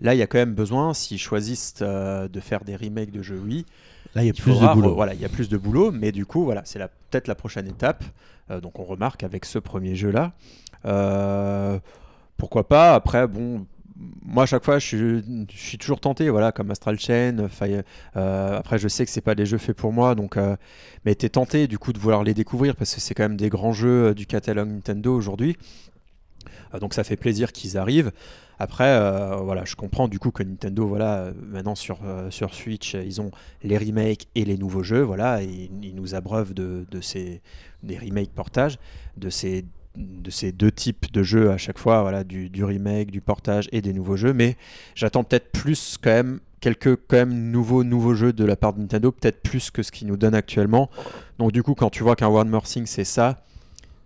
Là, 0.00 0.14
il 0.14 0.18
y 0.18 0.22
a 0.22 0.26
quand 0.26 0.38
même 0.38 0.54
besoin, 0.54 0.94
s'ils 0.94 1.18
choisissent 1.18 1.82
de 1.82 2.40
faire 2.40 2.64
des 2.64 2.76
remakes 2.76 3.10
de 3.10 3.20
jeux 3.22 3.38
Wii, 3.38 3.66
Là, 4.14 4.22
il 4.22 4.26
y 4.26 4.30
a 4.30 4.32
il 4.34 4.40
plus 4.42 4.58
de 4.58 4.66
boulot. 4.74 4.94
voilà, 4.94 5.14
il 5.14 5.20
y 5.20 5.24
a 5.24 5.28
plus 5.28 5.48
de 5.48 5.56
boulot, 5.56 5.92
mais 5.92 6.12
du 6.12 6.24
coup, 6.24 6.44
voilà, 6.44 6.62
c'est 6.64 6.78
peut-être 6.78 7.28
la 7.28 7.34
prochaine 7.34 7.66
étape. 7.66 8.04
Euh, 8.50 8.60
donc, 8.60 8.78
on 8.78 8.84
remarque 8.84 9.22
avec 9.22 9.44
ce 9.44 9.58
premier 9.58 9.94
jeu-là. 9.94 10.32
Euh, 10.84 11.78
pourquoi 12.36 12.68
pas 12.68 12.94
Après, 12.94 13.26
bon, 13.26 13.66
moi, 14.24 14.44
à 14.44 14.46
chaque 14.46 14.64
fois, 14.64 14.78
je 14.78 15.22
suis, 15.48 15.78
toujours 15.78 16.00
tenté, 16.00 16.28
voilà, 16.28 16.52
comme 16.52 16.70
Astral 16.70 16.98
Chain. 16.98 17.48
Euh, 18.16 18.58
après, 18.58 18.78
je 18.78 18.88
sais 18.88 19.04
que 19.04 19.10
c'est 19.10 19.20
pas 19.20 19.34
des 19.34 19.46
jeux 19.46 19.58
faits 19.58 19.76
pour 19.76 19.92
moi, 19.92 20.14
donc, 20.14 20.36
euh, 20.36 20.56
mais 21.04 21.14
t'es 21.14 21.28
tenté 21.28 21.66
du 21.66 21.78
coup 21.78 21.92
de 21.92 21.98
vouloir 21.98 22.22
les 22.22 22.34
découvrir 22.34 22.76
parce 22.76 22.94
que 22.94 23.00
c'est 23.00 23.14
quand 23.14 23.24
même 23.24 23.36
des 23.36 23.48
grands 23.48 23.72
jeux 23.72 24.08
euh, 24.08 24.14
du 24.14 24.26
catalogue 24.26 24.68
Nintendo 24.68 25.14
aujourd'hui. 25.14 25.56
Donc, 26.80 26.94
ça 26.94 27.02
fait 27.04 27.16
plaisir 27.16 27.52
qu'ils 27.52 27.78
arrivent. 27.78 28.12
Après, 28.60 28.98
voilà, 29.40 29.64
je 29.64 29.76
comprends 29.76 30.08
du 30.08 30.18
coup 30.18 30.32
que 30.32 30.42
Nintendo, 30.42 30.86
voilà, 30.86 31.30
maintenant 31.46 31.76
sur, 31.76 32.00
sur 32.30 32.54
Switch, 32.54 32.94
ils 32.94 33.20
ont 33.20 33.30
les 33.62 33.78
remakes 33.78 34.26
et 34.34 34.44
les 34.44 34.58
nouveaux 34.58 34.82
jeux, 34.82 35.00
voilà, 35.00 35.42
ils 35.42 35.94
nous 35.94 36.16
abreuvent 36.16 36.54
de, 36.54 36.84
de 36.90 37.00
ces 37.00 37.40
des 37.84 37.96
remakes 37.96 38.32
portages, 38.32 38.78
de 39.16 39.30
ces 39.30 39.64
de 39.98 40.30
ces 40.30 40.52
deux 40.52 40.70
types 40.70 41.12
de 41.12 41.22
jeux 41.22 41.50
à 41.50 41.56
chaque 41.56 41.78
fois, 41.78 42.02
voilà, 42.02 42.24
du, 42.24 42.48
du 42.48 42.64
remake, 42.64 43.10
du 43.10 43.20
portage 43.20 43.68
et 43.72 43.80
des 43.82 43.92
nouveaux 43.92 44.16
jeux, 44.16 44.32
mais 44.32 44.56
j'attends 44.94 45.24
peut-être 45.24 45.50
plus 45.52 45.98
quand 46.02 46.10
même 46.10 46.40
quelques 46.60 46.96
quand 47.08 47.16
même 47.18 47.50
nouveaux 47.50 47.84
nouveaux 47.84 48.14
jeux 48.14 48.32
de 48.32 48.44
la 48.44 48.56
part 48.56 48.72
de 48.74 48.80
Nintendo, 48.80 49.12
peut-être 49.12 49.42
plus 49.42 49.70
que 49.70 49.82
ce 49.82 49.90
qu'ils 49.92 50.08
nous 50.08 50.16
donnent 50.16 50.34
actuellement. 50.34 50.88
Donc 51.38 51.52
du 51.52 51.62
coup, 51.62 51.74
quand 51.74 51.90
tu 51.90 52.02
vois 52.02 52.16
qu'un 52.16 52.28
One 52.28 52.48
More 52.48 52.64
Thing 52.64 52.84
c'est 52.86 53.04
ça, 53.04 53.42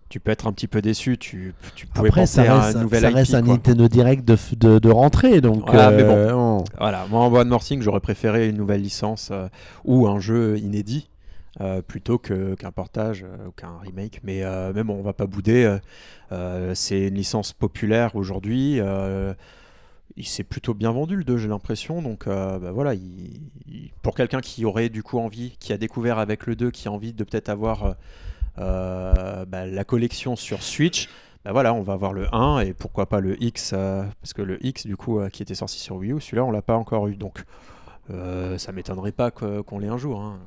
tu 0.09 0.21
peux 0.21 0.31
être 0.31 0.47
un 0.47 0.53
petit 0.53 0.67
peu 0.69 0.83
déçu. 0.83 1.17
Tu, 1.17 1.55
tu 1.75 1.87
pouvais 1.87 2.09
Après, 2.09 2.21
penser 2.23 2.45
ça 2.45 2.55
à 2.55 2.61
reste, 2.65 2.77
un 2.77 2.83
nouvel 2.83 3.01
ça 3.01 3.09
IP, 3.11 3.15
reste 3.17 3.35
un 3.35 3.43
quoi. 3.43 3.55
Nintendo 3.55 3.89
Direct 3.89 4.25
de, 4.27 4.37
de, 4.57 4.79
de 4.79 4.91
rentrée, 4.91 5.41
donc. 5.41 5.65
Voilà, 5.67 5.91
mais 5.91 6.05
bon. 6.05 6.15
euh, 6.17 6.33
on- 6.35 6.65
Voilà, 6.79 7.07
moi 7.09 7.21
en 7.23 7.33
One 7.33 7.49
More 7.49 7.65
Thing, 7.65 7.81
j'aurais 7.81 8.01
préféré 8.01 8.49
une 8.49 8.57
nouvelle 8.59 8.83
licence 8.83 9.31
euh, 9.33 9.49
ou 9.85 10.07
un 10.07 10.21
jeu 10.21 10.59
inédit 10.59 11.09
euh, 11.61 11.83
plutôt 11.83 12.19
qu'un 12.19 12.73
portage 12.75 13.25
euh, 13.25 13.49
ou 13.49 13.51
qu'un 13.53 13.79
remake. 13.79 14.21
Mais, 14.25 14.43
euh, 14.43 14.73
bon, 14.85 14.95
on 14.95 15.03
va 15.03 15.13
pas 15.13 15.27
bouder. 15.27 15.79
c'est 16.75 17.09
une 17.09 17.15
licence 17.15 17.53
populaire 17.53 18.17
aujourd'hui. 18.17 18.81
il 20.17 20.27
s'est 20.27 20.45
plutôt 20.45 20.75
bien 20.75 20.93
vendu 20.93 21.17
le 21.17 21.25
2, 21.25 21.39
j'ai 21.39 21.49
l'impression. 21.49 22.03
Donc 22.03 22.27
bah 22.27 22.71
voilà, 22.73 22.95
il- 22.95 23.41
il- 23.67 23.91
pour 24.03 24.15
quelqu'un 24.15 24.41
qui 24.41 24.65
aurait 24.65 24.89
du 24.91 25.03
coup 25.03 25.19
envie, 25.19 25.57
qui 25.59 25.73
a 25.73 25.79
découvert 25.79 26.19
avec 26.19 26.47
le 26.47 26.55
2, 26.57 26.71
qui 26.71 26.89
a 26.89 26.93
envie 26.93 27.13
de 27.15 27.25
peut-être 27.25 27.49
avoir 27.49 27.97
bah, 28.57 29.67
la 29.67 29.85
collection 29.85 30.37
sur 30.37 30.63
Switch. 30.63 31.09
Bah 31.45 31.53
voilà, 31.53 31.75
on 31.75 31.83
va 31.83 31.95
avoir 31.95 32.13
le 32.13 32.33
1 32.35 32.61
et 32.61 32.73
pourquoi 32.73 33.07
pas 33.09 33.21
le 33.21 33.43
X, 33.43 33.71
parce 33.73 34.33
que 34.35 34.43
le 34.43 34.65
X 34.65 34.87
du 34.87 34.97
coup 34.97 35.21
qui 35.31 35.43
était 35.43 35.55
sorti 35.55 35.79
sur 35.81 35.97
Wii 35.97 36.13
U, 36.13 36.21
celui-là 36.21 36.45
on 36.45 36.51
l'a 36.51 36.63
pas 36.63 36.77
encore 36.77 37.09
eu, 37.09 37.17
donc 37.17 37.45
ça 38.09 38.73
m'étonnerait 38.73 39.13
pas 39.13 39.31
qu'on 39.31 39.79
l'ait 39.79 39.89
un 39.89 39.99
jour. 39.99 40.21
hein. 40.21 40.39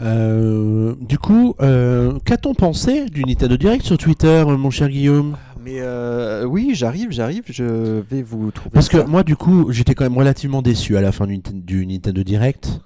Euh, 0.00 0.94
du 1.00 1.18
coup, 1.18 1.54
euh, 1.60 2.18
qu'a-t-on 2.24 2.54
pensé 2.54 3.06
du 3.06 3.24
Nintendo 3.24 3.56
Direct 3.56 3.84
sur 3.84 3.98
Twitter, 3.98 4.44
mon 4.46 4.70
cher 4.70 4.88
Guillaume? 4.88 5.36
Mais 5.64 5.80
euh, 5.80 6.44
oui, 6.44 6.70
j'arrive, 6.74 7.08
j'arrive, 7.10 7.42
je 7.48 8.00
vais 8.00 8.22
vous 8.22 8.50
trouver. 8.50 8.70
Parce 8.72 8.88
que 8.88 8.98
moi, 8.98 9.24
du 9.24 9.36
coup, 9.36 9.72
j'étais 9.72 9.94
quand 9.94 10.04
même 10.04 10.16
relativement 10.16 10.62
déçu 10.62 10.96
à 10.96 11.00
la 11.00 11.12
fin 11.12 11.26
du, 11.26 11.40
du 11.52 11.86
Nintendo 11.86 12.22
Direct. 12.22 12.80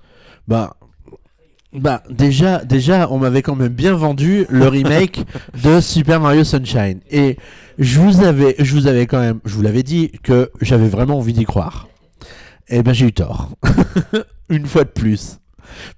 Bah, 0.49 0.77
bah 1.73 2.03
déjà, 2.11 2.65
déjà, 2.65 3.11
on 3.11 3.19
m'avait 3.19 3.43
quand 3.43 3.57
même 3.57 3.73
bien 3.73 3.95
vendu 3.95 4.47
le 4.49 4.69
remake 4.69 5.25
de 5.63 5.81
Super 5.81 6.21
Mario 6.21 6.45
Sunshine. 6.45 7.01
Et 7.11 7.37
je 7.79 8.01
vous 8.01 8.23
avais, 8.23 8.55
je 8.59 8.75
vous 8.75 8.87
avais 8.87 9.07
quand 9.07 9.21
même, 9.21 9.41
je 9.45 9.55
vous 9.55 9.63
l'avais 9.63 9.83
dit 9.83 10.11
que 10.23 10.51
j'avais 10.61 10.89
vraiment 10.89 11.19
envie 11.19 11.33
d'y 11.35 11.45
croire. 11.45 11.89
Et 12.69 12.83
ben 12.83 12.93
j'ai 12.93 13.07
eu 13.07 13.13
tort, 13.13 13.51
une 14.49 14.67
fois 14.67 14.85
de 14.85 14.91
plus. 14.91 15.39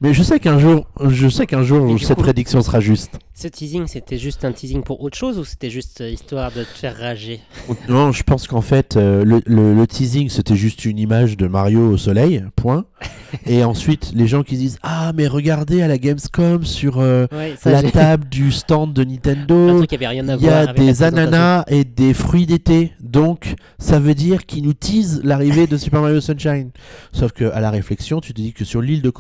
Mais 0.01 0.15
je 0.15 0.23
sais 0.23 0.39
qu'un 0.41 0.59
jour, 0.59 0.87
je 1.09 1.29
sais 1.29 1.47
qu'un 1.47 1.63
jour, 1.63 1.99
cette 2.01 2.17
coup- 2.17 2.23
prédiction 2.23 2.61
sera 2.63 2.81
juste. 2.81 3.13
Ce 3.37 3.49
teasing, 3.49 3.87
c'était 3.89 4.17
juste 4.19 4.45
un 4.45 4.53
teasing 4.53 4.83
pour 4.85 5.03
autre 5.03 5.17
chose 5.19 5.39
ou 5.41 5.45
c'était 5.45 5.71
juste 5.71 6.01
euh, 6.01 6.09
histoire 6.11 6.53
de 6.53 6.63
te 6.63 6.69
faire 6.79 6.97
rager? 6.97 7.41
Non, 7.89 8.13
je 8.13 8.23
pense 8.23 8.47
qu'en 8.47 8.61
fait, 8.61 8.97
euh, 8.97 9.25
le, 9.25 9.41
le- 9.47 9.75
le 9.75 9.87
teasing, 9.89 10.29
c'était 10.29 10.55
juste 10.55 10.85
une 10.85 10.99
image 11.01 11.37
de 11.37 11.49
Mario 11.49 11.81
au 11.91 11.97
soleil, 11.97 12.45
point. 12.55 12.85
Et 13.47 13.65
ensuite, 13.65 14.13
les 14.15 14.29
gens 14.29 14.45
qui 14.45 14.57
disent 14.57 14.79
Ah, 14.85 15.13
mais 15.17 15.27
regardez 15.27 15.83
à 15.83 15.89
la 15.89 15.99
Gamescom 15.99 16.65
sur 16.65 17.01
euh, 17.01 17.27
Ouais, 17.33 17.55
ça, 17.59 17.71
la 17.73 17.83
table 17.91 18.29
du 18.29 18.53
stand 18.53 18.93
de 18.93 19.03
Nintendo, 19.03 19.83
il 19.83 20.43
y 20.43 20.49
a 20.49 20.73
des 20.73 21.03
ananas 21.03 21.65
et 21.67 21.83
des 21.85 22.15
fruits 22.15 22.47
d'été. 22.47 22.93
Donc, 23.01 23.57
ça 23.79 23.99
veut 23.99 24.15
dire 24.15 24.47
qu'ils 24.47 24.63
nous 24.63 24.75
teasent 24.75 25.21
l'arrivée 25.25 25.67
de 25.67 25.77
Super 25.77 26.01
Mario 26.03 26.21
Sunshine. 26.21 26.71
Sauf 27.13 27.33
que 27.33 27.45
à 27.53 27.61
la 27.61 27.71
réflexion, 27.71 28.21
tu 28.21 28.33
te 28.33 28.41
dis 28.41 28.53
que 28.53 28.65
sur 28.65 28.81
l'île 28.81 29.03
de 29.03 29.11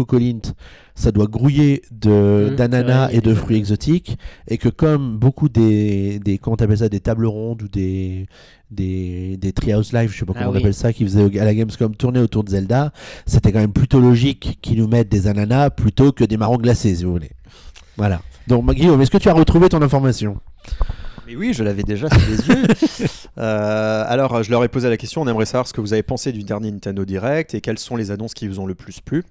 Ça 0.94 1.10
doit 1.10 1.26
grouiller 1.26 1.82
de 1.90 2.50
Mmh, 2.52 2.56
d'ananas 2.56 3.08
ouais, 3.08 3.16
et 3.16 3.20
de 3.20 3.34
fruits 3.34 3.56
exotiques, 3.56 4.16
et 4.48 4.58
que 4.58 4.68
comme 4.68 5.16
beaucoup 5.18 5.48
des, 5.48 6.18
des 6.20 6.38
comment 6.38 6.56
t'appelles 6.56 6.78
ça, 6.78 6.88
des 6.88 7.00
tables 7.00 7.26
rondes 7.26 7.62
ou 7.62 7.68
des 7.68 8.26
des, 8.70 9.36
des 9.36 9.52
Treehouse 9.52 9.92
Live, 9.92 10.10
je 10.12 10.18
sais 10.18 10.24
pas 10.24 10.32
Ah 10.36 10.38
comment 10.40 10.50
on 10.50 10.54
oui. 10.54 10.60
appelle 10.60 10.74
ça, 10.74 10.92
qui 10.92 11.04
faisaient 11.04 11.38
à 11.40 11.44
la 11.44 11.54
Gamescom 11.54 11.94
tourner 11.96 12.20
autour 12.20 12.44
de 12.44 12.50
Zelda, 12.50 12.92
c'était 13.26 13.52
quand 13.52 13.60
même 13.60 13.72
plutôt 13.72 14.00
logique 14.00 14.58
qu'ils 14.62 14.78
nous 14.78 14.88
mettent 14.88 15.08
des 15.08 15.26
ananas 15.26 15.70
plutôt 15.70 16.12
que 16.12 16.24
des 16.24 16.36
marrons 16.36 16.56
glacés, 16.58 16.94
si 16.96 17.04
vous 17.04 17.12
voulez. 17.12 17.30
Voilà. 17.96 18.20
Donc 18.48 18.72
Guillaume, 18.74 19.00
est-ce 19.00 19.10
que 19.10 19.18
tu 19.18 19.28
as 19.28 19.32
retrouvé 19.34 19.68
ton 19.68 19.80
information? 19.82 20.38
Mais 21.26 21.36
oui, 21.36 21.52
je 21.54 21.64
l'avais 21.64 21.82
déjà 21.84 22.08
sous 22.10 22.30
les 22.30 22.48
yeux. 22.48 22.62
Euh, 23.36 24.04
alors, 24.06 24.44
je 24.44 24.50
leur 24.52 24.62
ai 24.62 24.68
posé 24.68 24.88
la 24.88 24.96
question 24.96 25.22
on 25.22 25.26
aimerait 25.26 25.44
savoir 25.44 25.66
ce 25.66 25.72
que 25.72 25.80
vous 25.80 25.92
avez 25.92 26.04
pensé 26.04 26.30
du 26.30 26.44
dernier 26.44 26.70
Nintendo 26.70 27.04
Direct 27.04 27.52
et 27.54 27.60
quelles 27.60 27.80
sont 27.80 27.96
les 27.96 28.12
annonces 28.12 28.32
qui 28.32 28.46
vous 28.46 28.60
ont 28.60 28.66
le 28.66 28.76
plus 28.76 29.00
plu. 29.00 29.24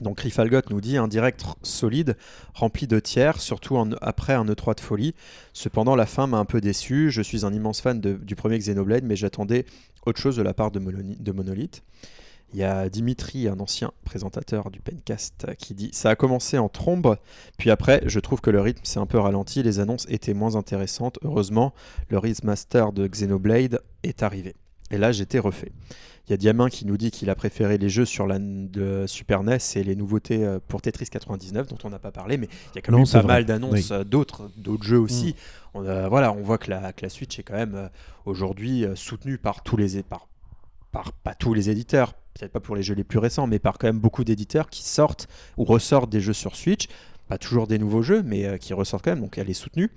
Donc, 0.00 0.20
Rifalgot 0.20 0.60
nous 0.70 0.80
dit 0.80 0.96
un 0.96 1.08
direct 1.08 1.44
solide, 1.62 2.16
rempli 2.54 2.86
de 2.86 3.00
tiers, 3.00 3.40
surtout 3.40 3.78
après 4.00 4.34
un 4.34 4.44
E3 4.44 4.76
de 4.76 4.80
folie. 4.80 5.14
Cependant, 5.52 5.96
la 5.96 6.06
fin 6.06 6.26
m'a 6.26 6.38
un 6.38 6.44
peu 6.44 6.60
déçu. 6.60 7.10
Je 7.10 7.22
suis 7.22 7.44
un 7.44 7.52
immense 7.52 7.80
fan 7.80 8.00
du 8.00 8.36
premier 8.36 8.58
Xenoblade, 8.58 9.04
mais 9.04 9.16
j'attendais 9.16 9.64
autre 10.06 10.20
chose 10.20 10.36
de 10.36 10.42
la 10.42 10.54
part 10.54 10.70
de, 10.70 10.78
Monoli- 10.80 11.20
de 11.20 11.32
Monolith. 11.32 11.82
Il 12.54 12.58
y 12.58 12.64
a 12.64 12.88
Dimitri, 12.88 13.46
un 13.46 13.60
ancien 13.60 13.92
présentateur 14.04 14.70
du 14.70 14.80
Pencast, 14.80 15.46
qui 15.58 15.74
dit 15.74 15.90
Ça 15.92 16.10
a 16.10 16.16
commencé 16.16 16.56
en 16.56 16.70
trombe, 16.70 17.18
puis 17.58 17.70
après, 17.70 18.02
je 18.06 18.20
trouve 18.20 18.40
que 18.40 18.48
le 18.48 18.60
rythme 18.60 18.84
s'est 18.84 18.98
un 18.98 19.04
peu 19.06 19.18
ralenti, 19.18 19.62
les 19.62 19.80
annonces 19.80 20.06
étaient 20.08 20.32
moins 20.32 20.56
intéressantes. 20.56 21.18
Heureusement, 21.22 21.74
le 22.08 22.18
Master 22.44 22.92
de 22.92 23.06
Xenoblade 23.06 23.82
est 24.02 24.22
arrivé. 24.22 24.54
Et 24.90 24.98
là, 24.98 25.12
j'étais 25.12 25.38
refait. 25.38 25.72
Il 26.26 26.30
y 26.32 26.34
a 26.34 26.36
Diamin 26.36 26.68
qui 26.68 26.86
nous 26.86 26.96
dit 26.98 27.10
qu'il 27.10 27.30
a 27.30 27.34
préféré 27.34 27.78
les 27.78 27.88
jeux 27.88 28.04
sur 28.04 28.26
la 28.26 28.38
de 28.38 29.04
Super 29.06 29.42
NES 29.42 29.58
et 29.76 29.82
les 29.84 29.96
nouveautés 29.96 30.44
euh, 30.44 30.58
pour 30.66 30.82
Tetris 30.82 31.06
99, 31.06 31.66
dont 31.68 31.78
on 31.84 31.90
n'a 31.90 31.98
pas 31.98 32.10
parlé, 32.12 32.36
mais 32.36 32.48
il 32.72 32.76
y 32.76 32.78
a 32.78 32.82
quand 32.82 32.92
même 32.92 32.98
Non, 33.00 33.04
eu 33.04 33.06
c'est 33.06 33.12
pas 33.18 33.22
vrai. 33.22 33.32
mal 33.34 33.44
d'annonces 33.46 33.72
Oui. 33.72 33.86
euh, 33.92 34.04
d'autres, 34.04 34.50
d'autres 34.58 34.84
jeux 34.84 34.98
aussi. 34.98 35.34
On 35.74 35.86
a- 35.86 36.08
voilà, 36.08 36.32
on 36.32 36.42
voit 36.42 36.58
que 36.58 36.68
la, 36.70 36.92
que 36.92 37.02
la 37.02 37.08
Switch 37.08 37.38
est 37.38 37.42
quand 37.42 37.54
même 37.54 37.74
euh, 37.74 37.88
aujourd'hui 38.26 38.84
euh, 38.84 38.94
soutenue 38.94 39.38
par 39.38 39.62
tous 39.62 39.76
les 39.78 40.02
par, 40.02 40.28
par 40.92 41.12
pas 41.12 41.34
tous 41.34 41.54
les 41.54 41.70
éditeurs, 41.70 42.12
peut-être 42.34 42.52
pas 42.52 42.60
pour 42.60 42.76
les 42.76 42.82
jeux 42.82 42.94
les 42.94 43.04
plus 43.04 43.18
récents, 43.18 43.46
mais 43.46 43.58
par 43.58 43.78
quand 43.78 43.86
même 43.86 43.98
beaucoup 44.00 44.24
d'éditeurs 44.24 44.68
qui 44.68 44.82
sortent 44.86 45.28
ou 45.56 45.64
ressortent 45.64 46.10
des 46.10 46.20
jeux 46.20 46.32
sur 46.34 46.56
Switch. 46.56 46.88
Pas 47.28 47.38
toujours 47.38 47.66
des 47.66 47.78
nouveaux 47.78 48.02
jeux, 48.02 48.22
mais 48.22 48.44
euh, 48.46 48.56
qui 48.58 48.74
ressortent 48.74 49.04
quand 49.04 49.12
même, 49.12 49.20
donc 49.20 49.38
elle 49.38 49.48
est 49.48 49.54
soutenue. 49.54 49.90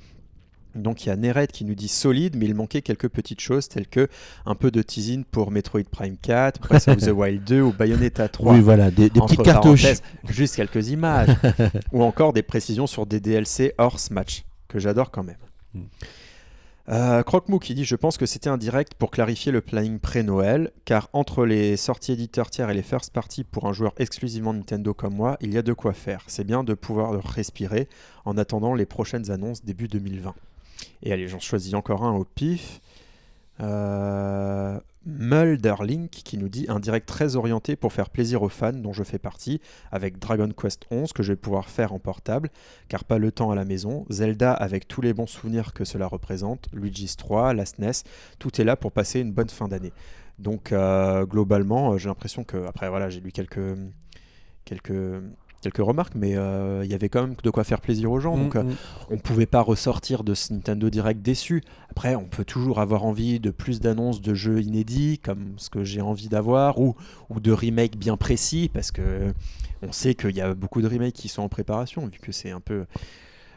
Donc 0.76 1.06
il 1.06 1.10
y 1.10 1.12
a 1.12 1.16
Neret 1.16 1.48
qui 1.48 1.66
nous 1.66 1.76
dit 1.76 1.88
solide, 1.88 2.36
mais 2.38 2.46
il 2.46 2.56
manquait 2.56 2.82
quelques 2.82 3.10
petites 3.10 3.42
choses 3.42 3.68
telles 3.68 3.88
que 3.88 4.08
un 4.46 4.56
peu 4.56 4.72
de 4.72 4.82
teasing 4.82 5.24
pour 5.24 5.52
Metroid 5.52 5.84
Prime 5.90 6.18
4, 6.22 6.62
Breath 6.62 6.88
of 6.88 6.98
the 6.98 7.10
Wild 7.10 7.44
2 7.44 7.62
ou 7.62 7.74
Bayonetta 7.74 8.28
3. 8.30 8.54
Oui, 8.54 8.62
voilà, 8.62 8.92
des, 8.92 9.10
petites 9.10 9.44
cartouches. 9.44 9.82
parenthèses, 9.84 10.02
juste 10.30 10.56
quelques 10.56 10.90
images. 10.90 11.30
ou 11.92 12.04
encore 12.04 12.34
des 12.34 12.44
précisions 12.44 12.88
sur 12.88 13.06
des 13.06 13.20
DLC 13.20 13.74
hors 13.78 14.00
Smash, 14.00 14.46
que 14.68 14.80
j'adore 14.80 15.12
quand 15.12 15.24
même. 15.24 15.38
Mm. 15.74 15.82
Euh, 16.90 17.22
Croque-Mou 17.24 17.60
qui 17.60 17.74
dit 17.74 17.86
Je 17.86 17.96
pense 17.96 18.18
que 18.18 18.26
c'était 18.26 18.50
un 18.50 18.58
direct 18.58 18.96
pour 18.96 19.12
clarifier 19.12 19.52
le 19.52 19.62
planning 19.62 20.00
pré-Noël, 20.00 20.72
car 20.84 21.10
entre 21.14 21.46
les 21.46 21.78
sorties 21.78 22.14
éditeurs 22.14 22.50
tiers 22.50 22.70
et 22.70 22.74
les 22.74 22.82
first 22.82 23.14
parties 23.14 23.44
pour 23.44 23.68
un 23.68 23.74
joueur 23.74 23.94
exclusivement 23.98 24.54
Nintendo 24.54 24.94
comme 24.94 25.14
moi, 25.14 25.38
il 25.42 25.54
y 25.54 25.58
a 25.58 25.62
de 25.62 25.74
quoi 25.74 25.94
faire. 25.94 26.24
C'est 26.28 26.44
bien 26.44 26.64
de 26.64 26.74
pouvoir 26.74 27.24
respirer 27.24 27.88
en 28.26 28.38
attendant 28.38 28.74
les 28.74 28.86
prochaines 28.86 29.32
annonces 29.32 29.64
début 29.64 29.88
2020. 29.88 30.34
Et 31.04 31.12
allez, 31.12 31.28
j'en 31.28 31.40
choisis 31.40 31.74
encore 31.74 32.04
un 32.04 32.16
au 32.16 32.26
pif. 32.26 32.82
Euh, 33.60 34.80
Mulderlink 35.06 36.12
qui 36.12 36.38
nous 36.38 36.50
dit 36.50 36.66
un 36.70 36.80
direct 36.80 37.08
très 37.08 37.36
orienté 37.36 37.76
pour 37.76 37.92
faire 37.92 38.10
plaisir 38.10 38.44
aux 38.44 38.50
fans 38.50 38.72
dont 38.72 38.94
je 38.94 39.04
fais 39.04 39.18
partie 39.18 39.60
avec 39.92 40.20
Dragon 40.20 40.50
Quest 40.50 40.86
11 40.92 41.12
que 41.12 41.24
je 41.24 41.34
vais 41.34 41.38
pouvoir 41.38 41.70
faire 41.70 41.92
en 41.92 42.00
portable 42.00 42.50
car 42.88 43.04
pas 43.04 43.18
le 43.18 43.32
temps 43.32 43.50
à 43.50 43.56
la 43.56 43.66
maison, 43.66 44.06
Zelda 44.10 44.54
avec 44.54 44.88
tous 44.88 45.02
les 45.02 45.14
bons 45.14 45.26
souvenirs 45.26 45.74
que 45.74 45.86
cela 45.86 46.08
représente, 46.08 46.68
Luigi's 46.72 47.18
3, 47.18 47.54
la 47.56 47.66
SNES, 47.66 48.04
tout 48.38 48.62
est 48.62 48.64
là 48.64 48.76
pour 48.76 48.92
passer 48.92 49.20
une 49.20 49.32
bonne 49.32 49.50
fin 49.50 49.68
d'année. 49.68 49.94
Donc 50.38 50.72
euh, 50.72 51.26
globalement, 51.26 51.94
euh, 51.94 51.98
j'ai 51.98 52.08
l'impression 52.08 52.44
que 52.44 52.66
après 52.68 52.90
voilà, 52.90 53.10
j'ai 53.10 53.22
lu 53.22 53.32
quelques 53.32 53.76
quelques 54.66 55.24
quelques 55.62 55.78
remarques, 55.78 56.14
mais 56.16 56.36
euh, 56.36 56.82
il 56.84 56.92
y 56.92 56.94
avait 56.94 57.10
quand 57.10 57.22
même 57.22 57.36
de 57.42 57.50
quoi 57.50 57.64
faire 57.64 57.82
plaisir 57.82 58.12
aux 58.12 58.20
gens. 58.20 58.38
Donc, 58.38 58.56
euh, 58.56 58.64
Mm, 58.64 58.70
mm. 58.70 58.76
on 59.12 59.18
pouvait 59.18 59.46
pas 59.46 59.62
ressortir 59.62 60.24
de 60.24 60.34
ce 60.34 60.54
Nintendo 60.54 60.90
Direct 60.90 61.22
déçu. 61.22 61.64
Après, 61.90 62.16
on 62.16 62.26
peut 62.26 62.46
toujours 62.46 62.80
avoir 62.80 63.06
envie 63.06 63.40
de 63.40 63.52
plus 63.52 63.80
d'annonces 63.80 64.22
de 64.22 64.34
jeux 64.34 64.62
inédits, 64.62 65.20
comme 65.20 65.54
ce 65.58 65.70
que 65.70 65.84
j'ai 65.84 66.02
envie 66.02 66.30
d'avoir, 66.30 66.80
ou, 66.80 66.96
ou 67.30 67.40
de 67.40 67.52
remakes 67.52 67.98
bien 67.98 68.18
précis, 68.18 68.70
parce 68.74 68.92
que 68.92 69.34
on 69.82 69.92
sait 69.92 70.14
qu'il 70.16 70.36
y 70.36 70.42
a 70.42 70.54
beaucoup 70.54 70.82
de 70.82 70.88
remakes 70.88 71.16
qui 71.16 71.28
sont 71.28 71.42
en 71.42 71.50
préparation, 71.50 72.06
vu 72.06 72.20
que 72.20 72.32
c'est 72.32 72.52
un 72.52 72.60
peu 72.60 72.86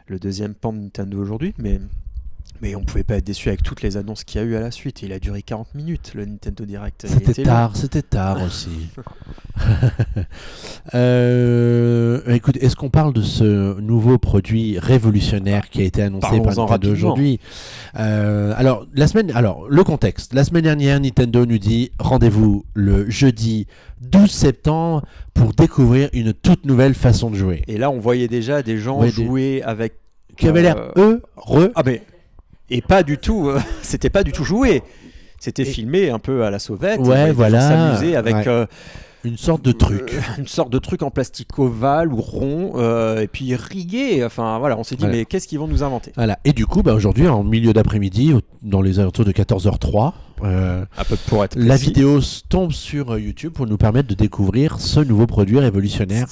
le 0.07 0.19
deuxième 0.19 0.53
pan 0.55 0.73
de 0.73 0.79
Nintendo 0.79 1.19
aujourd'hui. 1.19 1.53
Mais, 1.57 1.79
mais 2.61 2.75
on 2.75 2.83
pouvait 2.83 3.03
pas 3.03 3.15
être 3.15 3.25
déçu 3.25 3.49
avec 3.49 3.63
toutes 3.63 3.81
les 3.81 3.97
annonces 3.97 4.23
qu'il 4.23 4.39
y 4.41 4.43
a 4.43 4.47
eu 4.47 4.55
à 4.55 4.59
la 4.59 4.71
suite. 4.71 5.01
Il 5.01 5.11
a 5.13 5.19
duré 5.19 5.41
40 5.41 5.75
minutes, 5.75 6.11
le 6.15 6.25
Nintendo 6.25 6.65
Direct. 6.65 7.05
C'était 7.07 7.43
tard, 7.43 7.75
c'était 7.75 8.01
tard 8.01 8.41
aussi. 8.43 8.69
Euh, 10.93 12.21
écoute, 12.27 12.57
est-ce 12.61 12.75
qu'on 12.75 12.89
parle 12.89 13.13
de 13.13 13.21
ce 13.21 13.79
nouveau 13.79 14.17
produit 14.17 14.77
révolutionnaire 14.79 15.69
qui 15.69 15.81
a 15.81 15.83
été 15.85 16.01
annoncé 16.01 16.39
par 16.41 16.55
Nintendo 16.55 16.91
aujourd'hui? 16.91 17.39
Euh, 17.97 18.53
Alors, 18.57 18.85
la 18.93 19.07
semaine, 19.07 19.31
alors 19.35 19.65
le 19.69 19.83
contexte. 19.83 20.33
La 20.33 20.43
semaine 20.43 20.63
dernière, 20.63 20.99
Nintendo 20.99 21.45
nous 21.45 21.57
dit 21.57 21.91
rendez-vous 21.99 22.65
le 22.73 23.09
jeudi 23.09 23.67
12 24.01 24.29
septembre 24.29 25.03
pour 25.33 25.53
découvrir 25.53 26.09
une 26.13 26.33
toute 26.33 26.65
nouvelle 26.65 26.93
façon 26.93 27.29
de 27.29 27.35
jouer. 27.35 27.63
Et 27.67 27.77
là, 27.77 27.89
on 27.89 27.99
voyait 27.99 28.27
déjà 28.27 28.61
des 28.61 28.77
gens 28.77 28.99
Ouais, 28.99 29.07
des- 29.07 29.25
jouer 29.25 29.61
avec 29.63 29.93
Qui 30.37 30.47
avait 30.47 30.61
l'air 30.61 30.91
Euh, 30.97 31.19
heureux. 31.37 31.71
Ah 31.75 31.81
mais 31.85 32.01
et 32.69 32.81
pas 32.81 33.03
du 33.03 33.17
tout, 33.17 33.49
euh, 33.49 33.59
c'était 33.81 34.09
pas 34.09 34.23
du 34.23 34.31
tout 34.31 34.43
joué. 34.43 34.83
C'était 35.39 35.65
filmé 35.65 36.09
un 36.09 36.17
peu 36.17 36.43
à 36.43 36.49
la 36.49 36.59
sauvette. 36.59 36.99
Ouais, 37.01 37.31
voilà, 37.31 37.61
S'amuser 37.61 38.15
avec 38.15 38.35
ouais. 38.35 38.65
Une 39.25 39.37
sorte 39.37 39.61
de 39.63 39.71
truc. 39.71 40.13
euh, 40.13 40.21
une 40.37 40.47
sorte 40.47 40.69
de 40.71 40.79
truc 40.79 41.01
en 41.01 41.09
plastique 41.11 41.57
ovale 41.59 42.13
ou 42.13 42.21
rond, 42.21 42.73
euh, 42.75 43.19
et 43.21 43.27
puis 43.27 43.55
rigué. 43.55 44.23
Enfin 44.23 44.59
voilà, 44.59 44.77
on 44.77 44.83
s'est 44.83 44.95
dit 44.95 45.01
Voilà. 45.01 45.17
mais 45.17 45.25
qu'est-ce 45.25 45.47
qu'ils 45.47 45.59
vont 45.59 45.67
nous 45.67 45.83
inventer? 45.83 46.11
Voilà. 46.15 46.37
Et 46.45 46.53
du 46.53 46.65
coup, 46.65 46.83
bah, 46.83 46.93
aujourd'hui, 46.93 47.27
en 47.27 47.43
milieu 47.43 47.73
d'après-midi, 47.73 48.33
dans 48.61 48.81
les 48.81 48.99
alentours 48.99 49.25
de 49.25 49.31
14h03, 49.31 50.13
euh, 50.43 50.85
Un 50.97 51.03
peu 51.03 51.15
pour 51.27 51.43
être 51.43 51.55
la 51.57 51.75
vidéo 51.75 52.19
tombe 52.49 52.71
sur 52.71 53.17
YouTube 53.17 53.53
pour 53.53 53.67
nous 53.67 53.77
permettre 53.77 54.07
de 54.07 54.15
découvrir 54.15 54.79
ce 54.79 54.99
nouveau 54.99 55.25
produit 55.27 55.59
révolutionnaire. 55.59 56.27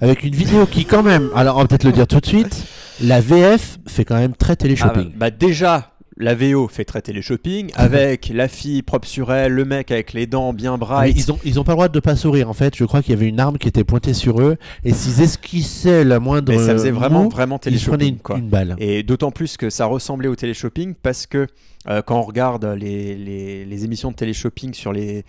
Avec 0.00 0.22
une 0.24 0.34
vidéo 0.34 0.64
qui, 0.66 0.86
quand 0.86 1.02
même, 1.02 1.28
alors 1.34 1.56
on 1.56 1.60
va 1.60 1.66
peut-être 1.66 1.84
le 1.84 1.92
dire 1.92 2.06
tout 2.06 2.20
de 2.20 2.26
suite, 2.26 2.64
la 3.02 3.20
VF 3.20 3.78
fait 3.86 4.04
quand 4.04 4.16
même 4.16 4.34
très 4.34 4.52
Ah, 4.52 4.56
télé-shopping. 4.56 5.12
bah 5.16 5.30
déjà. 5.30 5.89
La 6.20 6.34
VO 6.34 6.68
fait 6.68 6.84
très 6.84 7.02
télé-shopping 7.02 7.70
avec 7.74 8.30
la 8.34 8.46
fille 8.48 8.82
propre 8.82 9.08
sur 9.08 9.32
elle, 9.32 9.52
le 9.52 9.64
mec 9.64 9.90
avec 9.90 10.12
les 10.12 10.26
dents 10.26 10.52
bien 10.52 10.74
Ah, 10.74 10.76
mais 10.78 10.86
bright. 10.86 11.16
ils 11.16 11.32
ont 11.32 11.38
ils 11.44 11.58
ont 11.58 11.64
pas 11.64 11.72
le 11.72 11.76
droit 11.76 11.88
de 11.88 12.00
pas 12.00 12.14
sourire 12.16 12.48
en 12.48 12.52
fait. 12.52 12.76
Je 12.76 12.84
crois 12.84 13.02
qu'il 13.02 13.12
y 13.14 13.16
avait 13.16 13.28
une 13.28 13.40
arme 13.40 13.58
qui 13.58 13.66
était 13.68 13.84
pointée 13.84 14.14
sur 14.14 14.40
eux 14.40 14.56
et 14.84 14.92
s'ils 14.92 15.22
esquissaient 15.22 16.04
la 16.04 16.20
moindre 16.20 16.52
Mais 16.52 16.58
ça 16.58 16.72
faisait 16.72 16.90
vraiment, 16.90 17.28
vraiment 17.28 17.58
télé-shopping. 17.58 18.08
une, 18.14 18.18
quoi. 18.18 18.38
une 18.38 18.48
balle. 18.48 18.76
Et 18.78 19.02
d'autant 19.02 19.30
plus 19.30 19.56
que 19.56 19.70
ça 19.70 19.86
ressemblait 19.86 20.28
au 20.28 20.36
téléshopping 20.36 20.94
parce 20.94 21.26
que 21.26 21.46
euh, 21.88 22.02
quand 22.02 22.18
on 22.18 22.22
regarde 22.22 22.64
les, 22.78 23.16
les- 23.16 23.64
les 23.64 23.84
émissions 23.86 24.10
de 24.10 24.16
téléshopping 24.16 24.74
sur, 24.74 24.92
les, 24.92 25.24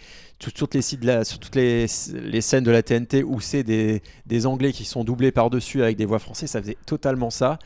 les 0.73 0.81
sites 0.81 0.99
de 0.99 1.07
la- 1.07 1.23
sur 1.23 1.39
toutes 1.39 1.55
les, 1.55 1.85
les 2.25 2.41
scènes 2.41 2.65
de 2.65 2.71
la 2.71 2.83
TNT 2.83 3.23
où 3.23 3.39
c'est 3.39 3.63
des, 3.63 4.01
des 4.25 4.45
Anglais 4.45 4.73
qui 4.73 4.83
sont 4.83 5.05
doublés 5.05 5.31
par-dessus 5.31 5.81
avec 5.81 5.95
des 5.95 6.05
voix 6.05 6.19
françaises, 6.19 6.49
ça 6.51 6.61
faisait 6.61 6.77
totalement 6.85 7.29
ça. 7.29 7.57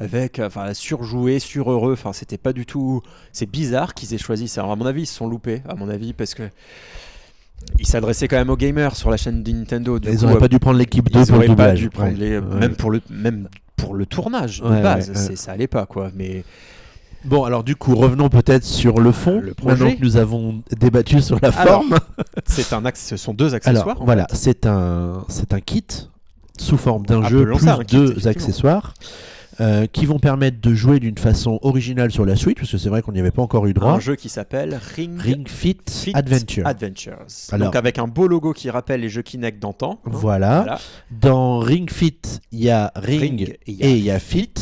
Avec 0.00 0.38
euh, 0.38 0.46
enfin 0.48 0.74
surjoué, 0.74 1.38
surheureux, 1.38 1.92
enfin 1.92 2.12
c'était 2.12 2.38
pas 2.38 2.52
du 2.52 2.66
tout. 2.66 3.00
C'est 3.32 3.48
bizarre 3.50 3.94
qu'ils 3.94 4.12
aient 4.14 4.18
choisi 4.18 4.48
ça. 4.48 4.60
Alors, 4.62 4.72
à 4.72 4.76
mon 4.76 4.86
avis, 4.86 5.02
ils 5.02 5.06
se 5.06 5.14
sont 5.14 5.28
loupés, 5.28 5.62
à 5.68 5.74
mon 5.74 5.88
avis, 5.88 6.12
parce 6.12 6.34
que 6.34 6.42
ils 7.78 7.86
s'adressaient 7.86 8.28
quand 8.28 8.36
même 8.36 8.50
aux 8.50 8.56
gamers 8.56 8.96
sur 8.96 9.10
la 9.10 9.16
chaîne 9.16 9.42
de 9.42 9.52
Nintendo. 9.52 9.98
Du 9.98 10.10
Ils 10.10 10.18
coup, 10.18 10.24
auraient 10.24 10.34
euh, 10.34 10.38
pas 10.40 10.48
dû 10.48 10.58
prendre 10.58 10.78
l'équipe 10.78 11.08
2 11.10 11.20
ils 11.20 11.26
pour 11.26 11.32
le 11.32 11.36
auraient 11.38 11.46
pas 11.46 11.52
doublage. 11.52 11.78
dû 11.78 11.90
prendre 11.90 12.10
Ouais. 12.12 12.16
les- 12.18 12.38
Ouais. 12.38 12.56
même 12.60 12.74
pour 12.76 12.90
le 12.90 13.00
même 13.10 13.48
pour 13.76 13.94
le 13.94 14.06
tournage 14.06 14.60
de 14.60 14.68
Ouais, 14.68 14.82
base, 14.82 15.10
ouais, 15.30 15.36
ça 15.36 15.52
allait 15.52 15.66
pas 15.66 15.86
quoi. 15.86 16.10
Mais 16.14 16.44
Bon, 17.24 17.44
alors 17.44 17.64
du 17.64 17.74
coup, 17.74 17.94
revenons 17.94 18.28
peut-être 18.28 18.64
sur 18.64 19.00
le 19.00 19.10
fond. 19.10 19.40
Le 19.40 19.54
projet. 19.54 19.96
Que 19.96 20.02
nous 20.02 20.16
avons 20.18 20.62
débattu 20.78 21.22
sur 21.22 21.38
la 21.40 21.48
Alors, 21.48 21.82
forme. 21.82 21.96
c'est 22.46 22.72
un 22.74 22.84
axe, 22.84 23.06
ce 23.06 23.16
sont 23.16 23.32
deux 23.32 23.54
accessoires. 23.54 23.86
Alors 23.88 24.02
en 24.02 24.04
voilà, 24.04 24.26
c'est 24.34 24.66
un, 24.66 25.24
c'est 25.28 25.54
un 25.54 25.60
kit 25.60 25.86
sous 26.58 26.76
forme 26.76 27.06
d'un 27.06 27.26
jeu 27.26 27.40
Appelons 27.40 27.56
plus 27.56 27.64
ça 27.66 27.78
kit, 27.84 27.96
deux 27.96 28.28
accessoires 28.28 28.92
euh, 29.60 29.86
qui 29.86 30.06
vont 30.06 30.18
permettre 30.18 30.60
de 30.60 30.74
jouer 30.74 31.00
d'une 31.00 31.18
façon 31.18 31.58
originale 31.62 32.10
sur 32.10 32.24
la 32.24 32.36
Switch, 32.36 32.58
parce 32.58 32.70
que 32.70 32.78
c'est 32.78 32.88
vrai 32.88 33.02
qu'on 33.02 33.12
n'y 33.12 33.20
avait 33.20 33.30
pas 33.30 33.42
encore 33.42 33.66
eu 33.66 33.72
droit. 33.74 33.92
un 33.92 34.00
jeu 34.00 34.16
qui 34.16 34.28
s'appelle 34.28 34.78
Ring, 34.96 35.20
Ring 35.20 35.48
Fit, 35.48 35.78
Fit 35.88 36.12
Adventure. 36.14 36.66
Adventures. 36.66 37.18
Alors- 37.52 37.66
Donc 37.68 37.76
avec 37.76 37.98
un 37.98 38.06
beau 38.08 38.26
logo 38.28 38.52
qui 38.52 38.70
rappelle 38.70 39.00
les 39.00 39.08
jeux 39.08 39.22
Kinect 39.22 39.60
d'antan. 39.60 40.00
hein. 40.04 40.10
Voilà. 40.10 40.60
Voilà. 40.62 40.78
Dans 41.10 41.58
Ring 41.60 41.90
Fit, 41.90 42.20
il 42.52 42.62
y 42.64 42.70
a 42.70 42.92
Ring, 42.96 43.20
Ring 43.20 43.58
et 43.66 43.92
il 43.96 44.04
y 44.04 44.10
a 44.10 44.18
Fit, 44.18 44.52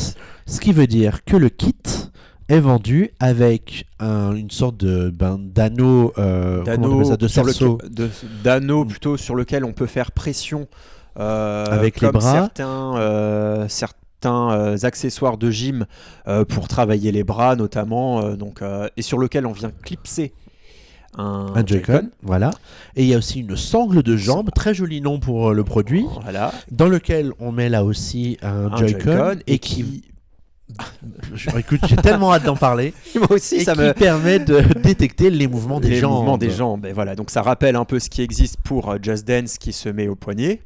ce 0.47 0.61
qui 0.61 0.73
veut 0.73 0.87
dire 0.87 1.25
que 1.25 1.37
le 1.37 1.49
kit 1.49 1.75
est 2.49 2.61
vendu 2.61 3.11
avec 3.21 3.87
un- 4.01 4.35
une 4.35 4.51
sorte 4.51 4.77
de 4.77 5.09
ben, 5.11 5.39
d'anneau, 5.39 6.13
euh, 6.19 6.63
de 7.17 7.29
cerceau. 7.29 7.79
d'anneaux 8.45 8.85
plutôt 8.85 9.17
sur 9.17 9.35
lequel 9.35 9.65
on 9.65 9.73
peut 9.73 9.87
faire 9.87 10.13
pression 10.13 10.67
euh, 11.19 11.65
Avec 11.67 12.01
les 12.01 12.11
bras. 12.11 12.33
certains 12.33 12.97
euh, 12.97 13.67
certains 13.69 13.99
euh, 14.27 14.77
accessoires 14.83 15.39
de 15.39 15.51
gym 15.51 15.87
euh, 16.29 16.45
pour 16.45 16.69
travailler 16.69 17.13
les 17.13 17.25
bras 17.25 17.57
notamment 17.57 18.23
euh, 18.23 18.37
donc 18.37 18.63
et 18.97 19.03
sur 19.03 19.19
lequel 19.19 19.47
on 19.47 19.53
vient 19.53 19.71
clipser 19.83 20.33
un, 21.19 21.53
Un 21.55 21.67
Joy-Con, 21.67 22.09
voilà. 22.23 22.53
Et 22.97 23.03
il 23.03 23.09
y 23.09 23.13
a 23.13 23.19
aussi 23.19 23.41
une 23.41 23.55
sangle 23.55 24.03
de 24.03 24.17
jambe, 24.17 24.49
très 24.55 24.73
joli 24.73 25.03
nom 25.03 25.21
pour 25.21 25.53
le 25.53 25.63
produit, 25.63 26.07
voilà 26.23 26.53
dans 26.71 26.89
lequel 26.89 27.33
on 27.39 27.53
met 27.53 27.69
là 27.69 27.85
aussi 27.85 28.39
un, 28.41 28.73
un 28.73 28.77
Joy-Con, 28.77 29.37
et 29.47 29.59
qui, 29.59 30.05
écoute, 31.59 31.81
j'ai 31.87 31.97
tellement 31.97 32.33
hâte 32.33 32.45
d'en 32.45 32.57
parler, 32.57 32.95
moi 33.17 33.33
aussi 33.33 33.57
et 33.57 33.65
ça 33.65 33.75
qui 33.75 33.81
me 33.81 33.93
permet 33.93 34.39
de 34.39 34.61
détecter 34.83 35.29
les 35.31 35.47
mouvements 35.47 35.81
des 35.81 35.91
les 35.91 35.97
jambes. 35.97 36.15
mouvements 36.15 36.39
des 36.39 36.51
jambes. 36.51 36.87
Et 36.87 36.93
voilà, 36.93 37.15
donc 37.15 37.31
ça 37.31 37.43
rappelle 37.43 37.77
un 37.77 37.85
peu 37.85 37.99
ce 37.99 38.09
qui 38.09 38.23
existe 38.23 38.57
pour 38.63 38.97
Just 39.03 39.27
Dance 39.27 39.59
qui 39.59 39.73
se 39.73 39.89
met 39.89 40.09
au 40.09 40.15
poignet. 40.15 40.61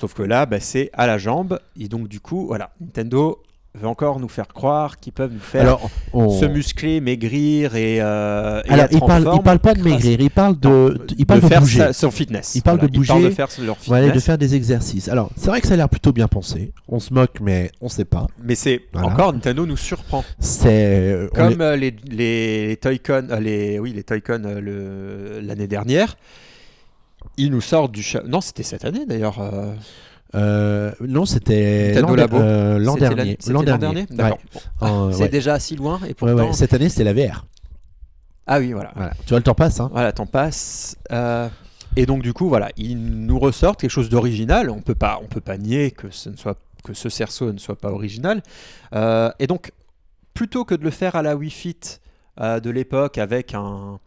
Sauf 0.00 0.14
que 0.14 0.22
là, 0.22 0.46
bah, 0.46 0.60
c'est 0.60 0.90
à 0.92 1.06
la 1.06 1.18
jambe. 1.18 1.58
Et 1.80 1.88
donc, 1.88 2.08
du 2.08 2.20
coup, 2.20 2.46
voilà, 2.46 2.70
Nintendo 2.80 3.40
veut 3.76 3.88
encore 3.88 4.20
nous 4.20 4.28
faire 4.28 4.46
croire 4.46 4.98
qu'ils 4.98 5.12
peuvent 5.12 5.32
nous 5.32 5.40
faire 5.40 5.62
Alors, 5.62 5.90
on- 6.12 6.30
se 6.30 6.44
muscler, 6.44 7.00
maigrir 7.00 7.74
et, 7.74 8.00
euh, 8.00 8.62
et 8.66 8.70
Alors, 8.70 8.84
être 8.84 8.92
il 8.92 9.02
en 9.02 9.06
parle, 9.06 9.22
il 9.22 9.24
forme 9.24 9.42
parle 9.42 9.58
pas 9.58 9.74
de 9.74 9.82
maigrir, 9.82 10.20
il 10.20 10.30
parle 10.30 10.60
de, 10.60 10.68
Non, 10.68 10.94
il 11.18 11.26
parle 11.26 11.40
de, 11.40 11.46
faire 11.48 11.60
bouger. 11.60 11.78
sa- 11.80 11.92
son 11.92 12.12
fitness. 12.12 12.54
Il 12.54 12.62
parle 12.62 12.78
de 12.78 12.86
Il 12.86 13.04
parle 13.04 13.18
de 13.20 13.24
bouger. 13.24 13.34
faire 13.34 13.48
leur 13.64 13.74
fitness. 13.76 13.88
Voilà, 13.88 14.10
de 14.10 14.20
faire 14.20 14.38
des 14.38 14.54
exercices. 14.54 15.08
Alors, 15.08 15.30
c'est 15.36 15.48
vrai 15.48 15.60
que 15.60 15.66
ça 15.66 15.74
a 15.74 15.76
l'air 15.76 15.88
plutôt 15.88 16.12
bien 16.12 16.28
pensé. 16.28 16.72
On 16.86 17.00
se 17.00 17.12
moque, 17.12 17.40
mais 17.40 17.72
on 17.80 17.88
sait 17.88 18.04
pas. 18.04 18.28
Mais 18.40 18.54
c'est 18.54 18.80
Voilà. 18.92 19.08
encore 19.08 19.32
Nintendo 19.32 19.66
nous 19.66 19.76
surprend. 19.76 20.24
C'est 20.38 21.28
Comme 21.34 21.60
euh, 21.60 21.74
les, 21.74 21.96
les, 22.08 22.68
les 22.68 22.76
Toy-Con, 22.76 23.26
euh, 23.30 23.40
les, 23.40 23.80
oui, 23.80 23.92
les 23.92 24.04
Toy-Con 24.04 24.42
euh, 24.44 25.40
l'année 25.42 25.66
dernière. 25.66 26.14
Ils 27.36 27.50
nous 27.50 27.60
sortent 27.60 27.92
du 27.92 28.02
cha- 28.02 28.22
Non, 28.26 28.40
c'était 28.40 28.62
cette 28.62 28.84
année 28.84 29.06
d'ailleurs. 29.06 29.38
euh, 29.40 29.74
Euh, 30.36 30.90
non, 31.00 31.26
c'était 31.26 32.00
l'an 32.00 32.12
euh, 32.12 32.78
dernier. 32.96 33.14
l'année- 33.16 33.36
c'était 33.38 33.52
l'an 33.52 33.62
dernier. 33.62 34.06
D'accord. 34.10 34.38
Ouais. 34.54 34.60
Bon. 34.80 35.08
Euh, 35.08 35.12
C'est 35.12 35.22
ouais. 35.22 35.28
déjà 35.28 35.60
si 35.60 35.76
loin 35.76 36.00
et 36.08 36.14
pourtant. 36.14 36.34
ouais. 36.34 36.52
Cette 36.52 36.74
année, 36.74 36.88
c'était 36.88 37.04
la 37.04 37.12
VR. 37.12 37.46
Ah 38.46 38.58
oui, 38.58 38.72
voilà. 38.72 38.90
Voilà. 38.96 39.12
Tu 39.24 39.28
vois, 39.30 39.38
le 39.38 39.44
temps 39.44 39.54
passe. 39.54 39.78
Hein. 39.80 39.90
Voilà, 39.92 40.12
t'en 40.12 40.26
passes. 40.26 40.96
Euh, 41.12 41.48
et 41.96 42.04
donc 42.06 42.22
du 42.22 42.32
coup, 42.32 42.48
voilà, 42.48 42.68
ils 42.76 42.96
nous 42.98 43.38
ressortent 43.38 43.80
quelque 43.80 43.90
chose 43.90 44.08
d'original. 44.08 44.70
On 44.70 44.80
peut 44.80 44.96
pas, 44.96 45.20
on 45.22 45.26
peut 45.26 45.40
pas 45.40 45.56
nier 45.56 45.92
que 45.92 46.10
ce 46.10 46.30
ne 46.30 46.36
soit 46.36 46.58
que 46.82 46.94
ce 46.94 47.08
cerceau 47.08 47.52
ne 47.52 47.58
soit 47.58 47.78
pas 47.78 47.90
original. 47.92 48.42
Et 49.38 49.46
donc, 49.46 49.70
plutôt 50.34 50.64
que 50.64 50.74
de 50.74 50.82
le 50.84 50.90
faire 50.90 51.14
à 51.16 51.22
la 51.22 51.36
Wii 51.36 51.50
Fit 51.50 51.78
de 52.38 52.70
l'époque 52.70 53.18
avec 53.18 53.54
un 53.54 53.98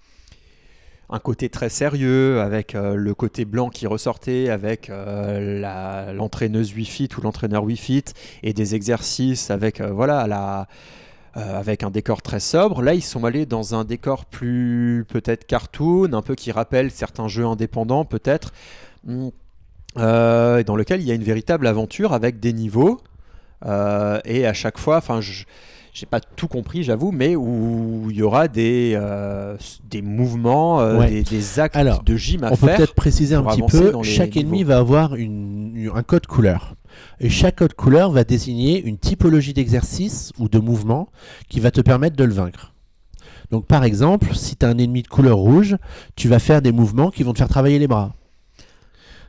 un 1.10 1.20
côté 1.20 1.50
très 1.50 1.70
sérieux, 1.70 2.42
avec 2.42 2.76
euh, 2.76 2.96
le 2.96 3.14
côté 3.14 3.46
blanc 3.46 3.70
qui 3.70 3.88
ressortait, 3.88 4.50
avec 4.50 4.90
euh, 4.90 6.14
l'entraîneuse 6.14 6.74
Wii 6.74 6.86
Fit 6.86 7.10
ou 7.18 7.22
l'entraîneur 7.22 7.64
Wii 7.64 7.78
Fit, 7.78 8.04
et 8.44 8.54
des 8.54 8.76
exercices 8.76 9.50
avec 9.52 9.82
euh, 9.82 9.92
voilà 9.92 10.28
la 10.28 10.68
avec 11.36 11.84
un 11.84 11.92
décor 11.92 12.24
très 12.24 12.40
sobre. 12.40 12.82
Là, 12.82 12.96
ils 12.96 13.04
sont 13.04 13.24
allés 13.24 13.46
dans 13.46 13.76
un 13.76 13.84
décor 13.84 14.26
plus 14.26 15.06
peut-être 15.08 15.46
cartoon, 15.46 16.14
un 16.14 16.24
peu 16.24 16.34
qui 16.34 16.52
rappelle 16.52 16.90
certains 16.90 17.28
jeux 17.28 17.46
indépendants 17.46 18.06
peut-être, 18.06 18.52
Mm. 19.04 19.30
Dans 19.96 20.76
lequel 20.76 21.02
il 21.02 21.08
y 21.08 21.12
a 21.12 21.14
une 21.14 21.24
véritable 21.24 21.68
aventure 21.68 22.14
avec 22.14 22.40
des 22.40 22.54
niveaux. 22.54 23.00
Et 23.64 24.46
à 24.48 24.54
chaque 24.54 24.80
fois, 24.80 24.98
enfin, 24.98 25.22
je 25.22 25.46
j'ai 25.94 26.06
pas 26.06 26.20
tout 26.20 26.48
compris, 26.48 26.84
j'avoue, 26.84 27.12
mais 27.12 27.36
où 27.36 28.08
il 28.10 28.16
y 28.18 28.22
aura 28.22 28.48
des, 28.48 28.94
euh, 28.96 29.58
des 29.90 30.02
mouvements, 30.02 30.80
euh, 30.82 31.00
Ouais. 31.00 31.10
des, 31.10 31.24
des 31.24 31.60
actes 31.60 31.76
Alors, 31.76 32.04
de 32.04 32.16
gym 32.16 32.44
à 32.44 32.48
On 32.52 32.56
peut 32.58 32.68
faire. 32.68 32.78
peut-être 32.78 32.94
préciser 32.96 33.36
un 33.36 33.44
petit 33.44 33.62
peu. 33.64 33.92
Chaque 34.04 34.38
ennemi 34.38 34.64
va 34.64 34.78
avoir 34.78 35.16
une- 35.16 35.72
une- 35.76 35.92
un 35.94 36.04
code 36.04 36.28
couleur. 36.28 36.76
Et 37.20 37.30
chaque 37.30 37.58
code 37.58 37.74
couleur 37.74 38.12
va 38.12 38.24
désigner 38.24 38.82
une 38.84 38.98
typologie 38.98 39.54
d'exercice 39.54 40.32
ou 40.40 40.50
de 40.50 40.60
mouvement 40.60 41.10
qui 41.50 41.60
va 41.60 41.72
te 41.72 41.82
permettre 41.82 42.16
de 42.16 42.24
le 42.24 42.34
vaincre. 42.34 42.74
Donc 43.52 43.66
par 43.66 43.84
exemple, 43.84 44.36
si 44.36 44.56
tu 44.56 44.66
as 44.66 44.70
un 44.70 44.78
ennemi 44.78 45.04
de 45.04 45.08
couleur 45.08 45.38
rouge, 45.38 45.78
tu 46.16 46.28
vas 46.28 46.40
faire 46.40 46.62
des 46.62 46.72
mouvements 46.72 47.12
qui 47.12 47.24
vont 47.24 47.34
te 47.34 47.38
faire 47.38 47.48
travailler 47.48 47.80
les 47.80 47.88
bras. 47.88 48.14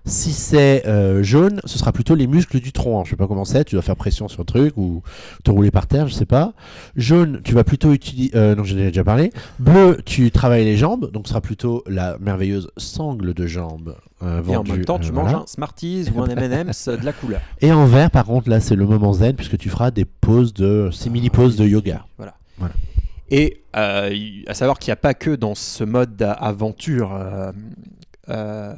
Si 0.04 0.32
c'est 0.32 0.86
euh, 0.86 1.22
jaune, 1.22 1.60
ce 1.64 1.78
sera 1.78 1.92
plutôt 1.92 2.14
les 2.14 2.26
muscles 2.26 2.60
du 2.60 2.72
tronc. 2.72 2.90
Alors, 2.92 3.04
je 3.04 3.10
sais 3.10 3.16
pas 3.16 3.26
comment 3.26 3.44
c'est, 3.44 3.64
tu 3.64 3.74
dois 3.74 3.82
faire 3.82 3.96
pression 3.96 4.28
sur 4.28 4.40
le 4.42 4.46
truc 4.46 4.76
ou 4.76 5.02
te 5.44 5.50
rouler 5.50 5.70
par 5.70 5.86
terre, 5.86 6.08
je 6.08 6.14
sais 6.14 6.24
pas. 6.26 6.54
Jaune, 6.96 7.40
tu 7.44 7.54
vas 7.54 7.64
plutôt 7.64 7.92
utiliser. 7.92 8.30
Euh, 8.34 8.54
non, 8.54 8.64
j'en 8.64 8.76
ai 8.78 8.86
déjà 8.88 9.04
parlé. 9.04 9.32
Bleu, 9.58 9.98
tu 10.04 10.30
travailles 10.30 10.64
les 10.64 10.76
jambes, 10.76 11.10
donc 11.12 11.26
ce 11.26 11.30
sera 11.30 11.40
plutôt 11.40 11.82
la 11.86 12.16
merveilleuse 12.18 12.70
sangle 12.76 13.34
de 13.34 13.46
jambe. 13.46 13.96
euh, 14.22 14.38
Et 14.44 14.56
en 14.56 14.58
vendue, 14.58 14.72
même 14.72 14.84
temps, 14.84 14.98
tu 14.98 15.10
euh, 15.10 15.12
manges 15.12 15.24
voilà. 15.30 15.38
un 15.40 15.46
Smarties 15.46 16.06
ou 16.14 16.22
un 16.22 16.28
M&M's 16.28 16.88
de 16.88 17.04
la 17.04 17.12
couleur. 17.12 17.40
Et 17.60 17.70
en 17.72 17.84
vert, 17.86 18.10
par 18.10 18.24
contre, 18.24 18.48
là, 18.48 18.60
c'est 18.60 18.76
le 18.76 18.86
moment 18.86 19.12
zen 19.12 19.34
puisque 19.36 19.58
tu 19.58 19.68
feras 19.68 19.90
des 19.90 20.04
poses 20.04 20.54
de. 20.54 20.88
Ces 20.92 21.10
mini 21.10 21.28
poses 21.30 21.56
de 21.56 21.66
yoga. 21.66 22.06
Voilà. 22.16 22.34
Voilà. 22.58 22.74
Et 23.30 23.62
euh, 23.76 24.10
à 24.46 24.54
savoir 24.54 24.78
qu'il 24.78 24.88
n'y 24.90 24.94
a 24.94 24.96
pas 24.96 25.12
que 25.12 25.36
dans 25.36 25.54
ce 25.54 25.84
mode 25.84 26.16
d'aventure 26.16 27.10
euh, 28.30 28.74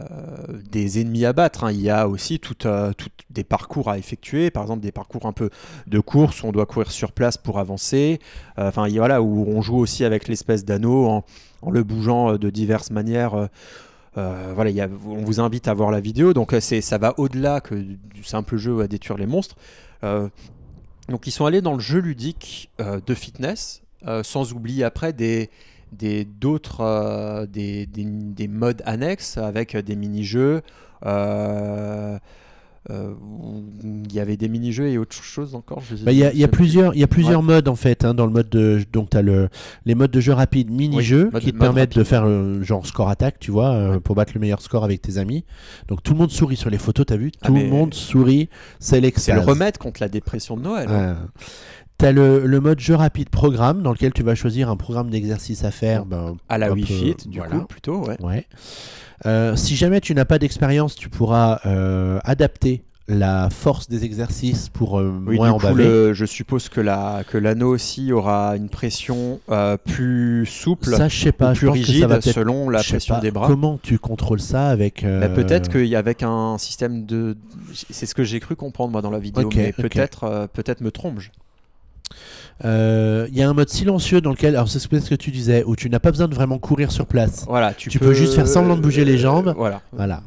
des 0.70 1.00
ennemis 1.00 1.24
à 1.24 1.32
battre. 1.32 1.64
hein. 1.64 1.72
Il 1.72 1.80
y 1.80 1.90
a 1.90 2.08
aussi 2.08 2.40
euh, 2.66 2.92
tout 2.92 3.08
des 3.30 3.44
parcours 3.44 3.90
à 3.90 3.98
effectuer. 3.98 4.50
Par 4.50 4.62
exemple, 4.62 4.80
des 4.80 4.92
parcours 4.92 5.26
un 5.26 5.32
peu 5.32 5.50
de 5.86 5.98
course 5.98 6.42
où 6.42 6.46
on 6.46 6.52
doit 6.52 6.66
courir 6.66 6.90
sur 6.90 7.12
place 7.12 7.36
pour 7.36 7.58
avancer. 7.58 8.20
Euh, 8.58 8.68
Enfin, 8.68 8.86
il 8.86 8.94
y 8.94 9.00
où 9.00 9.46
on 9.48 9.62
joue 9.62 9.78
aussi 9.78 10.04
avec 10.04 10.28
l'espèce 10.28 10.64
d'anneau 10.64 11.06
en, 11.06 11.24
le 11.70 11.82
bougeant 11.82 12.36
de 12.36 12.50
diverses 12.50 12.90
manières. 12.90 13.48
voilà, 14.14 14.86
on 15.06 15.24
vous 15.24 15.40
invite 15.40 15.66
à 15.66 15.74
voir 15.74 15.90
la 15.90 16.00
vidéo. 16.00 16.32
Donc, 16.32 16.54
ça 16.60 16.98
va 16.98 17.14
au-delà 17.18 17.60
que 17.60 17.74
du 17.74 18.22
simple 18.22 18.56
jeu 18.56 18.80
à 18.80 18.86
détruire 18.86 19.18
les 19.18 19.26
monstres. 19.26 19.56
Donc, 20.02 21.26
ils 21.26 21.32
sont 21.32 21.46
allés 21.46 21.60
dans 21.60 21.74
le 21.74 21.80
jeu 21.80 21.98
ludique 21.98 22.70
de 22.78 23.14
fitness, 23.14 23.82
sans 24.22 24.52
oublier 24.52 24.84
après 24.84 25.12
des, 25.12 25.50
des 25.92 26.24
d'autres 26.24 26.80
euh, 26.80 27.46
des, 27.46 27.86
des- 27.86 28.04
des 28.04 28.48
modes 28.48 28.82
annexes 28.86 29.38
avec 29.38 29.76
des 29.76 29.96
mini-jeux. 29.96 30.62
euh, 31.06 32.18
euh, 32.88 33.12
il 34.08 34.10
y 34.12 34.20
avait 34.20 34.38
des 34.38 34.48
mini-jeux 34.48 34.88
et 34.88 34.96
autre 34.96 35.14
chose 35.22 35.54
encore. 35.54 35.82
Bah, 36.02 36.12
Il 36.12 36.18
y, 36.18 36.24
a- 36.24 36.32
y 36.32 36.42
a 36.44 36.48
plusieurs, 36.48 36.94
il 36.94 37.00
y 37.00 37.04
a 37.04 37.06
plusieurs 37.06 37.40
Ouais. 37.40 37.46
modes 37.46 37.68
en 37.68 37.76
fait 37.76 38.06
hein, 38.06 38.14
dans 38.14 38.24
le 38.24 38.32
mode 38.32 38.48
de 38.48 38.82
donc 38.90 39.14
as 39.14 39.20
le 39.20 39.50
les 39.84 39.94
modes 39.94 40.10
de 40.10 40.18
jeu 40.20 40.32
rapide 40.32 40.70
mini-jeux 40.70 41.28
mode- 41.30 41.42
qui 41.42 41.52
te 41.52 41.58
permettent 41.58 41.94
de 41.94 42.02
faire 42.04 42.24
euh, 42.24 42.62
genre 42.62 42.86
score 42.86 43.10
attaque, 43.10 43.38
tu 43.38 43.50
vois, 43.50 43.68
euh, 43.74 44.00
pour 44.00 44.14
battre 44.14 44.32
le 44.34 44.40
meilleur 44.40 44.62
score 44.62 44.82
avec 44.82 45.02
tes 45.02 45.18
amis. 45.18 45.44
Donc 45.88 46.02
tout 46.02 46.14
le 46.14 46.18
monde 46.20 46.30
sourit 46.30 46.56
sur 46.56 46.70
les 46.70 46.78
photos, 46.78 47.04
t'as 47.04 47.16
vu? 47.18 47.32
Ah, 47.42 47.48
Tout 47.48 47.54
le 47.54 47.66
monde 47.66 47.92
sourit, 47.92 48.48
c'est 48.78 48.98
le 49.02 49.40
remède 49.40 49.76
contre 49.76 50.00
la 50.00 50.08
dépression 50.08 50.56
de 50.56 50.62
Noël. 50.62 50.88
hein. 50.88 51.16
Ouais. 52.00 52.06
T'as 52.08 52.12
le, 52.12 52.46
le 52.46 52.60
mode 52.60 52.80
jeu 52.80 52.94
rapide 52.94 53.28
programme 53.28 53.82
dans 53.82 53.92
lequel 53.92 54.12
tu 54.12 54.22
vas 54.22 54.34
choisir 54.34 54.70
un 54.70 54.76
programme 54.76 55.10
d'exercice 55.10 55.64
à 55.64 55.70
faire. 55.70 56.04
ben, 56.06 56.36
À 56.48 56.58
la 56.58 56.72
Wii 56.72 56.84
euh, 56.84 56.86
Fit, 56.86 57.28
du 57.28 57.38
voilà. 57.38 57.56
coup, 57.56 57.66
plutôt. 57.66 58.06
Ouais. 58.06 58.16
Ouais. 58.20 58.46
Euh, 59.26 59.54
si 59.56 59.76
jamais 59.76 60.00
tu 60.00 60.14
n'as 60.14 60.24
pas 60.24 60.38
d'expérience, 60.38 60.94
tu 60.94 61.08
pourras 61.10 61.60
euh, 61.66 62.18
adapter 62.24 62.82
la 63.06 63.50
force 63.50 63.88
des 63.88 64.04
exercices 64.04 64.68
pour 64.68 65.00
euh, 65.00 65.12
Oui, 65.26 65.34
moins 65.36 65.48
du 65.48 65.54
en 65.54 65.58
coup, 65.58 65.66
baver. 65.66 65.84
le- 65.84 66.12
je 66.14 66.24
suppose 66.24 66.68
que 66.68 66.80
la 66.80 67.24
que 67.28 67.36
l'anneau 67.38 67.68
aussi 67.74 68.12
aura 68.12 68.56
une 68.56 68.68
pression 68.68 69.40
euh, 69.50 69.76
plus 69.76 70.46
souple, 70.46 70.94
Ça, 70.94 71.08
je 71.08 71.20
sais 71.20 71.30
ou 71.30 71.32
pas. 71.32 71.52
Je 71.52 71.58
plus 71.58 71.66
pense 71.66 71.78
que 71.80 71.84
ça 71.86 71.90
rigide 71.92 72.04
va 72.06 72.20
selon 72.20 72.70
la 72.70 72.82
pression 72.84 73.16
pas 73.16 73.20
des 73.20 73.32
bras. 73.32 73.48
Comment 73.48 73.78
tu 73.82 73.98
contrôles 73.98 74.40
ça 74.40 74.68
avec 74.68 75.02
euh, 75.02 75.20
Bah, 75.20 75.28
peut-être 75.28 75.68
qu'avec 75.68 76.22
un 76.22 76.56
système 76.58 77.04
de, 77.04 77.36
c'est 77.90 78.06
ce 78.06 78.14
que 78.14 78.22
j'ai 78.22 78.38
cru 78.38 78.54
comprendre 78.54 78.92
moi 78.92 79.02
dans 79.02 79.10
la 79.10 79.18
vidéo, 79.18 79.50
mais 79.56 79.72
peut-être 79.72 80.24
euh, 80.24 80.46
peut-être 80.46 80.80
me 80.80 80.92
trompe-je. 80.92 81.30
Euh, 82.64 83.26
il 83.30 83.38
y 83.38 83.42
a 83.42 83.48
un 83.48 83.54
mode 83.54 83.68
silencieux 83.70 84.20
dans 84.20 84.30
lequel, 84.30 84.54
alors 84.54 84.68
c'est 84.68 84.78
ce 84.78 84.88
que 84.88 85.14
tu 85.14 85.30
disais, 85.30 85.64
où 85.64 85.76
tu 85.76 85.88
n'as 85.88 85.98
pas 85.98 86.10
besoin 86.10 86.28
de 86.28 86.34
vraiment 86.34 86.58
courir 86.58 86.92
sur 86.92 87.06
place. 87.06 87.44
Voilà, 87.48 87.72
tu, 87.74 87.88
Tu 87.88 87.98
peux 87.98 88.12
juste 88.12 88.34
faire 88.34 88.46
semblant 88.48 88.76
de 88.76 88.82
bouger 88.82 89.04
les 89.04 89.16
jambes. 89.18 89.54
Voilà. 89.56 89.80
Voilà. 89.92 90.22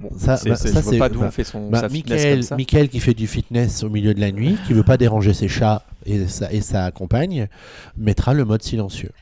Bon, 0.00 0.10
Ça- 0.16 0.36
c'est- 0.36 0.48
bah, 0.50 0.56
c'est- 0.56 0.68
ça, 0.72 0.82
pas 0.98 1.08
d'où 1.08 1.20
bah, 1.20 1.26
on 1.28 1.30
fait 1.30 1.44
son 1.44 1.70
Bah, 1.70 1.80
sa 1.80 1.88
fitness 1.88 2.16
Michael, 2.18 2.34
comme 2.38 2.42
ça. 2.42 2.56
Michael 2.56 2.88
qui 2.88 3.00
fait 3.00 3.14
du 3.14 3.26
fitness 3.26 3.82
au 3.82 3.88
milieu 3.88 4.14
de 4.14 4.20
la 4.20 4.32
nuit, 4.32 4.56
qui 4.66 4.72
veut 4.72 4.82
pas 4.82 4.96
déranger 4.96 5.32
ses 5.32 5.48
chats 5.48 5.84
et 6.06 6.26
sa, 6.26 6.52
et 6.52 6.60
sa 6.60 6.90
compagne, 6.90 7.48
mettra 7.96 8.34
le 8.34 8.44
mode 8.44 8.62
silencieux. 8.62 9.12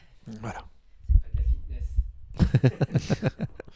Voilà. 0.41 0.65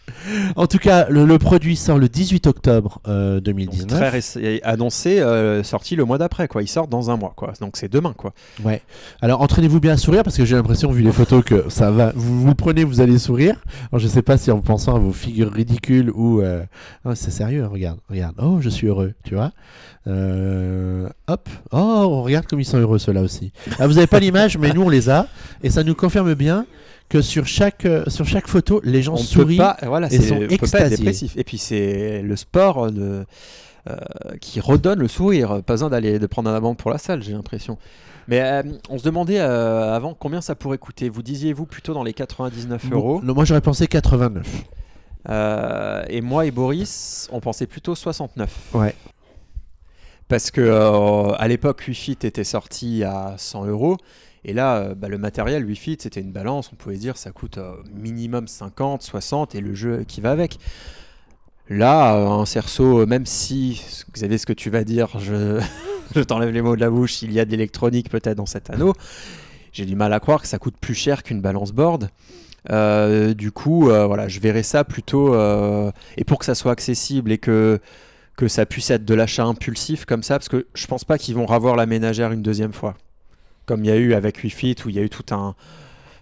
En 0.56 0.66
tout 0.66 0.78
cas, 0.78 1.06
le, 1.08 1.24
le 1.26 1.38
produit 1.38 1.76
sort 1.76 1.98
le 1.98 2.08
18 2.08 2.46
octobre 2.46 3.00
euh, 3.08 3.36
Donc, 3.36 3.44
2019. 3.56 3.98
très 4.22 4.60
annoncé, 4.62 5.20
euh, 5.20 5.62
sorti 5.62 5.96
le 5.96 6.04
mois 6.04 6.18
d'après 6.18 6.48
quoi. 6.48 6.62
Il 6.62 6.68
sort 6.68 6.88
dans 6.88 7.10
un 7.10 7.16
mois 7.16 7.32
quoi. 7.36 7.52
Donc 7.60 7.76
c'est 7.76 7.90
demain 7.92 8.14
quoi. 8.16 8.32
Ouais. 8.64 8.82
Alors 9.20 9.40
entraînez-vous 9.42 9.80
bien 9.80 9.92
à 9.94 9.96
sourire 9.96 10.22
parce 10.22 10.36
que 10.36 10.44
j'ai 10.44 10.56
l'impression, 10.56 10.90
vu 10.90 11.02
les 11.02 11.12
photos, 11.12 11.44
que 11.44 11.68
ça 11.68 11.90
va. 11.90 12.12
Vous 12.14 12.40
vous 12.42 12.54
prenez, 12.54 12.84
vous 12.84 13.00
allez 13.00 13.18
sourire. 13.18 13.56
Alors 13.92 14.00
je 14.00 14.08
sais 14.08 14.22
pas 14.22 14.38
si 14.38 14.50
en 14.50 14.60
pensant 14.60 14.96
à 14.96 14.98
vos 14.98 15.12
figures 15.12 15.52
ridicules 15.52 16.10
ou. 16.10 16.40
euh, 16.40 16.62
non, 17.04 17.14
c'est 17.14 17.30
sérieux, 17.30 17.66
regarde, 17.66 17.98
regarde. 18.08 18.34
Oh, 18.38 18.58
je 18.60 18.68
suis 18.68 18.86
heureux, 18.86 19.12
tu 19.24 19.34
vois. 19.34 19.52
Euh, 20.06 21.08
Hop. 21.28 21.48
Oh, 21.72 22.22
regarde 22.22 22.46
comme 22.46 22.60
ils 22.60 22.64
sont 22.66 22.78
heureux 22.78 22.98
ceux-là 22.98 23.22
aussi. 23.22 23.52
Ah, 23.78 23.86
vous 23.86 23.98
avez 23.98 24.06
pas 24.06 24.20
l'image, 24.20 24.58
mais 24.58 24.72
nous 24.72 24.82
on 24.82 24.88
les 24.90 25.08
a 25.08 25.26
et 25.62 25.70
ça 25.70 25.82
nous 25.82 25.94
confirme 25.94 26.34
bien 26.34 26.66
que 27.08 27.22
sur 27.22 27.46
chaque 27.46 27.84
euh, 27.86 28.04
sur 28.08 28.26
chaque 28.26 28.48
photo, 28.48 28.80
les 28.84 29.02
gens 29.02 29.14
on 29.14 29.18
peut 29.18 29.22
sourient. 29.22 29.56
pas, 29.56 29.76
voilà, 29.82 30.12
et 30.12 30.20
sont 30.20 30.38
peut 30.38 30.52
extasiés. 30.52 31.30
Et 31.36 31.44
puis 31.44 31.58
c'est 31.58 32.22
le 32.22 32.36
sport 32.36 32.90
de, 32.90 33.24
euh, 33.88 33.96
qui 34.40 34.60
redonne 34.60 34.98
le 34.98 35.08
sourire. 35.08 35.62
Pas 35.62 35.74
besoin 35.74 35.90
d'aller 35.90 36.18
de 36.18 36.26
prendre 36.26 36.50
un 36.50 36.54
amende 36.54 36.76
pour 36.76 36.90
la 36.90 36.98
salle, 36.98 37.22
j'ai 37.22 37.32
l'impression. 37.32 37.78
Mais 38.28 38.40
euh, 38.40 38.62
on 38.88 38.98
se 38.98 39.04
demandait 39.04 39.40
euh, 39.40 39.94
avant 39.94 40.14
combien 40.14 40.40
ça 40.40 40.54
pourrait 40.54 40.78
coûter. 40.78 41.08
Vous 41.08 41.22
disiez-vous 41.22 41.66
plutôt 41.66 41.92
dans 41.94 42.02
les 42.02 42.14
99 42.14 42.92
euros 42.92 43.20
Bon, 43.22 43.34
moi 43.34 43.44
j'aurais 43.44 43.60
pensé 43.60 43.86
89. 43.86 44.64
Euh, 45.28 46.04
et 46.08 46.20
moi 46.20 46.46
et 46.46 46.50
Boris, 46.50 47.28
on 47.32 47.40
pensait 47.40 47.66
plutôt 47.66 47.94
69. 47.94 48.50
Ouais. 48.74 48.94
Parce 50.28 50.50
que 50.50 50.60
euh, 50.60 51.32
à 51.32 51.48
l'époque, 51.48 51.84
Wi-Fi 51.86 52.12
était 52.12 52.44
sorti 52.44 53.04
à 53.04 53.34
100 53.36 53.66
euros. 53.66 53.98
Et 54.44 54.52
là, 54.52 54.76
euh, 54.76 54.94
bah, 54.94 55.08
le 55.08 55.18
matériel 55.18 55.64
Wi-Fi, 55.64 55.96
c'était 55.98 56.20
une 56.20 56.32
balance. 56.32 56.70
On 56.72 56.76
pouvait 56.76 56.96
dire 56.96 57.16
ça 57.16 57.30
coûte 57.30 57.58
euh, 57.58 57.74
minimum 57.94 58.46
50, 58.46 59.02
60 59.02 59.54
et 59.54 59.60
le 59.60 59.74
jeu 59.74 60.04
qui 60.06 60.20
va 60.20 60.30
avec. 60.30 60.58
Là, 61.70 62.16
euh, 62.16 62.28
un 62.28 62.44
cerceau, 62.44 63.06
même 63.06 63.24
si, 63.24 63.82
vous 64.12 64.20
savez 64.20 64.36
ce 64.36 64.44
que 64.44 64.52
tu 64.52 64.68
vas 64.68 64.84
dire, 64.84 65.08
je, 65.18 66.20
t'enlève 66.20 66.50
les 66.50 66.60
mots 66.60 66.76
de 66.76 66.80
la 66.80 66.90
bouche, 66.90 67.22
il 67.22 67.32
y 67.32 67.40
a 67.40 67.46
de 67.46 67.50
l'électronique 67.50 68.10
peut-être 68.10 68.36
dans 68.36 68.46
cet 68.46 68.68
anneau, 68.68 68.92
j'ai 69.72 69.86
du 69.86 69.96
mal 69.96 70.12
à 70.12 70.20
croire 70.20 70.42
que 70.42 70.46
ça 70.46 70.58
coûte 70.58 70.76
plus 70.78 70.94
cher 70.94 71.22
qu'une 71.22 71.40
balance 71.40 71.72
board. 71.72 72.10
Du 72.68 73.50
coup, 73.50 73.84
voilà, 73.86 74.28
je 74.28 74.40
verrais 74.40 74.62
ça 74.62 74.84
plutôt. 74.84 75.34
et 76.16 76.24
pour 76.24 76.38
que 76.38 76.44
ça 76.44 76.54
soit 76.54 76.72
accessible 76.72 77.32
et 77.32 77.38
que, 77.38 77.80
que 78.36 78.46
ça 78.46 78.66
puisse 78.66 78.90
être 78.90 79.04
de 79.04 79.14
l'achat 79.14 79.44
impulsif 79.44 80.04
comme 80.04 80.22
ça, 80.22 80.38
parce 80.38 80.48
que 80.48 80.66
je 80.74 80.86
pense 80.86 81.04
pas 81.04 81.18
qu'ils 81.18 81.34
vont 81.34 81.46
revoir 81.46 81.76
la 81.76 81.86
ménagère 81.86 82.30
une 82.30 82.42
deuxième 82.42 82.72
fois. 82.72 82.94
Comme 83.66 83.84
il 83.84 83.88
y 83.88 83.90
a 83.90 83.96
eu 83.96 84.14
avec 84.14 84.42
Wi-Fi, 84.42 84.76
où 84.84 84.88
il 84.88 84.96
y 84.96 84.98
a 84.98 85.02
eu 85.02 85.10
tout 85.10 85.34
un. 85.34 85.54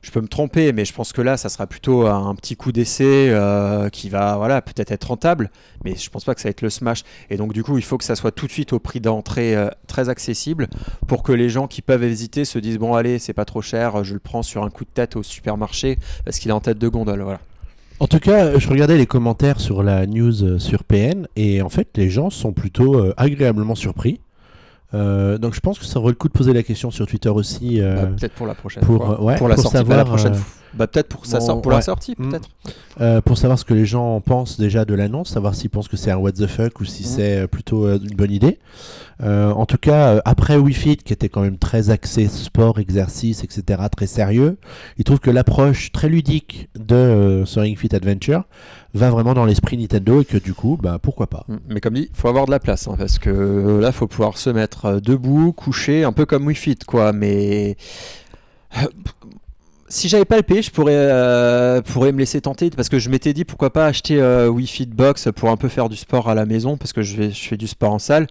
Je 0.03 0.11
peux 0.11 0.21
me 0.21 0.27
tromper, 0.27 0.73
mais 0.73 0.85
je 0.85 0.93
pense 0.93 1.13
que 1.13 1.23
là, 1.23 1.37
ça 1.37 1.49
sera 1.49 1.69
plutôt 1.69 2.07
un 2.09 2.35
petit 2.35 2.57
coup 2.57 2.73
d'essai 2.73 3.29
euh, 3.31 3.89
qui 3.89 4.09
va 4.09 4.37
voilà, 4.37 4.61
peut-être 4.61 4.91
être 4.91 5.05
rentable, 5.05 5.49
mais 5.85 5.95
je 5.95 6.11
pense 6.11 6.25
pas 6.25 6.35
que 6.35 6.41
ça 6.41 6.49
va 6.49 6.51
être 6.51 6.61
le 6.61 6.71
smash. 6.71 7.05
Et 7.31 7.37
donc, 7.37 7.53
du 7.53 7.63
coup, 7.63 7.79
il 7.79 7.85
faut 7.85 7.99
que 7.99 8.05
ça 8.05 8.17
soit 8.17 8.33
tout 8.33 8.49
de 8.49 8.53
suite 8.53 8.73
au 8.73 8.81
prix 8.81 9.01
d'entrée 9.01 9.55
euh, 9.55 9.69
très 9.87 10.09
accessible 10.09 10.67
pour 11.07 11.23
que 11.23 11.31
les 11.31 11.49
gens 11.49 11.69
qui 11.69 11.83
peuvent 11.83 12.03
hésiter 12.03 12.45
se 12.45 12.59
disent 12.59 12.79
Bon, 12.79 12.95
allez, 12.95 13.21
c'est 13.21 13.33
pas 13.33 13.45
trop 13.45 13.63
cher, 13.63 14.03
je 14.03 14.15
le 14.15 14.21
prends 14.21 14.43
sur 14.43 14.65
un 14.65 14.71
coup 14.71 14.85
de 14.85 14.91
tête 14.91 15.15
au 15.15 15.23
supermarché 15.23 15.99
parce 16.25 16.41
qu'il 16.41 16.51
est 16.51 16.55
en 16.55 16.61
tête 16.61 16.79
de 16.79 16.89
gondole. 16.89 17.23
Voilà. 17.23 17.41
En 18.01 18.09
tout 18.09 18.19
cas, 18.19 18.59
je 18.59 18.69
regardais 18.69 18.99
les 18.99 19.07
commentaires 19.07 19.61
sur 19.61 19.85
la 19.85 20.07
news 20.09 20.43
euh, 20.43 20.59
sur 20.59 20.83
PN 20.83 21.29
et 21.37 21.63
en 21.63 21.69
fait, 21.69 21.91
les 21.97 22.11
gens 22.11 22.29
sont 22.29 22.53
plutôt 22.53 23.13
agréablement 23.17 23.77
surpris. 23.77 24.19
Euh, 24.95 25.39
donc, 25.39 25.55
je 25.55 25.61
pense 25.61 25.79
que 25.79 25.85
ça 25.85 25.99
aurait 25.99 26.11
le 26.11 26.17
coup 26.17 26.29
de 26.29 26.33
poser 26.33 26.53
la 26.53 26.63
question 26.63 26.91
sur 26.91 27.07
Twitter 27.07 27.29
aussi. 27.31 27.81
euh, 27.81 27.97
Bah, 27.97 28.09
peut-être 28.19 28.35
pour 28.35 28.47
la 28.47 28.55
prochaine 28.55 28.83
pour, 28.85 29.05
fois. 29.07 29.21
euh, 29.21 29.25
ouais, 29.25 29.37
pour 29.37 29.49
la 29.49 29.55
pour 29.55 29.63
sortie, 29.65 29.79
pas 29.79 29.83
la 29.83 29.89
savoir, 29.99 30.07
prochaine 30.07 30.33
euh, 30.33 30.37
fois. 30.37 30.62
Bah, 30.75 30.87
peut-être 30.87 31.09
pour, 31.09 31.27
sa 31.27 31.39
bon, 31.39 31.47
sor- 31.47 31.63
pour 31.63 31.71
ouais. 31.71 31.77
la 31.79 31.83
sortie, 31.83 32.15
Mm. 32.19 32.31
peut-être. 32.31 32.49
euh, 33.01 33.21
pour 33.21 33.37
savoir 33.39 33.59
ce 33.59 33.65
que 33.65 33.75
les 33.75 33.85
gens 33.87 34.21
pensent 34.21 34.59
déjà 34.59 34.85
de 34.85 34.95
l'annonce, 34.95 35.31
savoir 35.31 35.55
s'ils 35.55 35.71
pensent 35.71 35.89
que 35.89 35.97
c'est 35.97 36.11
un 36.11 36.17
what 36.17 36.33
the 36.33 36.47
fuck 36.47 36.81
ou 36.81 36.85
si 36.85 37.03
Mhm. 37.03 37.09
c'est 37.09 37.39
euh, 37.41 37.47
plutôt 37.47 37.87
euh, 37.87 37.99
une 37.99 38.17
bonne 38.17 38.31
idée. 38.33 38.59
Euh, 39.23 39.51
en 39.53 39.67
tout 39.67 39.77
cas, 39.77 40.21
après 40.25 40.57
Wii 40.57 40.75
Fit, 40.75 40.97
qui 40.97 41.13
était 41.13 41.29
quand 41.29 41.43
même 41.43 41.59
très 41.59 41.91
axé 41.91 42.27
sport, 42.29 42.79
exercice, 42.81 43.45
etc., 43.45 43.83
très 43.95 44.07
sérieux, 44.07 44.57
il 44.99 45.05
trouve 45.05 45.21
que 45.21 45.31
l'approche 45.31 45.93
très 45.93 46.09
ludique 46.09 46.69
de 46.79 47.43
ce 47.47 47.61
Ring 47.61 47.79
Fit 47.79 47.95
Adventure 47.95 48.45
va 48.95 49.11
vraiment 49.11 49.33
dans 49.35 49.45
l'esprit 49.45 49.77
Nintendo 49.79 50.23
et 50.23 50.25
que 50.25 50.39
du 50.39 50.55
coup, 50.55 50.79
bah, 50.83 50.99
pourquoi 51.01 51.27
pas. 51.29 51.45
Mm. 51.49 51.57
Mais 51.69 51.81
comme 51.81 51.95
dit, 51.95 52.11
faut 52.15 52.29
avoir 52.29 52.47
de 52.47 52.51
la 52.51 52.59
place, 52.59 52.89
hein, 52.89 52.95
parce 52.99 53.19
que 53.19 53.79
là, 53.81 53.93
faut 53.93 54.07
pouvoir 54.09 54.39
se 54.39 54.51
mettre 54.51 55.01
debout, 55.01 55.53
couché, 55.53 56.03
un 56.05 56.13
peu 56.13 56.27
comme 56.27 56.47
Wii 56.47 56.57
Fit, 56.57 56.79
quoi. 56.87 57.13
Mais 57.13 57.77
si 59.93 60.09
j'avais 60.09 60.25
pas 60.25 60.39
le 60.39 60.43
payé, 60.43 60.63
je 60.63 60.71
pourrais, 60.71 60.95
euh, 60.97 61.83
pourrais 61.83 62.13
me 62.13 62.19
laisser 62.19 62.41
tenter, 62.41 62.71
parce 62.71 62.89
que 62.89 62.99
je 62.99 63.11
m'étais 63.11 63.35
dit 63.35 63.45
pourquoi 63.45 63.71
pas 63.71 63.85
acheter 63.85 64.19
euh, 64.19 64.49
Wii 64.49 64.67
Fit 64.67 64.87
Box 64.87 65.29
pour 65.37 65.51
un 65.51 65.59
peu 65.59 65.69
faire 65.69 65.91
du 65.91 65.97
sport 65.97 66.31
à 66.31 66.35
la 66.35 66.47
maison, 66.47 66.79
parce 66.79 66.95
que 66.95 67.03
je, 67.03 67.15
vais, 67.15 67.31
je 67.31 67.49
fais 67.49 67.59
du 67.59 67.67
sport 67.67 67.93
en 67.93 67.99
salle. 67.99 68.27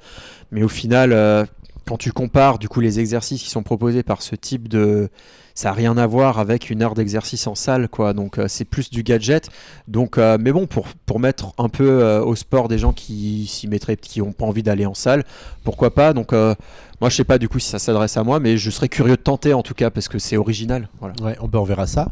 Mais 0.52 0.64
au 0.64 0.68
final, 0.68 1.14
euh, 1.14 1.46
quand 1.86 1.98
tu 1.98 2.12
compares 2.12 2.58
du 2.58 2.68
coup 2.68 2.80
les 2.80 3.00
exercices 3.00 3.44
qui 3.44 3.50
sont 3.50 3.62
proposés 3.62 4.02
par 4.02 4.24
ce 4.24 4.36
type 4.36 4.70
de 4.70 5.10
ça 5.56 5.70
n'a 5.70 5.74
rien 5.74 5.98
à 5.98 6.08
voir 6.08 6.40
avec 6.40 6.70
une 6.70 6.82
heure 6.82 6.94
d'exercice 6.94 7.48
en 7.48 7.56
salle 7.56 7.88
quoi. 7.90 8.14
Donc 8.14 8.38
euh, 8.38 8.46
c'est 8.48 8.66
plus 8.66 8.90
du 8.90 9.04
gadget. 9.04 9.50
Donc 9.88 10.18
euh, 10.18 10.38
mais 10.40 10.52
bon 10.52 10.68
pour, 10.68 10.88
pour 11.06 11.20
mettre 11.20 11.54
un 11.58 11.70
peu 11.70 11.88
euh, 11.88 12.24
au 12.24 12.36
sport 12.36 12.68
des 12.68 12.78
gens 12.78 12.94
qui 12.94 13.48
s'y 13.48 13.68
mettraient 13.68 13.98
qui 13.98 14.22
ont 14.22 14.32
pas 14.32 14.46
envie 14.46 14.64
d'aller 14.64 14.86
en 14.86 14.94
salle 14.94 15.24
pourquoi 15.64 15.94
pas? 15.94 16.14
Donc 16.14 16.32
moi 16.32 17.10
je 17.10 17.16
sais 17.16 17.24
pas 17.24 17.38
du 17.38 17.48
coup 17.50 17.60
si 17.60 17.70
ça 17.70 17.80
s'adresse 17.80 18.18
à 18.18 18.24
moi 18.24 18.40
mais 18.40 18.58
je 18.58 18.70
serais 18.70 18.90
curieux 18.90 19.16
de 19.16 19.22
tenter 19.22 19.54
en 19.54 19.62
tout 19.64 19.74
cas 19.74 19.90
parce 19.90 20.08
que 20.08 20.20
c'est 20.20 20.38
original. 20.38 20.90
Voilà. 21.00 21.16
Ouais, 21.22 21.38
on, 21.42 21.48
ben, 21.48 21.60
on 21.60 21.64
verra 21.64 21.88
ça. 21.88 22.10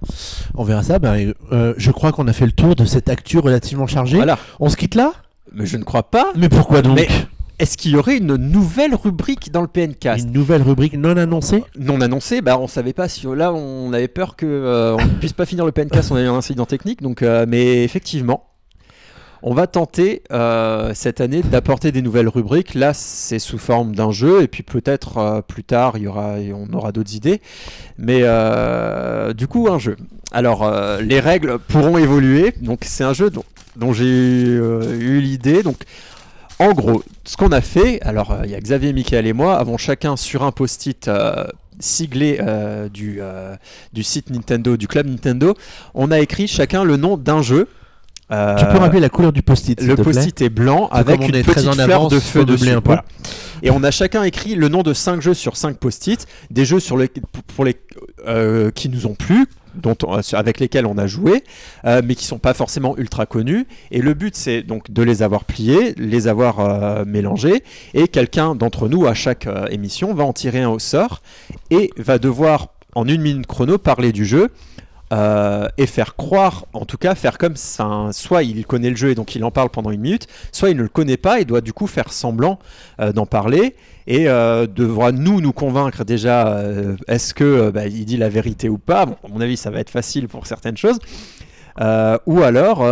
On 0.56 0.64
verra 0.64 0.84
ça. 0.84 1.00
Ben, 1.00 1.34
je 1.52 1.92
crois 1.92 2.12
qu'on 2.12 2.28
a 2.28 2.34
fait 2.34 2.46
le 2.46 2.52
tour 2.52 2.76
de 2.76 2.86
cette 2.86 3.10
actu 3.10 3.40
relativement 3.40 3.88
chargée. 3.88 4.18
voilà. 4.18 4.38
On 4.60 4.70
se 4.70 4.78
quitte 4.78 4.96
là? 4.96 5.14
Mais 5.52 5.66
je 5.66 5.78
ne 5.78 5.84
crois 5.84 6.04
pas. 6.04 6.28
Mais 6.36 6.50
pourquoi 6.50 6.82
donc? 6.82 6.96
Mais 6.96 7.08
est-ce 7.60 7.78
qu'il 7.78 7.92
y 7.92 7.96
aurait 7.96 8.18
une 8.18 8.36
nouvelle 8.36 8.96
rubrique 8.96 9.52
dans 9.52 9.62
le 9.62 9.68
PNcast 9.68 10.26
Une 10.26 10.34
nouvelle 10.34 10.62
rubrique 10.62 10.94
non 10.94 11.18
annoncée? 11.18 11.64
Non 11.78 12.02
annoncé, 12.02 12.42
bah 12.42 12.58
on 12.60 12.68
savait 12.68 12.94
pas 12.94 13.08
si 13.08 13.28
là 13.28 13.54
on 13.54 13.94
avait 13.94 14.08
peur 14.08 14.36
que 14.36 14.46
euh, 14.46 14.96
on 14.96 15.06
ne 15.06 15.20
puisse 15.20 15.34
pas 15.34 15.46
finir 15.46 15.66
le 15.66 15.72
PNcast, 15.72 16.12
on 16.12 16.16
a 16.16 16.22
eu 16.22 16.28
un 16.28 16.36
incident 16.36 16.66
technique, 16.66 17.02
donc 17.02 17.22
euh, 17.22 17.46
mais 17.48 17.84
effectivement, 17.84 18.50
on 19.42 19.54
va 19.54 19.68
tenter 19.68 20.24
euh, 20.32 20.92
cette 20.94 21.22
année 21.22 21.42
d'apporter 21.42 21.92
des 21.92 22.02
nouvelles 22.02 22.28
rubriques. 22.28 22.74
Là, 22.74 22.94
c'est 22.94 23.40
sous 23.40 23.58
forme 23.58 23.96
d'un 23.96 24.12
jeu, 24.12 24.42
et 24.42 24.48
puis 24.48 24.64
peut-être 24.64 25.18
euh, 25.18 25.42
plus 25.42 25.64
tard, 25.64 25.94
il 25.96 26.04
y 26.04 26.08
aura, 26.08 26.36
on 26.54 26.74
aura 26.74 26.92
d'autres 26.92 27.16
idées. 27.16 27.42
Mais 27.98 28.22
euh, 28.24 29.34
du 29.34 29.48
coup, 29.48 29.68
un 29.70 29.80
jeu. 29.80 29.96
Alors, 30.32 30.70
les 31.02 31.20
règles 31.20 31.58
pourront 31.58 31.98
évoluer. 31.98 32.54
Donc, 32.62 32.82
c'est 32.84 33.04
un 33.04 33.14
jeu 33.14 33.32
dont, 33.32 33.44
dont 33.78 33.94
j'ai 33.94 34.06
eu, 34.06 34.62
eu 35.00 35.22
l'idée. 35.22 35.64
Donc, 35.64 35.78
en 36.60 36.74
gros, 36.74 37.04
ce 37.24 37.38
qu'on 37.38 37.52
a 37.54 37.62
fait, 37.62 38.02
alors 38.02 38.32
euh, 38.32 38.42
il 38.44 38.52
y 38.52 38.56
a 38.56 38.60
Xavier, 38.60 38.92
Michael 38.92 39.26
et 39.26 39.34
moi, 39.34 39.58
avons 39.58 39.78
chacun 39.78 40.18
sur 40.18 40.44
un 40.44 40.52
post-it 40.52 41.08
euh, 41.08 41.46
siglé 41.80 42.40
euh, 42.42 42.90
du, 42.90 43.22
du 43.94 44.04
site 44.04 44.30
Nintendo, 44.30 44.76
du 44.76 44.88
club 44.88 45.08
Nintendo, 45.08 45.56
on 45.94 46.12
a 46.12 46.20
écrit 46.20 46.48
chacun 46.48 46.84
le 46.84 46.98
nom 46.98 47.18
d'un 47.18 47.42
jeu. 47.42 47.68
Tu 48.30 48.66
peux 48.66 48.78
rappeler 48.78 49.00
la 49.00 49.10
couleur 49.10 49.32
du 49.32 49.42
post-it, 49.42 49.82
le 49.82 49.96
post-it 49.96 50.40
est 50.42 50.50
blanc 50.50 50.88
avec 50.92 51.22
une 51.22 51.42
petite 51.44 51.68
en 51.68 51.74
fleur 51.74 52.02
avance, 52.02 52.12
de 52.12 52.20
feu 52.20 52.42
un 52.42 52.46
peu. 52.46 52.80
Voilà. 52.84 53.06
Et 53.64 53.72
on 53.72 53.84
a 53.84 53.90
chacun 53.90 54.24
écrit 54.24 54.56
le 54.56 54.68
nom 54.68 54.84
de 54.84 54.94
5 54.94 55.22
jeux 55.22 55.34
sur 55.34 55.58
5 55.58 55.78
post-it, 55.78 56.28
des 56.52 56.64
jeux 56.64 56.80
sur 56.80 56.96
les, 56.98 57.10
pour 57.56 57.66
les, 57.66 57.76
qui 58.76 58.90
nous 58.90 59.08
ont 59.08 59.16
plu, 59.16 59.48
on- 60.04 60.20
avec 60.34 60.60
lesquels 60.60 60.86
on 60.86 60.98
a 60.98 61.08
joué, 61.08 61.44
euh, 61.86 62.02
mais 62.04 62.16
qui 62.16 62.26
sont 62.26 62.40
pas 62.40 62.54
forcément 62.54 62.98
ultra 62.98 63.26
connus. 63.26 63.68
Et 63.92 64.02
le 64.02 64.14
but, 64.14 64.36
c'est 64.36 64.64
donc 64.64 64.92
de 64.92 65.02
les 65.04 65.22
avoir 65.24 65.46
pliés, 65.46 65.94
les 65.98 66.28
avoir 66.28 66.60
euh, 66.60 67.06
mélangés, 67.06 67.64
et 67.94 68.08
quelqu'un 68.08 68.56
d'entre 68.56 68.88
nous, 68.88 69.06
à 69.08 69.14
chaque 69.14 69.48
euh, 69.48 69.68
émission, 69.70 70.14
va 70.14 70.24
en 70.24 70.34
tirer 70.34 70.62
un 70.62 70.70
au 70.70 70.80
sort 70.80 71.22
et 71.72 71.92
va 71.98 72.18
devoir, 72.20 72.68
en 72.96 73.08
une 73.08 73.22
minute 73.22 73.48
chrono, 73.48 73.78
parler 73.78 74.12
du 74.12 74.26
jeu. 74.26 74.50
Euh, 75.12 75.68
et 75.78 75.86
faire 75.86 76.16
croire, 76.16 76.66
en 76.74 76.86
tout 76.86 76.98
cas, 76.98 77.16
faire 77.16 77.38
comme 77.38 77.56
ça. 77.56 78.10
Soit 78.12 78.44
il 78.44 78.66
connaît 78.66 78.90
le 78.90 78.96
jeu 78.96 79.10
et 79.10 79.16
donc 79.16 79.36
il 79.36 79.44
en 79.44 79.52
parle 79.52 79.70
pendant 79.70 79.92
une 79.92 80.02
minute, 80.02 80.28
soit 80.52 80.70
il 80.70 80.78
ne 80.78 80.84
le 80.84 80.90
connaît 80.90 81.18
pas 81.18 81.40
et 81.40 81.46
doit 81.46 81.62
du 81.62 81.74
coup 81.74 81.88
faire 81.88 82.12
semblant 82.14 82.60
euh, 83.00 83.12
d'en 83.12 83.26
parler 83.26 83.76
et 84.08 84.28
euh, 84.28 84.68
devra 84.68 85.12
nous 85.12 85.42
nous 85.42 85.54
convaincre 85.54 86.04
déjà 86.04 86.64
est-ce 87.08 87.34
que 87.34 87.70
bah, 87.70 87.86
il 87.88 88.06
dit 88.06 88.18
la 88.18 88.30
vérité 88.30 88.70
ou 88.70 88.78
pas? 88.78 89.06
Bon, 89.06 89.18
à 89.24 89.28
mon 89.28 89.42
avis, 89.42 89.58
ça 89.58 89.70
va 89.70 89.80
être 89.80 89.90
facile 89.90 90.28
pour 90.28 90.48
certaines 90.48 90.78
choses. 90.78 91.00
Ou 91.80 92.42
alors, 92.42 92.84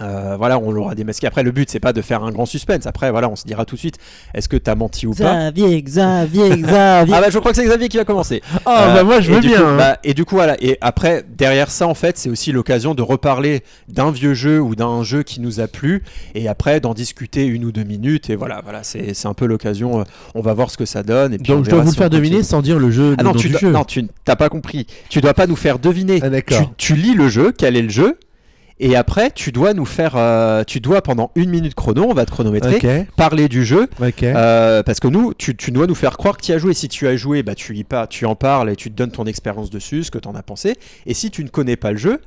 euh, 0.00 0.04
euh, 0.16 0.36
voilà, 0.36 0.58
on 0.58 0.70
l'aura 0.70 0.94
démasqué. 0.94 1.26
Après, 1.26 1.42
le 1.42 1.50
but, 1.50 1.68
c'est 1.70 1.80
pas 1.80 1.92
de 1.92 2.00
faire 2.02 2.22
un 2.22 2.30
grand 2.30 2.46
suspense. 2.46 2.86
Après, 2.86 3.10
voilà, 3.10 3.28
on 3.28 3.36
se 3.36 3.44
dira 3.44 3.64
tout 3.64 3.74
de 3.74 3.80
suite 3.80 3.96
est-ce 4.34 4.48
que 4.48 4.56
t'as 4.56 4.74
menti 4.74 5.06
ou 5.06 5.12
pas. 5.14 5.50
Xavier, 5.50 5.82
Xavier, 5.82 6.48
Xavier. 6.56 7.14
Ah 7.16 7.20
bah 7.20 7.30
je 7.30 7.38
crois 7.38 7.50
que 7.52 7.56
c'est 7.56 7.64
Xavier 7.64 7.88
qui 7.88 7.96
va 7.96 8.04
commencer. 8.04 8.42
Ah, 8.66 8.88
Euh, 8.90 8.94
bah 8.94 9.04
moi 9.04 9.20
je 9.20 9.30
et 9.30 9.34
veux 9.34 9.40
bien. 9.40 9.58
coup, 9.60 9.64
hein. 9.66 9.76
bah, 9.76 9.98
et 10.04 10.14
du 10.14 10.24
coup 10.24 10.34
voilà. 10.36 10.56
Et 10.62 10.78
après 10.80 11.24
derrière 11.36 11.70
ça 11.70 11.86
en 11.86 11.94
fait 11.94 12.18
c'est 12.18 12.28
aussi 12.30 12.52
l'occasion 12.52 12.94
de 12.94 13.02
reparler 13.02 13.62
d'un 13.88 14.10
vieux 14.10 14.34
jeu 14.34 14.60
ou 14.60 14.74
d'un 14.74 15.02
jeu 15.02 15.22
qui 15.22 15.40
nous 15.40 15.60
a 15.60 15.66
plu 15.68 16.02
et 16.34 16.48
après 16.48 16.80
d'en 16.80 16.94
discuter 16.94 17.46
une 17.46 17.64
ou 17.64 17.72
deux 17.72 17.84
minutes 17.84 18.28
et 18.30 18.36
voilà 18.36 18.60
voilà 18.64 18.82
c'est 18.82 19.14
c'est 19.14 19.28
un 19.28 19.34
peu 19.34 19.46
l'occasion. 19.46 20.00
euh, 20.00 20.04
on 20.34 20.40
va 20.40 20.52
voir 20.54 20.70
ce 20.70 20.76
que 20.76 20.84
ça 20.84 21.02
donne. 21.02 21.34
Et 21.34 21.38
puis 21.38 21.52
on 21.52 21.56
Donc 21.56 21.64
je 21.66 21.70
dois 21.70 21.80
vous 21.80 21.86
le 21.86 21.92
si 21.92 21.98
faire 21.98 22.10
deviner 22.10 22.42
sans 22.42 22.62
dire 22.62 22.78
le 22.78 22.90
jeu, 22.90 23.14
Ah 23.18 23.22
non 23.22 23.32
tu 23.32 23.46
du 23.46 23.52
dois- 23.52 23.60
jeu. 23.60 23.70
non 23.72 23.84
tu 23.84 24.06
t'as 24.24 24.36
pas 24.36 24.48
compris. 24.48 24.86
Tu 25.08 25.20
dois 25.20 25.34
pas 25.34 25.46
nous 25.46 25.56
faire 25.56 25.78
deviner. 25.78 26.20
Ah, 26.22 26.28
d'accord. 26.30 26.58
tu, 26.76 26.94
tu 26.94 27.00
lis 27.00 27.14
le 27.14 27.28
jeu 27.28 27.52
quel 27.56 27.76
est 27.76 27.82
le 27.82 27.88
jeu. 27.88 28.18
Et 28.78 28.94
après, 28.94 29.30
tu 29.30 29.52
dois 29.52 29.72
nous 29.72 29.86
faire, 29.86 30.16
euh, 30.16 30.62
tu 30.64 30.80
dois 30.80 31.00
pendant 31.00 31.30
une 31.34 31.48
minute 31.48 31.74
chrono, 31.74 32.04
on 32.10 32.12
va 32.12 32.26
te 32.26 32.30
chronométrer, 32.30 32.78
parler 33.16 33.48
du 33.48 33.64
jeu, 33.64 33.88
euh, 34.36 34.82
parce 34.82 35.00
que 35.00 35.08
nous, 35.08 35.32
tu, 35.32 35.56
tu 35.56 35.70
dois 35.70 35.86
nous 35.86 35.94
faire 35.94 36.18
croire 36.18 36.36
que 36.36 36.42
tu 36.42 36.52
as 36.52 36.58
joué. 36.58 36.74
Si 36.74 36.88
tu 36.88 37.06
as 37.08 37.16
joué, 37.16 37.42
bah, 37.42 37.54
tu, 37.54 37.74
y 37.74 37.84
pas, 37.84 38.06
tu 38.06 38.26
en 38.26 38.34
parles 38.34 38.68
et 38.68 38.76
tu 38.76 38.90
te 38.90 38.96
donnes 38.96 39.12
ton 39.12 39.24
expérience 39.24 39.70
dessus, 39.70 40.04
ce 40.04 40.10
que 40.10 40.18
tu 40.18 40.28
en 40.28 40.34
as 40.34 40.42
pensé. 40.42 40.74
Et 41.06 41.14
si 41.14 41.30
tu 41.30 41.42
ne 41.42 41.48
connais 41.48 41.76
pas 41.76 41.90
le 41.92 41.96
jeu, 41.96 42.20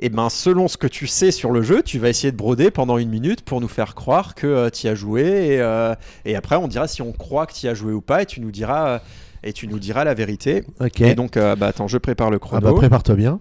et 0.00 0.08
ben, 0.08 0.28
selon 0.28 0.66
ce 0.68 0.76
que 0.76 0.88
tu 0.88 1.06
sais 1.06 1.30
sur 1.30 1.52
le 1.52 1.62
jeu, 1.62 1.82
tu 1.82 1.98
vas 2.00 2.08
essayer 2.08 2.32
de 2.32 2.36
broder 2.36 2.70
pendant 2.72 2.98
une 2.98 3.08
minute 3.08 3.42
pour 3.42 3.60
nous 3.60 3.68
faire 3.68 3.94
croire 3.94 4.34
que 4.34 4.68
tu 4.70 4.86
y 4.86 4.90
as 4.90 4.94
joué. 4.96 5.22
Et, 5.22 5.60
euh, 5.60 5.94
et 6.24 6.34
après, 6.34 6.56
on 6.56 6.66
dira 6.68 6.88
si 6.88 7.00
on 7.00 7.12
croit 7.12 7.46
que 7.46 7.54
tu 7.54 7.66
y 7.66 7.68
as 7.68 7.74
joué 7.74 7.92
ou 7.92 8.00
pas, 8.00 8.22
et 8.22 8.26
tu 8.26 8.40
nous 8.40 8.50
diras, 8.50 8.88
euh, 8.88 8.98
et 9.44 9.52
tu 9.52 9.68
nous 9.68 9.78
diras 9.78 10.02
la 10.04 10.14
vérité. 10.14 10.64
Et 11.10 11.14
donc, 11.14 11.36
euh, 11.36 11.54
bah, 11.56 11.68
attends, 11.68 11.86
je 11.86 11.96
prépare 11.96 12.30
le 12.30 12.36
Ah 12.36 12.40
chrono. 12.40 12.60
bah 12.72 12.74
prépare-toi 12.74 13.14
bien. 13.14 13.40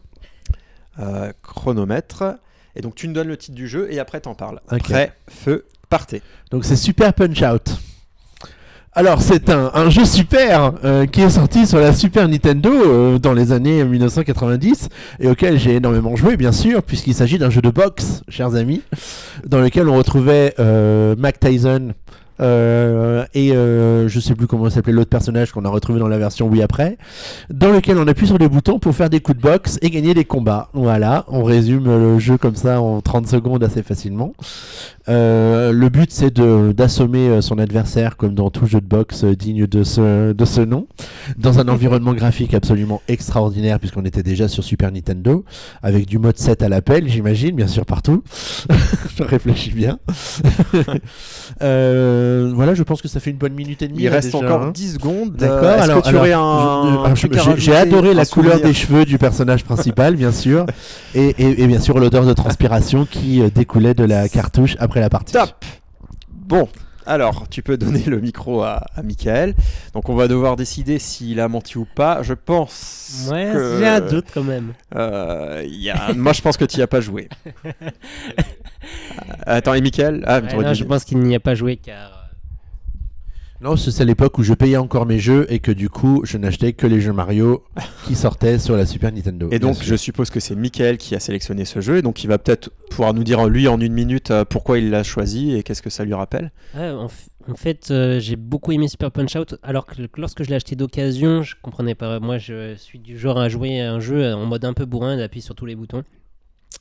Euh, 1.00 1.34
chronomètre. 1.44 2.24
Et 2.76 2.82
donc, 2.82 2.96
tu 2.96 3.08
nous 3.08 3.14
donnes 3.14 3.28
le 3.28 3.38
titre 3.38 3.56
du 3.56 3.68
jeu 3.68 3.88
et 3.92 4.00
après, 4.00 4.22
t'en 4.22 4.34
parles. 4.34 4.62
Ok. 4.72 4.84
Prêt, 4.84 5.14
feu, 5.30 5.66
partez. 5.90 6.22
Donc 6.52 6.64
c'est 6.64 6.76
Super 6.78 7.14
Punch 7.14 7.42
Out. 7.42 7.78
Alors 8.98 9.22
c'est 9.22 9.50
un, 9.50 9.72
un 9.74 9.90
jeu 9.90 10.06
super 10.06 10.72
euh, 10.86 11.06
qui 11.06 11.20
est 11.20 11.30
sorti 11.30 11.68
sur 11.68 11.80
la 11.80 11.92
Super 11.92 12.30
Nintendo 12.30 12.72
euh, 12.72 13.20
dans 13.20 13.34
les 13.34 13.52
années 13.52 13.84
1990 13.84 14.88
et 15.20 15.28
auquel 15.28 15.60
j'ai 15.60 15.76
énormément 15.76 16.16
joué 16.16 16.38
bien 16.38 16.54
sûr 16.54 16.82
puisqu'il 16.82 17.14
s'agit 17.14 17.38
d'un 17.38 17.50
jeu 17.50 17.62
de 17.62 17.70
boxe, 17.70 18.22
chers 18.30 18.56
amis, 18.56 18.84
dans 19.46 19.60
lequel 19.60 19.90
on 19.90 19.98
retrouvait 19.98 20.56
Mac 21.18 21.42
Tyson 21.42 21.92
euh, 22.42 23.26
et 23.34 23.52
euh, 23.54 24.08
je 24.08 24.20
sais 24.20 24.36
plus 24.36 24.48
comment 24.48 24.70
s'appelait 24.70 24.94
l'autre 24.94 25.10
personnage 25.10 25.52
qu'on 25.52 25.66
a 25.66 25.70
retrouvé 25.70 26.00
dans 26.00 26.08
la 26.08 26.18
version 26.18 26.48
Wii 26.48 26.62
après, 26.62 26.98
dans 27.50 27.72
lequel 27.72 27.98
on 27.98 28.08
appuie 28.08 28.28
sur 28.28 28.38
les 28.38 28.50
boutons 28.50 28.80
pour 28.80 28.96
faire 28.96 29.10
des 29.10 29.20
coups 29.20 29.38
de 29.38 29.42
boxe 29.42 29.80
et 29.82 29.90
gagner 29.90 30.14
des 30.14 30.26
combats. 30.26 30.70
Voilà, 30.74 31.26
on 31.28 31.44
résume 31.44 31.86
le 31.86 32.20
jeu 32.20 32.38
comme 32.38 32.56
ça 32.56 32.82
en 32.82 33.02
30 33.02 33.28
secondes 33.28 33.64
assez 33.64 33.84
facilement. 33.84 34.34
Euh, 35.08 35.72
le 35.72 35.90
but 35.90 36.10
c'est 36.12 36.36
d'assommer 36.40 37.30
euh, 37.30 37.42
son 37.42 37.60
adversaire 37.60 38.18
comme 38.18 38.34
dans 38.34 38.50
tout 38.50 38.66
jeu 38.66 38.82
de 38.82 38.88
boxe 38.88 39.24
euh, 39.24 39.36
digne 39.36 39.68
de 39.68 39.84
ce, 39.84 40.32
de 40.34 40.46
ce 40.46 40.62
nom, 40.62 40.88
dans 41.38 41.60
un 41.60 41.68
environnement 41.76 42.14
graphique 42.14 42.54
absolument 42.56 43.02
extraordinaire 43.08 43.80
puisqu'on 43.80 44.04
était 44.04 44.24
déjà 44.24 44.48
sur 44.48 44.64
Super 44.64 44.92
Nintendo, 44.92 45.46
avec 45.84 46.08
du 46.08 46.18
mode 46.18 46.38
7 46.38 46.64
à 46.64 46.70
l'appel 46.70 47.08
j'imagine, 47.08 47.56
bien 47.56 47.68
sûr 47.68 47.86
partout. 47.86 48.24
je 49.18 49.24
réfléchis 49.24 49.72
bien. 49.72 50.00
Euh, 51.62 52.52
voilà, 52.56 52.74
je 52.74 52.84
pense 52.84 53.02
que 53.02 53.08
ça 53.08 53.20
fait 53.20 53.30
une 53.30 53.38
bonne 53.38 53.54
minute 53.54 53.82
et 53.82 53.88
demie. 53.88 54.00
Il 54.00 54.06
là, 54.06 54.12
reste 54.14 54.34
déjà, 54.34 54.40
encore 54.40 54.64
hein. 54.64 54.72
10 54.74 54.94
secondes. 54.94 55.36
D'accord, 55.36 55.70
Est-ce 55.70 55.84
alors, 55.84 56.02
que 56.02 56.10
tu 56.10 56.16
aurais 56.16 56.32
alors, 56.34 57.06
un, 57.06 57.16
j'ai- 57.58 57.76
adoré 57.76 58.14
la 58.14 58.26
couleur 58.26 58.54
souvenir 58.54 58.68
des 58.68 58.74
cheveux 58.74 59.06
du 59.06 59.18
personnage 59.18 59.64
principal, 59.64 60.16
bien 60.16 60.32
sûr, 60.32 60.66
et, 61.14 61.28
et- 61.38 61.62
et 61.64 61.68
bien 61.68 61.80
sûr 61.80 62.00
l'odeur 62.00 62.26
de 62.26 62.34
transpiration 62.34 63.06
qui 63.10 63.42
découlait 63.54 63.94
de 63.94 64.04
la 64.04 64.28
cartouche 64.28 64.76
après 64.80 64.95
la 65.02 65.10
partie. 65.10 65.34
Top 65.34 65.64
Bon, 66.32 66.68
alors, 67.08 67.48
tu 67.50 67.62
peux 67.62 67.78
donner 67.78 68.04
le 68.06 68.20
micro 68.20 68.64
à, 68.64 68.84
à 68.96 69.04
Michael. 69.04 69.54
Donc, 69.94 70.10
on 70.10 70.16
va 70.16 70.28
devoir 70.28 70.56
décider 70.56 70.98
s'il 71.00 71.40
a 71.40 71.48
menti 71.48 71.78
ou 71.78 71.86
pas. 71.96 72.24
Je 72.24 72.34
pense 72.34 73.28
Ouais, 73.32 73.52
que... 73.54 73.78
j'ai 73.80 73.88
un 73.88 74.02
doute 74.02 74.26
quand 74.34 74.44
même. 74.44 74.74
Euh, 74.96 75.64
il 75.66 75.82
y 75.82 75.90
a... 75.92 76.14
Moi, 76.14 76.34
je 76.34 76.42
pense 76.42 76.58
que 76.58 76.66
tu 76.66 76.78
n'y 76.78 76.84
as 76.84 76.88
pas 76.88 77.02
joué. 77.02 77.30
Euh, 77.66 77.72
Attends, 79.46 79.74
et 79.74 79.82
Michael? 79.82 80.24
Ah, 80.28 80.40
Ouais, 80.40 80.64
non, 80.64 80.74
je 80.74 80.84
pense 80.84 81.04
qu'il 81.04 81.20
n'y 81.20 81.36
a 81.36 81.40
pas 81.40 81.56
joué 81.56 81.78
car. 81.78 82.15
Euh, 83.62 83.64
Non, 83.64 83.76
c'est 83.76 84.06
l'époque 84.06 84.38
où 84.38 84.44
je 84.44 84.54
payais 84.54 84.78
encore 84.78 85.06
mes 85.06 85.20
jeux 85.20 85.46
et 85.50 85.60
que 85.60 85.72
du 85.72 85.90
coup 85.90 86.22
je 86.24 86.38
n'achetais 86.38 86.74
que 86.74 86.88
les 86.88 87.02
jeux 87.02 87.14
Mario 87.14 87.64
qui 88.06 88.16
sortaient 88.16 88.60
sur 88.60 88.76
la 88.76 88.86
Super 88.86 89.12
Nintendo. 89.12 89.50
Et 89.52 89.60
donc, 89.60 89.78
je 89.82 89.96
suppose 89.96 90.30
que 90.30 90.40
c'est 90.40 90.56
Michael 90.56 90.98
qui 90.98 91.16
a 91.16 91.20
sélectionné 91.20 91.66
ce 91.66 91.82
jeu. 91.82 91.98
Et 91.98 92.02
donc, 92.02 92.24
il 92.24 92.28
va 92.28 92.38
peut-être 92.38 92.72
pouvoir 92.90 93.14
nous 93.14 93.24
dire, 93.24 93.46
lui, 93.48 93.68
en 93.68 93.80
une 93.80 93.94
minute, 93.94 94.32
euh, 94.32 94.46
pourquoi 94.46 94.78
il 94.78 94.90
l'a 94.90 95.04
choisi 95.04 95.56
et 95.56 95.64
qu'est-ce 95.64 95.82
que 95.82 95.90
ça 95.90 96.06
lui 96.06 96.14
rappelle. 96.14 96.52
ouais, 96.76 96.90
en, 96.90 97.56
fait, 97.56 97.90
euh, 97.92 98.20
j'ai 98.20 98.36
beaucoup 98.36 98.72
aimé 98.72 98.88
Super 98.88 99.12
Punch 99.12 99.36
Out. 99.36 99.56
Alors 99.64 99.86
que 99.86 100.02
lorsque 100.18 100.44
je 100.44 100.50
l'ai 100.50 100.56
acheté 100.56 100.76
d'occasion, 100.76 101.44
je 101.44 101.56
comprenais 101.62 101.96
pas. 101.96 102.20
Moi, 102.20 102.38
je 102.38 102.76
suis 102.76 103.00
du 103.00 103.18
genre 103.18 103.38
à 103.38 103.50
jouer 103.50 103.82
à 103.82 103.94
un 103.94 104.00
jeu 104.00 104.34
en 104.34 104.46
mode 104.46 104.66
un 104.66 104.74
peu 104.74 104.86
bourrin, 104.86 105.18
d'appuyer 105.18 105.44
sur 105.44 105.56
tous 105.56 105.66
les 105.66 105.76
boutons. 105.76 106.04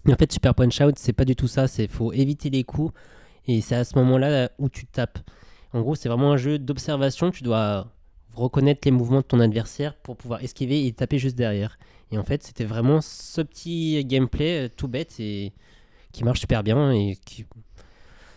Et 0.06 0.12
en 0.12 0.16
fait, 0.16 0.30
Super 0.32 0.54
Punch 0.54 0.80
Out, 0.80 0.94
c'est 0.98 1.12
pas 1.12 1.24
du 1.24 1.36
tout 1.36 1.48
ça. 1.48 1.68
C'est 1.68 1.88
faut 1.88 2.12
éviter 2.12 2.50
les 2.50 2.64
coups. 2.64 2.92
Et 3.46 3.60
c'est 3.60 3.74
à 3.74 3.84
ce 3.84 3.98
moment-là 3.98 4.50
où 4.58 4.68
tu 4.68 4.86
tapes. 4.86 5.18
En 5.74 5.80
gros, 5.80 5.96
c'est 5.96 6.08
vraiment 6.08 6.30
un 6.32 6.36
jeu 6.36 6.60
d'observation. 6.60 7.32
Tu 7.32 7.42
dois 7.42 7.88
reconnaître 8.32 8.82
les 8.84 8.92
mouvements 8.92 9.20
de 9.20 9.26
ton 9.26 9.40
adversaire 9.40 9.94
pour 9.96 10.16
pouvoir 10.16 10.42
esquiver 10.42 10.86
et 10.86 10.92
taper 10.92 11.18
juste 11.18 11.36
derrière. 11.36 11.78
Et 12.12 12.16
en 12.16 12.22
fait, 12.22 12.44
c'était 12.44 12.64
vraiment 12.64 13.00
ce 13.00 13.40
petit 13.40 14.04
gameplay 14.04 14.66
euh, 14.66 14.68
tout 14.74 14.86
bête 14.86 15.16
et 15.18 15.52
qui 16.12 16.22
marche 16.22 16.40
super 16.40 16.62
bien. 16.62 16.92
Et. 16.92 17.18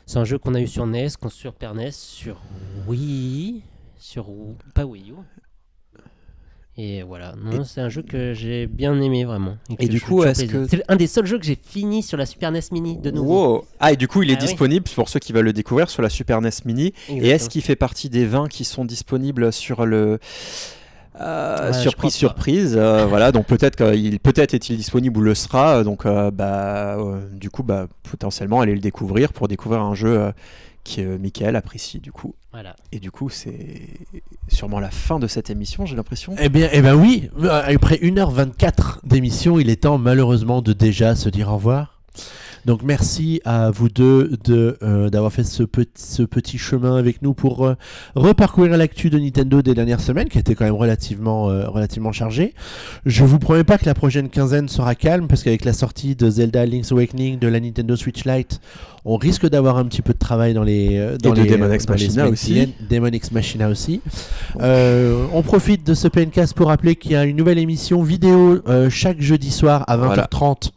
C'est 0.07 0.17
un 0.17 0.23
jeu 0.23 0.39
qu'on 0.39 0.55
a 0.55 0.61
eu 0.61 0.67
sur 0.67 0.87
NES, 0.87 1.09
sur 1.09 1.31
Super 1.31 1.75
NES, 1.75 1.91
sur 1.91 2.41
Wii, 2.87 3.61
sur 3.99 4.29
pas 4.73 4.85
Wii 4.85 5.11
U. 5.11 5.15
Et 6.79 7.01
voilà, 7.01 7.33
non, 7.43 7.63
c'est 7.63 7.81
un 7.81 7.89
jeu 7.89 8.03
que 8.03 8.33
j'ai 8.35 8.67
bien 8.67 9.01
aimé 9.01 9.25
vraiment. 9.25 9.57
Et 9.79 9.87
du 9.87 9.99
coup, 9.99 10.23
est-ce 10.23 10.45
que- 10.45 10.67
c'est 10.67 10.83
un 10.87 10.95
des 10.95 11.07
seuls 11.07 11.25
jeux 11.25 11.39
que 11.39 11.45
j'ai 11.45 11.57
fini 11.59 12.03
sur 12.03 12.17
la 12.19 12.27
Super 12.27 12.51
NES 12.51 12.61
Mini 12.71 12.97
de 12.97 13.09
nouveau. 13.09 13.55
Wow. 13.55 13.65
Ah, 13.79 13.93
et 13.93 13.95
du 13.95 14.07
coup, 14.07 14.21
il 14.21 14.29
est 14.29 14.35
Ah 14.35 14.37
oui. 14.41 14.45
disponible 14.47 14.85
pour 14.93 15.09
ceux 15.09 15.19
qui 15.19 15.33
veulent 15.33 15.45
le 15.45 15.53
découvrir 15.53 15.89
sur 15.89 16.03
la 16.03 16.09
Super 16.09 16.39
NES 16.39 16.51
Mini. 16.65 16.93
Et 17.09 17.29
est-ce 17.29 17.49
qu'il 17.49 17.63
fait 17.63 17.75
partie 17.75 18.09
des 18.09 18.25
20 18.27 18.47
qui 18.47 18.63
sont 18.63 18.85
disponibles 18.85 19.51
sur 19.51 19.87
le. 19.87 20.19
Euh, 21.19 21.71
Ouais, 21.71 21.73
surprise, 21.73 22.13
surprise. 22.13 22.75
euh, 22.77 23.05
voilà, 23.09 23.31
donc 23.31 23.47
peut-être 23.47 23.75
qu'il 23.75 24.19
peut-être 24.19 24.53
est-il 24.53 24.77
disponible 24.77 25.17
ou 25.17 25.21
le 25.21 25.33
sera. 25.33 25.83
Donc, 25.83 26.05
euh, 26.05 26.29
bah, 26.29 26.97
du 27.31 27.49
coup, 27.49 27.63
bah, 27.63 27.87
potentiellement, 28.03 28.61
allez 28.61 28.75
le 28.75 28.81
découvrir 28.81 29.33
pour 29.33 29.47
découvrir 29.47 29.81
un 29.81 29.95
jeu 29.95 30.31
que 30.85 31.17
Michael 31.17 31.55
apprécie, 31.55 31.97
du 31.99 32.11
coup. 32.11 32.35
Voilà. 32.57 32.75
Et 32.91 32.99
du 32.99 33.11
coup, 33.11 33.29
c'est 33.29 33.83
sûrement 34.47 34.79
la 34.79 34.89
fin 34.89 35.19
de 35.19 35.27
cette 35.27 35.51
émission, 35.51 35.85
j'ai 35.85 35.95
l'impression. 35.95 36.33
Eh 36.39 36.49
bien, 36.49 36.69
eh 36.71 36.81
ben 36.81 36.95
oui, 36.95 37.29
Euh, 37.39 37.61
après 37.67 37.97
1h24 37.97 39.01
d'émission, 39.03 39.59
il 39.59 39.69
est 39.69 39.83
temps 39.83 39.99
malheureusement 39.99 40.63
de 40.63 40.73
déjà 40.73 41.13
se 41.13 41.29
dire 41.29 41.49
au 41.49 41.57
revoir. 41.57 41.99
Donc 42.65 42.81
merci 42.83 43.39
à 43.45 43.71
vous 43.71 43.87
deux 43.87 44.37
de, 44.43 44.77
euh, 44.83 45.09
d'avoir 45.09 45.31
fait 45.31 45.45
ce 45.45 45.63
petit, 45.63 46.03
ce 46.03 46.23
petit 46.23 46.57
chemin 46.57 46.97
avec 46.97 47.21
nous 47.21 47.33
pour 47.33 47.65
euh, 47.65 47.75
reparcourir 48.15 48.75
l'actu 48.75 49.09
de 49.09 49.17
Nintendo 49.17 49.61
des 49.61 49.73
dernières 49.73 50.01
semaines, 50.01 50.27
qui 50.27 50.37
était 50.37 50.53
quand 50.53 50.65
même 50.65 50.73
relativement, 50.73 51.49
euh, 51.49 51.69
relativement 51.69 52.11
chargée. 52.11 52.53
Je 53.05 53.23
vous 53.23 53.39
promets 53.39 53.63
pas 53.63 53.77
que 53.77 53.85
la 53.85 53.93
prochaine 53.93 54.29
quinzaine 54.29 54.67
sera 54.67 54.95
calme, 54.95 55.29
parce 55.29 55.43
qu'avec 55.43 55.63
la 55.63 55.71
sortie 55.71 56.15
de 56.15 56.29
Zelda 56.29 56.65
Link's 56.65 56.91
Awakening 56.91 57.39
de 57.39 57.47
la 57.47 57.61
Nintendo 57.61 57.95
Switch 57.95 58.25
Lite, 58.25 58.59
on 59.07 59.15
risque 59.15 59.47
d'avoir 59.49 59.77
un 59.77 59.85
petit 59.85 60.01
peu 60.01 60.13
de 60.13 60.19
travail 60.19 60.53
dans 60.53 60.63
les 60.63 60.97
euh, 60.97 61.17
dans 61.17 61.31
de 61.31 61.41
les, 61.41 61.49
Demon 61.49 61.65
euh, 61.65 61.77
dans 61.77 61.93
les 61.93 62.05
Machina 62.05 62.27
aussi. 62.27 62.73
Demon 62.89 63.07
Ex 63.07 63.31
Machina 63.31 63.69
aussi. 63.69 64.01
Euh, 64.59 65.25
on 65.33 65.41
profite 65.43 65.87
de 65.87 65.93
ce 65.93 66.09
PNcast 66.09 66.53
pour 66.53 66.67
rappeler 66.67 66.97
qu'il 66.97 67.13
y 67.13 67.15
a 67.15 67.23
une 67.23 67.37
nouvelle 67.37 67.57
émission 67.57 68.03
vidéo 68.03 68.59
euh, 68.67 68.89
chaque 68.89 69.21
jeudi 69.21 69.49
soir 69.49 69.85
à 69.87 69.97
20h30 69.97 70.71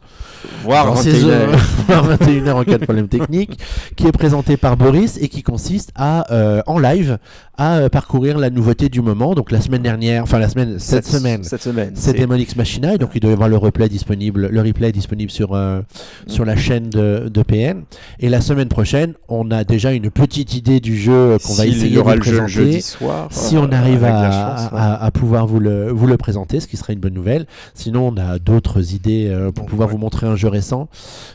Voir 0.63 0.85
dans 0.85 0.93
21 0.93 1.03
ces 1.03 1.25
heures. 1.25 1.49
heures, 1.89 2.09
à 2.11 2.15
21h 2.17 2.51
en 2.51 2.63
cas 2.63 2.77
de 2.77 2.85
problème 2.85 3.07
technique, 3.07 3.59
qui 3.95 4.07
est 4.07 4.11
présenté 4.11 4.57
par 4.57 4.77
Boris 4.77 5.17
et 5.21 5.27
qui 5.27 5.43
consiste 5.43 5.91
à 5.95 6.31
euh, 6.31 6.61
en 6.67 6.79
live 6.79 7.17
à 7.61 7.77
euh, 7.77 7.89
parcourir 7.89 8.39
la 8.39 8.49
nouveauté 8.49 8.89
du 8.89 9.01
moment. 9.01 9.35
Donc 9.35 9.51
la 9.51 9.61
semaine 9.61 9.83
dernière, 9.83 10.23
enfin 10.23 10.39
la 10.39 10.49
semaine 10.49 10.79
cette, 10.79 11.05
semaine. 11.05 11.43
Cette 11.43 11.61
semaine. 11.61 11.91
C'est 11.93 12.11
c'est- 12.17 12.19
Demon 12.21 12.35
X 12.35 12.55
Machina, 12.55 12.95
et 12.95 12.97
donc 12.97 13.11
il 13.13 13.19
doit 13.19 13.29
y 13.29 13.33
avoir 13.33 13.49
le 13.49 13.57
replay 13.57 13.87
disponible, 13.87 14.47
le 14.47 14.61
replay 14.61 14.91
disponible 14.91 15.29
sur, 15.29 15.53
euh, 15.53 15.81
sur 16.25 16.43
la 16.43 16.55
chaîne 16.55 16.89
de, 16.89 17.29
de 17.31 17.43
PN. 17.43 17.83
Et 18.19 18.29
la 18.29 18.41
semaine 18.41 18.67
prochaine, 18.67 19.13
on 19.29 19.51
a 19.51 19.63
déjà 19.63 19.91
une 19.91 20.09
petite 20.09 20.55
idée 20.55 20.79
du 20.79 20.97
jeu 20.97 21.11
euh, 21.13 21.37
qu'on 21.37 21.53
va 21.53 21.67
essayer 21.67 21.93
y 21.93 21.97
aura 21.99 22.13
de 22.13 22.19
le 22.19 22.23
jeu 22.23 22.31
présenter. 22.37 22.51
jeudi 22.51 22.81
soir. 22.81 23.27
Si 23.29 23.55
on 23.57 23.71
arrive 23.71 24.03
à, 24.05 24.31
chance, 24.31 24.71
ouais. 24.71 24.79
à- 24.79 25.03
à 25.03 25.11
pouvoir 25.11 25.45
vous 25.45 25.59
le, 25.59 25.91
vous 25.91 26.07
le 26.07 26.17
présenter, 26.17 26.59
ce 26.61 26.67
qui 26.67 26.77
serait 26.77 26.93
une 26.93 26.99
bonne 26.99 27.13
nouvelle. 27.13 27.45
Sinon, 27.75 28.07
on 28.07 28.17
a 28.17 28.39
d'autres 28.39 28.95
idées 28.95 29.27
euh, 29.29 29.51
pour 29.51 29.67
pouvoir 29.67 29.89
ouais. 29.89 29.93
vous 29.93 29.99
montrer 29.99 30.25
un 30.25 30.35
jeu 30.35 30.47
récent. 30.47 30.89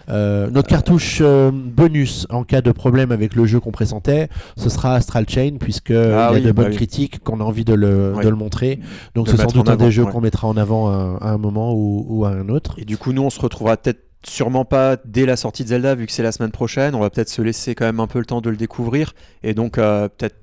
Euh, 0.09 0.49
notre 0.51 0.69
cartouche 0.69 1.23
bonus 1.23 2.27
en 2.31 2.43
cas 2.43 2.63
de 2.63 2.73
problème 2.73 3.13
avec 3.13 3.35
le 3.37 3.47
jeu 3.47 3.61
qu'on 3.61 3.71
présentait, 3.71 4.29
ce 4.57 4.69
sera 4.69 4.95
Astral 4.95 5.27
Chain, 5.29 5.57
puisque 5.61 5.93
Ah 5.93 6.16
il 6.17 6.35
y 6.35 6.37
a 6.37 6.41
oui, 6.41 6.43
de 6.43 6.53
bah 6.53 6.63
bonnes 6.63 6.71
oui. 6.73 6.77
critiques 6.77 7.23
qu'on 7.23 7.41
a 7.41 7.45
envie 7.45 7.65
de 7.65 7.75
le, 7.75 8.13
Ouais. 8.15 8.25
de 8.25 8.29
le 8.29 8.37
montrer. 8.37 8.81
Donc, 9.15 9.29
c'est 9.29 9.37
sans 9.37 9.47
doute 9.47 9.69
en 9.69 9.73
un 9.73 9.77
des 9.77 9.91
jeux 9.91 10.05
ouais. 10.05 10.11
qu'on 10.13 10.21
mettra 10.21 10.49
en 10.49 10.57
avant 10.57 10.89
à, 10.89 11.19
à 11.21 11.31
un 11.31 11.39
moment 11.39 11.73
ou, 11.75 12.05
ou 12.09 12.25
à 12.25 12.31
un 12.31 12.49
autre. 12.49 12.75
Et 12.79 12.85
du 12.85 12.97
coup, 12.97 13.13
nous, 13.13 13.23
on 13.23 13.31
se 13.31 13.41
retrouvera 13.41 13.77
peut-être 13.77 14.01
sûrement 14.27 14.65
pas 14.65 14.97
dès 15.05 15.25
la 15.27 15.37
sortie 15.37 15.63
de 15.63 15.69
Zelda, 15.69 15.95
vu 15.95 16.07
que 16.07 16.13
c'est 16.13 16.23
la 16.23 16.33
semaine 16.33 16.51
prochaine. 16.51 16.95
On 16.95 17.01
va 17.01 17.11
peut-être 17.11 17.29
se 17.29 17.43
laisser 17.43 17.75
quand 17.75 17.85
même 17.85 18.01
un 18.01 18.07
peu 18.09 18.19
le 18.19 18.25
temps 18.27 18.41
de 18.41 18.51
le 18.51 18.57
découvrir. 18.57 19.13
Et 19.43 19.55
donc, 19.55 19.79
euh, 19.79 20.09
peut-être. 20.09 20.37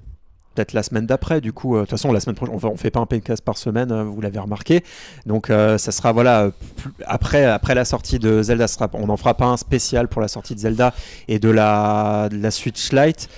Peut-être 0.56 0.74
la 0.74 0.84
semaine 0.84 1.08
d'après, 1.08 1.42
du 1.42 1.52
coup. 1.52 1.74
euh, 1.76 1.80
De 1.80 1.82
toute 1.86 1.90
façon, 1.90 2.12
la 2.14 2.20
semaine 2.20 2.36
prochaine, 2.36 2.56
on 2.62 2.68
on 2.68 2.78
fait 2.78 2.92
pas 2.92 3.00
un 3.00 3.08
podcast 3.08 3.44
par 3.44 3.58
semaine, 3.58 3.92
euh, 3.92 4.04
vous 4.04 4.22
l'avez 4.22 4.38
remarqué. 4.38 4.84
Donc, 5.26 5.50
euh, 5.50 5.80
ça 5.80 5.92
sera, 5.92 6.12
voilà, 6.12 6.52
plus- 6.78 6.92
après, 7.08 7.44
après 7.46 7.74
la 7.74 7.86
sortie 7.86 8.20
de 8.20 8.44
Zelda, 8.44 8.68
sera- 8.68 8.88
on 8.94 9.08
n'en 9.08 9.18
fera 9.18 9.34
pas 9.34 9.48
un 9.48 9.58
spécial 9.58 10.08
pour 10.08 10.22
la 10.22 10.28
sortie 10.28 10.54
de 10.54 10.60
Zelda 10.60 10.94
et 11.28 11.40
de 11.40 11.50
la, 11.50 12.30
de 12.30 12.38
la 12.38 12.52
Switch 12.52 12.92
Lite. 12.92 13.30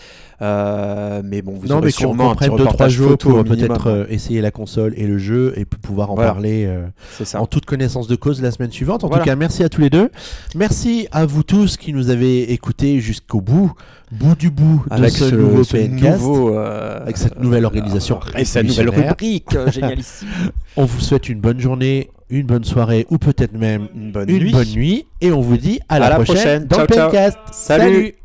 Euh, 0.41 1.21
mais 1.23 1.41
bon, 1.41 1.53
vous 1.53 1.67
non, 1.67 1.75
aurez 1.77 1.85
mais 1.85 1.91
sûrement 1.91 2.31
un 2.31 2.35
petit 2.35 2.49
2-3 2.49 2.51
reportage 2.51 2.91
jours 2.91 3.09
photo 3.11 3.29
pour 3.29 3.43
peut-être 3.45 3.87
euh, 3.87 4.05
essayer 4.09 4.41
la 4.41 4.51
console 4.51 4.93
et 4.97 5.07
le 5.07 5.17
jeu 5.17 5.53
et 5.55 5.63
pouvoir 5.65 6.11
en 6.11 6.15
Voilà. 6.15 6.31
parler. 6.31 6.65
euh, 6.67 6.85
ça. 7.23 7.39
en 7.41 7.45
toute 7.45 7.65
connaissance 7.65 8.07
de 8.07 8.15
cause 8.15 8.41
la 8.41 8.51
semaine 8.51 8.71
suivante. 8.71 9.03
En 9.03 9.07
Voilà. 9.07 9.23
tout 9.23 9.29
cas, 9.29 9.35
merci 9.35 9.63
à 9.63 9.69
tous 9.69 9.81
les 9.81 9.89
deux. 9.89 10.09
Merci 10.55 11.07
à 11.11 11.25
vous 11.25 11.43
tous 11.43 11.77
qui 11.77 11.93
nous 11.93 12.09
avez 12.09 12.51
écoutés 12.51 12.99
jusqu'au 12.99 13.39
bout, 13.39 13.71
bout 14.11 14.35
du 14.35 14.49
bout 14.49 14.83
de 14.89 14.93
avec 14.95 15.11
ce, 15.11 15.29
ce, 15.29 15.35
nouveau 15.35 15.63
ce 15.63 15.77
PNcast. 15.77 16.19
nouveau, 16.21 16.57
avec 16.57 17.17
cette 17.17 17.39
nouvelle 17.39 17.63
organisation 17.65 18.19
et 18.37 18.43
cette 18.45 18.67
nouvelle 18.67 18.89
rubrique 18.89 19.55
génialissime. 19.71 20.27
On 20.75 20.83
vous 20.85 20.99
souhaite 20.99 21.29
une 21.29 21.39
bonne 21.39 21.59
journée, 21.61 22.09
une 22.29 22.45
bonne 22.45 22.65
soirée 22.65 23.05
ou 23.09 23.17
peut-être 23.17 23.53
même 23.57 23.87
Une 23.95 24.11
bonne 24.11 24.29
une 24.29 24.39
nuit. 24.39 24.51
bonne 24.51 24.67
nuit. 24.73 25.05
Et 25.21 25.31
on 25.31 25.39
vous 25.39 25.55
dit 25.57 25.79
à, 25.87 25.95
À 25.95 25.99
la, 25.99 26.15
prochaine, 26.15 26.35
prochaine. 26.35 26.65
dans 26.65 26.75
Ciao, 26.77 26.85
le 26.89 26.93
ciao. 26.95 27.09
PNcast. 27.09 27.37
Salut. 27.53 27.83
Salut 27.93 28.15